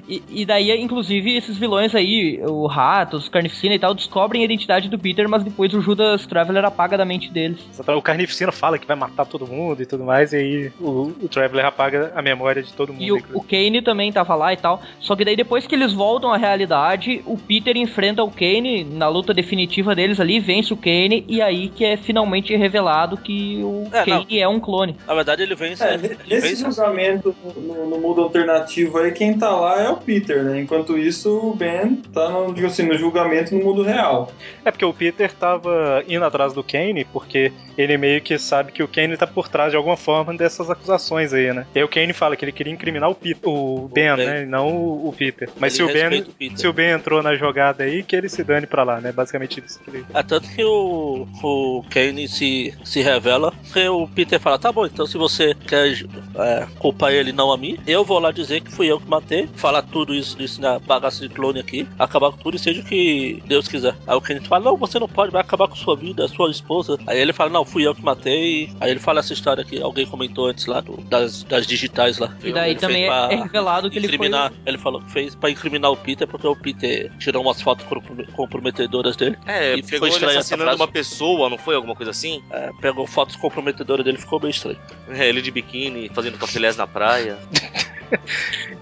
E, 0.08 0.22
e 0.28 0.46
daí, 0.46 0.70
inclusive, 0.80 1.36
esses 1.36 1.56
vilões 1.56 1.94
aí, 1.94 2.40
o 2.42 2.66
Rato, 2.66 3.16
os 3.16 3.28
Carnificina 3.28 3.74
e 3.74 3.78
tal, 3.78 3.94
descobrem 3.94 4.42
a 4.42 4.44
identidade 4.44 4.88
do 4.88 4.98
Peter, 4.98 5.28
mas 5.28 5.42
depois 5.42 5.72
o 5.74 5.80
Judas 5.80 6.26
Traveler 6.26 6.64
apaga 6.64 6.96
da 6.96 7.04
mente 7.04 7.30
deles. 7.30 7.58
O 7.86 8.02
Carnificina 8.02 8.52
fala 8.52 8.78
que 8.78 8.86
vai 8.86 8.96
matar 8.96 9.26
todo 9.26 9.46
mundo 9.46 9.82
e 9.82 9.86
tudo 9.86 10.04
mais, 10.04 10.32
e 10.32 10.36
aí 10.36 10.72
o, 10.80 11.12
o 11.22 11.28
Traveler 11.28 11.66
apaga 11.66 12.12
a 12.14 12.22
memória 12.22 12.62
de 12.62 12.72
todo 12.72 12.92
mundo. 12.92 13.02
E 13.02 13.12
o, 13.12 13.22
o 13.34 13.42
Kane 13.42 13.82
também 13.82 14.12
tava 14.12 14.34
lá 14.34 14.52
e 14.52 14.56
tal. 14.56 14.80
Só 15.00 15.14
que 15.14 15.24
daí 15.24 15.36
depois 15.36 15.66
que 15.66 15.74
eles 15.74 15.92
voltam 15.92 16.32
à 16.32 16.36
realidade, 16.36 17.22
o 17.26 17.36
Peter 17.36 17.76
enfrenta 17.76 18.22
o 18.22 18.30
Kane 18.30 18.84
na 18.84 19.08
luta 19.08 19.34
definitiva 19.34 19.94
deles 19.94 20.20
ali, 20.20 20.40
vence 20.40 20.72
o 20.72 20.76
Kane, 20.76 21.24
e 21.28 21.42
aí 21.42 21.68
que 21.68 21.84
é 21.84 21.96
finalmente 21.96 22.54
revelado 22.56 23.16
que 23.16 23.60
o 23.62 23.88
É, 23.92 24.04
Kane 24.04 24.40
é 24.40 24.48
um 24.48 24.60
clone. 24.60 24.96
Na 25.06 25.14
verdade, 25.14 25.42
ele 25.42 25.54
vence. 25.54 25.84
É, 25.84 25.94
ele 25.94 26.16
nesse 26.28 26.48
vence 26.48 26.64
julgamento 26.64 27.34
no, 27.56 27.90
no 27.90 27.98
mundo 27.98 28.22
alternativo 28.22 28.98
aí, 28.98 29.12
quem 29.12 29.38
tá 29.38 29.47
lá 29.50 29.80
é 29.80 29.88
o 29.88 29.96
Peter, 29.96 30.42
né? 30.42 30.60
Enquanto 30.60 30.98
isso, 30.98 31.50
o 31.50 31.54
Ben 31.54 31.96
tá 32.12 32.28
no, 32.28 32.52
digo 32.52 32.66
assim, 32.66 32.84
no 32.84 32.96
julgamento 32.96 33.54
no 33.54 33.64
mundo 33.64 33.82
real. 33.82 34.32
É 34.64 34.70
porque 34.70 34.84
o 34.84 34.92
Peter 34.92 35.32
tava 35.32 36.02
indo 36.08 36.24
atrás 36.24 36.52
do 36.52 36.62
Kane, 36.62 37.04
porque 37.04 37.52
ele 37.76 37.96
meio 37.96 38.20
que 38.20 38.38
sabe 38.38 38.72
que 38.72 38.82
o 38.82 38.88
Kane 38.88 39.16
tá 39.16 39.26
por 39.26 39.48
trás 39.48 39.70
de 39.70 39.76
alguma 39.76 39.96
forma 39.96 40.34
dessas 40.36 40.70
acusações 40.70 41.32
aí, 41.32 41.52
né? 41.52 41.66
E 41.74 41.78
aí 41.78 41.84
o 41.84 41.88
Kane 41.88 42.12
fala 42.12 42.36
que 42.36 42.44
ele 42.44 42.52
queria 42.52 42.72
incriminar 42.72 43.10
o, 43.10 43.14
Peter, 43.14 43.48
o 43.48 43.88
Ben, 43.92 44.14
Ben. 44.16 44.26
né? 44.26 44.42
E 44.42 44.46
não 44.46 44.68
o, 44.76 45.08
o 45.08 45.12
Peter. 45.12 45.48
Mas 45.58 45.74
se 45.74 45.82
o, 45.82 45.86
ben, 45.86 46.20
o 46.20 46.24
Peter. 46.32 46.58
se 46.58 46.66
o 46.66 46.72
Ben 46.72 46.90
entrou 46.90 47.22
na 47.22 47.34
jogada 47.34 47.84
aí, 47.84 48.02
que 48.02 48.16
ele 48.16 48.28
se 48.28 48.42
dane 48.42 48.66
pra 48.66 48.82
lá, 48.82 49.00
né? 49.00 49.12
Basicamente 49.12 49.62
isso 49.64 49.80
que 49.80 49.90
ele. 49.90 50.04
É 50.12 50.22
tanto 50.22 50.48
que 50.48 50.64
o, 50.64 51.26
o 51.42 51.84
Kane 51.90 52.26
se, 52.28 52.74
se 52.84 53.00
revela 53.00 53.52
e 53.74 53.88
o 53.88 54.08
Peter 54.08 54.40
fala, 54.40 54.58
tá 54.58 54.72
bom, 54.72 54.86
então 54.86 55.06
se 55.06 55.16
você 55.16 55.54
quer 55.54 55.92
é, 56.36 56.66
culpar 56.78 57.12
ele 57.12 57.32
não 57.32 57.52
a 57.52 57.56
mim, 57.56 57.78
eu 57.86 58.04
vou 58.04 58.18
lá 58.18 58.30
dizer 58.30 58.60
que 58.60 58.72
fui 58.72 58.86
eu 58.90 58.98
que 58.98 59.08
matei, 59.08 59.37
falar 59.54 59.82
tudo 59.82 60.14
isso, 60.14 60.40
isso 60.42 60.60
na 60.60 60.78
bagaça 60.78 61.26
de 61.26 61.34
clone 61.34 61.60
aqui, 61.60 61.86
acabar 61.98 62.30
com 62.30 62.38
tudo 62.38 62.56
e 62.56 62.58
seja 62.58 62.80
o 62.80 62.84
que 62.84 63.42
Deus 63.46 63.68
quiser. 63.68 63.94
Aí 64.06 64.16
o 64.16 64.20
Kane 64.20 64.40
fala, 64.40 64.64
não, 64.64 64.76
você 64.76 64.98
não 64.98 65.08
pode, 65.08 65.30
vai 65.32 65.40
acabar 65.40 65.68
com 65.68 65.76
sua 65.76 65.96
vida, 65.96 66.26
sua 66.28 66.50
esposa. 66.50 66.98
Aí 67.06 67.18
ele 67.18 67.32
fala, 67.32 67.50
não, 67.50 67.64
fui 67.64 67.86
eu 67.86 67.94
que 67.94 68.04
matei. 68.04 68.70
Aí 68.80 68.90
ele 68.90 69.00
fala 69.00 69.20
essa 69.20 69.32
história 69.32 69.64
que 69.64 69.80
alguém 69.80 70.06
comentou 70.06 70.46
antes 70.46 70.66
lá, 70.66 70.80
do- 70.80 70.96
das, 71.02 71.42
das 71.44 71.66
digitais 71.66 72.18
lá. 72.18 72.34
E 72.42 72.52
daí 72.52 72.70
Ele 72.72 72.80
também 72.80 73.04
é, 73.04 73.34
revelado 73.36 73.90
que 73.90 73.98
ele 73.98 74.06
foi. 74.08 74.14
incriminar, 74.16 74.52
ele 74.66 74.78
falou 74.78 75.00
que 75.00 75.10
fez 75.10 75.34
pra 75.34 75.50
incriminar 75.50 75.90
o 75.90 75.96
Peter 75.96 76.26
porque 76.26 76.46
o 76.46 76.56
Peter 76.56 77.10
tirou 77.18 77.42
umas 77.42 77.60
fotos 77.60 77.84
comprom- 77.86 78.24
comprometedoras 78.32 79.16
dele. 79.16 79.36
É, 79.46 79.74
E 79.74 79.82
ficou 79.82 79.90
pegou 79.90 80.06
ele 80.08 80.14
estranha 80.14 80.30
essa 80.38 80.54
assassinando 80.54 80.76
uma 80.76 80.88
pessoa, 80.88 81.48
não 81.50 81.58
foi? 81.58 81.74
Alguma 81.74 81.94
coisa 81.94 82.10
assim? 82.10 82.42
É, 82.50 82.70
pegou 82.80 83.06
fotos 83.06 83.36
comprometedoras 83.36 84.04
dele, 84.04 84.18
ficou 84.18 84.38
bem 84.40 84.50
estranho. 84.50 84.78
É, 85.08 85.28
ele 85.28 85.42
de 85.42 85.50
biquíni, 85.50 86.08
fazendo 86.14 86.38
cafilés 86.38 86.76
na 86.76 86.86
praia. 86.86 87.38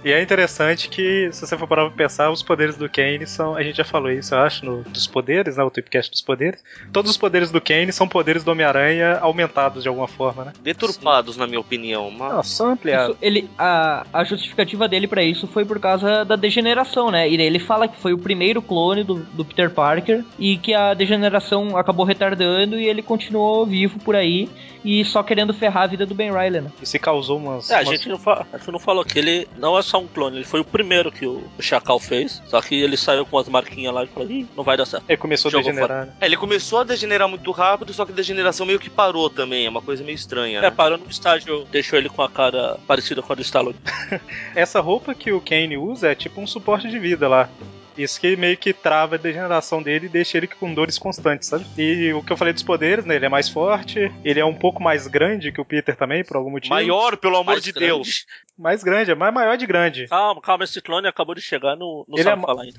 E 0.05 0.13
é 0.13 0.23
interessante 0.23 0.89
que, 0.89 1.29
se 1.33 1.45
você 1.45 1.59
for 1.59 1.67
parar 1.67 1.87
pra 1.89 1.97
pensar, 1.97 2.31
os 2.31 2.41
poderes 2.41 2.77
do 2.77 2.89
Kane 2.89 3.27
são. 3.27 3.57
A 3.57 3.63
gente 3.65 3.77
já 3.79 3.85
falou 3.85 4.09
isso, 4.09 4.35
eu 4.35 4.39
acho, 4.39 4.65
no, 4.65 4.83
dos 4.85 5.05
poderes, 5.09 5.57
né? 5.57 5.65
O 5.65 5.71
Tweepcast 5.71 6.13
dos 6.13 6.21
poderes. 6.23 6.63
Todos 6.93 7.11
os 7.11 7.17
poderes 7.17 7.51
do 7.51 7.61
Kane 7.61 7.93
são 7.93 8.07
poderes 8.07 8.45
do 8.45 8.53
Homem-Aranha 8.53 9.19
aumentados 9.21 9.83
de 9.83 9.89
alguma 9.89 10.07
forma, 10.07 10.45
né? 10.45 10.53
Deturpados, 10.63 11.37
na 11.37 11.45
minha 11.47 11.59
opinião. 11.59 12.09
Mas... 12.11 12.57
Não, 12.61 12.71
ampliados. 12.71 13.17
Isso, 13.17 13.19
ele, 13.21 13.51
a, 13.59 14.07
a 14.13 14.23
justificativa 14.23 14.87
dele 14.87 15.09
pra 15.09 15.25
isso 15.25 15.49
foi 15.49 15.65
por 15.65 15.81
causa 15.81 16.25
da 16.25 16.37
degeneração, 16.37 17.11
né? 17.11 17.29
E 17.29 17.37
daí 17.37 17.47
ele 17.47 17.59
fala 17.59 17.89
que 17.89 17.99
foi 18.01 18.13
o 18.13 18.19
primeiro 18.19 18.63
clone 18.63 19.03
do, 19.03 19.15
do 19.17 19.45
Peter 19.45 19.71
Parker 19.71 20.25
e 20.39 20.57
que 20.57 20.73
a 20.73 20.95
degeneração 20.95 21.77
acabou 21.77 22.07
retardando 22.07 22.79
e 22.79 22.87
ele 22.89 23.03
continuou 23.03 23.67
vivo 23.67 23.99
por 23.99 24.15
aí 24.15 24.49
e 24.85 25.05
só 25.05 25.21
querendo 25.21 25.53
ferrar 25.53 25.83
a 25.83 25.87
vida 25.89 26.07
do 26.07 26.15
Ben 26.15 26.31
Riley, 26.33 26.61
né? 26.61 26.71
E 26.81 26.87
se 26.87 26.97
causou 26.97 27.39
umas. 27.39 27.69
É, 27.71 27.75
a 27.75 27.79
umas- 27.79 27.89
gente, 27.89 28.09
não 28.09 28.19
fa- 28.19 28.47
a 28.53 28.57
gente 28.59 28.71
não 28.71 28.79
falou 28.79 29.05
que 29.05 29.16
ele 29.19 29.49
não 29.57 29.79
é 29.79 29.83
só 29.83 29.99
um 29.99 30.07
clone, 30.07 30.37
ele 30.37 30.45
foi 30.45 30.61
o 30.61 30.65
primeiro 30.65 31.11
que 31.11 31.27
o, 31.27 31.43
Chacal 31.61 31.99
fez. 31.99 32.43
Só 32.47 32.61
que 32.61 32.75
ele 32.75 32.97
saiu 32.97 33.25
com 33.27 33.39
as 33.39 33.49
marquinhas 33.49 33.95
lá 33.95 34.05
e 34.05 34.07
falou: 34.07 34.31
Ih, 34.31 34.47
não 34.57 34.65
vai 34.65 34.77
dar 34.77 34.87
certo. 34.87 35.05
Ele 35.09 35.17
começou 35.17 35.49
a 35.49 35.53
Jogou 35.53 35.65
degenerar, 35.65 36.07
né? 36.07 36.13
É, 36.21 36.27
ele 36.27 36.37
começou 36.37 36.81
a 36.81 36.85
degenerar 36.85 37.29
muito 37.29 37.51
rápido, 37.51 37.93
só 37.93 38.05
que 38.05 38.13
a 38.13 38.15
degeneração 38.15 38.67
meio 38.67 38.79
que 38.79 38.91
parou 38.91 39.29
também. 39.31 39.67
É 39.67 39.71
uma 39.71 39.83
coisa 39.83 40.05
meio 40.05 40.15
estranha, 40.15 40.59
É, 40.59 40.63
né? 40.63 40.71
parou 40.71 40.99
no 40.99 41.09
estágio, 41.09 41.67
deixou 41.71 41.99
ele 41.99 42.09
com 42.09 42.23
a 42.23 42.29
cara 42.29 42.79
parecida 42.87 43.23
com 43.23 43.33
a 43.33 43.37
do 43.37 43.43
Stallone. 43.43 43.77
Essa 44.55 44.81
roupa 44.81 45.15
que 45.15 45.33
o 45.33 45.41
Kane 45.41 45.77
usa 45.77 46.09
é 46.09 46.15
tipo 46.15 46.41
um 46.41 46.47
suporte 46.47 46.89
de 46.89 46.99
vida 46.99 47.29
lá. 47.29 47.49
Isso 47.97 48.21
que 48.21 48.37
meio 48.37 48.57
que 48.57 48.73
trava 48.73 49.15
a 49.15 49.19
degeneração 49.19 49.83
dele 49.83 50.07
e 50.07 50.09
deixa 50.09 50.37
ele 50.37 50.47
com 50.47 50.73
dores 50.73 50.99
constantes, 50.99 51.49
sabe? 51.49 51.65
E 51.77 52.13
o 52.13 52.23
que 52.23 52.33
eu 52.33 52.37
falei 52.37 52.53
dos 52.53 52.63
poderes, 52.63 53.05
né? 53.05 53.17
Ele 53.17 53.27
é 53.27 53.29
mais 53.29 53.49
forte, 53.49 54.13
ele 54.25 54.41
é 54.41 54.45
um 54.45 54.55
pouco 54.55 54.83
mais 54.83 55.07
grande 55.07 55.53
que 55.53 55.61
o 55.61 55.65
Peter 55.65 55.97
também, 55.97 56.25
por 56.25 56.37
algum 56.37 56.51
motivo. 56.51 56.75
Maior, 56.75 57.17
pelo 57.17 57.37
amor 57.37 57.53
Mais 57.53 57.65
de 57.65 57.73
grande. 57.73 57.87
Deus. 57.87 58.27
Mais 58.59 58.83
grande, 58.83 59.11
é 59.11 59.15
mais 59.15 59.33
maior 59.33 59.57
de 59.57 59.67
grande. 59.67 60.09
Calma, 60.09 60.41
calma, 60.41 60.65
esse 60.65 60.81
clone 60.81 61.07
acabou 61.07 61.35
de 61.35 61.41
chegar, 61.41 61.77
não, 61.77 62.05
não 62.09 62.17
Ele 62.17 62.23
sabe 62.23 62.43
é 62.43 62.47
falar 62.47 62.63
ainda. 62.63 62.79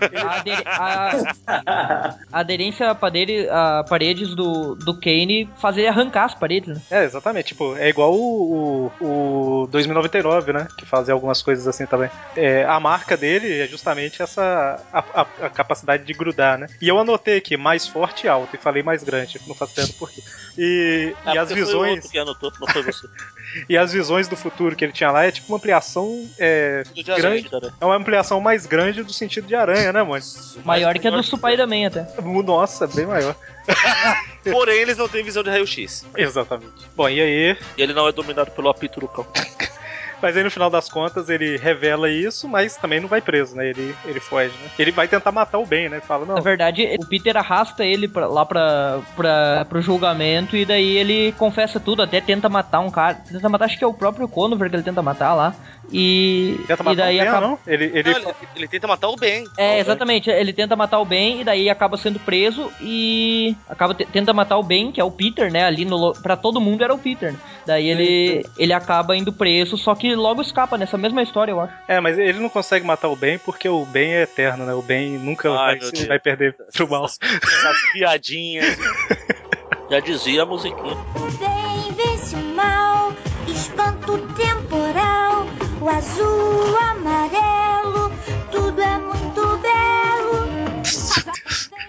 A, 0.00 0.36
aderi- 0.36 0.62
a- 0.66 1.34
a 1.66 2.14
aderência 2.40 2.90
a, 2.90 2.94
padere- 2.94 3.48
a 3.50 3.84
paredes 3.88 4.34
do, 4.34 4.74
do 4.74 4.94
Kane 4.98 5.48
fazer 5.60 5.86
arrancar 5.86 6.24
as 6.24 6.34
paredes, 6.34 6.68
né? 6.74 6.80
É, 6.90 7.04
exatamente. 7.04 7.48
Tipo, 7.48 7.76
é 7.76 7.88
igual 7.88 8.12
o, 8.14 8.90
o, 9.00 9.62
o 9.62 9.66
2099, 9.68 10.52
né? 10.52 10.66
Que 10.76 10.84
fazia 10.86 11.14
algumas 11.14 11.42
coisas 11.42 11.66
assim 11.68 11.86
também. 11.86 12.10
É, 12.36 12.64
a 12.64 12.78
marca 12.80 13.16
dele 13.16 13.60
é 13.60 13.66
justamente 13.66 14.22
essa 14.22 14.80
a, 14.92 14.98
a- 15.22 15.26
a 15.46 15.50
capacidade 15.50 16.04
de 16.04 16.12
grudar, 16.12 16.58
né? 16.58 16.66
E 16.80 16.88
eu 16.88 16.98
anotei 16.98 17.38
aqui 17.38 17.56
mais 17.56 17.86
forte 17.86 18.24
e 18.26 18.28
alto 18.28 18.54
e 18.56 18.58
falei 18.58 18.82
mais 18.82 19.02
grande. 19.04 19.40
Não 19.46 19.54
faço 19.54 19.72
ideia 19.74 19.86
do 19.88 19.94
porquê. 19.94 20.22
E, 20.58 21.14
É, 21.26 21.34
e 21.34 21.38
as 21.38 21.50
visões 21.52 22.14
anotou, 22.16 22.52
não 22.60 22.68
foi 22.68 22.82
você. 22.82 23.06
e 23.68 23.76
as 23.76 23.92
visões 23.92 24.28
do 24.28 24.36
futuro 24.36 24.74
que 24.76 24.84
ele 24.84 24.92
tinha 24.92 25.10
lá 25.10 25.24
é 25.24 25.30
tipo 25.30 25.48
uma 25.52 25.56
ampliação 25.58 26.28
é, 26.38 26.82
Tudo 26.84 27.02
de 27.04 27.10
aranha. 27.12 27.42
grande. 27.50 27.74
É 27.80 27.84
uma 27.84 27.96
ampliação 27.96 28.40
mais 28.40 28.66
grande 28.66 29.02
do 29.02 29.12
sentido 29.12 29.46
de 29.46 29.54
aranha, 29.54 29.83
né, 29.92 30.02
mano? 30.02 30.22
Maior 30.64 30.98
que 30.98 31.08
a 31.08 31.10
do 31.10 31.22
Spider-Man 31.22 31.86
até. 31.86 32.06
Nossa, 32.22 32.86
bem 32.86 33.06
maior. 33.06 33.34
Porém, 34.44 34.80
eles 34.80 34.98
não 34.98 35.08
têm 35.08 35.24
visão 35.24 35.42
de 35.42 35.50
raio-x. 35.50 36.04
Exatamente. 36.16 36.72
Bom, 36.94 37.08
e 37.08 37.20
aí 37.20 37.56
E 37.76 37.82
ele 37.82 37.94
não 37.94 38.06
é 38.06 38.12
dominado 38.12 38.50
pelo 38.50 38.68
apito 38.68 39.00
do 39.00 39.08
cão. 39.08 39.26
Mas 40.24 40.36
aí 40.38 40.42
no 40.42 40.50
final 40.50 40.70
das 40.70 40.88
contas 40.88 41.28
ele 41.28 41.58
revela 41.58 42.08
isso, 42.10 42.48
mas 42.48 42.76
também 42.78 42.98
não 42.98 43.06
vai 43.08 43.20
preso, 43.20 43.54
né? 43.54 43.68
Ele, 43.68 43.94
ele 44.06 44.20
foge, 44.20 44.54
né? 44.62 44.70
Ele 44.78 44.90
vai 44.90 45.06
tentar 45.06 45.30
matar 45.30 45.58
o 45.58 45.66
Ben, 45.66 45.90
né? 45.90 46.00
Fala, 46.00 46.24
não. 46.24 46.36
Na 46.36 46.40
verdade, 46.40 46.96
o 46.98 47.06
Peter 47.06 47.36
arrasta 47.36 47.84
ele 47.84 48.08
pra, 48.08 48.26
lá 48.26 48.46
pra, 48.46 49.00
pra, 49.14 49.66
pro 49.68 49.82
julgamento 49.82 50.56
e 50.56 50.64
daí 50.64 50.96
ele 50.96 51.32
confessa 51.32 51.78
tudo, 51.78 52.00
até 52.02 52.22
tenta 52.22 52.48
matar 52.48 52.80
um 52.80 52.90
cara. 52.90 53.14
Tenta 53.30 53.48
matar, 53.50 53.66
acho 53.66 53.76
que 53.76 53.84
é 53.84 53.86
o 53.86 53.92
próprio 53.92 54.26
Conover 54.26 54.70
que 54.70 54.76
ele 54.76 54.82
tenta 54.82 55.02
matar 55.02 55.34
lá. 55.34 55.54
E, 55.92 56.58
Tenta 56.66 56.82
e 56.82 56.86
matar 56.86 56.96
daí 57.04 57.16
o 57.16 57.20
Ben, 57.20 57.28
acaba. 57.28 57.46
não? 57.46 57.58
Ele, 57.66 57.84
ele, 57.92 58.10
Não, 58.10 58.18
ele, 58.18 58.34
ele 58.56 58.68
tenta 58.68 58.86
matar 58.86 59.08
o 59.08 59.16
Ben. 59.16 59.44
É, 59.58 59.78
exatamente. 59.78 60.30
Ele 60.30 60.52
tenta 60.52 60.74
matar 60.74 60.98
o 60.98 61.04
Ben 61.04 61.42
e 61.42 61.44
daí 61.44 61.68
acaba 61.68 61.96
sendo 61.98 62.18
preso 62.18 62.72
e 62.80 63.54
acaba 63.68 63.94
te- 63.94 64.06
tenta 64.06 64.32
matar 64.32 64.56
o 64.56 64.62
Ben, 64.62 64.90
que 64.90 65.00
é 65.00 65.04
o 65.04 65.10
Peter, 65.10 65.52
né? 65.52 65.64
Ali 65.64 65.84
no 65.84 66.14
pra 66.14 66.36
todo 66.36 66.60
mundo 66.60 66.82
era 66.82 66.94
o 66.94 66.98
Peter. 66.98 67.32
Né? 67.32 67.38
Daí 67.66 67.88
ele 67.88 68.44
ele 68.56 68.72
acaba 68.72 69.14
indo 69.16 69.32
preso, 69.32 69.76
só 69.76 69.94
que 69.94 70.13
logo 70.16 70.42
escapa 70.42 70.78
nessa 70.78 70.98
mesma 70.98 71.22
história, 71.22 71.52
eu 71.52 71.60
acho. 71.60 71.74
É, 71.88 72.00
mas 72.00 72.18
ele 72.18 72.38
não 72.38 72.48
consegue 72.48 72.86
matar 72.86 73.08
o 73.08 73.16
Ben 73.16 73.38
porque 73.38 73.68
o 73.68 73.84
Ben 73.84 74.14
é 74.14 74.22
eterno, 74.22 74.64
né? 74.64 74.74
O 74.74 74.82
Ben 74.82 75.18
nunca 75.18 75.50
Ai, 75.50 75.78
vai, 75.78 76.06
vai 76.06 76.18
perder 76.18 76.56
pro 76.72 76.88
mal. 76.88 77.04
Essas 77.04 77.92
piadinhas. 77.92 78.76
Já 79.88 80.00
dizia 80.00 80.42
a 80.42 80.46
musiquinha. 80.46 80.96
O 81.14 81.38
bem 81.38 81.92
vence 81.94 82.34
o 82.36 82.54
mal, 82.54 83.12
espanto 83.46 84.18
temporal, 84.34 85.46
o 85.80 85.88
azul, 85.88 86.72
o 86.72 86.76
amarelo, 86.76 88.10
tudo 88.50 88.80
é 88.80 88.98
muito 88.98 89.58
belo. 89.58 90.48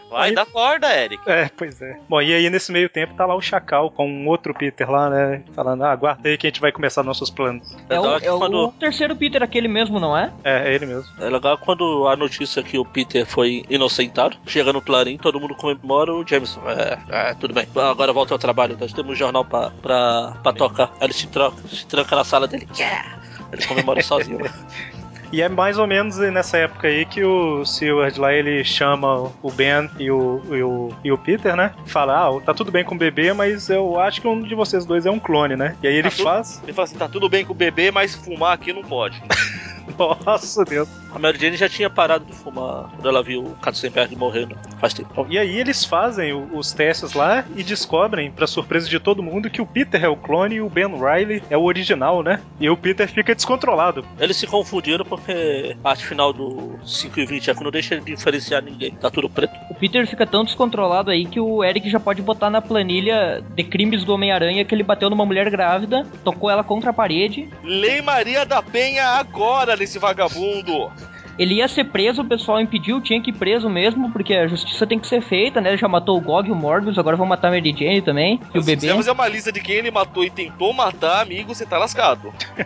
Vai, 0.09 0.31
dá 0.31 0.45
corda, 0.45 0.87
Eric. 0.95 1.21
É, 1.29 1.49
pois 1.55 1.81
é. 1.81 1.97
Bom, 2.07 2.21
e 2.21 2.33
aí 2.33 2.49
nesse 2.49 2.71
meio 2.71 2.87
tempo 2.89 3.13
tá 3.15 3.25
lá 3.25 3.35
o 3.35 3.41
Chacal 3.41 3.89
com 3.91 4.07
um 4.09 4.27
outro 4.27 4.53
Peter 4.53 4.89
lá, 4.89 5.09
né? 5.09 5.43
Falando, 5.53 5.83
ah, 5.83 5.91
aguarda 5.91 6.29
aí 6.29 6.37
que 6.37 6.47
a 6.47 6.49
gente 6.49 6.61
vai 6.61 6.71
começar 6.71 7.03
nossos 7.03 7.29
planos. 7.29 7.75
É, 7.89 7.99
o, 7.99 8.17
é 8.17 8.31
o 8.31 8.37
quando- 8.39 8.71
terceiro 8.79 9.15
Peter, 9.15 9.41
aquele 9.43 9.67
mesmo, 9.67 9.99
não 9.99 10.17
é? 10.17 10.31
É, 10.43 10.69
é 10.69 10.73
ele 10.75 10.85
mesmo. 10.85 11.05
É 11.19 11.29
legal 11.29 11.57
quando 11.57 12.07
a 12.07 12.15
notícia 12.15 12.61
que 12.63 12.77
o 12.77 12.85
Peter 12.85 13.25
foi 13.25 13.63
inocentado, 13.69 14.37
chega 14.45 14.71
no 14.71 14.81
Clarim, 14.81 15.17
todo 15.17 15.39
mundo 15.39 15.55
comemora, 15.55 16.13
o 16.13 16.25
Jameson, 16.25 16.61
é, 16.69 17.29
é, 17.29 17.33
tudo 17.33 17.53
bem, 17.53 17.67
agora 17.75 18.13
volta 18.13 18.33
ao 18.33 18.39
trabalho, 18.39 18.77
nós 18.79 18.93
temos 18.93 19.11
um 19.11 19.15
jornal 19.15 19.43
pra, 19.43 19.71
pra, 19.81 20.33
pra 20.41 20.53
tocar. 20.53 20.91
Aí 20.99 21.07
ele 21.07 21.13
se, 21.13 21.27
troca, 21.27 21.57
se 21.67 21.85
tranca 21.87 22.15
na 22.15 22.23
sala 22.23 22.47
dele, 22.47 22.67
yeah! 22.77 23.17
Ele 23.51 23.65
comemora 23.65 24.01
sozinho. 24.01 24.39
E 25.31 25.41
é 25.41 25.49
mais 25.49 25.77
ou 25.77 25.85
menos 25.87 26.17
nessa 26.17 26.57
época 26.57 26.87
aí 26.87 27.05
que 27.05 27.23
o 27.23 27.65
Seward 27.65 28.19
lá 28.19 28.33
ele 28.33 28.63
chama 28.63 29.31
o 29.41 29.51
Ben 29.51 29.89
e 29.99 30.09
o, 30.11 30.41
e 30.49 30.63
o, 30.63 30.93
e 31.03 31.11
o 31.11 31.17
Peter, 31.17 31.55
né? 31.55 31.71
Fala, 31.85 32.27
ah, 32.29 32.41
tá 32.41 32.53
tudo 32.53 32.71
bem 32.71 32.83
com 32.83 32.95
o 32.95 32.97
bebê, 32.97 33.33
mas 33.33 33.69
eu 33.69 33.99
acho 33.99 34.21
que 34.21 34.27
um 34.27 34.41
de 34.41 34.55
vocês 34.55 34.85
dois 34.85 35.05
é 35.05 35.11
um 35.11 35.19
clone, 35.19 35.55
né? 35.55 35.75
E 35.81 35.87
aí 35.87 35.93
ele 35.95 36.09
Tá 36.09 36.15
tudo- 36.15 36.23
faz. 36.23 36.61
Ele 36.63 36.73
fala 36.73 36.83
assim: 36.85 36.97
tá 36.97 37.07
tudo 37.09 37.27
bem 37.27 37.43
com 37.45 37.51
o 37.53 37.55
bebê, 37.55 37.91
mas 37.91 38.15
fumar 38.15 38.53
aqui 38.53 38.71
não 38.71 38.83
pode. 38.83 39.21
Nossa, 39.97 40.63
Deus. 40.63 40.89
A 41.13 41.19
Mary 41.19 41.39
Jane 41.39 41.55
já 41.55 41.69
tinha 41.69 41.89
parado 41.89 42.25
de 42.25 42.33
fumar 42.33 42.89
quando 42.91 43.07
ela 43.07 43.23
viu 43.23 43.41
o 43.41 43.55
Katzenberg 43.55 44.15
morrendo 44.15 44.55
faz 44.79 44.93
tempo. 44.93 45.25
E 45.29 45.37
aí 45.37 45.57
eles 45.57 45.85
fazem 45.85 46.33
os 46.33 46.73
testes 46.73 47.13
lá 47.13 47.45
e 47.55 47.63
descobrem, 47.63 48.31
pra 48.31 48.45
surpresa 48.45 48.89
de 48.89 48.99
todo 48.99 49.23
mundo, 49.23 49.49
que 49.49 49.61
o 49.61 49.65
Peter 49.65 50.03
é 50.03 50.09
o 50.09 50.17
clone 50.17 50.55
e 50.55 50.61
o 50.61 50.69
Ben 50.69 50.87
Riley 50.87 51.41
é 51.49 51.57
o 51.57 51.63
original, 51.63 52.21
né? 52.21 52.41
E 52.59 52.69
o 52.69 52.77
Peter 52.77 53.07
fica 53.07 53.33
descontrolado. 53.33 54.05
Eles 54.19 54.37
se 54.37 54.45
confundiram 54.45 55.05
porque 55.05 55.75
a 55.83 55.89
arte 55.89 56.05
final 56.05 56.33
do 56.33 56.77
5 56.85 57.19
e 57.19 57.25
20 57.25 57.49
é 57.49 57.55
que 57.55 57.63
não 57.63 57.71
deixa 57.71 57.99
de 57.99 58.15
diferenciar 58.15 58.61
ninguém. 58.61 58.91
Tá 58.91 59.09
tudo 59.09 59.29
preto. 59.29 59.53
O 59.69 59.75
Peter 59.75 60.05
fica 60.07 60.25
tão 60.25 60.43
descontrolado 60.43 61.11
aí 61.11 61.25
que 61.25 61.39
o 61.39 61.63
Eric 61.63 61.89
já 61.89 61.99
pode 61.99 62.21
botar 62.21 62.49
na 62.49 62.61
planilha 62.61 63.43
de 63.55 63.63
crimes 63.63 64.03
do 64.03 64.13
Homem-Aranha 64.13 64.65
que 64.65 64.75
ele 64.75 64.83
bateu 64.83 65.09
numa 65.09 65.25
mulher 65.25 65.49
grávida, 65.49 66.05
tocou 66.23 66.49
ela 66.49 66.63
contra 66.63 66.89
a 66.89 66.93
parede. 66.93 67.49
Lei 67.63 68.01
Maria 68.01 68.45
da 68.45 68.61
Penha 68.61 69.05
agora 69.05 69.74
nesse 69.75 69.99
vagabundo. 69.99 70.91
Ele 71.37 71.55
ia 71.55 71.67
ser 71.67 71.83
preso, 71.85 72.21
o 72.21 72.25
pessoal 72.25 72.61
impediu, 72.61 73.01
tinha 73.01 73.21
que 73.21 73.29
ir 73.29 73.33
preso 73.33 73.69
mesmo, 73.69 74.09
porque 74.09 74.33
a 74.33 74.47
justiça 74.47 74.87
tem 74.87 74.97
que 74.97 75.05
ser 75.05 75.21
feita, 75.21 75.59
né? 75.59 75.75
Já 75.75 75.85
matou 75.85 76.17
o 76.17 76.21
Gog 76.21 76.47
e 76.47 76.51
o 76.51 76.55
Morbius, 76.55 76.97
agora 76.97 77.17
vão 77.17 77.25
matar 77.25 77.49
a 77.49 77.51
Mary 77.51 77.75
Jane 77.77 78.01
também, 78.01 78.39
e 78.53 78.57
o 78.57 78.61
Se 78.61 78.65
bebê. 78.67 78.81
quiser 78.81 78.95
fazer 78.95 79.11
uma 79.11 79.27
lista 79.27 79.51
de 79.51 79.59
quem 79.59 79.75
ele 79.75 79.91
matou 79.91 80.23
e 80.23 80.29
tentou 80.29 80.71
matar, 80.71 81.21
amigo, 81.21 81.53
você 81.53 81.65
tá 81.65 81.77
lascado. 81.77 82.33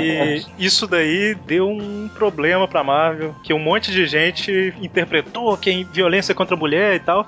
E 0.00 0.44
isso 0.58 0.86
daí 0.86 1.34
deu 1.46 1.68
um 1.68 2.08
problema 2.08 2.66
pra 2.66 2.82
Marvel, 2.82 3.34
que 3.42 3.52
um 3.52 3.58
monte 3.58 3.90
de 3.92 4.06
gente 4.06 4.74
interpretou 4.80 5.56
que 5.56 5.70
é 5.70 5.84
violência 5.84 6.34
contra 6.34 6.54
a 6.56 6.58
mulher 6.58 6.94
e 6.94 7.00
tal. 7.00 7.26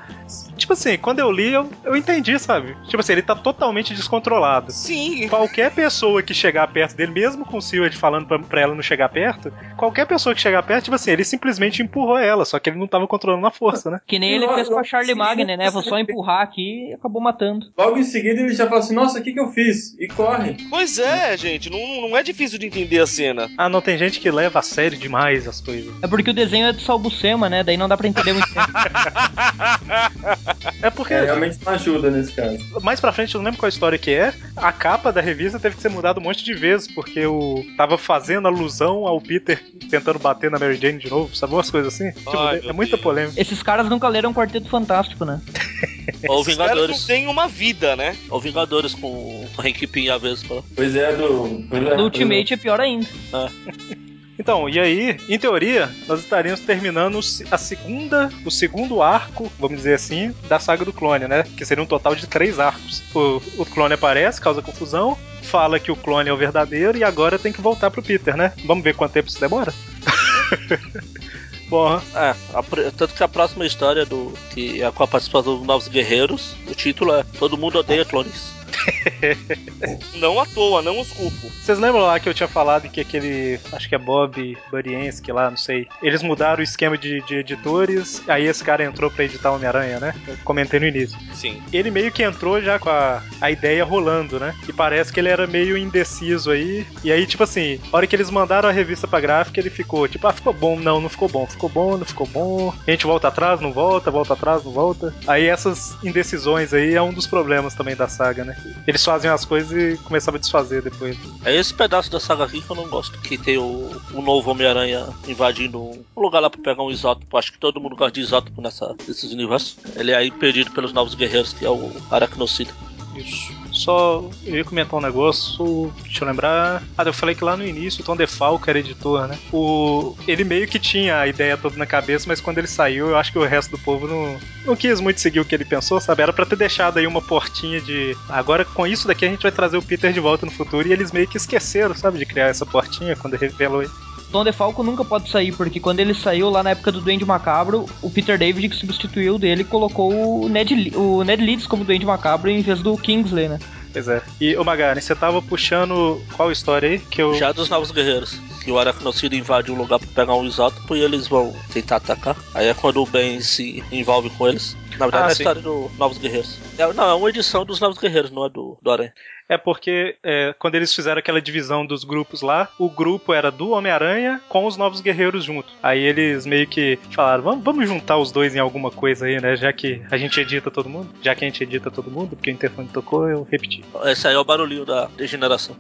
Tipo 0.57 0.73
assim, 0.73 0.97
quando 0.97 1.19
eu 1.19 1.31
li, 1.31 1.53
eu, 1.53 1.69
eu 1.85 1.97
entendi, 1.97 2.39
sabe? 2.39 2.77
Tipo 2.85 3.01
assim, 3.01 3.13
ele 3.13 3.23
tá 3.23 3.35
totalmente 3.35 3.95
descontrolado. 3.95 4.73
Sim. 4.73 5.29
Qualquer 5.29 5.71
pessoa 5.73 6.23
que 6.23 6.35
chegar 6.35 6.67
perto 6.69 6.97
dele, 6.97 7.13
mesmo 7.13 7.45
com 7.45 7.59
o 7.59 7.63
Seward 7.63 7.97
falando 7.97 8.27
pra, 8.27 8.39
pra 8.39 8.61
ela 8.61 8.75
não 8.75 8.83
chegar 8.83 9.09
perto, 9.09 9.53
qualquer 9.77 10.07
pessoa 10.07 10.35
que 10.35 10.41
chegar 10.41 10.63
perto, 10.63 10.85
tipo 10.85 10.97
assim, 10.97 11.11
ele 11.11 11.25
simplesmente 11.25 11.83
empurrou 11.83 12.19
ela, 12.19 12.45
só 12.45 12.59
que 12.59 12.71
ele 12.71 12.79
não 12.79 12.87
tava 12.87 13.07
controlando 13.07 13.47
a 13.47 13.51
força, 13.51 13.91
né? 13.91 14.01
Que 14.07 14.19
nem 14.19 14.35
ele 14.35 14.49
fez 14.49 14.69
com 14.69 14.79
a 14.79 14.85
Charlie 14.85 15.15
seguida, 15.15 15.25
Magner, 15.25 15.59
né? 15.59 15.71
Vou 15.71 15.83
só 15.83 15.99
empurrar 15.99 16.43
aqui 16.43 16.91
e 16.91 16.95
acabou 16.95 17.21
matando. 17.21 17.67
Logo 17.77 17.99
em 17.99 18.05
seguida 18.05 18.41
ele 18.41 18.55
já 18.55 18.67
fala 18.67 18.81
assim, 18.81 18.95
nossa, 18.95 19.19
o 19.19 19.23
que 19.23 19.33
que 19.33 19.41
eu 19.41 19.51
fiz? 19.51 19.95
E 19.99 20.09
corre. 20.09 20.57
Pois 20.71 20.99
é, 20.99 21.37
gente, 21.37 21.71
não, 21.71 22.09
não 22.09 22.17
é 22.17 22.23
difícil 22.23 22.59
de 22.59 22.67
entender 22.67 23.01
a 23.01 23.07
cena. 23.07 23.49
Ah, 23.59 23.69
não, 23.69 23.81
tem 23.81 23.99
gente 23.99 24.21
que 24.21 24.31
leva 24.31 24.59
a 24.59 24.63
sério 24.63 24.99
demais 24.99 25.47
as 25.47 25.61
coisas. 25.61 25.93
É 26.03 26.09
porque 26.09 26.31
o 26.31 26.35
desenho 26.35 26.67
é 26.69 26.73
de 26.73 26.83
Salbucema, 26.83 27.49
né? 27.49 27.63
Daí 27.63 27.77
não 27.77 27.89
dá 27.89 27.97
pra 27.97 28.09
entender 28.09 28.33
muito 28.33 28.49
bem. 28.55 28.65
É 30.83 30.91
porque, 30.91 31.15
É, 31.15 31.25
realmente 31.25 31.59
não 31.65 31.73
ajuda 31.73 32.11
nesse 32.11 32.33
caso. 32.33 32.59
mais 32.83 33.01
pra 33.01 33.13
frente, 33.13 33.35
eu 33.35 33.39
não 33.41 33.47
lembro 33.47 33.59
qual 33.61 33.69
história 33.69 33.99
que 33.99 34.11
é, 34.13 34.33
a 34.57 34.73
capa 34.73 35.13
da 35.13 35.21
revista 35.21 35.59
teve 35.59 35.77
que 35.77 35.83
ser 35.83 35.89
mudada 35.89 36.21
um 36.21 36.23
monte 36.23 36.45
de 36.45 36.55
vezes, 36.55 36.87
porque 36.93 37.27
o 37.27 37.65
tava 37.77 37.97
fazendo 37.99 38.47
alusão 38.49 39.07
ao 39.07 39.21
Peter 39.21 39.63
tentando 39.91 40.19
bater 40.19 40.51
na 40.51 40.59
Mary 40.59 40.77
Jane 40.77 40.99
de 40.99 41.09
novo, 41.11 41.35
sabe? 41.35 41.53
Umas 41.55 41.71
coisas 41.71 41.95
assim. 41.95 42.11
Tipo, 42.13 42.37
Ai, 42.39 42.59
é 42.59 42.63
meu 42.63 42.75
muita 42.75 42.93
Deus. 42.93 43.03
polêmica. 43.03 43.41
Esses 43.41 43.63
caras 43.63 43.89
nunca 43.89 44.09
leram 44.09 44.33
Quarteto 44.35 44.69
Fantástico, 44.69 45.25
né? 45.25 45.41
Ou 46.29 46.43
Vingadores. 46.45 47.01
não 47.01 47.07
têm 47.07 47.27
uma 47.27 47.49
vida, 47.49 47.97
né? 47.97 48.17
Ou 48.31 48.41
Vingadores 48.41 48.95
com 48.95 49.07
o 49.09 49.49
Hank 49.59 49.87
Pym 49.87 50.09
à 50.11 50.19
vez. 50.19 50.43
pô. 50.43 50.63
Pois 50.75 50.95
é, 50.97 51.13
do... 51.13 51.65
Pois 51.69 51.83
é, 51.87 51.97
No 51.97 52.05
Ultimate 52.05 52.55
é 52.55 52.57
pior 52.57 52.81
ainda. 52.81 53.07
Então, 54.39 54.69
e 54.69 54.79
aí, 54.79 55.17
em 55.29 55.39
teoria, 55.39 55.91
nós 56.07 56.21
estaríamos 56.21 56.61
terminando 56.61 57.19
a 57.51 57.59
segunda, 57.59 58.31
o 58.45 58.51
segundo 58.51 59.03
arco, 59.03 59.51
vamos 59.59 59.79
dizer 59.79 59.95
assim, 59.95 60.35
da 60.49 60.59
saga 60.59 60.85
do 60.85 60.93
clone, 60.93 61.27
né? 61.27 61.45
Que 61.57 61.65
seria 61.65 61.83
um 61.83 61.87
total 61.87 62.15
de 62.15 62.27
três 62.27 62.59
arcos. 62.59 63.03
O, 63.15 63.41
o 63.59 63.67
clone 63.67 63.95
aparece, 63.95 64.41
causa 64.41 64.61
confusão, 64.61 65.17
fala 65.43 65.81
que 65.81 65.91
o 65.91 65.97
clone 65.97 66.29
é 66.29 66.33
o 66.33 66.37
verdadeiro 66.37 66.99
e 66.99 67.05
agora 67.05 67.39
tem 67.39 67.53
que 67.53 67.61
voltar 67.61 67.91
pro 67.91 68.03
Peter, 68.03 68.37
né? 68.37 68.53
Vamos 68.67 68.85
ver 68.85 68.95
quanto 68.95 69.13
tempo 69.13 69.29
isso 69.29 69.41
demora? 69.41 69.73
Bom, 71.69 72.01
É, 72.15 72.35
a 72.55 72.63
tanto 72.93 73.15
que 73.15 73.23
a 73.25 73.29
próxima 73.29 73.67
história 73.67 74.07
do 74.07 74.33
que 74.55 74.83
é 74.83 74.91
com 74.93 75.03
a 75.03 75.09
participação 75.09 75.59
dos 75.59 75.67
Novos 75.67 75.89
Guerreiros, 75.89 76.55
o 76.69 76.75
título 76.75 77.13
é 77.13 77.25
Todo 77.39 77.59
mundo 77.59 77.79
odeia 77.79 78.05
clones. 78.05 78.56
Não 80.15 80.41
à 80.41 80.47
toa, 80.47 80.83
não 80.83 81.01
os 81.01 81.11
culpo. 81.13 81.51
Vocês 81.51 81.79
lembram 81.79 82.03
lá 82.03 82.19
que 82.19 82.29
eu 82.29 82.35
tinha 82.35 82.49
falado 82.49 82.89
que 82.89 83.01
aquele. 83.01 83.59
Acho 83.73 83.89
que 83.89 83.95
é 83.95 83.99
Bob 83.99 84.57
Buriensky 84.71 85.33
lá, 85.33 85.51
não 85.51 85.57
sei. 85.57 85.87
Eles 86.03 86.23
mudaram 86.23 86.61
o 86.61 86.63
esquema 86.63 86.97
de, 86.97 87.21
de 87.23 87.37
editores, 87.37 88.23
aí 88.29 88.47
esse 88.47 88.63
cara 88.65 88.85
entrou 88.85 89.11
pra 89.11 89.25
editar 89.25 89.53
Homem-Aranha, 89.53 90.01
né? 90.01 90.15
Eu 90.27 90.37
comentei 90.45 90.81
no 90.81 90.87
início. 90.87 91.19
Sim. 91.35 91.63
Ele 91.73 91.91
meio 91.91 92.11
que 92.13 92.23
entrou 92.23 92.61
já 92.61 92.79
com 92.79 92.89
a, 92.89 93.23
a 93.41 93.51
ideia 93.51 93.85
rolando, 93.85 94.39
né? 94.39 94.55
E 94.69 94.73
parece 94.73 95.13
que 95.13 95.21
ele 95.21 95.29
era 95.29 95.47
meio 95.47 95.77
indeciso 95.77 96.51
aí. 96.51 96.87
E 97.05 97.13
aí, 97.13 97.27
tipo 97.27 97.43
assim, 97.43 97.81
a 97.93 97.97
hora 97.97 98.07
que 98.07 98.17
eles 98.17 98.31
mandaram 98.31 98.69
a 98.69 98.73
revista 98.73 99.07
pra 99.07 99.21
gráfica, 99.21 99.61
ele 99.61 99.71
ficou 99.71 100.09
tipo, 100.09 100.27
ah, 100.27 100.33
ficou 100.33 100.53
bom, 100.53 100.79
não, 100.79 101.01
não 101.01 101.09
ficou 101.09 101.29
bom, 101.29 101.47
ficou 101.47 101.69
bom, 101.69 101.97
não 101.97 102.07
ficou 102.07 102.27
bom. 102.27 102.73
A 102.87 102.91
gente 102.91 103.07
volta 103.07 103.29
atrás, 103.29 103.61
não 103.61 103.73
volta, 103.73 104.11
volta 104.11 104.33
atrás, 104.35 104.65
não 104.65 104.73
volta. 104.73 105.15
Aí 105.27 105.47
essas 105.47 105.97
indecisões 106.03 106.73
aí 106.73 106.95
é 106.95 107.03
um 107.03 107.13
dos 107.13 107.27
problemas 107.27 107.75
também 107.75 107.97
da 107.97 108.09
saga, 108.09 108.45
né? 108.45 108.56
Eles 108.87 109.05
fazem 109.05 109.31
as 109.31 109.45
coisas 109.45 109.73
e 109.73 110.01
começavam 110.03 110.39
a 110.39 110.41
desfazer 110.41 110.83
depois. 110.83 111.17
É 111.45 111.55
esse 111.55 111.75
pedaço 111.75 112.11
da 112.11 112.21
saga 112.21 112.45
aqui 112.45 112.61
que 112.61 112.71
eu 112.71 112.77
não 112.77 112.89
gosto. 112.89 113.19
Que 113.21 113.37
tem 113.37 113.59
o, 113.59 113.91
o 114.13 114.23
novo 114.23 114.51
Homem-Aranha 114.51 115.09
invadindo 115.27 115.81
um 115.81 116.05
lugar 116.17 116.41
lá 116.41 116.49
pra 116.49 116.61
pegar 116.61 116.83
um 116.83 116.91
isótopo. 116.91 117.37
Acho 117.37 117.53
que 117.53 117.59
todo 117.59 117.81
mundo 117.81 117.97
gosta 117.97 118.13
de 118.13 118.21
isótopo 118.21 118.61
nessa, 118.61 118.95
nesses 119.07 119.33
universos. 119.33 119.77
Ele 119.97 120.13
é 120.13 120.25
impedido 120.25 120.71
pelos 120.71 120.93
novos 120.93 121.15
guerreiros, 121.15 121.53
que 121.53 121.65
é 121.65 121.71
o 121.71 121.91
Aracnocida. 122.11 122.73
Isso. 123.17 123.55
Só 123.73 124.29
eu 124.45 124.57
ia 124.57 124.65
comentar 124.65 124.99
um 124.99 125.03
negócio, 125.03 125.93
deixa 126.03 126.25
eu 126.25 126.29
lembrar. 126.29 126.83
Ah, 126.97 127.05
eu 127.05 127.13
falei 127.13 127.35
que 127.35 127.45
lá 127.45 127.57
no 127.57 127.67
início 127.67 128.03
o 128.03 128.05
Tom 128.05 128.17
DeFalco 128.17 128.69
era 128.69 128.79
editor, 128.79 129.29
né? 129.29 129.39
O, 129.53 130.17
ele 130.27 130.45
meio 130.45 130.67
que 130.67 130.79
tinha 130.79 131.19
a 131.21 131.27
ideia 131.27 131.57
toda 131.57 131.77
na 131.77 131.87
cabeça, 131.87 132.25
mas 132.27 132.41
quando 132.41 132.59
ele 132.59 132.67
saiu, 132.67 133.09
eu 133.09 133.17
acho 133.17 133.33
que 133.33 133.39
o 133.39 133.45
resto 133.45 133.71
do 133.71 133.79
povo 133.79 134.07
não, 134.07 134.39
não 134.65 134.77
quis 134.77 135.01
muito 135.01 135.21
seguir 135.21 135.41
o 135.41 135.45
que 135.45 135.55
ele 135.55 135.65
pensou, 135.65 136.01
sabe? 136.01 136.23
Era 136.23 136.33
pra 136.33 136.47
ter 136.47 136.57
deixado 136.57 136.99
aí 136.99 137.07
uma 137.07 137.23
portinha 137.23 137.81
de. 137.81 138.17
Agora 138.29 138.65
com 138.65 138.87
isso 138.87 139.07
daqui 139.07 139.25
a 139.25 139.29
gente 139.29 139.43
vai 139.43 139.53
trazer 139.53 139.77
o 139.77 139.83
Peter 139.83 140.13
de 140.13 140.21
volta 140.21 140.47
no 140.47 140.53
futuro. 140.53 140.89
E 140.89 140.93
eles 140.93 141.13
meio 141.13 141.29
que 141.29 141.37
esqueceram, 141.37 141.95
sabe, 141.95 142.19
de 142.19 142.27
criar 142.27 142.49
essa 142.49 142.67
portinha 142.67 143.17
quando 143.17 143.37
revelou 143.37 143.83
ele. 143.83 143.93
Tom 144.33 144.45
DeFalco 144.45 144.83
nunca 144.83 145.05
pode 145.05 145.31
sair, 145.31 145.53
porque 145.53 145.81
quando 145.81 146.01
ele 146.01 146.15
saiu 146.15 146.51
lá 146.51 146.63
na 146.63 146.71
época 146.71 146.93
do 146.93 147.01
Duende 147.01 147.25
Macabro, 147.25 147.87
o 148.03 148.11
Peter 148.11 148.39
David, 148.39 148.69
que 148.69 148.77
substituiu 148.77 149.39
dele, 149.39 149.65
colocou 149.65 150.45
o 150.45 150.49
Ned, 150.49 150.93
o 150.97 151.23
Ned 151.25 151.43
Leeds 151.43 151.67
como 151.67 151.85
Duende 151.85 152.05
Macabro 152.07 152.51
em 152.51 152.61
vez 152.61 152.81
do 152.81 152.97
Kingsley, 152.97 153.49
né? 153.49 153.59
Pois 153.93 154.09
é. 154.09 154.21
E, 154.39 154.55
ô 154.57 154.63
Magari, 154.63 155.01
você 155.01 155.15
tava 155.15 155.41
puxando 155.41 156.21
qual 156.37 156.53
história 156.53 156.91
aí? 156.91 156.99
Que 156.99 157.23
eu. 157.23 157.33
Já 157.35 157.51
dos 157.51 157.71
novos 157.71 157.91
guerreiros. 157.91 158.39
Que 158.63 158.71
o 158.71 158.79
Aracnocida 158.79 159.35
invade 159.35 159.73
um 159.73 159.77
lugar 159.77 159.99
pra 159.99 160.09
pegar 160.09 160.35
um 160.35 160.45
isótopo 160.45 160.95
e 160.95 161.01
eles 161.01 161.27
vão 161.29 161.55
tentar 161.73 161.97
atacar. 161.97 162.37
Aí 162.53 162.67
é 162.67 162.75
quando 162.75 163.03
o 163.03 163.07
Ben 163.07 163.41
se 163.41 163.83
envolve 163.91 164.29
com 164.31 164.49
eles. 164.49 164.77
Na 164.99 165.07
verdade, 165.07 165.17
Ah, 165.17 165.27
é 165.27 165.29
a 165.29 165.33
história 165.33 165.63
do 165.63 165.91
Novos 165.97 166.19
Guerreiros. 166.19 166.59
É, 166.77 166.93
não, 166.93 167.05
é 167.11 167.15
uma 167.15 167.31
edição 167.31 167.65
dos 167.65 167.81
Novos 167.81 167.97
Guerreiros, 167.97 168.31
não 168.31 168.45
é 168.45 168.51
do, 168.51 168.77
do 168.83 168.91
Aranha. 168.91 169.15
É 169.49 169.57
porque 169.57 170.17
é, 170.23 170.55
quando 170.59 170.75
eles 170.75 170.95
fizeram 170.95 171.19
aquela 171.19 171.41
divisão 171.41 171.87
dos 171.87 172.03
grupos 172.05 172.43
lá, 172.43 172.69
o 172.79 172.91
grupo 172.91 173.33
era 173.33 173.51
do 173.51 173.71
Homem-Aranha 173.71 174.41
com 174.49 174.67
os 174.67 174.77
Novos 174.77 175.01
Guerreiros 175.01 175.45
junto. 175.45 175.73
Aí 175.83 176.03
eles 176.03 176.45
meio 176.45 176.67
que 176.67 176.99
falaram, 177.13 177.43
vamos, 177.43 177.65
vamos 177.65 177.89
juntar 177.89 178.17
os 178.17 178.33
dois 178.33 178.57
em 178.57 178.59
alguma 178.59 178.91
coisa 178.91 179.27
aí, 179.27 179.41
né? 179.41 179.57
Já 179.57 179.73
que 179.73 180.03
a 180.11 180.17
gente 180.17 180.41
edita 180.41 180.71
todo 180.71 180.89
mundo. 180.89 181.09
Já 181.23 181.35
que 181.35 181.45
a 181.45 181.49
gente 181.49 181.63
edita 181.63 181.91
todo 181.91 182.11
mundo, 182.11 182.35
porque 182.37 182.51
o 182.51 182.53
interfone 182.53 182.89
tocou, 182.89 183.29
eu 183.29 183.47
repeti. 183.51 183.85
Esse 184.05 184.27
aí 184.27 184.35
é 184.35 184.39
o 184.39 184.45
barulhinho 184.45 184.85
da 184.85 185.07
degeneração. 185.17 185.77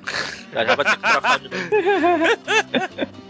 Já, 0.52 0.64
já 0.64 0.74
vai 0.76 0.84
ter 0.84 0.96
que 0.96 1.10
trocar 1.10 1.38
de 1.40 1.48
novo. 1.48 3.16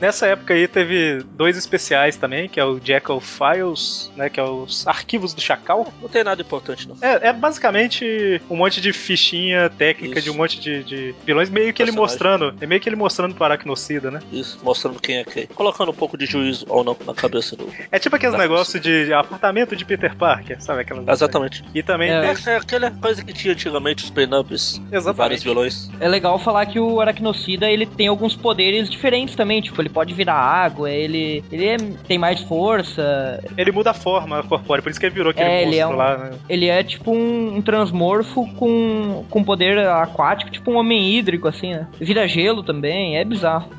Nessa 0.00 0.26
época 0.26 0.54
aí 0.54 0.66
teve 0.66 1.22
dois 1.34 1.56
especiais 1.56 2.16
também, 2.16 2.48
que 2.48 2.58
é 2.58 2.64
o 2.64 2.80
Jackal 2.82 3.20
Files, 3.20 4.10
né? 4.16 4.28
Que 4.28 4.40
é 4.40 4.42
os 4.42 4.86
arquivos 4.86 5.34
do 5.34 5.40
Chacal. 5.40 5.92
Não 6.00 6.08
tem 6.08 6.24
nada 6.24 6.40
importante, 6.40 6.88
não. 6.88 6.96
É, 7.00 7.28
é 7.28 7.32
basicamente 7.32 8.40
um 8.48 8.56
monte 8.56 8.80
de 8.80 8.92
fichinha 8.92 9.51
técnica 9.70 10.18
Isso. 10.18 10.24
de 10.24 10.30
um 10.30 10.34
monte 10.38 10.60
de, 10.60 10.82
de 10.84 11.14
vilões, 11.24 11.50
meio 11.50 11.72
que 11.72 11.82
ele 11.82 11.92
mostrando. 11.92 12.54
É 12.60 12.66
meio 12.66 12.80
que 12.80 12.88
ele 12.88 12.96
mostrando 12.96 13.34
pro 13.34 13.44
Aracnocida, 13.44 14.10
né? 14.10 14.20
Isso, 14.32 14.58
mostrando 14.62 15.00
quem 15.00 15.18
é 15.18 15.24
quem. 15.24 15.46
Colocando 15.46 15.90
um 15.90 15.94
pouco 15.94 16.16
de 16.16 16.26
juízo 16.26 16.64
ou 16.68 16.82
não 16.84 16.96
na 17.06 17.14
cabeça 17.14 17.56
do. 17.56 17.68
É 17.90 17.98
tipo 17.98 18.16
aqueles 18.16 18.36
negócios 18.36 18.80
de 18.82 19.12
apartamento 19.12 19.74
de 19.76 19.84
Peter 19.84 20.14
Parker, 20.16 20.60
sabe? 20.62 20.80
Aquelas 20.82 21.06
Exatamente. 21.08 21.64
E 21.74 21.82
também 21.82 22.10
É. 22.10 22.20
tem. 22.34 22.52
É, 22.52 22.54
é 22.54 22.56
aquela 22.58 22.90
coisa 22.90 23.24
que 23.24 23.32
tinha 23.32 23.52
antigamente 23.52 24.04
os 24.04 24.10
pin-ups. 24.10 24.80
Exatamente. 24.90 25.16
Vários 25.16 25.42
vilões. 25.42 25.90
É 26.00 26.08
legal 26.08 26.38
falar 26.38 26.66
que 26.66 26.78
o 26.78 27.00
Aracnocida, 27.00 27.70
ele 27.70 27.86
tem 27.86 28.08
alguns 28.08 28.34
poderes 28.36 28.88
diferentes 28.88 29.34
também, 29.34 29.60
tipo, 29.60 29.80
ele 29.80 29.88
pode 29.88 30.12
virar 30.14 30.34
água, 30.34 30.90
ele, 30.90 31.42
ele 31.50 31.66
é- 31.66 31.76
tem 32.06 32.18
mais 32.18 32.40
força, 32.40 33.42
Ele 33.56 33.72
muda 33.72 33.90
a 33.90 33.94
forma 33.94 34.42
corpórea, 34.42 34.82
por 34.82 34.90
isso 34.90 34.98
que 35.00 35.06
ele 35.06 35.14
virou 35.14 35.30
aquele 35.30 35.48
É, 35.48 35.62
ele 35.62 35.66
monstro 35.66 35.80
é 35.82 35.86
um- 35.86 35.96
lá, 35.96 36.16
né? 36.18 36.30
ele 36.48 36.66
é 36.68 36.82
tipo 36.82 37.12
um, 37.12 37.56
um 37.56 37.62
transmorfo 37.62 38.46
com, 38.54 39.24
com 39.30 39.41
poder 39.44 39.78
aquático, 39.78 40.50
tipo 40.50 40.70
um 40.70 40.76
homem 40.76 41.14
hídrico, 41.14 41.48
assim, 41.48 41.72
né? 41.72 41.88
Vira 42.00 42.26
gelo 42.26 42.62
também, 42.62 43.16
é 43.16 43.24
bizarro. 43.24 43.70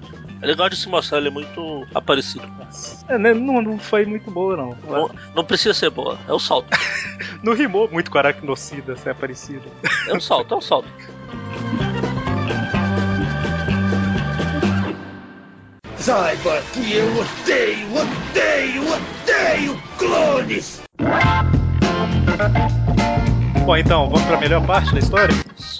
É 0.42 0.46
legal 0.46 0.68
de 0.68 0.76
se 0.76 0.90
mostrar, 0.90 1.20
ele 1.20 1.30
é 1.30 1.32
muito 1.32 1.88
aparecido. 1.96 2.46
É, 3.08 3.18
né, 3.18 3.34
não, 3.34 3.62
não 3.62 3.80
foi 3.80 4.06
muito 4.06 4.30
boa, 4.30 4.58
não. 4.58 4.78
Não, 4.86 5.10
não 5.34 5.46
precisa 5.46 5.74
ser 5.74 5.90
boa, 5.90 6.20
é 6.28 6.34
o 6.34 6.40
salto. 6.40 6.68
Não 7.44 7.54
rimou 7.54 7.90
muito 7.92 8.10
com 8.10 8.18
Aracnocida 8.18 8.96
ser 8.96 9.10
aparecido. 9.10 9.64
É 10.08 10.14
um 10.14 10.20
salto, 10.22 10.54
é 10.54 10.58
um 10.58 10.62
salto. 10.62 10.88
Saiba 15.98 16.62
que 16.74 16.94
eu 16.94 17.06
odeio, 17.06 17.88
odeio, 17.96 18.84
odeio 18.94 19.84
clones! 19.98 20.82
Bom, 23.66 23.78
então, 23.78 24.10
vamos 24.10 24.26
pra 24.26 24.38
melhor 24.38 24.66
parte 24.66 24.92
da 24.92 25.00
história? 25.00 25.34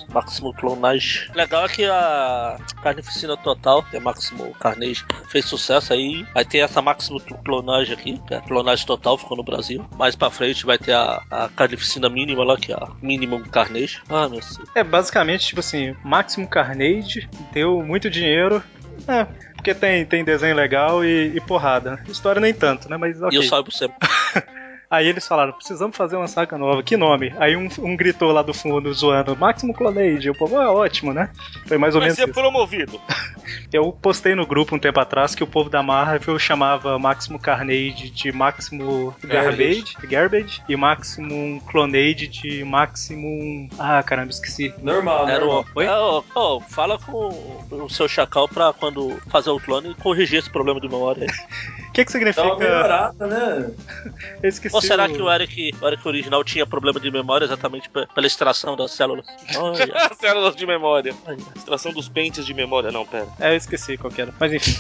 Máximo 0.10 0.54
Clonage. 0.54 1.30
Legal 1.36 1.66
é 1.66 1.68
que 1.68 1.84
a 1.84 2.58
Carnificina 2.82 3.36
Total, 3.36 3.84
que 3.84 3.98
é 3.98 4.00
Máximo 4.00 4.54
Carnage, 4.54 5.04
fez 5.28 5.44
sucesso 5.44 5.92
aí. 5.92 6.26
Aí 6.34 6.46
tem 6.46 6.62
essa 6.62 6.82
Máximo 6.82 7.20
Clonage 7.20 7.92
aqui, 7.92 8.22
que 8.26 8.34
é 8.34 8.38
a 8.38 8.42
Clonage 8.42 8.86
Total, 8.86 9.18
ficou 9.18 9.36
no 9.36 9.44
Brasil. 9.44 9.86
Mais 9.98 10.16
pra 10.16 10.30
frente 10.30 10.66
vai 10.66 10.78
ter 10.78 10.94
a, 10.94 11.22
a 11.30 11.50
Carnificina 11.50 12.08
Mínima 12.08 12.46
lá, 12.46 12.56
que 12.56 12.72
é 12.72 12.76
a 12.76 12.88
Minimum 13.02 13.44
Carnage. 13.44 14.02
Ah, 14.08 14.30
meu 14.30 14.40
Deus. 14.40 14.60
É, 14.74 14.82
basicamente, 14.82 15.48
tipo 15.48 15.60
assim, 15.60 15.94
Maximum 16.06 16.48
Carnage 16.48 17.28
deu 17.52 17.84
muito 17.84 18.10
dinheiro. 18.10 18.64
É, 19.06 19.26
porque 19.56 19.74
tem, 19.74 20.06
tem 20.06 20.24
desenho 20.24 20.56
legal 20.56 21.04
e, 21.04 21.34
e 21.36 21.42
porrada. 21.42 22.02
História 22.08 22.40
nem 22.40 22.54
tanto, 22.54 22.90
né? 22.90 22.96
Mas 22.96 23.22
ok. 23.22 23.38
E 23.38 23.44
eu 23.44 23.44
salvo 23.44 23.72
sempre. 23.72 23.98
Aí 24.94 25.08
eles 25.08 25.28
falaram, 25.28 25.54
precisamos 25.54 25.98
fazer 25.98 26.16
uma 26.16 26.28
saga 26.28 26.56
nova. 26.56 26.84
Que 26.84 26.96
nome? 26.96 27.34
Aí 27.40 27.56
um, 27.56 27.68
um 27.80 27.96
gritou 27.98 28.32
lá 28.32 28.44
do 28.44 28.54
fundo, 28.54 28.94
zoando, 28.94 29.36
Máximo 29.36 29.74
Clonage. 29.74 30.30
O 30.30 30.36
povo, 30.36 30.62
é 30.62 30.70
ótimo, 30.70 31.12
né? 31.12 31.32
Foi 31.66 31.80
mais 31.80 31.96
ou 31.96 32.00
Vai 32.00 32.10
menos 32.10 32.20
ser 32.20 32.26
isso. 32.26 32.34
promovido. 32.40 33.02
Eu 33.74 33.92
postei 33.92 34.36
no 34.36 34.46
grupo 34.46 34.76
um 34.76 34.80
tempo 34.80 35.00
atrás 35.00 35.34
que 35.34 35.44
o 35.44 35.48
povo 35.48 35.68
da 35.68 35.82
Marvel 35.82 36.38
chamava 36.38 37.00
Máximo 37.00 37.40
Carnage 37.40 38.12
de 38.12 38.32
Máximo 38.32 39.16
Garbage, 39.24 39.96
Garbage 40.04 40.62
e 40.70 40.76
Maximum 40.76 41.60
Clonage 41.62 42.28
de 42.28 42.64
Maximum... 42.64 43.68
Ah, 43.80 44.04
caramba, 44.04 44.30
esqueci. 44.30 44.72
Normal, 44.80 45.28
Era 45.28 45.40
normal. 45.44 45.66
o. 45.76 45.82
É, 45.82 45.90
ó, 45.90 46.24
ó, 46.36 46.60
fala 46.60 47.00
com 47.00 47.66
o 47.72 47.90
seu 47.90 48.08
chacal 48.08 48.48
pra 48.48 48.72
quando 48.72 49.20
fazer 49.32 49.50
o 49.50 49.60
clone 49.60 49.96
corrigir 49.96 50.38
esse 50.38 50.52
problema 50.52 50.80
de 50.80 50.88
memória. 50.88 51.26
que 51.94 52.04
que 52.06 52.12
Dá 52.12 52.20
uma 52.20 52.34
significa... 52.34 52.56
melhorada, 52.58 53.28
né? 53.28 53.72
Eu 54.42 54.50
esqueci 54.50 54.76
Ou 54.76 54.82
será 54.82 55.06
o- 55.06 55.10
que 55.14 55.22
o 55.22 55.32
Eric, 55.32 55.76
o 55.82 55.88
Eric 55.88 56.08
original 56.08 56.44
tinha 56.44 56.66
problema 56.66 57.00
de 57.00 57.10
memória 57.12 57.46
exatamente 57.46 57.90
pe- 57.90 58.08
pela 58.14 58.28
extração 58.28 58.76
das 58.76 58.92
células? 58.92 59.26
Olha, 59.58 59.94
Células 60.20 60.56
de 60.56 60.66
memória. 60.66 61.14
olha. 61.26 61.38
Extração 61.56 61.92
dos 61.94 62.10
pentes 62.10 62.46
de 62.46 62.54
memória. 62.54 62.92
Não, 62.92 63.06
pera. 63.06 63.28
É, 63.40 63.52
eu 63.54 63.58
esqueci 63.58 63.98
qual 63.98 64.12
que 64.12 64.22
era. 64.22 64.34
Mas 64.40 64.52
enfim. 64.54 64.76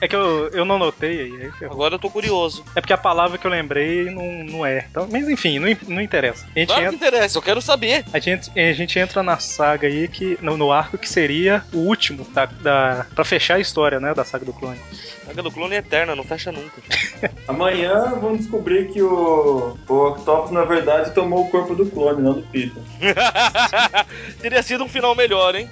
é 0.00 0.08
que 0.08 0.14
eu, 0.16 0.48
eu 0.50 0.64
não 0.64 0.78
notei 0.78 1.20
aí. 1.22 1.42
aí. 1.60 1.66
Agora 1.66 1.94
eu 1.94 1.98
tô 1.98 2.08
curioso. 2.08 2.64
É 2.76 2.80
porque 2.80 2.92
a 2.92 2.98
palavra 2.98 3.36
que 3.38 3.46
eu 3.46 3.50
lembrei 3.50 4.04
não, 4.10 4.44
não 4.44 4.66
é. 4.66 4.86
Então, 4.90 5.08
mas 5.10 5.28
enfim, 5.28 5.58
não, 5.58 5.68
não 5.88 6.00
interessa. 6.00 6.46
A 6.54 6.58
gente, 6.58 6.68
Claro 6.68 6.82
que 6.88 6.94
entra, 6.94 7.08
interessa, 7.08 7.38
eu 7.38 7.42
quero 7.42 7.60
saber. 7.60 8.04
a, 8.12 8.18
gente, 8.18 8.50
a 8.58 8.72
gente 8.72 8.98
entra 8.98 9.22
na 9.22 9.38
saga 9.38 9.86
aí, 9.88 10.06
que, 10.08 10.38
no, 10.40 10.56
no 10.56 10.70
arco 10.72 10.96
que 10.98 11.08
seria 11.08 11.64
o 11.72 11.78
último 11.78 12.24
da, 12.32 12.46
da, 12.46 13.06
pra 13.14 13.24
fechar 13.24 13.56
a 13.56 13.60
história, 13.60 13.98
né? 14.00 14.14
Da 14.14 14.24
saga 14.24 14.44
do 14.44 14.52
clone. 14.52 14.80
A 15.32 15.34
saga 15.34 15.42
do 15.44 15.50
clone 15.50 15.76
é 15.76 15.78
eterna, 15.78 16.14
não 16.14 16.24
fecha 16.24 16.52
nunca. 16.52 16.82
Amanhã 17.48 18.18
vamos 18.20 18.40
descobrir 18.40 18.92
que 18.92 19.00
o, 19.00 19.78
o 19.88 19.94
Octopus, 20.08 20.50
na 20.50 20.62
verdade, 20.64 21.14
tomou 21.14 21.46
o 21.46 21.50
corpo 21.50 21.74
do 21.74 21.86
clone, 21.86 22.20
não 22.20 22.34
do 22.34 22.42
Peter. 22.42 22.82
Teria 24.42 24.62
sido 24.62 24.84
um 24.84 24.88
final 24.88 25.14
melhor, 25.14 25.54
hein? 25.54 25.70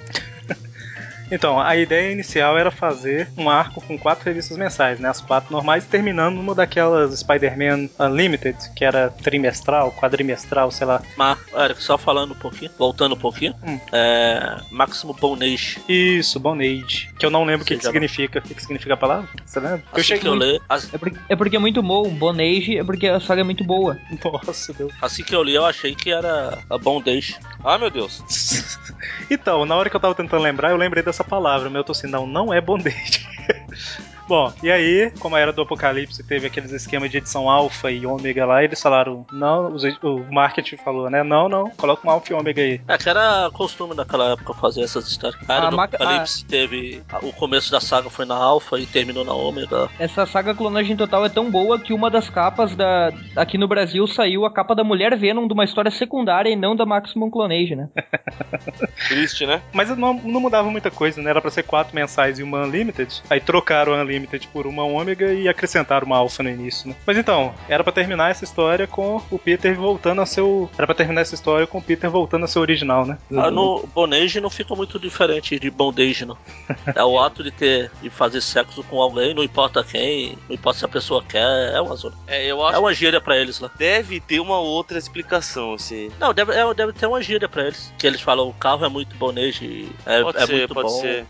Então, 1.31 1.59
a 1.59 1.75
ideia 1.77 2.11
inicial 2.11 2.57
era 2.57 2.69
fazer 2.69 3.29
um 3.37 3.49
arco 3.49 3.81
com 3.81 3.97
quatro 3.97 4.25
revistas 4.25 4.57
mensais, 4.57 4.99
né? 4.99 5.09
As 5.09 5.21
quatro 5.21 5.51
normais, 5.51 5.85
terminando 5.85 6.35
numa 6.35 6.53
daquelas 6.53 7.17
Spider-Man 7.19 7.89
Unlimited, 7.99 8.57
que 8.75 8.83
era 8.83 9.09
trimestral, 9.09 9.91
quadrimestral, 9.93 10.69
sei 10.71 10.85
lá. 10.87 11.01
Mas, 11.15 11.37
Eric, 11.55 11.81
só 11.81 11.97
falando 11.97 12.31
um 12.33 12.35
pouquinho, 12.37 12.69
voltando 12.77 13.15
um 13.15 13.17
pouquinho, 13.17 13.55
Hum. 13.63 13.79
é. 13.93 14.57
Máximo 14.71 15.13
Bonage. 15.13 15.79
Isso, 15.87 16.39
Bonade. 16.39 17.09
Que 17.17 17.25
eu 17.25 17.29
não 17.29 17.43
lembro 17.45 17.63
o 17.63 17.65
que, 17.65 17.77
que 17.77 17.85
significa. 17.85 18.39
O 18.39 18.41
que, 18.41 18.53
que 18.53 18.61
significa 18.61 18.93
a 18.95 18.97
palavra? 18.97 19.29
Você 19.45 19.59
lembra? 19.59 19.83
Assim 19.93 20.17
que 20.17 20.27
eu 20.27 20.35
li, 20.35 20.59
as- 20.67 20.93
É 20.93 20.97
porque, 20.97 21.17
é 21.29 21.35
porque 21.35 21.55
é 21.55 21.59
muito 21.59 21.81
bom, 21.81 22.09
Bonage 22.09 22.77
é 22.77 22.83
porque 22.83 23.07
a 23.07 23.19
saga 23.19 23.41
é 23.41 23.43
muito 23.43 23.63
boa. 23.63 23.97
Nossa, 24.45 24.73
Deus. 24.73 24.91
assim 25.01 25.23
que 25.23 25.33
eu 25.35 25.43
li, 25.43 25.53
eu 25.55 25.65
achei 25.65 25.95
que 25.95 26.11
era 26.11 26.57
a 26.69 26.77
Bondage. 26.77 27.37
Ah, 27.63 27.77
meu 27.77 27.89
Deus. 27.89 28.21
então, 29.29 29.65
na 29.65 29.75
hora 29.75 29.89
que 29.89 29.95
eu 29.95 29.99
tava 29.99 30.15
tentando 30.15 30.41
lembrar, 30.43 30.71
eu 30.71 30.77
lembrei 30.77 31.03
dessa 31.03 31.20
palavra, 31.23 31.69
mas 31.69 31.77
eu 31.77 31.83
tô 31.83 31.91
assim, 31.91 32.07
não, 32.07 32.25
não 32.25 32.53
é 32.53 32.61
bondage. 32.61 33.25
Bom, 34.31 34.49
e 34.63 34.71
aí, 34.71 35.11
como 35.19 35.35
a 35.35 35.39
era 35.41 35.51
do 35.51 35.61
Apocalipse 35.63 36.23
teve 36.23 36.47
aqueles 36.47 36.71
esquemas 36.71 37.11
de 37.11 37.17
edição 37.17 37.49
alfa 37.49 37.91
e 37.91 38.05
ômega 38.05 38.45
lá, 38.45 38.63
eles 38.63 38.81
falaram, 38.81 39.25
não, 39.29 39.73
os- 39.73 39.83
o 40.01 40.25
marketing 40.31 40.77
falou, 40.77 41.09
né? 41.09 41.21
Não, 41.21 41.49
não, 41.49 41.69
coloca 41.71 42.07
um 42.07 42.09
alfa 42.11 42.31
e 42.31 42.35
ômega 42.37 42.61
aí. 42.61 42.79
É 42.87 42.97
que 42.97 43.09
era 43.09 43.49
costume 43.51 43.93
naquela 43.93 44.31
época 44.31 44.53
fazer 44.53 44.83
essas 44.83 45.05
histórias. 45.09 45.37
A 45.49 45.53
era 45.57 45.67
A 45.67 45.69
do 45.69 45.75
maca- 45.75 45.97
Apocalipse 45.97 46.45
teve. 46.45 47.03
O 47.21 47.33
começo 47.33 47.69
da 47.69 47.81
saga 47.81 48.09
foi 48.09 48.23
na 48.23 48.35
Alpha 48.37 48.79
e 48.79 48.85
terminou 48.85 49.25
na 49.25 49.33
Ômega. 49.33 49.89
Essa 49.99 50.25
saga 50.25 50.55
Clonagem 50.55 50.95
Total 50.95 51.25
é 51.25 51.29
tão 51.29 51.51
boa 51.51 51.77
que 51.77 51.91
uma 51.93 52.09
das 52.09 52.29
capas 52.29 52.73
da 52.73 53.11
aqui 53.35 53.57
no 53.57 53.67
Brasil 53.67 54.07
saiu 54.07 54.45
a 54.45 54.53
capa 54.53 54.73
da 54.73 54.83
Mulher 54.85 55.17
Venom 55.17 55.45
de 55.45 55.53
uma 55.53 55.65
história 55.65 55.91
secundária 55.91 56.49
e 56.49 56.55
não 56.55 56.73
da 56.73 56.85
Maximum 56.85 57.29
Clonage, 57.29 57.75
né? 57.75 57.89
Triste, 59.09 59.45
né? 59.45 59.61
Mas 59.73 59.89
não, 59.97 60.13
não 60.13 60.39
mudava 60.39 60.69
muita 60.69 60.89
coisa, 60.89 61.21
né? 61.21 61.29
Era 61.31 61.41
pra 61.41 61.51
ser 61.51 61.63
quatro 61.63 61.93
mensais 61.93 62.39
e 62.39 62.43
uma 62.43 62.61
Unlimited. 62.65 63.21
Aí 63.29 63.41
trocaram 63.41 63.93
a 63.93 63.97
Unlimited 64.01 64.20
por 64.53 64.67
uma 64.67 64.83
ômega 64.83 65.33
e 65.33 65.47
acrescentaram 65.47 66.05
uma 66.05 66.17
alfa 66.17 66.43
no 66.43 66.49
início, 66.49 66.89
né? 66.89 66.95
Mas 67.05 67.17
então, 67.17 67.53
era 67.69 67.83
pra 67.83 67.91
terminar 67.93 68.31
essa 68.31 68.43
história 68.43 68.87
com 68.87 69.21
o 69.31 69.37
Peter 69.39 69.75
voltando 69.75 70.21
a 70.21 70.25
seu. 70.25 70.69
Era 70.77 70.85
pra 70.87 70.95
terminar 70.95 71.21
essa 71.21 71.35
história 71.35 71.65
com 71.67 71.77
o 71.77 71.81
Peter 71.81 72.09
voltando 72.09 72.45
a 72.45 72.47
seu 72.47 72.61
original, 72.61 73.05
né? 73.05 73.17
Ah, 73.35 73.49
no 73.51 73.85
Bonage 73.93 74.39
não 74.41 74.49
fica 74.49 74.75
muito 74.75 74.99
diferente 74.99 75.59
de 75.59 75.69
Bondage, 75.69 76.25
não. 76.25 76.37
É 76.95 77.03
o 77.03 77.19
ato 77.19 77.43
de 77.43 77.51
ter 77.51 77.89
de 78.01 78.09
fazer 78.09 78.41
sexo 78.41 78.83
com 78.83 79.01
alguém, 79.01 79.33
não 79.33 79.43
importa 79.43 79.83
quem, 79.83 80.37
não 80.49 80.55
importa 80.55 80.79
se 80.79 80.85
a 80.85 80.89
pessoa 80.89 81.23
quer, 81.23 81.73
é 81.73 81.79
uma 81.81 81.95
zona. 81.95 82.15
É, 82.27 82.45
eu 82.45 82.61
É 82.65 82.69
acho 82.71 82.79
uma 82.79 82.93
gíria 82.93 83.21
pra 83.21 83.37
eles 83.37 83.59
lá. 83.59 83.69
deve 83.77 84.19
ter 84.19 84.39
uma 84.39 84.59
outra 84.59 84.97
explicação. 84.97 85.77
Se... 85.77 86.11
Não, 86.19 86.33
deve, 86.33 86.53
é- 86.53 86.73
deve 86.73 86.93
ter 86.93 87.05
uma 87.05 87.21
gíria 87.21 87.47
pra 87.47 87.63
eles. 87.63 87.93
Que 87.97 88.07
eles 88.07 88.21
falam, 88.21 88.47
o 88.49 88.53
carro 88.53 88.85
é 88.85 88.89
muito 88.89 89.15
Bonage, 89.15 89.89
é, 90.05 90.21
Pode 90.21 90.37
é 90.37 90.45
ser, 90.45 90.53
muito 90.57 90.73
pode 90.73 90.87
bom. 90.89 91.01
ser. 91.01 91.25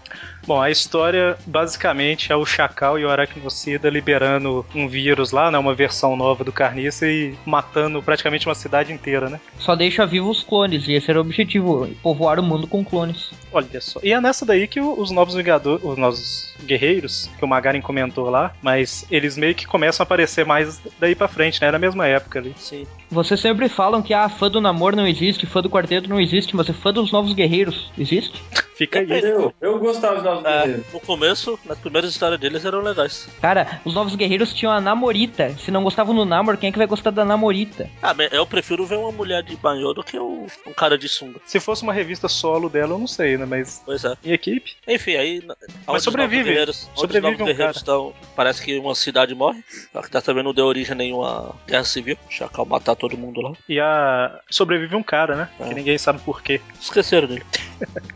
Bom, 0.46 0.60
a 0.60 0.72
história 0.72 1.38
basicamente 1.46 2.32
é 2.32 2.36
o 2.36 2.46
Chacal 2.46 2.98
e 2.98 3.06
o 3.06 3.10
Aracnocida 3.10 3.90
liberando 3.90 4.66
um 4.74 4.88
vírus 4.88 5.32
lá, 5.32 5.52
né? 5.52 5.58
Uma 5.58 5.74
versão 5.74 6.16
nova 6.16 6.44
do 6.44 6.52
Carniça 6.52 7.08
e 7.08 7.36
matando 7.46 8.02
praticamente 8.02 8.48
uma 8.48 8.56
cidade 8.56 8.92
inteira, 8.92 9.30
né? 9.30 9.40
Só 9.60 9.76
deixa 9.76 10.06
vivos 10.06 10.32
os 10.32 10.44
clones, 10.44 10.88
e 10.88 10.94
esse 10.94 11.10
era 11.10 11.20
o 11.20 11.22
objetivo, 11.22 11.88
povoar 12.02 12.40
o 12.40 12.44
mundo 12.44 12.66
com 12.66 12.84
clones. 12.84 13.32
Olha 13.52 13.82
só. 13.82 14.00
E 14.02 14.14
é 14.14 14.22
nessa 14.22 14.46
daí 14.46 14.68
que 14.68 14.80
os 14.80 15.12
novos 15.12 15.36
Vingadores, 15.36 15.84
os 15.84 15.98
novos 15.98 16.54
guerreiros, 16.64 17.30
que 17.38 17.44
o 17.44 17.48
Magarin 17.48 17.82
comentou 17.82 18.30
lá, 18.30 18.54
mas 18.62 19.06
eles 19.12 19.38
meio 19.38 19.54
que 19.54 19.68
começam 19.68 20.04
a 20.04 20.06
aparecer 20.06 20.46
mais 20.46 20.82
daí 21.00 21.16
pra 21.16 21.28
frente, 21.28 21.60
né? 21.62 21.68
Era 21.68 21.78
a 21.78 21.80
mesma 21.80 22.08
época 22.08 22.40
ali. 22.40 22.54
Sim. 22.58 22.88
Vocês 23.10 23.40
sempre 23.40 23.68
falam 23.68 24.02
que 24.02 24.14
ah, 24.14 24.30
fã 24.30 24.50
do 24.50 24.62
namoro 24.62 24.96
não 24.96 25.08
existe, 25.08 25.46
fã 25.46 25.62
do 25.62 25.70
quarteto 25.70 26.10
não 26.10 26.20
existe, 26.20 26.56
mas 26.56 26.70
é 26.70 26.74
fã 26.74 26.94
dos 26.94 27.12
novos 27.12 27.34
guerreiros. 27.34 27.92
Existe? 27.98 28.42
Fica 28.82 28.98
aí. 28.98 29.08
Eu, 29.12 29.54
eu 29.62 29.78
gostava 29.78 30.18
de 30.18 30.24
Novos 30.24 30.44
É, 30.44 30.62
Guerreiros. 30.64 30.94
no 30.94 31.00
começo, 31.02 31.60
nas 31.66 31.78
primeiras 31.78 32.10
histórias 32.10 32.40
deles 32.40 32.66
eram 32.66 32.82
legais. 32.82 33.28
Cara, 33.40 33.80
os 33.86 33.94
novos 33.94 34.16
guerreiros 34.16 34.56
tinham 34.56 34.72
a 34.74 34.82
namorita. 34.82 35.52
Se 35.60 35.70
não 35.70 35.84
gostavam 35.84 36.16
do 36.16 36.26
namor, 36.26 36.58
quem 36.58 36.70
é 36.70 36.72
que 36.72 36.80
vai 36.80 36.88
gostar 36.88 37.12
da 37.12 37.24
namorita? 37.24 37.88
Ah, 38.02 38.16
mas 38.16 38.34
eu 38.34 38.44
prefiro 38.44 38.84
ver 38.88 38.98
uma 38.98 39.12
mulher 39.12 39.44
de 39.44 39.56
banho 39.56 39.94
do 39.94 40.04
que 40.04 40.18
um, 40.20 40.48
um 40.66 40.74
cara 40.74 40.98
de 40.98 41.08
sunga. 41.08 41.40
Se 41.46 41.60
fosse 41.60 41.84
uma 41.84 41.94
revista 41.94 42.28
solo 42.28 42.70
dela, 42.70 42.94
eu 42.96 42.98
não 42.98 43.06
sei, 43.06 43.38
né? 43.38 43.46
Mas. 43.46 43.84
Pois 43.86 44.04
é. 44.04 44.16
E 44.24 44.34
equipe? 44.34 44.74
Enfim, 44.88 45.16
aí. 45.16 45.44
os 45.88 46.04
sobrevive. 46.04 46.66
Sobrevive 46.96 47.22
novos 47.22 47.40
um 47.42 47.46
guerreiros 47.46 47.74
cara. 47.74 47.78
estão. 47.78 48.14
Parece 48.36 48.64
que 48.66 48.80
uma 48.80 48.96
cidade 48.96 49.36
morre. 49.36 49.64
Dessa 50.12 50.34
vez 50.34 50.44
não 50.44 50.56
deu 50.56 50.66
origem 50.66 50.94
a 50.94 50.96
nenhuma 50.96 51.56
guerra 51.68 51.84
civil. 51.84 52.18
Chacal 52.32 52.66
matar 52.66 52.96
todo 52.96 53.16
mundo 53.16 53.42
lá. 53.42 53.54
E 53.70 53.80
a. 53.80 54.40
Sobrevive 54.50 54.96
um 54.96 55.04
cara, 55.04 55.36
né? 55.36 55.50
É. 55.60 55.68
Que 55.68 55.76
ninguém 55.76 56.00
sabe 56.00 56.20
por 56.22 56.42
quê. 56.42 56.60
Esqueceram 56.80 57.28
dele. 57.28 57.46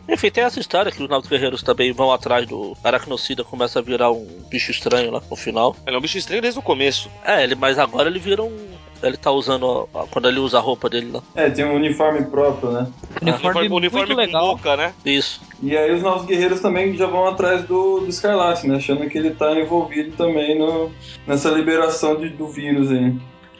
Enfim, 0.08 0.30
tem 0.30 0.44
essa 0.44 0.60
história 0.60 0.92
que 0.92 1.02
os 1.02 1.08
novos 1.08 1.28
guerreiros 1.28 1.62
também 1.62 1.92
vão 1.92 2.12
atrás 2.12 2.46
do 2.46 2.76
Aracnocida, 2.84 3.42
começa 3.44 3.78
a 3.78 3.82
virar 3.82 4.10
um 4.10 4.26
bicho 4.50 4.70
estranho 4.70 5.10
lá 5.10 5.22
no 5.30 5.36
final. 5.36 5.74
Ele 5.86 5.96
é 5.96 5.98
um 5.98 6.02
bicho 6.02 6.18
estranho 6.18 6.40
desde 6.42 6.58
o 6.58 6.62
começo. 6.62 7.10
É, 7.24 7.42
ele, 7.42 7.54
mas 7.54 7.78
agora 7.78 8.08
ele 8.08 8.18
vira 8.18 8.42
um. 8.42 8.56
Ele 9.02 9.16
tá 9.16 9.30
usando. 9.30 9.88
a- 9.94 10.02
a- 10.02 10.06
quando 10.06 10.26
ele 10.26 10.38
usa 10.38 10.56
a 10.56 10.60
roupa 10.60 10.88
dele 10.88 11.10
lá. 11.12 11.22
É, 11.34 11.50
tem 11.50 11.64
um 11.66 11.74
uniforme 11.74 12.24
próprio, 12.24 12.70
né? 12.72 12.86
Uniforme, 13.20 13.68
uniforme 13.68 14.06
muito 14.14 14.14
com 14.14 14.14
legal. 14.36 14.56
boca, 14.56 14.76
né? 14.76 14.94
Isso. 15.04 15.40
E 15.62 15.76
aí 15.76 15.92
os 15.92 16.02
Novos 16.02 16.24
Guerreiros 16.24 16.60
também 16.60 16.96
já 16.96 17.06
vão 17.06 17.26
atrás 17.26 17.62
do, 17.64 18.00
do 18.00 18.08
Escarlate, 18.08 18.66
né? 18.66 18.76
Achando 18.76 19.06
que 19.08 19.18
ele 19.18 19.30
tá 19.30 19.52
envolvido 19.52 20.16
também 20.16 20.58
no, 20.58 20.90
nessa 21.26 21.50
liberação 21.50 22.16
de- 22.16 22.30
do 22.30 22.48
vírus 22.48 22.90
aí. 22.90 23.14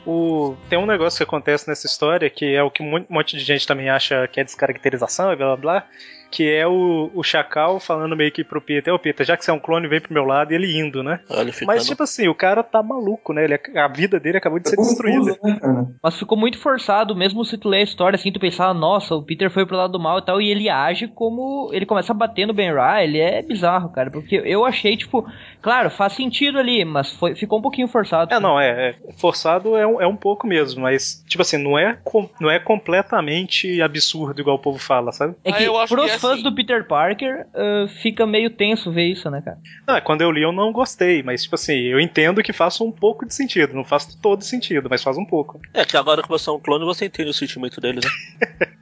O... 0.07 0.57
Tem 0.69 0.79
um 0.79 0.87
negócio 0.87 1.19
que 1.19 1.25
acontece 1.25 1.69
nessa 1.69 1.87
história 1.87 2.31
que 2.31 2.55
é 2.55 2.63
o 2.63 2.71
que 2.71 2.83
um 2.83 3.05
monte 3.09 3.37
de 3.37 3.43
gente 3.43 3.67
também 3.67 3.91
acha 3.91 4.29
que 4.29 4.39
é 4.39 4.45
descaracterização 4.45 5.33
e 5.33 5.37
blá 5.37 5.47
blá 5.49 5.57
blá 5.57 5.87
que 6.37 6.53
é 6.53 6.67
o, 6.67 7.11
o 7.15 7.23
Chacal 7.23 7.81
falando 7.81 8.15
meio 8.15 8.31
que 8.31 8.45
pro 8.45 8.61
Peter, 8.61 8.93
ô 8.93 8.99
Peter, 8.99 9.25
já 9.25 9.39
que 9.39 9.43
você 9.43 9.51
é 9.51 9.55
um 9.55 9.59
clone, 9.59 9.89
vem 9.89 10.03
pro 10.03 10.13
meu 10.13 10.23
lado, 10.23 10.53
e 10.53 10.55
ele 10.55 10.79
indo, 10.79 11.03
né? 11.03 11.21
Ficando... 11.27 11.67
Mas, 11.67 11.87
tipo 11.87 12.03
assim, 12.03 12.29
o 12.29 12.35
cara 12.35 12.63
tá 12.63 12.83
maluco, 12.83 13.33
né? 13.33 13.45
Ele, 13.45 13.59
a 13.75 13.89
vida 13.89 14.21
dele 14.21 14.37
acabou 14.37 14.59
de 14.59 14.69
ser 14.69 14.77
destruída. 14.77 15.39
Né? 15.43 15.87
Mas 16.03 16.19
ficou 16.19 16.37
muito 16.37 16.59
forçado, 16.59 17.17
mesmo 17.17 17.43
se 17.43 17.57
tu 17.57 17.71
ler 17.71 17.79
a 17.79 17.85
história 17.85 18.17
assim, 18.17 18.31
tu 18.31 18.39
pensar, 18.39 18.75
nossa, 18.75 19.15
o 19.15 19.23
Peter 19.23 19.51
foi 19.51 19.65
pro 19.65 19.79
lado 19.79 19.93
do 19.93 19.99
mal 19.99 20.19
e 20.19 20.27
tal, 20.27 20.39
e 20.39 20.51
ele 20.51 20.69
age 20.69 21.09
como. 21.09 21.71
Ele 21.73 21.87
começa 21.87 22.13
a 22.13 22.15
bater 22.15 22.47
no 22.47 22.53
Ben 22.53 22.71
Riley, 22.71 23.19
é 23.19 23.41
bizarro, 23.41 23.89
cara. 23.89 24.11
Porque 24.11 24.37
eu 24.45 24.63
achei, 24.67 24.95
tipo, 24.95 25.27
claro, 25.63 25.89
faz 25.89 26.13
sentido 26.13 26.59
ali, 26.59 26.85
mas 26.85 27.13
foi, 27.13 27.35
ficou 27.35 27.61
um 27.61 27.63
pouquinho 27.63 27.89
forçado. 27.89 28.35
É, 28.35 28.39
não, 28.39 28.61
é. 28.61 28.91
é 28.91 29.13
forçado 29.17 29.75
é 29.75 29.87
um, 29.87 30.03
é 30.03 30.07
um 30.07 30.17
pouco 30.17 30.47
mesmo, 30.47 30.83
mas, 30.83 31.25
tipo 31.27 31.41
assim, 31.41 31.57
não 31.57 31.79
é, 31.79 31.99
com, 32.05 32.29
não 32.39 32.51
é 32.51 32.59
completamente 32.59 33.81
absurdo, 33.81 34.39
igual 34.39 34.57
o 34.57 34.61
povo 34.61 34.79
fala, 34.79 35.13
sabe? 35.13 35.35
É 35.43 35.51
Ah, 35.51 35.57
que 35.57 35.65
eu 35.65 35.79
acho 35.79 35.95
pros 35.95 36.13
que 36.13 36.19
fãs 36.29 36.43
do 36.43 36.55
Peter 36.55 36.87
Parker, 36.87 37.47
ah, 37.55 37.87
fica 38.03 38.27
meio 38.27 38.51
tenso 38.51 38.91
ver 38.91 39.07
isso, 39.07 39.31
né, 39.31 39.43
cara? 39.43 39.59
Ah, 39.87 40.01
quando 40.01 40.23
eu 40.23 40.31
li 40.31 40.43
eu 40.43 40.53
não 40.53 40.73
gostei, 40.73 41.23
mas, 41.23 41.43
tipo 41.43 41.55
assim, 41.55 41.75
eu 41.75 42.01
entendo 42.01 42.43
que 42.43 42.53
faça 42.53 42.83
um 42.85 42.93
pouco 42.93 43.27
de 43.27 43.35
sentido. 43.35 43.75
Não 43.75 43.85
faz 43.85 44.15
todo 44.17 44.43
sentido, 44.43 44.89
mas 44.91 45.03
faz 45.03 45.17
um 45.17 45.25
pouco. 45.25 45.61
É 45.73 45.85
que 45.85 45.97
agora 45.97 46.23
que 46.23 46.29
você 46.29 46.49
é 46.49 46.53
um 46.53 46.61
clone, 46.61 46.85
você 46.85 47.07
entende 47.07 47.31
o 47.31 47.35
sentimento 47.35 47.81
dele, 47.81 48.01
né? 48.01 48.67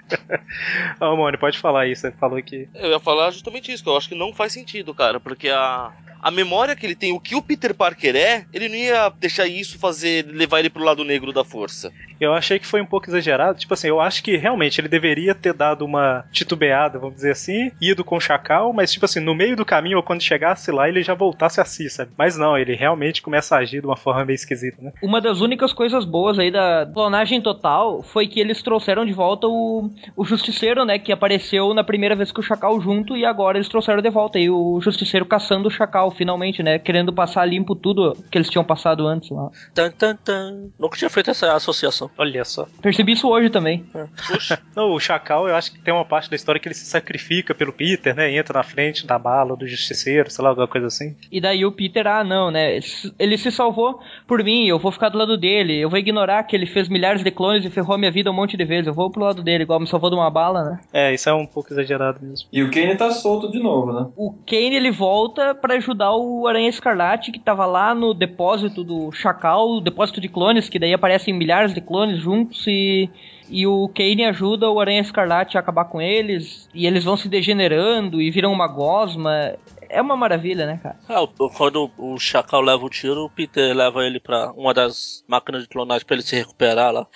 Ah, 1.01 1.15
Mônio, 1.17 1.39
pode 1.41 1.59
falar 1.59 1.83
aí, 1.83 1.97
você 1.97 2.13
falou 2.13 2.41
que. 2.43 2.69
Eu 2.75 2.91
ia 2.91 3.01
falar 3.01 3.31
justamente 3.31 3.73
isso, 3.73 3.83
que 3.83 3.89
eu 3.89 3.97
acho 3.97 4.09
que 4.09 4.15
não 4.15 4.33
faz 4.33 4.53
sentido, 4.53 4.95
cara, 4.95 5.19
porque 5.19 5.49
a, 5.49 5.93
a 6.25 6.31
memória 6.31 6.75
que 6.75 6.87
ele 6.87 6.95
tem, 6.95 7.13
o 7.13 7.21
que 7.21 7.37
o 7.37 7.43
Peter 7.43 7.75
Parker 7.75 8.17
é, 8.17 8.47
ele 8.51 8.67
não 8.67 8.77
ia 8.77 9.11
deixar 9.11 9.47
isso 9.47 9.79
fazer, 9.79 10.25
levar 10.27 10.61
ele 10.61 10.71
pro 10.71 10.83
lado 10.83 11.05
negro 11.05 11.35
da 11.35 11.45
força. 11.45 11.93
Eu 12.19 12.33
achei 12.33 12.59
que 12.59 12.67
foi 12.67 12.81
um 12.81 12.87
pouco 12.87 13.11
exagerado. 13.11 13.59
Tipo 13.59 13.75
assim, 13.75 13.89
eu 13.89 14.01
acho 14.01 14.23
que 14.23 14.37
realmente 14.37 14.81
ele 14.81 14.89
deveria 14.89 15.35
ter 15.35 15.53
dado 15.53 15.85
uma 15.85 16.25
titubeada, 16.33 16.99
vamos 16.99 17.17
dizer 17.17 17.33
assim, 17.33 17.71
ido 17.79 18.03
com 18.03 18.17
o 18.17 18.21
Chacal, 18.21 18.73
mas 18.73 18.91
tipo 18.91 19.05
assim, 19.05 19.21
no 19.21 19.35
meio 19.35 19.55
do 19.55 19.67
caminho 19.67 19.99
ou 19.99 20.03
quando 20.03 20.23
chegasse 20.23 20.73
lá, 20.73 20.89
ele 20.89 21.03
já 21.03 21.13
voltasse 21.13 21.61
a 21.61 21.65
si, 21.67 21.91
sabe? 21.91 22.13
Mas 22.17 22.39
não, 22.39 22.57
ele 22.57 22.75
realmente 22.75 23.21
começa 23.21 23.57
a 23.57 23.59
agir 23.59 23.81
de 23.81 23.87
uma 23.87 23.97
forma 23.97 24.25
meio 24.25 24.37
esquisita, 24.37 24.81
né? 24.81 24.93
Uma 25.03 25.21
das 25.21 25.43
únicas 25.43 25.75
coisas 25.75 26.07
boas 26.07 26.39
aí 26.39 26.51
da 26.51 26.89
clonagem 26.91 27.43
total 27.43 28.03
foi 28.03 28.27
que 28.27 28.41
eles 28.41 28.63
trouxeram 28.63 29.05
de 29.05 29.13
volta 29.13 29.47
o, 29.47 29.91
o 30.17 30.25
Justiceiro, 30.25 30.87
né? 30.87 30.99
Que 30.99 31.13
apareceu 31.13 31.75
na 31.75 31.85
primeira 31.85 32.17
vez 32.17 32.33
com 32.33 32.41
o 32.41 32.45
Chacal 32.45 32.81
junto 32.81 33.15
e 33.15 33.27
agora 33.27 33.59
eles 33.59 33.69
trouxeram 33.69 34.01
de 34.01 34.09
volta 34.09 34.39
aí 34.39 34.49
o 34.49 34.81
Justiceiro 34.81 35.27
caçando 35.27 35.69
o 35.69 35.71
Chacal, 35.71 36.14
finalmente, 36.15 36.63
né? 36.63 36.79
Querendo 36.79 37.13
passar 37.13 37.45
limpo 37.45 37.75
tudo 37.75 38.17
que 38.31 38.39
eles 38.39 38.49
tinham 38.49 38.65
passado 38.65 39.07
antes 39.07 39.31
lá. 39.31 39.51
Tan, 39.75 39.91
tan, 39.91 40.17
tan. 40.17 40.71
Nunca 40.79 40.97
tinha 40.97 41.11
feito 41.11 41.31
essa 41.31 41.53
associação. 41.55 42.11
Olha 42.17 42.45
só. 42.45 42.67
Percebi 42.81 43.13
isso 43.13 43.29
hoje 43.29 43.51
também. 43.51 43.85
Puxa, 44.27 44.61
Não, 44.75 44.93
o 44.93 45.01
Chacal, 45.01 45.49
eu 45.49 45.57
acho 45.57 45.73
que 45.73 45.81
tem 45.81 45.93
uma 45.93 46.05
parte 46.05 46.31
da 46.31 46.37
história 46.37 46.61
que 46.61 46.69
ele 46.69 46.75
se 46.75 46.87
sacrifica 46.87 47.55
pelo 47.55 47.73
Peter, 47.73 48.15
né? 48.15 48.35
Entra 48.35 48.59
na 48.59 48.63
frente 48.65 49.07
da 49.07 49.19
bala 49.19 49.57
do 49.57 49.67
Justiceiro, 49.67 50.31
sei 50.31 50.43
lá, 50.43 50.51
alguma 50.51 50.69
coisa 50.69 50.87
assim. 50.87 51.17
E 51.31 51.41
daí 51.41 51.65
o 51.65 51.73
Peter, 51.73 52.07
ah, 52.07 52.25
não, 52.25 52.51
né? 52.51 52.79
Ele 53.19 53.37
se 53.37 53.51
salvou 53.51 54.01
por 54.27 54.43
mim, 54.43 54.67
eu 54.67 54.79
vou 54.79 54.93
ficar 54.93 55.09
do 55.09 55.19
lado 55.19 55.37
dele. 55.37 55.79
Eu 55.79 55.91
vou 55.91 55.99
ignorar 55.99 56.43
que 56.45 56.57
ele 56.57 56.67
fez 56.67 56.89
milhares 56.89 57.23
de 57.23 57.31
clones 57.31 57.65
e 57.65 57.71
ferrou 57.71 57.95
a 57.95 57.99
minha 57.99 58.11
vida 58.11 58.31
um 58.31 58.35
monte 58.35 58.57
de 58.57 58.65
vezes. 58.65 58.87
Eu 58.87 58.95
vou 58.95 59.11
pro 59.11 59.25
lado 59.25 59.43
dele, 59.43 59.65
igual 59.65 59.81
me 59.81 59.87
salvou 59.87 60.11
de 60.11 60.17
uma 60.17 60.31
bala, 60.31 60.65
né? 60.65 60.81
É, 60.93 61.15
isso 61.15 61.29
é 61.29 61.35
um 61.35 61.47
pouco 61.47 61.73
exagerado 61.73 62.19
mesmo. 62.23 62.49
E 62.53 62.63
o 62.63 62.71
Kane 62.71 62.97
tá 62.97 63.11
solto 63.11 63.51
de 63.51 63.59
novo, 63.59 63.93
né? 63.93 64.07
O 64.17 64.33
Kane 64.47 64.77
ele 64.77 64.91
volta 64.91 65.55
pra 65.55 65.75
ajudar 65.75 66.04
o 66.13 66.47
Aranha 66.47 66.69
Escarlate 66.69 67.31
que 67.33 67.39
tava 67.39 67.65
lá 67.67 67.95
no 67.95 68.13
depósito 68.15 68.83
do 68.85 69.11
Chacal, 69.13 69.81
depósito 69.81 70.21
de 70.21 70.29
clones, 70.29 70.69
que 70.69 70.79
daí 70.79 70.93
aparecem 70.93 71.33
milhares 71.35 71.73
de 71.75 71.81
clones 71.81 72.19
juntos 72.21 72.67
e 72.67 73.09
e 73.51 73.67
o 73.67 73.89
Kane 73.95 74.25
ajuda 74.25 74.71
o 74.71 74.81
Aranha 74.81 75.03
Escarlate 75.03 75.59
a 75.59 75.61
acabar 75.61 75.85
com 75.85 76.01
eles 76.01 76.67
e 76.75 76.87
eles 76.87 77.05
vão 77.05 77.15
se 77.15 77.29
degenerando 77.29 78.21
e 78.23 78.31
viram 78.31 78.51
uma 78.51 78.67
gosma. 78.67 79.55
É 79.91 80.01
uma 80.01 80.17
maravilha, 80.17 80.65
né, 80.67 80.81
cara? 80.83 80.97
O- 81.39 81.51
quando 81.51 81.91
o 81.99 82.19
Chacal 82.19 82.63
leva 82.63 82.83
o 82.85 82.89
tiro, 82.89 83.25
o 83.27 83.31
Peter 83.31 83.77
leva 83.77 84.03
ele 84.05 84.19
pra 84.19 84.51
uma 84.53 84.73
das 84.73 85.23
máquinas 85.29 85.63
de 85.65 85.69
clonagem 85.69 86.07
pra 86.07 86.15
ele 86.17 86.23
se 86.23 86.35
recuperar 86.35 86.91
lá. 86.91 87.07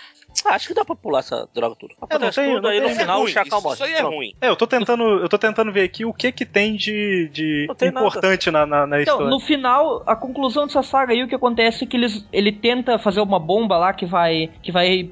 Ah, 0.46 0.54
acho 0.54 0.68
que 0.68 0.74
dá 0.74 0.84
pra 0.84 0.94
pular 0.96 1.20
essa 1.20 1.48
droga 1.54 1.76
tudo. 1.78 1.94
Acontece 2.00 2.40
tem- 2.40 2.50
tudo, 2.54 2.62
não 2.62 2.70
aí 2.70 2.80
no 2.80 2.88
final 2.90 3.16
é 3.16 3.18
o 3.18 3.22
ruim, 3.22 3.32
Chacal 3.32 3.58
isso, 3.58 3.62
morre. 3.62 3.74
isso 3.74 3.84
aí 3.84 3.92
é 3.92 3.98
Pronto. 3.98 4.14
ruim. 4.14 4.34
É, 4.40 4.48
eu 4.48 4.56
tô 4.56 4.66
tentando, 4.66 5.02
eu 5.04 5.28
tô 5.28 5.38
tentando 5.38 5.72
ver 5.72 5.82
aqui 5.82 6.04
o 6.04 6.12
que 6.12 6.32
que 6.32 6.44
tem 6.46 6.76
de, 6.76 7.28
de 7.32 7.66
Não 7.66 7.88
importante 7.88 8.50
na, 8.50 8.64
na, 8.66 8.86
na 8.86 9.02
Então, 9.02 9.14
história. 9.14 9.30
no 9.30 9.40
final, 9.40 10.02
a 10.06 10.14
conclusão 10.16 10.66
dessa 10.66 10.82
saga 10.82 11.12
aí, 11.12 11.22
o 11.22 11.28
que 11.28 11.34
acontece 11.34 11.84
é 11.84 11.86
que 11.86 11.96
eles, 11.96 12.26
ele 12.32 12.52
tenta 12.52 12.98
fazer 12.98 13.20
uma 13.20 13.38
bomba 13.38 13.76
lá 13.76 13.92
que 13.92 14.06
vai, 14.06 14.50
que 14.62 14.70
vai 14.72 15.10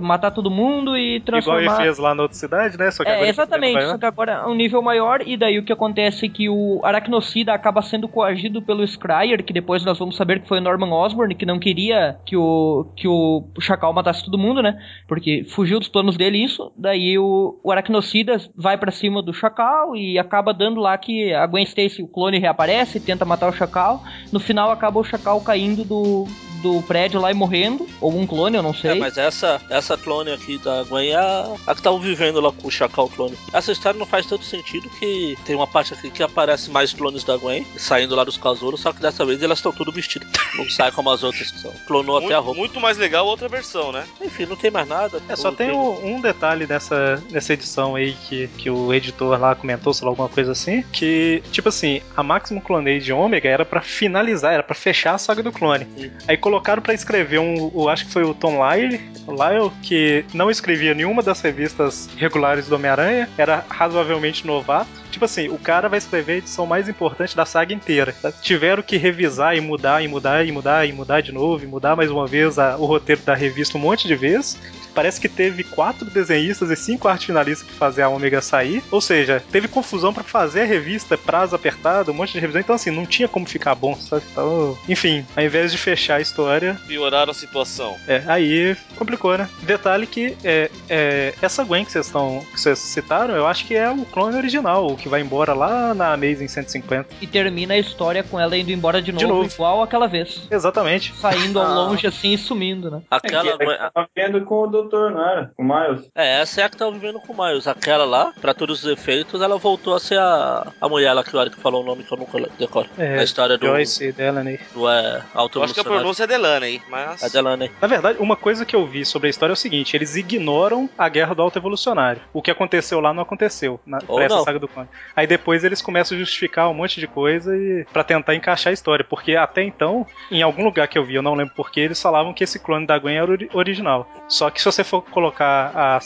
matar 0.00 0.30
todo 0.30 0.50
mundo 0.50 0.96
e 0.96 1.16
Igual 1.16 1.26
transformar... 1.26 1.60
ele 1.62 1.82
fez 1.84 1.98
lá 1.98 2.14
na 2.14 2.22
outra 2.22 2.36
cidade, 2.36 2.78
né? 2.78 2.90
Só 2.90 3.04
que 3.04 3.10
É, 3.10 3.28
exatamente, 3.28 3.82
só 3.86 3.98
que 3.98 4.06
agora 4.06 4.32
é 4.32 4.46
um 4.46 4.54
nível 4.54 4.82
maior, 4.82 5.22
e 5.26 5.36
daí 5.36 5.58
o 5.58 5.64
que 5.64 5.72
acontece 5.72 6.26
é 6.26 6.28
que 6.28 6.48
o 6.48 6.80
Aracnocida 6.84 7.52
acaba 7.52 7.82
sendo 7.82 8.08
coagido 8.08 8.62
pelo 8.62 8.86
Scryer, 8.86 9.42
que 9.44 9.52
depois 9.52 9.84
nós 9.84 9.98
vamos 9.98 10.16
saber 10.16 10.40
que 10.40 10.48
foi 10.48 10.58
o 10.58 10.60
Norman 10.60 10.92
Osborn, 10.92 11.34
que 11.34 11.46
não 11.46 11.58
queria 11.58 12.16
que 12.26 12.36
o, 12.36 12.86
que 12.96 13.06
o 13.08 13.44
Chacal 13.60 13.92
matasse 13.92 14.24
todo 14.24 14.38
mundo, 14.38 14.51
né? 14.60 14.78
Porque 15.06 15.44
fugiu 15.48 15.78
dos 15.78 15.88
planos 15.88 16.16
dele 16.16 16.42
isso. 16.42 16.72
Daí 16.76 17.16
o, 17.18 17.58
o 17.62 17.70
Aracnocida 17.70 18.36
vai 18.56 18.76
pra 18.76 18.90
cima 18.90 19.22
do 19.22 19.32
Chacal 19.32 19.94
e 19.94 20.18
acaba 20.18 20.52
dando 20.52 20.80
lá 20.80 20.98
que 20.98 21.32
a 21.32 21.46
Gwen 21.46 21.64
Stacy, 21.64 22.02
o 22.02 22.08
clone, 22.08 22.38
reaparece, 22.38 22.98
tenta 22.98 23.24
matar 23.24 23.48
o 23.48 23.52
Chacal. 23.52 24.02
No 24.32 24.40
final 24.40 24.70
acaba 24.70 24.98
o 24.98 25.04
Chacal 25.04 25.40
caindo 25.40 25.84
do, 25.84 26.26
do 26.62 26.80
prédio 26.82 27.20
lá 27.20 27.30
e 27.30 27.34
morrendo, 27.34 27.86
ou 28.00 28.16
um 28.18 28.26
clone, 28.26 28.56
eu 28.56 28.62
não 28.62 28.72
sei. 28.74 28.92
É, 28.92 28.94
mas 28.94 29.18
essa, 29.18 29.60
essa 29.68 29.96
clone 29.96 30.30
aqui 30.30 30.58
da 30.58 30.82
Gwen 30.84 31.10
é 31.10 31.16
a, 31.16 31.52
a 31.66 31.74
que 31.74 31.82
tava 31.82 31.98
vivendo 31.98 32.40
lá 32.40 32.52
com 32.52 32.68
o 32.68 32.70
Chacal 32.70 33.08
clone. 33.08 33.36
Essa 33.52 33.72
história 33.72 33.98
não 33.98 34.06
faz 34.06 34.26
tanto 34.26 34.44
sentido 34.44 34.88
que 34.98 35.36
tem 35.44 35.54
uma 35.56 35.66
parte 35.66 35.92
aqui 35.92 36.10
que 36.10 36.22
aparece 36.22 36.70
mais 36.70 36.92
clones 36.92 37.24
da 37.24 37.36
Gwen 37.36 37.66
saindo 37.76 38.14
lá 38.14 38.24
dos 38.24 38.36
casouros, 38.36 38.80
só 38.80 38.92
que 38.92 39.00
dessa 39.00 39.24
vez 39.24 39.42
elas 39.42 39.58
estão 39.58 39.72
tudo 39.72 39.92
vestidas. 39.92 40.28
Não 40.56 40.68
sai 40.68 40.92
como 40.92 41.10
as 41.10 41.22
outras 41.24 41.50
que 41.50 41.58
são. 41.58 41.72
Clonou 41.86 42.18
até 42.18 42.26
a 42.34 42.36
Muito, 42.36 42.44
roupa. 42.44 42.60
muito 42.60 42.80
mais 42.80 42.98
legal 42.98 43.26
a 43.26 43.30
outra 43.30 43.48
versão, 43.48 43.90
né? 43.90 44.04
Enfim, 44.20 44.44
não 44.44 44.54
tem 44.54 44.70
mais 44.70 44.86
nada. 44.86 45.20
É, 45.28 45.34
só 45.34 45.50
tem 45.50 45.70
um, 45.72 46.16
um 46.16 46.20
detalhe 46.20 46.66
dessa, 46.66 47.22
nessa 47.30 47.54
edição 47.54 47.94
aí 47.96 48.12
que, 48.28 48.48
que 48.58 48.68
o 48.68 48.92
editor 48.92 49.40
lá 49.40 49.54
comentou, 49.54 49.94
sei 49.94 50.04
lá, 50.04 50.10
alguma 50.10 50.28
coisa 50.28 50.52
assim, 50.52 50.82
que, 50.92 51.42
tipo 51.50 51.70
assim, 51.70 52.02
a 52.14 52.22
Maximum 52.22 52.60
Clonade 52.60 53.10
Omega 53.12 53.48
era 53.48 53.64
pra 53.64 53.80
finalizar, 53.80 54.52
era 54.52 54.62
pra 54.62 54.74
fechar 54.74 55.14
a 55.14 55.18
saga 55.18 55.42
do 55.42 55.50
clone. 55.50 55.86
Aí 56.28 56.36
colocaram 56.52 56.82
pra 56.82 56.92
escrever 56.92 57.38
um, 57.38 57.88
acho 57.88 58.04
que 58.04 58.12
foi 58.12 58.24
o 58.24 58.34
Tom 58.34 58.58
Lyle, 58.62 59.00
Lyle, 59.26 59.70
que 59.82 60.22
não 60.34 60.50
escrevia 60.50 60.92
nenhuma 60.92 61.22
das 61.22 61.40
revistas 61.40 62.10
regulares 62.16 62.66
do 62.68 62.74
Homem-Aranha, 62.74 63.26
era 63.38 63.64
razoavelmente 63.70 64.46
novato. 64.46 64.90
Tipo 65.10 65.24
assim, 65.24 65.48
o 65.48 65.58
cara 65.58 65.88
vai 65.88 65.98
escrever 65.98 66.32
a 66.34 66.36
edição 66.38 66.66
mais 66.66 66.88
importante 66.88 67.34
da 67.36 67.46
saga 67.46 67.72
inteira. 67.72 68.14
Tiveram 68.42 68.82
que 68.82 68.96
revisar 68.98 69.56
e 69.56 69.60
mudar, 69.60 70.02
e 70.02 70.08
mudar, 70.08 70.46
e 70.46 70.52
mudar, 70.52 70.86
e 70.86 70.92
mudar 70.92 71.20
de 71.22 71.32
novo, 71.32 71.64
e 71.64 71.66
mudar 71.66 71.96
mais 71.96 72.10
uma 72.10 72.26
vez 72.26 72.58
a- 72.58 72.76
o 72.76 72.84
roteiro 72.84 73.22
da 73.22 73.34
revista 73.34 73.78
um 73.78 73.80
monte 73.80 74.06
de 74.06 74.14
vezes. 74.14 74.58
Parece 74.94 75.18
que 75.20 75.28
teve 75.28 75.64
quatro 75.64 76.04
desenhistas 76.10 76.68
e 76.70 76.76
cinco 76.76 77.08
arte 77.08 77.26
finalistas 77.26 77.66
pra 77.66 77.76
fazer 77.76 78.02
a 78.02 78.10
Omega 78.10 78.42
sair. 78.42 78.82
Ou 78.90 79.00
seja, 79.00 79.42
teve 79.50 79.66
confusão 79.68 80.12
pra 80.12 80.22
fazer 80.22 80.62
a 80.62 80.66
revista, 80.66 81.16
prazo 81.16 81.56
apertado, 81.56 82.10
um 82.10 82.14
monte 82.14 82.32
de 82.32 82.40
revisão. 82.40 82.60
Então, 82.60 82.74
assim, 82.74 82.90
não 82.90 83.06
tinha 83.06 83.26
como 83.26 83.46
ficar 83.46 83.74
bom, 83.74 83.94
sabe? 83.94 84.22
Então, 84.30 84.76
enfim, 84.86 85.24
ao 85.34 85.42
invés 85.44 85.72
de 85.72 85.78
fechar 85.78 86.16
a 86.16 86.20
história, 86.20 86.41
Pioraram 86.86 87.30
a 87.30 87.34
situação. 87.34 87.96
é, 88.06 88.22
aí 88.26 88.76
complicou, 88.96 89.36
né? 89.36 89.48
Detalhe 89.62 90.06
que 90.06 90.36
é, 90.44 90.70
é, 90.88 91.34
essa 91.42 91.64
Gwen 91.64 91.84
que 91.84 91.92
vocês 91.92 92.06
estão 92.06 92.44
que 92.52 92.60
vocês 92.60 92.78
citaram, 92.78 93.34
eu 93.34 93.46
acho 93.46 93.66
que 93.66 93.74
é 93.76 93.90
o 93.90 94.04
clone 94.04 94.36
original, 94.36 94.86
o 94.86 94.96
que 94.96 95.08
vai 95.08 95.20
embora 95.20 95.52
lá 95.54 95.94
na 95.94 96.12
Amazing 96.12 96.48
150. 96.48 97.08
E 97.20 97.26
termina 97.26 97.74
a 97.74 97.78
história 97.78 98.22
com 98.22 98.38
ela 98.38 98.56
indo 98.56 98.70
embora 98.70 99.00
de 99.02 99.12
novo, 99.12 99.26
novo. 99.26 99.48
igual 99.52 99.82
aquela 99.82 100.06
vez. 100.06 100.46
Exatamente. 100.50 101.14
Saindo 101.16 101.58
ao 101.60 101.66
Ah. 101.66 101.74
longe 101.74 102.06
assim 102.06 102.32
e 102.32 102.38
sumindo, 102.38 102.90
né? 102.90 103.02
Aquela 103.10 103.48
É, 103.48 103.56
que 103.56 103.64
Gwen- 103.64 103.78
tava 103.78 104.08
vendo 104.14 104.44
com 104.44 104.62
o 104.62 104.66
doutor, 104.66 105.10
não 105.10 105.28
era? 105.28 105.52
Com 105.56 105.62
o 105.62 105.66
Miles. 105.66 106.08
É, 106.14 106.40
essa 106.40 106.60
é 106.60 106.64
a 106.64 106.68
que 106.68 106.76
tá 106.76 106.88
vivendo 106.90 107.20
com 107.20 107.32
o 107.32 107.36
Miles. 107.46 107.66
Aquela 107.66 108.04
lá, 108.04 108.32
pra 108.40 108.54
todos 108.54 108.84
os 108.84 108.90
efeitos, 108.90 109.40
ela 109.40 109.56
voltou 109.58 109.94
a 109.94 110.00
ser 110.00 110.18
a, 110.18 110.72
a 110.80 110.88
mulher 110.88 111.12
lá 111.12 111.22
que 111.24 111.36
o 111.36 111.40
Eric 111.40 111.56
falou 111.56 111.82
o 111.82 111.86
nome 111.86 112.04
que 112.04 112.12
eu 112.12 112.18
nunca 112.18 112.38
decoro. 112.58 112.88
É, 112.98 113.16
Na 113.16 113.22
história 113.24 113.56
do, 113.58 113.66
Joyce 113.66 114.12
Delaney. 114.12 114.58
do 114.74 114.88
é, 114.88 115.22
Eu 115.54 115.62
acho 115.62 115.74
que 115.74 115.80
a 115.80 115.84
pronúncia 115.84 116.24
é 116.24 116.26
Delaney, 116.32 116.80
mas. 116.88 117.22
A 117.22 117.28
Delaney. 117.28 117.70
Na 117.80 117.86
verdade, 117.88 118.18
uma 118.20 118.36
coisa 118.36 118.64
que 118.64 118.74
eu 118.74 118.86
vi 118.86 119.04
sobre 119.04 119.26
a 119.28 119.30
história 119.30 119.52
é 119.52 119.54
o 119.54 119.56
seguinte: 119.56 119.94
eles 119.96 120.16
ignoram 120.16 120.88
a 120.96 121.08
guerra 121.08 121.34
do 121.34 121.42
alto 121.42 121.58
evolucionário. 121.58 122.22
O 122.32 122.40
que 122.40 122.50
aconteceu 122.50 123.00
lá 123.00 123.12
não 123.12 123.22
aconteceu 123.22 123.78
na, 123.86 123.98
Ou 124.08 124.16
pra 124.16 124.24
essa 124.26 124.36
não. 124.36 124.44
saga 124.44 124.58
do 124.58 124.68
clone. 124.68 124.88
Aí 125.14 125.26
depois 125.26 125.64
eles 125.64 125.82
começam 125.82 126.16
a 126.16 126.18
justificar 126.20 126.68
um 126.70 126.74
monte 126.74 126.98
de 127.00 127.06
coisa 127.06 127.56
e 127.56 127.84
para 127.92 128.02
tentar 128.04 128.34
encaixar 128.34 128.70
a 128.70 128.74
história, 128.74 129.04
porque 129.04 129.36
até 129.36 129.62
então, 129.62 130.06
em 130.30 130.42
algum 130.42 130.64
lugar 130.64 130.88
que 130.88 130.98
eu 130.98 131.04
vi, 131.04 131.14
eu 131.14 131.22
não 131.22 131.34
lembro 131.34 131.54
porquê, 131.54 131.80
eles 131.80 132.00
falavam 132.00 132.32
que 132.32 132.44
esse 132.44 132.58
clone 132.58 132.86
da 132.86 132.98
Gwen 132.98 133.16
era 133.18 133.30
ori- 133.30 133.50
original. 133.52 134.08
Só 134.28 134.48
que 134.50 134.58
se 134.60 134.64
você 134.64 134.82
for 134.82 135.02
colocar 135.02 135.70
a, 135.74 135.98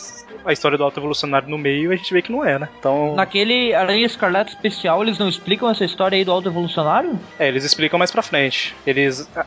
a 0.45 0.53
história 0.53 0.77
do 0.77 0.83
Alto 0.85 0.99
Evolucionário 0.99 1.49
no 1.49 1.57
meio, 1.59 1.93
a 1.93 1.97
gente 1.97 2.13
vê 2.13 2.21
que 2.21 2.33
não 2.33 2.45
é, 2.45 2.59
né? 2.59 2.69
Então, 2.79 3.15
Naquele 3.15 3.73
Aranha 3.75 4.05
Escarlate 4.07 4.51
especial, 4.51 5.03
eles 5.03 5.19
não 5.19 5.29
explicam 5.29 5.71
essa 5.71 5.85
história 5.85 6.17
aí 6.17 6.25
do 6.25 6.33
Alto 6.33 6.49
Evolucionário? 6.49 7.19
é, 7.39 7.47
eles 7.49 7.65
explicam 7.65 7.99
mais 7.99 8.11
pra 8.11 8.23
frente. 8.23 8.75
Eles 8.87 9.29
a- 9.37 9.47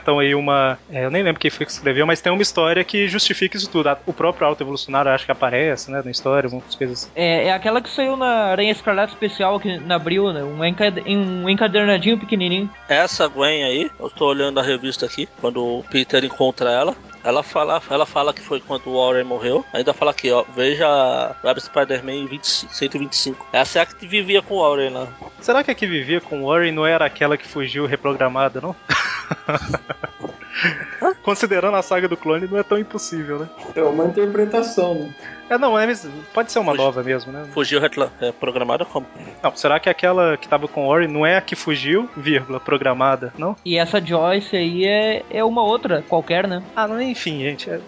acrescentam 0.00 0.18
aí 0.18 0.34
uma. 0.34 0.78
é, 0.90 1.04
eu 1.04 1.10
nem 1.10 1.22
lembro 1.22 1.40
quem 1.40 1.50
foi 1.50 1.66
que 1.66 1.72
escreveu, 1.72 2.06
mas 2.06 2.20
tem 2.20 2.32
uma 2.32 2.42
história 2.42 2.82
que 2.82 3.06
justifica 3.06 3.56
isso 3.56 3.70
tudo. 3.70 3.90
O 4.06 4.12
próprio 4.12 4.46
Alto 4.46 4.62
Evolucionário 4.62 5.10
acho 5.10 5.24
que 5.26 5.32
aparece, 5.32 5.90
né? 5.90 6.02
Na 6.04 6.10
história, 6.10 6.46
algumas 6.46 6.74
coisas 6.74 7.04
assim. 7.04 7.10
É, 7.14 7.46
é 7.46 7.52
aquela 7.52 7.80
que 7.80 7.90
saiu 7.90 8.16
na 8.16 8.26
Aranha 8.46 8.72
Escarlate 8.72 9.12
especial 9.12 9.56
aqui 9.56 9.78
na 9.78 9.96
Abril, 9.96 10.32
né? 10.32 10.42
Um, 10.42 10.64
encade- 10.64 11.02
um 11.06 11.48
encadernadinho 11.48 12.18
pequenininho. 12.18 12.70
Essa 12.88 13.28
Gwen 13.28 13.64
aí, 13.64 13.90
eu 13.98 14.10
tô 14.10 14.26
olhando 14.26 14.58
a 14.58 14.62
revista 14.62 15.06
aqui, 15.06 15.28
quando 15.40 15.62
o 15.62 15.84
Peter 15.90 16.24
encontra 16.24 16.70
ela. 16.70 16.94
Ela 17.22 17.42
fala, 17.42 17.82
ela 17.90 18.06
fala 18.06 18.32
que 18.32 18.40
foi 18.40 18.60
quando 18.60 18.86
o 18.86 18.96
Warren 18.96 19.24
morreu. 19.24 19.64
Ainda 19.72 19.92
fala 19.92 20.10
aqui, 20.10 20.30
ó. 20.30 20.44
Veja 20.54 21.36
Web 21.44 21.60
Spider-Man 21.60 22.26
25 22.26 22.72
125. 22.72 23.46
Essa 23.52 23.78
é 23.78 23.82
a 23.82 23.86
que 23.86 24.06
vivia 24.06 24.40
com 24.40 24.54
o 24.54 24.60
Warren 24.60 24.90
lá. 24.90 25.08
Será 25.40 25.62
que 25.62 25.70
a 25.70 25.74
que 25.74 25.86
vivia 25.86 26.20
com 26.20 26.42
o 26.42 26.46
Warren 26.46 26.72
não 26.72 26.86
era 26.86 27.04
aquela 27.04 27.36
que 27.36 27.46
fugiu 27.46 27.86
reprogramada, 27.86 28.60
não? 28.60 28.74
Considerando 31.22 31.76
a 31.76 31.82
saga 31.82 32.08
do 32.08 32.16
clone, 32.16 32.46
não 32.46 32.58
é 32.58 32.62
tão 32.62 32.78
impossível, 32.78 33.38
né? 33.40 33.48
É 33.74 33.82
uma 33.82 34.04
interpretação, 34.06 34.94
né? 34.94 35.14
É, 35.48 35.58
não, 35.58 35.78
é, 35.78 35.86
pode 36.32 36.52
ser 36.52 36.58
uma 36.60 36.72
Fugi- 36.72 36.84
nova 36.84 37.02
mesmo, 37.02 37.32
né? 37.32 37.44
Fugiu 37.52 37.80
é, 38.20 38.32
programada 38.32 38.84
como? 38.84 39.06
Não, 39.42 39.54
será 39.56 39.80
que 39.80 39.88
aquela 39.88 40.36
que 40.36 40.46
tava 40.48 40.68
com 40.68 40.86
o 40.86 40.88
Warren 40.88 41.08
não 41.08 41.26
é 41.26 41.36
a 41.36 41.40
que 41.40 41.56
fugiu, 41.56 42.08
vírgula, 42.16 42.60
programada, 42.60 43.32
não? 43.36 43.56
E 43.64 43.76
essa 43.76 44.04
Joyce 44.04 44.54
aí 44.56 44.84
é, 44.84 45.24
é 45.30 45.44
uma 45.44 45.62
outra, 45.62 46.04
qualquer, 46.08 46.46
né? 46.46 46.62
Ah, 46.76 46.86
não, 46.86 47.00
enfim, 47.00 47.40
gente. 47.40 47.68
é- 47.70 47.80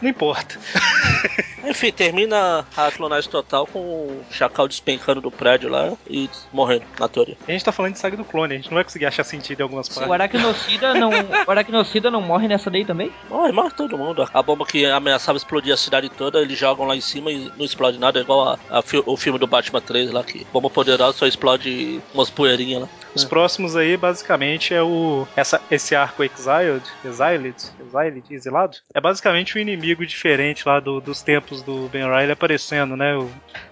Não 0.00 0.08
importa. 0.08 0.56
Enfim, 1.64 1.90
termina 1.92 2.64
a 2.76 2.90
clonagem 2.90 3.30
total 3.30 3.66
com 3.66 3.78
o 3.80 4.24
Chacal 4.30 4.68
despencando 4.68 5.20
do 5.20 5.30
prédio 5.30 5.68
lá 5.68 5.92
e 6.08 6.28
morrendo, 6.52 6.84
na 6.98 7.08
teoria. 7.08 7.36
A 7.46 7.50
gente 7.52 7.64
tá 7.64 7.72
falando 7.72 7.92
de 7.94 7.98
saga 7.98 8.16
do 8.16 8.24
clone, 8.24 8.54
a 8.54 8.56
gente 8.56 8.68
não 8.70 8.76
vai 8.76 8.84
conseguir 8.84 9.06
achar 9.06 9.24
sentido 9.24 9.60
em 9.60 9.62
algumas 9.62 9.88
O 9.88 9.94
partes. 9.94 10.12
Aracnocida 10.12 10.94
não, 10.94 11.10
o 11.46 11.50
Aracnocida 11.50 12.10
não 12.10 12.20
morre 12.20 12.48
nessa 12.48 12.70
daí 12.70 12.84
também? 12.84 13.10
Morre, 13.28 13.52
morre 13.52 13.70
todo 13.76 13.98
mundo. 13.98 14.28
A 14.32 14.42
bomba 14.42 14.64
que 14.66 14.84
ameaçava 14.86 15.36
explodir 15.38 15.72
a 15.72 15.76
cidade 15.76 16.08
toda, 16.08 16.40
eles 16.40 16.58
jogam 16.58 16.86
lá 16.86 16.96
em 16.96 17.00
cima 17.00 17.30
e 17.30 17.50
não 17.56 17.64
explode 17.64 17.98
nada, 17.98 18.18
é 18.18 18.22
igual 18.22 18.48
a, 18.50 18.58
a 18.78 18.82
fi- 18.82 19.02
o 19.04 19.16
filme 19.16 19.38
do 19.38 19.46
Batman 19.46 19.80
3 19.80 20.10
lá, 20.10 20.22
que 20.24 20.46
bomba 20.52 20.70
poderosa 20.70 21.16
só 21.18 21.26
explode 21.26 22.00
umas 22.14 22.30
poeirinhas 22.30 22.82
lá. 22.82 22.88
Os 23.14 23.24
próximos 23.24 23.74
aí, 23.74 23.96
basicamente, 23.96 24.74
é 24.74 24.82
o. 24.82 25.26
Essa, 25.34 25.60
esse 25.70 25.94
arco 25.96 26.22
Exiled, 26.22 26.82
Exiled, 27.04 27.56
Exiled, 27.80 28.24
exilado, 28.34 28.76
é 28.94 29.00
basicamente 29.00 29.56
um 29.56 29.60
inimigo 29.60 30.06
diferente 30.06 30.62
lá 30.66 30.78
do- 30.78 31.00
dos 31.00 31.22
tempos 31.22 31.47
do 31.56 31.88
Ben 31.88 32.04
Riley 32.04 32.32
aparecendo, 32.32 32.96
né? 32.96 33.14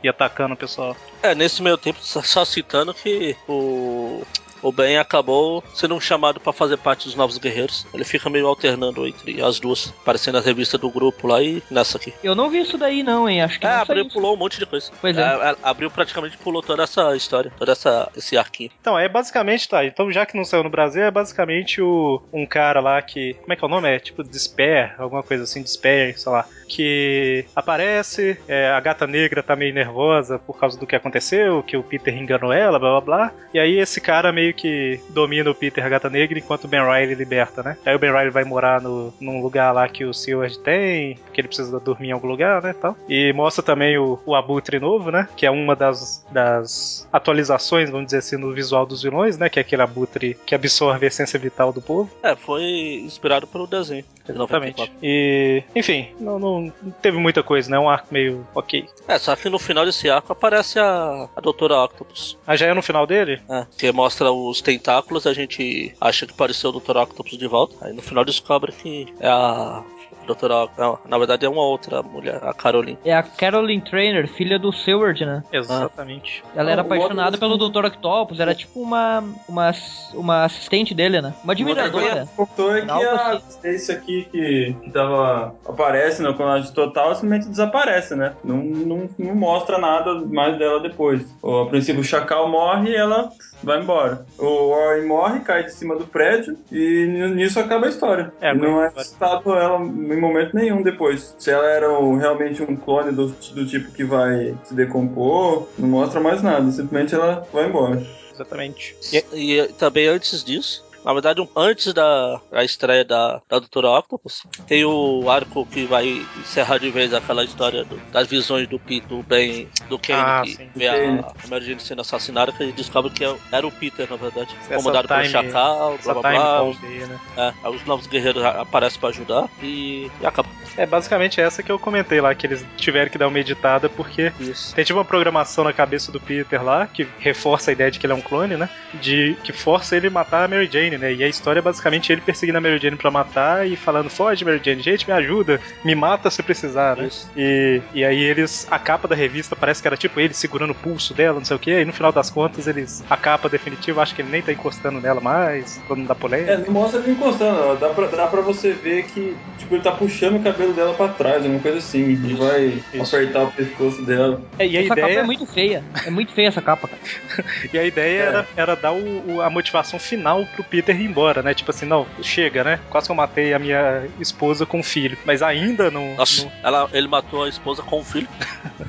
e 0.03 0.09
atacando 0.09 0.55
o 0.55 0.57
pessoal. 0.57 0.97
É, 1.23 1.35
nesse 1.35 1.63
meio 1.63 1.77
tempo, 1.77 1.99
só 2.03 2.45
citando 2.45 2.95
que 2.95 3.37
o. 3.49 4.25
O 4.63 4.73
Ben 4.73 4.99
acabou 4.99 5.63
sendo 5.75 5.95
um 5.95 6.01
chamado 6.01 6.41
pra 6.41 6.53
fazer 6.53 6.77
parte 6.79 7.05
dos 7.05 7.15
Novos 7.15 7.39
Guerreiros. 7.39 7.87
Ele 7.95 8.05
fica 8.05 8.29
meio 8.31 8.47
alternando 8.47 9.07
entre 9.07 9.43
as 9.43 9.61
duas, 9.61 9.93
aparecendo 10.03 10.35
na 10.37 10.41
revista 10.41 10.77
do 10.79 10.91
grupo 10.91 11.27
lá 11.29 11.43
e 11.43 11.63
nessa 11.71 11.99
aqui. 11.99 12.13
Eu 12.23 12.35
não 12.35 12.51
vi 12.51 12.61
isso 12.61 12.77
daí 12.79 13.03
não, 13.03 13.29
hein? 13.29 13.43
Acho 13.43 13.59
que 13.61 13.67
É, 13.67 13.71
não 13.75 13.83
abriu 13.83 14.09
pulou 14.09 14.35
um 14.35 14.37
monte 14.37 14.59
de 14.59 14.67
coisa. 14.67 14.91
Pois 15.01 15.17
é. 15.17 15.23
A- 15.23 15.57
a- 15.63 15.71
abriu 15.71 15.91
praticamente 15.91 16.37
pulou 16.39 16.63
toda 16.63 16.83
essa 16.83 17.15
história, 17.17 17.53
toda 17.59 17.73
essa 17.73 18.11
esse 18.17 18.37
arquinho. 18.37 18.71
Então, 18.81 18.99
é 18.99 19.09
basicamente, 19.09 19.69
tá. 19.69 19.85
Então, 19.85 20.11
já 20.11 20.25
que 20.27 20.37
não 20.37 20.45
saiu 20.45 20.63
no 20.65 20.71
Brasil, 20.71 21.03
é 21.03 21.11
basicamente 21.11 21.81
o, 21.81 22.23
um 22.33 22.47
cara 22.47 22.81
lá 22.81 23.01
que. 23.03 23.35
Como 23.35 23.53
é 23.53 23.57
que 23.57 23.65
é 23.65 23.67
o 23.67 23.71
nome? 23.71 23.89
É 23.89 23.99
tipo 23.99 24.23
Despair, 24.25 24.95
alguma 24.99 25.23
coisa 25.23 25.45
assim, 25.45 25.63
Despair, 25.63 26.19
sei 26.19 26.33
lá. 26.33 26.47
Que 26.69 27.45
aparece, 27.55 28.39
é, 28.49 28.69
a 28.71 28.81
gata 28.81 29.07
negra 29.07 29.43
tá 29.43 29.55
meio 29.57 29.73
nervosa 29.75 30.39
por 30.39 30.59
causa 30.59 30.79
do 30.79 30.87
que 30.87 30.97
aconteceu, 30.97 31.63
que 31.63 31.77
o 31.77 31.83
Peter 31.83 32.15
enganou 32.17 32.53
ela, 32.53 32.79
blá 32.79 32.91
blá 32.91 33.01
blá. 33.01 33.33
E 33.55 33.59
aí 33.59 33.79
esse 33.79 34.01
cara 34.01 34.33
meio 34.33 34.46
que 34.53 35.01
domina 35.11 35.51
o 35.51 35.55
Peter 35.55 35.89
gata 35.89 36.11
negra 36.11 36.39
enquanto 36.39 36.65
o 36.65 36.69
Ben 36.69 36.81
Riley 36.81 37.15
liberta, 37.15 37.63
né? 37.63 37.77
Aí 37.85 37.95
o 37.95 37.99
Ben 37.99 38.11
Riley 38.11 38.31
vai 38.31 38.45
morar 38.45 38.81
no, 38.81 39.13
num 39.21 39.41
lugar 39.41 39.73
lá 39.73 39.89
que 39.89 40.05
o 40.05 40.13
Seward 40.13 40.59
tem, 40.61 41.17
porque 41.17 41.41
ele 41.41 41.49
precisa 41.49 41.79
dormir 41.81 42.09
em 42.09 42.13
algum 42.13 42.29
lugar, 42.29 42.63
né? 42.63 42.73
Tal. 42.73 42.97
E 43.09 43.33
mostra 43.33 43.63
também 43.63 43.97
o, 43.99 44.19
o 44.27 44.35
Abutre 44.35 44.79
novo, 44.79 45.11
né? 45.11 45.29
Que 45.37 45.47
é 45.47 45.51
uma 45.51 45.77
das, 45.77 46.25
das 46.31 47.09
atualizações, 47.13 47.91
vamos 47.91 48.07
dizer 48.07 48.19
assim, 48.19 48.37
no 48.37 48.53
visual 48.53 48.87
dos 48.87 49.03
vilões, 49.03 49.39
né? 49.39 49.49
Que 49.49 49.59
é 49.59 49.63
aquele 49.63 49.83
Abutre 49.83 50.37
que 50.47 50.55
absorve 50.55 51.07
a 51.07 51.09
essência 51.09 51.39
vital 51.39 51.73
do 51.73 51.81
povo. 51.81 52.11
É, 52.23 52.35
foi 52.35 52.63
inspirado 53.05 53.47
pelo 53.47 53.67
desenho. 53.67 54.05
de 54.25 54.33
Exatamente. 54.33 54.79
94. 54.79 54.95
E, 55.03 55.63
enfim, 55.75 56.09
não, 56.19 56.39
não 56.39 56.57
não 56.83 56.91
teve 57.03 57.19
muita 57.19 57.43
coisa, 57.43 57.71
né? 57.71 57.79
Um 57.79 57.89
arco 57.89 58.09
meio 58.11 58.47
ok. 58.55 58.89
É, 59.09 59.19
só 59.19 59.35
que 59.37 59.49
no 59.49 59.59
final 59.59 59.85
desse 59.85 60.09
arco 60.09 60.33
aparece 60.33 60.79
a, 60.79 61.29
a 61.35 61.41
Doutora 61.41 61.85
Octopus. 61.85 62.39
Ah, 62.47 62.57
já 62.57 62.67
é 62.67 62.75
no 62.75 62.83
final 62.83 63.07
dele? 63.07 63.41
É, 63.49 63.67
que 63.77 63.91
mostra 63.93 64.31
os 64.49 64.61
tentáculos, 64.61 65.27
a 65.27 65.33
gente 65.33 65.95
acha 66.01 66.27
que 66.27 66.35
pareceu 66.35 66.71
o 66.71 66.81
Dr. 66.81 66.97
Octopus 66.97 67.39
de 67.39 67.47
volta. 67.47 67.77
Aí 67.81 67.93
no 67.93 68.03
final 68.03 68.25
descobre 68.25 68.73
que 68.73 69.07
é 69.21 69.29
a 69.29 69.83
Doutora 70.27 70.65
Octopus. 70.65 70.79
Não, 70.79 70.99
na 71.09 71.19
verdade 71.19 71.47
é 71.47 71.49
uma 71.49 71.63
outra 71.63 72.03
mulher, 72.03 72.41
a 72.43 72.53
Caroline. 72.53 72.99
É 73.05 73.15
a 73.15 73.23
Caroline 73.23 73.81
Trainer, 73.81 74.29
filha 74.29 74.59
do 74.59 74.73
Seward, 74.73 75.25
né? 75.25 75.43
Exatamente. 75.53 76.43
Ela 76.55 76.71
era 76.71 76.83
Ah, 76.83 76.85
apaixonada 76.85 77.39
pelo 77.39 77.57
Dr. 77.57 77.85
Octopus, 77.87 78.41
era 78.41 78.55
tipo 78.55 78.81
uma, 78.81 79.23
uma, 79.49 79.73
uma 80.13 80.45
assistente 80.45 80.95
dele, 80.95 81.21
né? 81.21 81.33
Uma 81.45 81.53
admiradora. 81.53 82.29
O 82.37 82.47
que 82.47 82.63
é 82.63 82.81
que 82.83 82.91
a 82.91 83.33
assim. 83.33 83.69
esse 83.69 83.93
aqui 83.93 84.29
que, 84.31 84.77
que 84.83 84.91
tava, 84.91 85.55
aparece 85.67 86.21
no 86.23 86.35
clonagem 86.35 86.73
total 86.73 87.15
simplesmente 87.15 87.49
desaparece, 87.49 88.15
né? 88.17 88.35
Não, 88.43 88.57
não, 88.57 89.09
não 89.19 89.35
mostra 89.35 89.79
nada 89.79 90.15
mais 90.27 90.59
dela 90.59 90.81
depois. 90.81 91.25
Ou, 91.41 91.63
a 91.63 91.67
princípio 91.67 92.01
o 92.01 92.05
Chacal 92.05 92.49
morre 92.49 92.91
e 92.91 92.97
ela 92.97 93.31
vai 93.63 93.81
embora. 93.81 94.27
O 94.39 94.71
Warren 94.71 95.07
morre, 95.07 95.41
cai 95.41 95.65
de 95.65 95.73
cima 95.73 95.97
do 95.97 96.07
prédio 96.07 96.57
e 96.71 97.07
nisso 97.35 97.59
acaba 97.59 97.87
a 97.87 97.89
história. 97.89 98.33
É, 98.41 98.55
não 98.55 98.83
é 98.83 98.91
citado 99.03 99.55
ela 99.55 99.79
em 99.81 100.21
momento 100.21 100.55
nenhum 100.55 100.83
depois. 100.83 101.35
Se 101.39 101.51
ela 101.51 101.69
era 101.69 101.89
realmente 102.19 102.63
um 102.63 102.77
clone 102.77 103.13
do, 103.13 103.29
do 103.29 103.67
tipo 103.67 103.91
que 103.93 104.05
vai 104.05 104.55
se 104.65 104.75
decompor, 104.75 105.69
não 105.79 105.89
mostra 105.89 106.21
mais 106.21 106.43
nada. 106.43 106.71
Simplesmente 106.71 107.15
ela 107.15 107.47
vai 107.53 107.67
embora. 107.67 108.03
Exatamente. 108.33 108.97
E, 109.13 109.25
e 109.33 109.69
também 109.75 110.09
antes 110.09 110.45
disso, 110.45 110.85
na 111.07 111.13
verdade, 111.13 111.41
um- 111.41 111.49
antes 111.57 111.95
da, 111.95 112.41
da 112.51 112.65
estreia 112.65 113.05
da, 113.05 113.41
da 113.49 113.59
Doutora 113.61 113.91
Octopus, 113.91 114.43
tem 114.67 114.85
o 114.85 115.31
arco 115.31 115.65
que 115.65 115.85
vai 115.87 116.05
encerrar 116.41 116.79
de 116.79 116.91
vez 116.91 117.15
aquela 117.15 117.45
história 117.45 117.85
do- 117.85 118.01
das 118.13 118.27
visões 118.27 118.67
do, 118.69 118.79
Pi- 118.79 119.01
do 119.09 119.23
Ben, 119.23 119.69
do 119.89 119.99
Kane, 119.99 120.21
Ah, 120.21 120.43
que 120.45 120.57
sim. 120.57 120.69
vê 120.75 120.87
Kane. 120.89 121.21
a, 121.21 121.29
a 121.45 121.49
Mary 121.49 121.65
Jane 121.65 121.81
sendo 121.81 122.01
assassinada, 122.01 122.51
que 122.53 122.63
a 122.63 122.67
gente 122.67 122.75
descobre 122.77 123.11
que 123.13 123.25
é- 123.25 123.37
era 123.53 123.67
o 123.67 123.71
Peter, 123.71 124.07
na 124.11 124.17
verdade. 124.17 124.55
Essa 124.69 124.75
comandado 124.77 125.07
pelo 125.09 125.21
time- 125.23 125.33
Chacal, 125.33 125.95
Essa 125.95 126.13
blá 126.13 126.23
blá 126.23 126.31
blá. 126.33 126.61
aí, 126.83 126.99
né? 127.07 127.21
É, 127.65 127.69
os 127.69 127.85
novos 127.87 128.07
guerreiros 128.09 128.43
a- 128.43 128.63
aparecem 128.63 128.99
pra 128.99 129.09
ajudar 129.11 129.49
e, 129.63 130.11
e 130.21 130.27
acaba. 130.27 130.49
É 130.77 130.85
basicamente 130.85 131.41
essa 131.41 131.63
que 131.63 131.71
eu 131.73 131.79
comentei 131.79 132.21
lá, 132.21 132.35
que 132.35 132.47
eles 132.47 132.63
tiveram 132.77 133.11
que 133.11 133.17
dar 133.17 133.29
uma 133.29 133.39
editada 133.39 133.89
porque 133.89 134.33
Isso. 134.39 134.75
tem 134.75 134.85
tipo 134.85 134.99
uma 134.99 135.05
programação 135.07 135.65
na 135.65 135.73
cabeça 135.73 136.11
do 136.13 136.21
Peter 136.21 136.63
lá, 136.63 136.87
que 136.87 137.07
reforça 137.19 137.71
a 137.71 137.73
ideia 137.73 137.91
de 137.91 137.99
que 137.99 138.05
ele 138.05 138.13
é 138.13 138.17
um 138.17 138.21
clone, 138.21 138.57
né? 138.57 138.69
De 138.95 139.37
que 139.45 139.53
força 139.53 139.97
ele 139.97 140.09
a 140.09 140.11
matar 140.11 140.45
a 140.45 140.49
Mary 140.49 140.69
Jane, 140.71 140.96
né? 140.99 141.13
E 141.15 141.23
a 141.25 141.29
história 141.29 141.61
é 141.61 141.63
basicamente 141.63 142.13
ele 142.13 142.21
perseguindo 142.21 142.59
a 142.59 142.61
Mary 142.61 142.79
Jane 142.79 142.97
pra 142.97 143.11
matar 143.11 143.67
e 143.67 143.77
falando: 143.77 144.09
foge, 144.11 144.45
Mary 144.45 144.61
Jane, 144.65 144.83
gente, 144.83 145.07
me 145.07 145.13
ajuda, 145.15 145.61
me 145.85 145.95
mata 145.95 146.31
se 146.31 146.43
precisar, 146.43 146.97
né? 146.97 147.07
Isso. 147.07 147.31
E, 147.37 147.81
e 147.95 148.05
aí 148.05 148.21
eles. 148.23 148.67
A 148.71 148.79
capa 148.79 149.07
da 149.09 149.15
revista 149.15 149.55
parece 149.57 149.81
que 149.83 149.89
era 149.89 149.97
tipo 149.97 150.19
ele 150.21 150.35
segurando 150.35 150.71
o 150.71 150.75
pulso 150.75 151.15
dela, 151.15 151.39
não 151.39 151.45
sei 151.45 151.57
o 151.57 151.61
que. 151.61 151.71
E 151.71 151.85
no 151.85 151.93
final 151.93 152.13
das 152.13 152.31
contas, 152.31 152.67
eles. 152.67 153.05
A 153.09 153.17
capa 153.17 153.49
definitiva, 153.49 154.03
acho 154.03 154.15
que 154.15 154.23
ele 154.23 154.31
nem 154.31 154.43
tá 154.43 154.53
encostando 154.53 155.01
nela 155.01 155.21
mais, 155.21 155.81
não 155.89 156.05
dar 156.05 156.15
polêmica. 156.15 156.53
É, 156.53 156.57
não 156.59 156.71
mostra 156.73 157.01
ele 157.01 157.13
encostando, 157.13 157.77
dá 157.79 157.89
pra, 157.91 158.07
dá 158.07 158.27
pra 158.27 158.41
você 158.41 158.73
ver 158.73 159.05
que 159.05 159.35
tipo, 159.59 159.75
ele 159.75 159.83
tá 159.83 159.93
puxando 159.93 160.37
o 160.37 160.43
cabelo 160.43 160.73
dela 160.73 160.95
pra 160.95 161.09
trás, 161.09 161.37
alguma 161.43 161.61
coisa 161.61 161.79
assim, 161.79 162.11
e 162.11 162.35
vai 162.35 162.83
Isso. 162.93 163.17
apertar 163.17 163.45
o 163.45 163.53
pescoço 163.53 164.03
dela. 164.03 164.41
É, 164.59 164.67
e 164.67 164.77
a 164.77 164.81
essa 164.81 164.95
capa 164.95 165.01
ideia. 165.09 165.21
é 165.21 165.23
muito 165.23 165.47
feia. 165.47 165.83
É 166.07 166.11
muito 166.11 166.33
feia 166.33 166.49
essa 166.49 166.63
capa, 166.63 166.89
cara. 166.89 167.01
E 167.73 167.79
a 167.79 167.85
ideia 167.85 168.23
É. 168.23 168.27
era, 168.27 168.47
era 168.57 168.77
dar 168.77 168.93
o, 168.93 169.35
o- 169.37 169.41
a 169.43 169.49
motivação 169.51 169.99
final 169.99 170.47
pro 170.55 170.63
Peter 170.65 170.86
ir 170.93 171.05
embora, 171.05 171.43
né? 171.43 171.55
Tipo 171.55 171.71
assim, 171.71 171.87
não, 171.87 172.07
chega, 172.23 172.63
né? 172.65 172.81
Quase 172.91 173.07
que 173.07 173.13
eu 173.13 173.17
matei 173.17 173.53
a 173.55 173.59
minha 173.59 174.07
esposa 174.21 174.65
com 174.67 174.81
o 174.81 174.83
filho. 174.83 175.17
Mas 175.25 175.43
ainda 175.43 175.91
não. 175.91 176.15
Nossa, 176.15 176.45
não- 176.45 176.53
ela, 176.63 176.91
ele 176.93 177.09
matou 177.09 177.45
a 177.45 177.49
esposa 177.49 177.83
com 177.83 178.01
o 178.01 178.05
filho. 178.05 178.29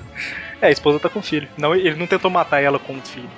É, 0.59 0.69
a 0.69 0.71
esposa 0.71 0.99
tá 0.99 1.07
com 1.07 1.19
o 1.19 1.21
filho. 1.21 1.47
Não, 1.55 1.75
ele 1.75 1.93
não 1.93 2.07
tentou 2.07 2.31
matar 2.31 2.59
ela 2.63 2.79
com 2.79 2.97
o 2.97 2.99
filho. 3.01 3.29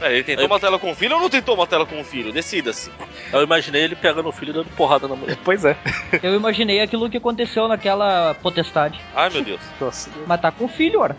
É, 0.00 0.12
ele 0.12 0.22
tentou 0.22 0.44
Eu- 0.44 0.48
matar 0.48 0.68
ela 0.68 0.78
com 0.78 0.92
o 0.92 0.94
filho 0.94 1.16
ou 1.16 1.20
não 1.22 1.28
tentou 1.28 1.56
matar 1.56 1.74
ela 1.74 1.84
com 1.84 2.00
o 2.00 2.04
filho? 2.04 2.32
Decida-se. 2.32 2.92
Eu 3.32 3.42
imaginei 3.42 3.82
ele 3.82 3.96
pegando 3.96 4.28
o 4.28 4.32
filho 4.32 4.50
e 4.50 4.52
dando 4.52 4.68
porrada 4.76 5.08
na 5.08 5.16
mulher. 5.16 5.36
Pois 5.44 5.64
é. 5.64 5.76
Eu 6.22 6.32
imaginei 6.36 6.80
aquilo 6.80 7.10
que 7.10 7.16
aconteceu 7.16 7.66
naquela 7.66 8.34
potestade. 8.40 9.00
Ai, 9.16 9.30
meu 9.30 9.42
Deus. 9.42 9.60
Nossa. 9.80 10.08
Matar 10.28 10.52
com 10.52 10.66
o 10.66 10.68
filho, 10.68 11.00
ora. 11.00 11.16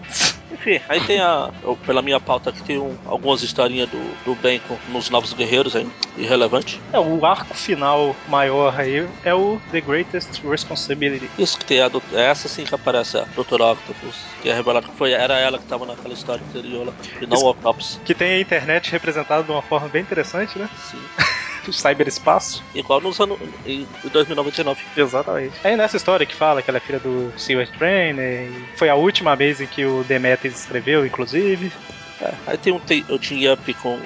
Enfim, 0.56 0.82
aí 0.90 1.00
tem 1.02 1.20
a. 1.20 1.50
eu- 1.64 1.76
Pela 1.86 2.02
minha 2.02 2.20
pauta 2.20 2.50
aqui 2.50 2.64
tem 2.64 2.78
um- 2.78 2.96
algumas 3.06 3.42
historinhas 3.44 3.90
do, 3.90 4.00
do 4.26 4.36
Ben 4.36 4.60
com, 4.60 4.78
nos 4.92 5.10
Novos 5.10 5.34
Guerreiros 5.34 5.76
aí, 5.76 5.88
irrelevante. 6.18 6.82
É, 6.92 7.00
o 7.00 7.26
arco 7.26 7.54
final 7.54 8.16
maior 8.28 8.80
aí 8.80 9.08
é 9.24 9.34
o 9.34 9.60
The 9.72 9.82
Greatest 9.82 10.42
Responsibility. 10.44 11.30
Isso 11.38 11.58
que 11.58 11.66
tem 11.66 11.82
a. 11.82 11.92
é 12.14 12.22
essa 12.26 12.48
sim 12.48 12.64
que 12.64 12.74
aparece, 12.74 13.18
a 13.18 13.24
Dr. 13.36 13.62
Octopus, 13.62 14.16
que 14.42 14.50
é 14.50 14.54
revelado 14.54 14.88
que 14.88 14.98
foi, 14.98 15.12
era 15.12 15.38
ela 15.38 15.60
que 15.60 15.66
tava 15.66 15.86
naquela 15.86 16.14
história 16.14 16.44
anterior 16.44 16.88
lá, 16.88 16.94
e 17.22 17.28
não 17.28 17.38
o 17.38 17.50
Octopus. 17.52 18.00
Que 18.06 18.16
tem 18.16 18.34
a 18.34 18.40
internet 18.42 18.92
representada 18.92 19.44
de 19.44 19.52
uma 19.52 19.62
forma 19.62 19.88
bem 19.90 20.02
interessante, 20.02 20.58
né? 20.58 20.70
Sim. 20.78 21.02
O 21.70 21.74
cyberespaço. 21.74 22.64
Igual 22.74 23.02
nos 23.02 23.20
anos. 23.20 23.38
em 23.66 23.88
2099. 24.12 24.82
Exatamente. 24.96 25.54
Aí 25.64 25.76
nessa 25.76 25.98
história 25.98 26.26
que 26.26 26.36
fala 26.36 26.62
que 26.62 26.70
ela 26.70 26.78
é 26.78 26.82
filha 26.82 27.00
do 27.00 27.32
Silver 27.38 27.70
Trainer, 27.78 28.50
foi 28.76 28.90
a 28.90 28.96
última 28.96 29.36
vez 29.36 29.60
em 29.62 29.68
que 29.68 29.86
o 29.86 30.04
Demetrius 30.04 30.60
escreveu, 30.60 31.06
inclusive. 31.06 31.72
É, 32.22 32.34
aí 32.48 32.58
tem 32.58 32.72
um 32.74 32.80
te- 32.80 33.06
o 33.10 33.20
Team 33.20 33.54
Up 33.54 33.74
com 33.76 34.00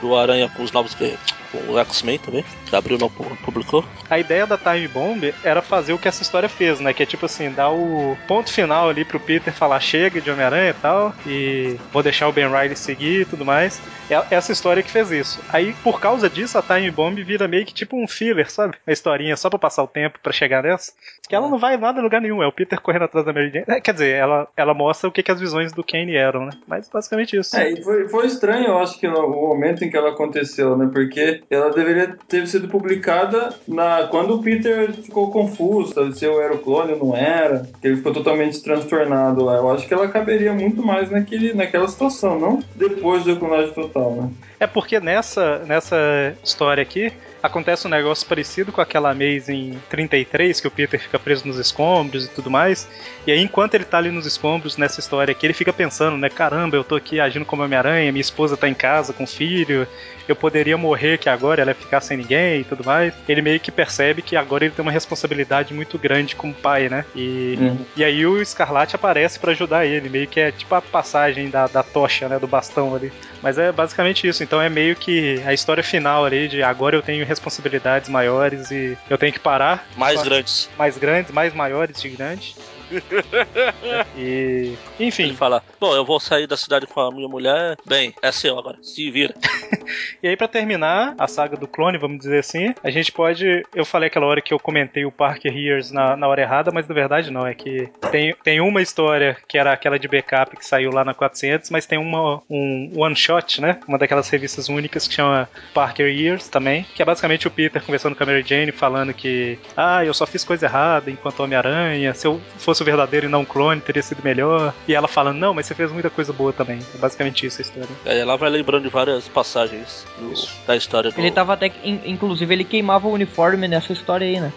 do 0.00 0.16
Aranha 0.16 0.48
com 0.54 0.62
os 0.62 0.72
novos 0.72 0.94
guerreiros. 0.94 1.22
Com 1.66 1.72
o 1.72 1.78
X-Men 1.78 2.18
também, 2.18 2.44
que 2.66 2.74
abriu 2.74 2.98
não 2.98 3.08
pu- 3.08 3.24
publicou. 3.44 3.84
A 4.10 4.18
ideia 4.18 4.46
da 4.46 4.58
Time 4.58 4.88
Bomb 4.88 5.32
era 5.44 5.62
fazer 5.62 5.92
o 5.92 5.98
que 5.98 6.08
essa 6.08 6.22
história 6.22 6.48
fez, 6.48 6.80
né? 6.80 6.92
Que 6.92 7.02
é 7.02 7.06
tipo 7.06 7.26
assim, 7.26 7.50
dar 7.50 7.70
o 7.70 8.16
ponto 8.26 8.52
final 8.52 8.88
ali 8.88 9.04
pro 9.04 9.20
Peter 9.20 9.52
falar 9.52 9.78
chega 9.80 10.20
de 10.20 10.30
Homem-Aranha 10.30 10.70
e 10.70 10.74
tal, 10.74 11.14
e 11.26 11.76
vou 11.92 12.02
deixar 12.02 12.28
o 12.28 12.32
Ben 12.32 12.46
Riley 12.48 12.76
seguir 12.76 13.20
e 13.22 13.24
tudo 13.24 13.44
mais. 13.44 13.80
É 14.10 14.22
essa 14.30 14.52
história 14.52 14.82
que 14.82 14.90
fez 14.90 15.10
isso. 15.10 15.40
Aí, 15.48 15.72
por 15.82 16.00
causa 16.00 16.28
disso, 16.28 16.58
a 16.58 16.62
Time 16.62 16.90
Bomb 16.90 17.22
vira 17.22 17.46
meio 17.48 17.64
que 17.64 17.72
tipo 17.72 17.96
um 17.96 18.06
filler, 18.08 18.50
sabe? 18.50 18.74
Uma 18.86 18.92
historinha 18.92 19.36
só 19.36 19.48
pra 19.48 19.58
passar 19.58 19.82
o 19.82 19.88
tempo 19.88 20.18
pra 20.22 20.32
chegar 20.32 20.62
nessa. 20.62 20.92
Que 21.28 21.34
ela 21.34 21.48
não 21.48 21.58
vai 21.58 21.76
nada 21.76 22.00
em 22.00 22.02
lugar 22.02 22.20
nenhum, 22.20 22.42
é 22.42 22.46
o 22.46 22.52
Peter 22.52 22.80
correndo 22.80 23.04
atrás 23.04 23.24
da 23.24 23.32
Mary 23.32 23.50
Jane. 23.50 23.64
É, 23.68 23.80
quer 23.80 23.92
dizer, 23.92 24.14
ela, 24.14 24.48
ela 24.56 24.74
mostra 24.74 25.08
o 25.08 25.12
que, 25.12 25.22
que 25.22 25.30
as 25.30 25.40
visões 25.40 25.72
do 25.72 25.82
Kane 25.84 26.14
eram, 26.16 26.46
né? 26.46 26.50
Mas 26.66 26.88
basicamente 26.88 27.36
isso. 27.36 27.56
É, 27.56 27.70
e 27.72 27.82
foi, 27.82 28.08
foi 28.08 28.26
estranho, 28.26 28.66
eu 28.66 28.78
acho 28.78 28.98
que 28.98 29.08
no, 29.08 29.20
o 29.20 29.48
momento 29.48 29.84
em 29.84 29.90
que 29.90 29.96
ela 29.96 30.10
aconteceu, 30.10 30.76
né? 30.76 30.88
Porque 30.92 31.42
ela 31.50 31.70
deveria 31.70 32.16
ter 32.28 32.46
sido 32.46 32.68
publicada 32.68 33.54
na, 33.66 34.06
quando 34.08 34.34
o 34.34 34.42
Peter 34.42 34.92
ficou 34.92 35.30
confuso, 35.30 35.94
sabe, 35.94 36.18
se 36.18 36.24
eu 36.24 36.40
era 36.40 36.54
o 36.54 36.58
clone 36.58 36.92
ou 36.92 37.06
não 37.06 37.16
era, 37.16 37.68
que 37.80 37.86
ele 37.86 37.96
ficou 37.96 38.12
totalmente 38.12 38.62
transtornado 38.62 39.44
lá. 39.44 39.56
Eu 39.56 39.70
acho 39.70 39.86
que 39.86 39.94
ela 39.94 40.08
caberia 40.08 40.52
muito 40.52 40.84
mais 40.84 41.10
naquele, 41.10 41.52
naquela 41.52 41.88
situação, 41.88 42.38
não 42.38 42.62
depois 42.74 43.24
do 43.24 43.36
clonagem 43.36 43.72
total, 43.72 44.12
né? 44.12 44.30
É 44.60 44.66
porque 44.66 45.00
nessa, 45.00 45.58
nessa 45.60 46.34
história 46.42 46.82
aqui 46.82 47.12
acontece 47.44 47.86
um 47.86 47.90
negócio 47.90 48.26
parecido 48.26 48.72
com 48.72 48.80
aquela 48.80 49.10
Amazing 49.10 49.78
33, 49.90 50.60
que 50.60 50.66
o 50.66 50.70
Peter 50.70 50.98
fica 50.98 51.18
preso 51.18 51.46
nos 51.46 51.58
escombros 51.58 52.24
e 52.24 52.28
tudo 52.30 52.50
mais. 52.50 52.88
E 53.26 53.32
aí, 53.32 53.38
enquanto 53.40 53.74
ele 53.74 53.84
tá 53.84 53.98
ali 53.98 54.10
nos 54.10 54.24
escombros 54.24 54.78
nessa 54.78 54.98
história 54.98 55.32
aqui, 55.32 55.44
ele 55.46 55.52
fica 55.52 55.72
pensando, 55.72 56.16
né? 56.16 56.30
Caramba, 56.30 56.76
eu 56.76 56.82
tô 56.82 56.96
aqui 56.96 57.20
agindo 57.20 57.44
como 57.44 57.62
Homem-Aranha, 57.62 58.10
minha 58.10 58.20
esposa 58.22 58.56
tá 58.56 58.66
em 58.66 58.72
casa 58.74 59.12
com 59.12 59.24
o 59.24 59.26
filho, 59.26 59.86
eu 60.26 60.34
poderia 60.34 60.78
morrer 60.78 61.18
que 61.18 61.28
agora 61.28 61.60
ela 61.60 61.72
ia 61.72 61.74
ficar 61.74 62.00
sem 62.00 62.16
ninguém 62.16 62.62
e 62.62 62.64
tudo 62.64 62.82
mais. 62.82 63.12
Ele 63.28 63.42
meio 63.42 63.60
que 63.60 63.70
percebe 63.70 64.22
que 64.22 64.36
agora 64.36 64.64
ele 64.64 64.72
tem 64.74 64.82
uma 64.82 64.90
responsabilidade 64.92 65.74
muito 65.74 65.98
grande 65.98 66.34
como 66.34 66.54
pai, 66.54 66.88
né? 66.88 67.04
E, 67.14 67.58
Uhum. 67.60 67.84
e 67.96 68.02
aí 68.02 68.24
o 68.26 68.40
Escarlate 68.40 68.96
aparece 68.96 69.38
pra 69.38 69.52
ajudar 69.52 69.84
ele, 69.84 70.08
meio 70.08 70.26
que 70.26 70.40
é 70.40 70.50
tipo 70.50 70.74
a 70.74 70.80
passagem 70.80 71.50
da, 71.50 71.66
da 71.66 71.82
tocha, 71.82 72.26
né? 72.26 72.38
Do 72.38 72.46
bastão 72.46 72.94
ali. 72.94 73.12
Mas 73.44 73.58
é 73.58 73.70
basicamente 73.70 74.26
isso. 74.26 74.42
Então 74.42 74.60
é 74.60 74.70
meio 74.70 74.96
que 74.96 75.42
a 75.44 75.52
história 75.52 75.84
final 75.84 76.24
ali 76.24 76.48
de 76.48 76.62
agora 76.62 76.96
eu 76.96 77.02
tenho 77.02 77.26
responsabilidades 77.26 78.08
maiores 78.08 78.70
e 78.70 78.96
eu 79.10 79.18
tenho 79.18 79.34
que 79.34 79.38
parar. 79.38 79.86
Mais 79.98 80.22
grandes. 80.22 80.70
Mais 80.78 80.96
grandes, 80.96 81.30
mais 81.30 81.52
maiores 81.52 82.00
de 82.00 82.08
grandes. 82.08 82.56
e. 84.16 84.76
Ele 84.98 85.08
Enfim. 85.08 85.34
fala, 85.34 85.62
bom, 85.80 85.94
eu 85.94 86.04
vou 86.04 86.20
sair 86.20 86.46
da 86.46 86.56
cidade 86.56 86.86
com 86.86 87.00
a 87.00 87.10
minha 87.10 87.28
mulher. 87.28 87.76
Bem, 87.84 88.14
é 88.22 88.30
seu 88.32 88.58
agora. 88.58 88.78
Se 88.82 89.10
vira. 89.10 89.34
E 90.22 90.28
aí, 90.28 90.36
pra 90.36 90.48
terminar 90.48 91.14
a 91.18 91.28
saga 91.28 91.58
do 91.58 91.68
clone, 91.68 91.98
vamos 91.98 92.18
dizer 92.18 92.38
assim, 92.38 92.74
a 92.82 92.90
gente 92.90 93.12
pode. 93.12 93.62
Eu 93.74 93.84
falei 93.84 94.06
aquela 94.06 94.24
hora 94.24 94.40
que 94.40 94.54
eu 94.54 94.58
comentei 94.58 95.04
o 95.04 95.12
Parker 95.12 95.54
Years 95.54 95.90
na, 95.90 96.16
na 96.16 96.26
hora 96.26 96.40
errada, 96.40 96.70
mas 96.72 96.88
na 96.88 96.94
verdade 96.94 97.30
não. 97.30 97.46
É 97.46 97.54
que 97.54 97.90
tem, 98.10 98.34
tem 98.42 98.60
uma 98.60 98.80
história 98.80 99.36
que 99.46 99.58
era 99.58 99.72
aquela 99.72 99.98
de 99.98 100.08
backup 100.08 100.56
que 100.56 100.66
saiu 100.66 100.90
lá 100.90 101.04
na 101.04 101.12
400, 101.12 101.68
mas 101.70 101.84
tem 101.84 101.98
uma, 101.98 102.42
um 102.48 102.92
one 102.96 103.14
shot, 103.14 103.60
né? 103.60 103.78
Uma 103.86 103.98
daquelas 103.98 104.28
revistas 104.30 104.68
únicas 104.68 105.06
que 105.06 105.14
chama 105.14 105.48
Parker 105.74 106.08
Years 106.08 106.48
também, 106.48 106.86
que 106.94 107.02
é 107.02 107.04
basicamente 107.04 107.46
o 107.46 107.50
Peter 107.50 107.82
conversando 107.82 108.16
com 108.16 108.22
a 108.22 108.26
Mary 108.26 108.44
Jane, 108.46 108.72
falando 108.72 109.12
que, 109.12 109.58
ah, 109.76 110.04
eu 110.04 110.14
só 110.14 110.26
fiz 110.26 110.44
coisa 110.44 110.66
errada 110.66 111.10
enquanto 111.10 111.40
Homem-Aranha, 111.40 112.14
se 112.14 112.26
eu 112.26 112.40
fosse 112.58 112.82
o 112.84 112.86
verdadeiro 112.86 113.26
e 113.26 113.28
não 113.28 113.44
clone, 113.44 113.80
teria 113.80 114.02
sido 114.02 114.22
melhor. 114.22 114.72
E 114.86 114.94
ela 114.94 115.08
falando, 115.08 115.38
não, 115.38 115.52
mas 115.54 115.66
você 115.66 115.74
fez 115.74 115.90
muita 115.90 116.10
coisa 116.10 116.32
boa 116.32 116.52
também. 116.52 116.78
É 116.94 116.98
basicamente 116.98 117.46
isso 117.46 117.60
a 117.60 117.62
história. 117.62 117.88
Aí 118.06 118.18
ela 118.18 118.36
vai 118.36 118.50
lembrando 118.50 118.82
de 118.84 118.88
várias 118.88 119.26
passagens 119.28 120.06
do- 120.18 120.34
da 120.66 120.76
história 120.76 121.10
do. 121.10 121.18
Ele 121.20 121.30
tava 121.30 121.54
até. 121.54 121.72
Inclusive, 121.84 122.54
ele 122.54 122.64
queimava 122.64 123.08
o 123.08 123.12
uniforme 123.12 123.66
nessa 123.66 123.92
história 123.92 124.26
aí, 124.26 124.40
né? 124.40 124.52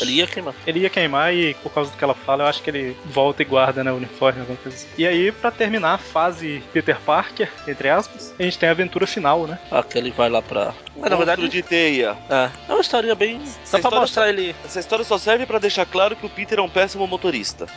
Ele 0.00 0.12
ia 0.12 0.26
queimar. 0.26 0.54
Ele 0.66 0.78
ia 0.80 0.90
queimar 0.90 1.34
e, 1.34 1.54
por 1.62 1.70
causa 1.72 1.90
do 1.90 1.96
que 1.96 2.02
ela 2.04 2.14
fala, 2.14 2.44
eu 2.44 2.46
acho 2.48 2.62
que 2.62 2.70
ele 2.70 2.96
volta 3.04 3.42
e 3.42 3.44
guarda 3.44 3.84
né, 3.84 3.92
o 3.92 3.96
uniforme, 3.96 4.40
alguma 4.40 4.56
coisa 4.58 4.76
assim. 4.78 4.86
E 4.96 5.06
aí, 5.06 5.30
pra 5.30 5.50
terminar 5.50 5.94
a 5.94 5.98
fase 5.98 6.62
Peter 6.72 6.98
Parker, 7.00 7.50
entre 7.68 7.88
aspas, 7.90 8.34
a 8.38 8.42
gente 8.42 8.58
tem 8.58 8.68
a 8.68 8.72
aventura 8.72 9.06
final, 9.06 9.46
né? 9.46 9.58
Ah, 9.70 9.82
que 9.82 9.98
ele 9.98 10.10
vai 10.10 10.28
lá 10.30 10.40
pra. 10.40 10.72
Mas 10.96 11.10
na 11.10 11.16
verdade. 11.16 11.48
de 11.48 11.62
teia. 11.62 12.16
É, 12.30 12.50
é 12.68 12.72
uma 12.72 12.80
historinha 12.80 13.14
bem. 13.14 13.38
Dá 13.38 13.44
pra 13.70 13.78
história 13.78 14.00
mostrar 14.00 14.28
ele. 14.28 14.54
Essa 14.64 14.80
história 14.80 15.04
só 15.04 15.18
serve 15.18 15.44
pra 15.46 15.58
deixar 15.58 15.84
claro 15.86 16.14
que 16.16 16.24
o 16.24 16.30
Peter 16.30 16.58
é 16.58 16.62
um 16.62 16.68
péssimo 16.68 17.06
motorista. 17.06 17.66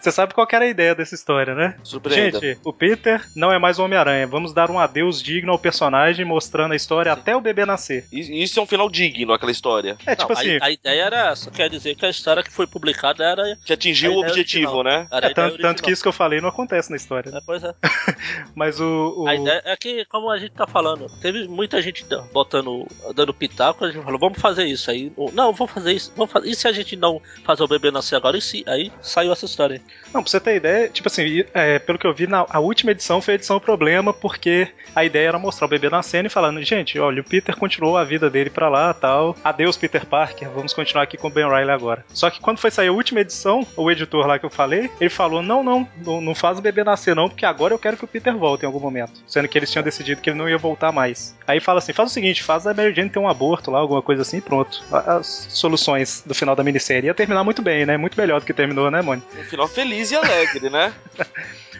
Você 0.00 0.10
sabe 0.10 0.34
qual 0.34 0.46
que 0.46 0.54
era 0.54 0.64
a 0.64 0.68
ideia 0.68 0.94
dessa 0.94 1.14
história, 1.14 1.54
né? 1.54 1.76
Surpreenda. 1.82 2.40
Gente, 2.40 2.60
o 2.64 2.72
Peter 2.72 3.24
não 3.34 3.52
é 3.52 3.58
mais 3.58 3.78
o 3.78 3.84
Homem-Aranha. 3.84 4.26
Vamos 4.26 4.52
dar 4.52 4.70
um 4.70 4.78
adeus 4.78 5.22
digno 5.22 5.52
ao 5.52 5.58
personagem, 5.58 6.24
mostrando 6.24 6.72
a 6.72 6.76
história 6.76 7.12
até 7.12 7.34
o 7.36 7.40
bebê 7.40 7.64
nascer. 7.64 8.06
E- 8.12 8.42
Isso 8.42 8.58
é 8.58 8.62
um 8.62 8.66
final 8.66 8.88
digno, 8.90 9.32
aquela 9.32 9.52
história. 9.52 9.96
É 10.06 10.14
tipo 10.16 10.32
Não, 10.32 10.36
a- 10.38 10.40
assim. 10.40 10.58
a, 10.60 10.70
ideia 10.70 11.02
era 11.04 11.30
essa. 11.30 11.50
Quer 11.50 11.70
dizer 11.70 11.94
que 11.96 12.04
a 12.04 12.10
história 12.10 12.42
que 12.42 12.50
foi 12.52 12.66
publicada 12.66 13.24
era. 13.24 13.56
Que 13.64 13.72
atingiu 13.72 14.12
a 14.12 14.16
o 14.16 14.20
objetivo, 14.20 14.76
original. 14.78 15.00
né? 15.02 15.08
Era 15.10 15.26
a 15.28 15.30
É, 15.30 15.34
tanto, 15.34 15.58
tanto 15.58 15.82
que 15.82 15.90
isso 15.90 16.02
que 16.02 16.08
eu 16.08 16.12
falei 16.12 16.40
não 16.40 16.48
acontece 16.48 16.90
na 16.90 16.96
história. 16.96 17.30
né? 17.30 17.38
É, 17.38 17.40
pois 17.44 17.62
é. 17.64 17.72
Mas 18.54 18.80
o. 18.80 19.14
o- 19.24 19.28
A 19.28 19.34
ideia 19.34 19.62
é 19.64 19.76
que, 19.76 20.04
como 20.06 20.30
a 20.30 20.38
gente 20.38 20.52
tá 20.52 20.66
falando, 20.66 21.06
teve 21.20 21.46
muita 21.48 21.80
gente 21.80 21.89
da- 22.08 22.22
botando, 22.32 22.86
dando 23.14 23.34
pitaco, 23.34 23.84
a 23.84 23.90
gente 23.90 24.02
falou, 24.02 24.18
vamos 24.18 24.38
fazer 24.38 24.64
isso. 24.64 24.90
Aí, 24.90 25.12
o- 25.16 25.30
não, 25.32 25.52
vamos 25.52 25.72
fazer 25.72 25.92
isso. 25.92 26.12
Vamos 26.16 26.32
fazer. 26.32 26.48
E 26.48 26.54
se 26.54 26.66
a 26.68 26.72
gente 26.72 26.96
não 26.96 27.20
fazer 27.44 27.62
o 27.62 27.68
bebê 27.68 27.90
nascer 27.90 28.16
agora? 28.16 28.36
E 28.36 28.40
se? 28.40 28.64
Aí 28.66 28.90
saiu 29.00 29.32
essa 29.32 29.44
história. 29.44 29.80
Não, 30.12 30.22
pra 30.22 30.30
você 30.30 30.40
ter 30.40 30.56
ideia, 30.56 30.88
tipo 30.88 31.08
assim, 31.08 31.44
é, 31.54 31.78
pelo 31.78 31.98
que 31.98 32.06
eu 32.06 32.14
vi, 32.14 32.26
na, 32.26 32.46
a 32.48 32.58
última 32.60 32.90
edição 32.92 33.20
foi 33.20 33.34
a 33.34 33.36
edição 33.36 33.58
problema, 33.60 34.12
porque 34.12 34.68
a 34.94 35.04
ideia 35.04 35.28
era 35.28 35.38
mostrar 35.38 35.66
o 35.66 35.70
bebê 35.70 35.88
nascendo 35.90 36.26
e 36.26 36.30
falando, 36.30 36.62
gente, 36.62 36.98
olha, 36.98 37.20
o 37.20 37.24
Peter 37.24 37.56
continuou 37.56 37.96
a 37.96 38.04
vida 38.04 38.28
dele 38.30 38.50
pra 38.50 38.68
lá 38.68 38.92
tal. 38.94 39.36
Adeus, 39.44 39.76
Peter 39.76 40.04
Parker, 40.06 40.48
vamos 40.50 40.72
continuar 40.72 41.04
aqui 41.04 41.16
com 41.16 41.28
o 41.28 41.30
Ben 41.30 41.44
Riley 41.48 41.70
agora. 41.70 42.04
Só 42.12 42.30
que 42.30 42.40
quando 42.40 42.58
foi 42.58 42.70
sair 42.70 42.88
a 42.88 42.92
última 42.92 43.20
edição, 43.20 43.66
o 43.76 43.90
editor 43.90 44.26
lá 44.26 44.38
que 44.38 44.46
eu 44.46 44.50
falei, 44.50 44.90
ele 45.00 45.10
falou: 45.10 45.42
não, 45.42 45.62
não, 45.62 45.88
não, 46.04 46.20
não 46.20 46.34
faz 46.34 46.58
o 46.58 46.62
bebê 46.62 46.82
nascer, 46.84 47.14
não, 47.14 47.28
porque 47.28 47.44
agora 47.46 47.72
eu 47.74 47.78
quero 47.78 47.96
que 47.96 48.04
o 48.04 48.08
Peter 48.08 48.36
volte 48.36 48.62
em 48.62 48.66
algum 48.66 48.80
momento. 48.80 49.22
Sendo 49.26 49.48
que 49.48 49.58
eles 49.58 49.70
tinham 49.70 49.82
decidido 49.84 50.20
que 50.20 50.30
ele 50.30 50.38
não 50.38 50.48
ia 50.48 50.58
voltar 50.58 50.92
mais. 50.92 51.36
Aí 51.46 51.60
fala 51.60 51.79
assim: 51.80 51.92
faz 51.92 52.10
o 52.10 52.14
seguinte, 52.14 52.42
faz 52.42 52.66
a 52.66 52.72
Mary 52.74 52.94
Jane 52.94 53.10
ter 53.10 53.18
um 53.18 53.28
aborto 53.28 53.70
lá, 53.70 53.78
alguma 53.80 54.00
coisa 54.02 54.22
assim, 54.22 54.38
e 54.38 54.40
pronto. 54.40 54.82
As 54.92 55.46
soluções 55.50 56.22
do 56.24 56.34
final 56.34 56.54
da 56.56 56.62
minissérie. 56.62 57.06
Ia 57.08 57.14
terminar 57.14 57.44
muito 57.44 57.60
bem, 57.62 57.84
né? 57.84 57.96
Muito 57.96 58.18
melhor 58.18 58.40
do 58.40 58.46
que 58.46 58.52
terminou, 58.54 58.90
né, 58.90 59.02
Mônica? 59.02 59.26
Um 59.38 59.44
final 59.44 59.68
feliz 59.68 60.10
e 60.10 60.16
alegre, 60.16 60.70
né? 60.70 60.92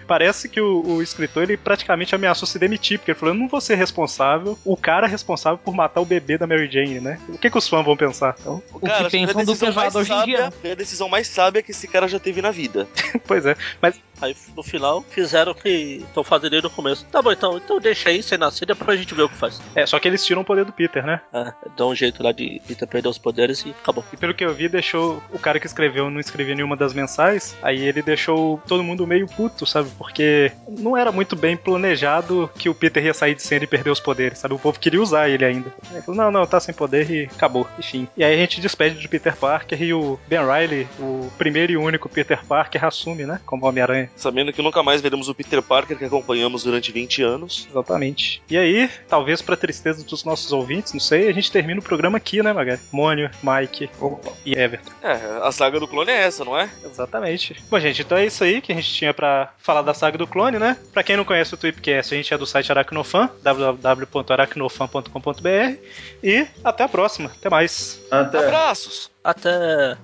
Parece 0.07 0.49
que 0.49 0.61
o, 0.61 0.83
o 0.85 1.03
escritor 1.03 1.45
ele 1.45 1.57
praticamente 1.57 2.17
ameaçou 2.17 2.45
se 2.45 2.59
demitir, 2.59 2.99
porque 2.99 3.13
ele 3.13 3.19
falou: 3.19 3.33
eu 3.33 3.39
não 3.39 3.47
vou 3.47 3.61
ser 3.61 3.77
responsável, 3.77 4.59
o 4.65 4.77
cara 4.77 5.07
responsável 5.07 5.57
por 5.57 5.73
matar 5.73 6.01
o 6.01 6.05
bebê 6.05 6.37
da 6.37 6.49
Mary 6.49 6.69
Jane, 6.69 6.99
né? 6.99 7.21
O 7.29 7.39
que, 7.39 7.49
que 7.49 7.57
os 7.57 7.69
fãs 7.69 7.85
vão 7.85 7.97
pensar? 7.97 8.35
Então, 8.41 8.61
O 8.73 8.81
Cara, 8.81 9.05
que 9.05 9.11
pensam 9.11 9.45
do 9.45 9.47
decisão 9.47 9.73
mais 9.73 9.93
pesado 9.95 9.99
hoje 9.99 10.13
em 10.13 10.17
sábia- 10.17 10.37
dia. 10.37 10.51
Foi 10.51 10.73
a 10.73 10.75
decisão 10.75 11.09
mais 11.09 11.29
sábia 11.29 11.63
que 11.63 11.71
esse 11.71 11.87
cara 11.87 12.09
já 12.09 12.19
teve 12.19 12.43
na 12.43 12.51
vida. 12.51 12.89
pois 13.25 13.47
é, 13.47 13.55
mas 13.81 14.01
Aí 14.21 14.37
no 14.55 14.63
final 14.63 15.03
fizeram 15.09 15.53
o 15.53 15.55
que 15.55 16.05
estão 16.07 16.23
fazendo 16.23 16.51
desde 16.51 16.67
o 16.67 16.71
começo. 16.71 17.07
Tá 17.07 17.23
bom, 17.23 17.33
então, 17.33 17.57
então 17.57 17.81
deixa 17.81 18.11
aí 18.11 18.23
sem 18.23 18.37
nascer, 18.37 18.67
depois 18.67 18.99
a 18.99 19.01
gente 19.01 19.15
vê 19.15 19.23
o 19.23 19.29
que 19.31 19.37
faz. 19.37 19.63
é 19.75 19.87
só 19.91 19.99
que 19.99 20.07
eles 20.07 20.25
tiram 20.25 20.43
o 20.43 20.45
poder 20.45 20.65
do 20.65 20.73
Peter, 20.73 21.05
né? 21.05 21.21
É, 21.35 21.53
dá 21.77 21.85
um 21.85 21.95
jeito 21.97 22.23
lá 22.23 22.31
de 22.31 22.63
Peter 22.65 22.87
perder 22.87 23.09
os 23.09 23.19
poderes 23.19 23.65
e 23.67 23.71
acabou. 23.71 24.05
E 24.13 24.17
pelo 24.17 24.33
que 24.33 24.45
eu 24.45 24.55
vi, 24.55 24.69
deixou 24.69 25.21
o 25.33 25.39
cara 25.39 25.59
que 25.59 25.67
escreveu 25.67 26.09
não 26.09 26.21
escrevia 26.21 26.55
nenhuma 26.55 26.77
das 26.77 26.95
mensais, 26.95 27.57
aí 27.61 27.83
ele 27.83 28.01
deixou 28.01 28.63
todo 28.69 28.85
mundo 28.85 29.05
meio 29.05 29.27
puto, 29.27 29.67
sabe? 29.67 29.91
Porque 29.99 30.53
não 30.69 30.97
era 30.97 31.11
muito 31.11 31.35
bem 31.35 31.57
planejado 31.57 32.49
que 32.57 32.69
o 32.69 32.75
Peter 32.75 33.05
ia 33.05 33.13
sair 33.13 33.35
de 33.35 33.43
cena 33.43 33.65
e 33.65 33.67
perder 33.67 33.91
os 33.91 33.99
poderes, 33.99 34.39
sabe? 34.39 34.55
O 34.55 34.61
povo 34.61 34.79
queria 34.79 35.03
usar 35.03 35.29
ele 35.29 35.45
ainda. 35.45 35.75
Ele 35.91 36.03
falou, 36.03 36.23
não, 36.23 36.31
não, 36.31 36.47
tá 36.47 36.61
sem 36.61 36.73
poder 36.73 37.11
e 37.11 37.25
acabou, 37.25 37.67
enfim. 37.77 38.07
E 38.17 38.23
aí 38.23 38.35
a 38.35 38.39
gente 38.39 38.61
despede 38.61 38.97
de 38.97 39.09
Peter 39.09 39.35
Parker 39.35 39.83
e 39.83 39.93
o 39.93 40.21
Ben 40.29 40.39
Riley, 40.39 40.87
o 41.01 41.29
primeiro 41.37 41.73
e 41.73 41.77
único 41.77 42.09
Peter 42.09 42.45
Parker, 42.47 42.85
assume, 42.85 43.27
né? 43.27 43.41
Como 43.45 43.67
Homem-Aranha. 43.67 44.09
Sabendo 44.15 44.53
que 44.53 44.63
nunca 44.63 44.85
mais 44.85 45.01
veremos 45.01 45.29
o 45.29 45.35
Peter 45.35 45.61
Parker 45.61 45.99
que 45.99 46.05
acompanhamos 46.05 46.63
durante 46.63 46.93
20 46.93 47.23
anos. 47.25 47.67
Exatamente. 47.69 48.41
E 48.49 48.57
aí, 48.57 48.89
talvez 49.09 49.43
pra 49.43 49.57
tristeza 49.57 49.80
dos 50.05 50.25
nossos 50.25 50.53
ouvintes, 50.53 50.93
não 50.93 51.01
sei, 51.01 51.29
a 51.29 51.33
gente 51.33 51.51
termina 51.51 51.81
o 51.81 51.83
programa 51.83 52.19
aqui, 52.19 52.43
né, 52.43 52.53
Magari? 52.53 52.81
Mônio, 52.93 53.31
Mike 53.43 53.89
Opa. 54.01 54.33
e 54.45 54.53
Everton. 54.53 54.91
É, 55.03 55.19
a 55.43 55.51
saga 55.53 55.81
do 55.81 55.89
clone 55.89 56.11
é 56.11 56.23
essa, 56.23 56.45
não 56.45 56.59
é? 56.59 56.69
Exatamente. 56.85 57.57
Bom, 57.71 57.81
gente, 57.81 58.03
então 58.03 58.19
é 58.19 58.27
isso 58.27 58.45
aí 58.45 58.61
que 58.61 58.73
a 58.73 58.75
gente 58.75 58.93
tinha 58.93 59.15
pra 59.15 59.53
falar 59.59 59.81
da 59.83 59.95
saga 59.95 60.19
do 60.19 60.27
clone, 60.27 60.59
né? 60.59 60.77
Pra 60.93 61.03
quem 61.03 61.17
não 61.17 61.25
conhece 61.25 61.55
o 61.55 61.57
Tweepcast, 61.57 62.13
a 62.15 62.17
gente 62.17 62.35
é 62.35 62.39
do 62.39 62.47
site 62.47 62.71
Aracnofan, 62.71 63.31
www.aracnofan.com.br 63.43 65.77
e 66.23 66.47
até 66.63 66.85
a 66.85 66.89
próxima. 66.89 67.31
Até 67.37 67.49
mais. 67.49 68.01
Até. 68.11 68.39
Abraços! 68.39 69.11
Até. 69.23 69.97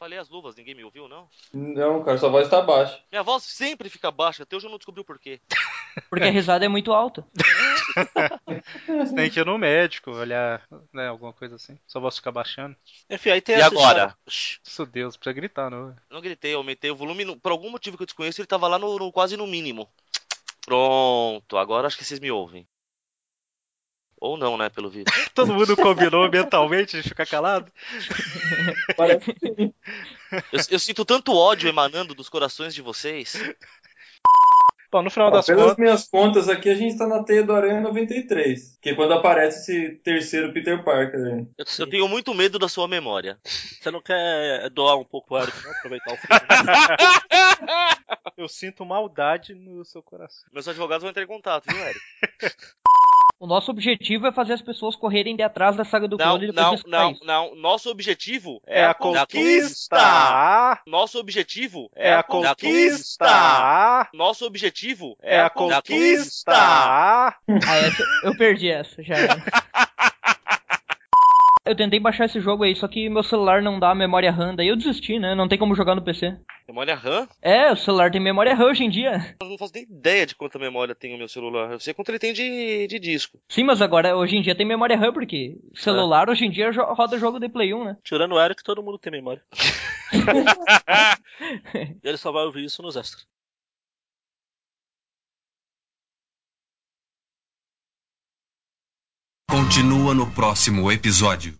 Falei 0.00 0.18
as 0.18 0.30
luvas, 0.30 0.56
ninguém 0.56 0.74
me 0.74 0.82
ouviu, 0.82 1.06
não? 1.06 1.28
Não, 1.52 2.02
cara, 2.02 2.16
sua 2.16 2.30
voz 2.30 2.48
tá 2.48 2.62
baixa. 2.62 2.98
Minha 3.12 3.22
voz 3.22 3.42
sempre 3.42 3.90
fica 3.90 4.10
baixa, 4.10 4.42
até 4.44 4.56
hoje 4.56 4.64
eu 4.66 4.70
não 4.70 4.78
descobri 4.78 5.02
o 5.02 5.04
porquê. 5.04 5.38
Porque 6.08 6.24
a 6.24 6.30
risada 6.30 6.64
é 6.64 6.68
muito 6.68 6.90
alta. 6.92 7.22
Você 8.86 9.14
tem 9.14 9.28
que 9.30 9.38
ir 9.40 9.44
no 9.44 9.58
médico, 9.58 10.10
olhar, 10.10 10.62
né, 10.92 11.08
alguma 11.08 11.34
coisa 11.34 11.56
assim. 11.56 11.78
Só 11.86 12.00
voz 12.00 12.16
ficar 12.16 12.32
baixando. 12.32 12.74
Enfim, 13.10 13.28
aí 13.30 13.42
tem 13.42 13.56
E 13.56 13.58
essa 13.58 13.66
agora? 13.66 13.88
história- 13.88 14.16
Isso, 14.26 14.86
Deus, 14.86 15.16
precisa 15.18 15.34
gritar, 15.34 15.70
não. 15.70 15.94
Não 16.08 16.20
gritei, 16.22 16.54
eu 16.54 16.58
aumentei 16.58 16.90
o 16.90 16.96
volume. 16.96 17.24
no- 17.26 17.38
Por 17.38 17.52
algum 17.52 17.68
motivo 17.70 17.96
que 17.98 18.02
eu 18.02 18.06
desconheço, 18.06 18.40
ele 18.40 18.46
tava 18.48 18.66
lá 18.68 18.78
no, 18.78 18.98
no- 18.98 19.12
quase 19.12 19.36
no 19.36 19.46
mínimo. 19.46 19.86
Pronto, 20.64 21.58
agora 21.58 21.86
acho 21.86 21.98
que 21.98 22.04
vocês 22.04 22.20
me 22.20 22.30
ouvem. 22.30 22.66
Ou 24.20 24.36
não, 24.36 24.58
né, 24.58 24.68
pelo 24.68 24.90
vídeo. 24.90 25.06
Todo 25.34 25.54
mundo 25.54 25.74
combinou 25.76 26.28
mentalmente 26.30 27.00
de 27.00 27.08
ficar 27.08 27.26
calado? 27.26 27.72
Parece 28.96 29.34
Eu, 30.52 30.60
eu 30.70 30.78
sinto 30.78 31.04
tanto 31.04 31.34
ódio 31.34 31.68
emanando 31.68 32.14
dos 32.14 32.28
corações 32.28 32.72
de 32.72 32.80
vocês. 32.80 33.36
Bom, 34.92 35.02
no 35.02 35.10
final 35.10 35.30
das 35.30 35.46
pelas 35.46 35.62
contas. 35.62 35.78
minhas 35.78 36.08
contas 36.08 36.48
aqui, 36.48 36.68
a 36.68 36.74
gente 36.74 36.96
tá 36.96 37.06
na 37.06 37.24
teia 37.24 37.42
do 37.42 37.52
Aranha 37.52 37.80
93. 37.80 38.78
Que 38.80 38.90
é 38.90 38.94
quando 38.94 39.12
aparece 39.12 39.72
esse 39.72 39.96
terceiro 40.02 40.52
Peter 40.52 40.84
Parker 40.84 41.20
aí. 41.20 41.46
Eu 41.58 41.64
Eu 41.78 41.90
tenho 41.90 42.08
muito 42.08 42.32
medo 42.32 42.60
da 42.60 42.68
sua 42.68 42.86
memória. 42.86 43.38
Você 43.44 43.90
não 43.90 44.00
quer 44.00 44.68
doar 44.70 44.96
um 44.96 45.04
pouco 45.04 45.34
o 45.34 45.38
Eric, 45.38 45.56
não? 45.64 45.72
Aproveitar 45.72 46.12
o 46.12 46.16
filme. 46.16 46.40
Eu 48.36 48.48
sinto 48.48 48.84
maldade 48.84 49.54
no 49.54 49.84
seu 49.84 50.02
coração. 50.02 50.48
Meus 50.52 50.66
advogados 50.68 51.02
vão 51.02 51.10
entrar 51.10 51.22
em 51.22 51.28
contato, 51.28 51.64
viu, 51.66 51.82
Eric? 51.82 52.00
O 53.40 53.46
nosso 53.46 53.70
objetivo 53.70 54.26
é 54.26 54.32
fazer 54.32 54.52
as 54.52 54.60
pessoas 54.60 54.94
correrem 54.94 55.34
de 55.34 55.42
atrás 55.42 55.74
da 55.74 55.82
saga 55.82 56.06
do 56.06 56.18
Não, 56.18 56.26
clone 56.26 56.48
e 56.48 56.52
não, 56.52 56.76
não, 56.86 57.16
não. 57.22 57.54
Nosso 57.54 57.88
objetivo 57.88 58.60
É 58.66 58.84
a 58.84 58.92
conquista! 58.92 60.78
Nosso 60.86 61.18
objetivo 61.18 61.90
É 61.96 62.12
a 62.12 62.22
conquista! 62.22 64.10
Nosso 64.12 64.44
objetivo 64.44 65.16
É 65.22 65.40
a 65.40 65.48
conquista! 65.48 66.52
Ah, 66.52 67.34
essa, 67.48 68.04
eu 68.24 68.36
perdi 68.36 68.68
essa, 68.68 69.02
já. 69.02 69.16
Eu 71.70 71.76
tentei 71.76 72.00
baixar 72.00 72.24
esse 72.24 72.40
jogo 72.40 72.64
aí, 72.64 72.74
só 72.74 72.88
que 72.88 73.08
meu 73.08 73.22
celular 73.22 73.62
não 73.62 73.78
dá 73.78 73.94
memória 73.94 74.32
RAM, 74.32 74.56
daí 74.56 74.66
eu 74.66 74.74
desisti, 74.74 75.20
né? 75.20 75.36
Não 75.36 75.46
tem 75.46 75.56
como 75.56 75.76
jogar 75.76 75.94
no 75.94 76.02
PC. 76.02 76.36
Memória 76.66 76.96
RAM? 76.96 77.28
É, 77.40 77.70
o 77.70 77.76
celular 77.76 78.10
tem 78.10 78.20
memória 78.20 78.56
RAM 78.56 78.70
hoje 78.70 78.82
em 78.82 78.90
dia. 78.90 79.36
Eu 79.40 79.48
não 79.48 79.56
faço 79.56 79.74
nem 79.76 79.84
ideia 79.84 80.26
de 80.26 80.34
quanta 80.34 80.58
memória 80.58 80.96
tem 80.96 81.14
o 81.14 81.18
meu 81.18 81.28
celular. 81.28 81.70
Eu 81.70 81.78
sei 81.78 81.94
quanto 81.94 82.08
ele 82.08 82.18
tem 82.18 82.32
de, 82.32 82.88
de 82.88 82.98
disco. 82.98 83.38
Sim, 83.48 83.62
mas 83.62 83.80
agora 83.80 84.16
hoje 84.16 84.36
em 84.36 84.42
dia 84.42 84.52
tem 84.52 84.66
memória 84.66 84.96
RAM, 84.96 85.12
porque 85.12 85.60
celular 85.72 86.28
hoje 86.28 86.44
em 86.44 86.50
dia 86.50 86.72
roda 86.72 87.16
jogo 87.20 87.38
de 87.38 87.48
Play 87.48 87.72
1, 87.72 87.84
né? 87.84 87.96
Tirando 88.02 88.34
o 88.34 88.40
Eric, 88.40 88.64
todo 88.64 88.82
mundo 88.82 88.98
tem 88.98 89.12
memória. 89.12 89.40
e 90.12 91.96
ele 92.02 92.16
só 92.16 92.32
vai 92.32 92.42
ouvir 92.46 92.64
isso 92.64 92.82
nos 92.82 92.96
extras. 92.96 93.24
Continua 99.48 100.14
no 100.14 100.28
próximo 100.32 100.90
episódio. 100.90 101.48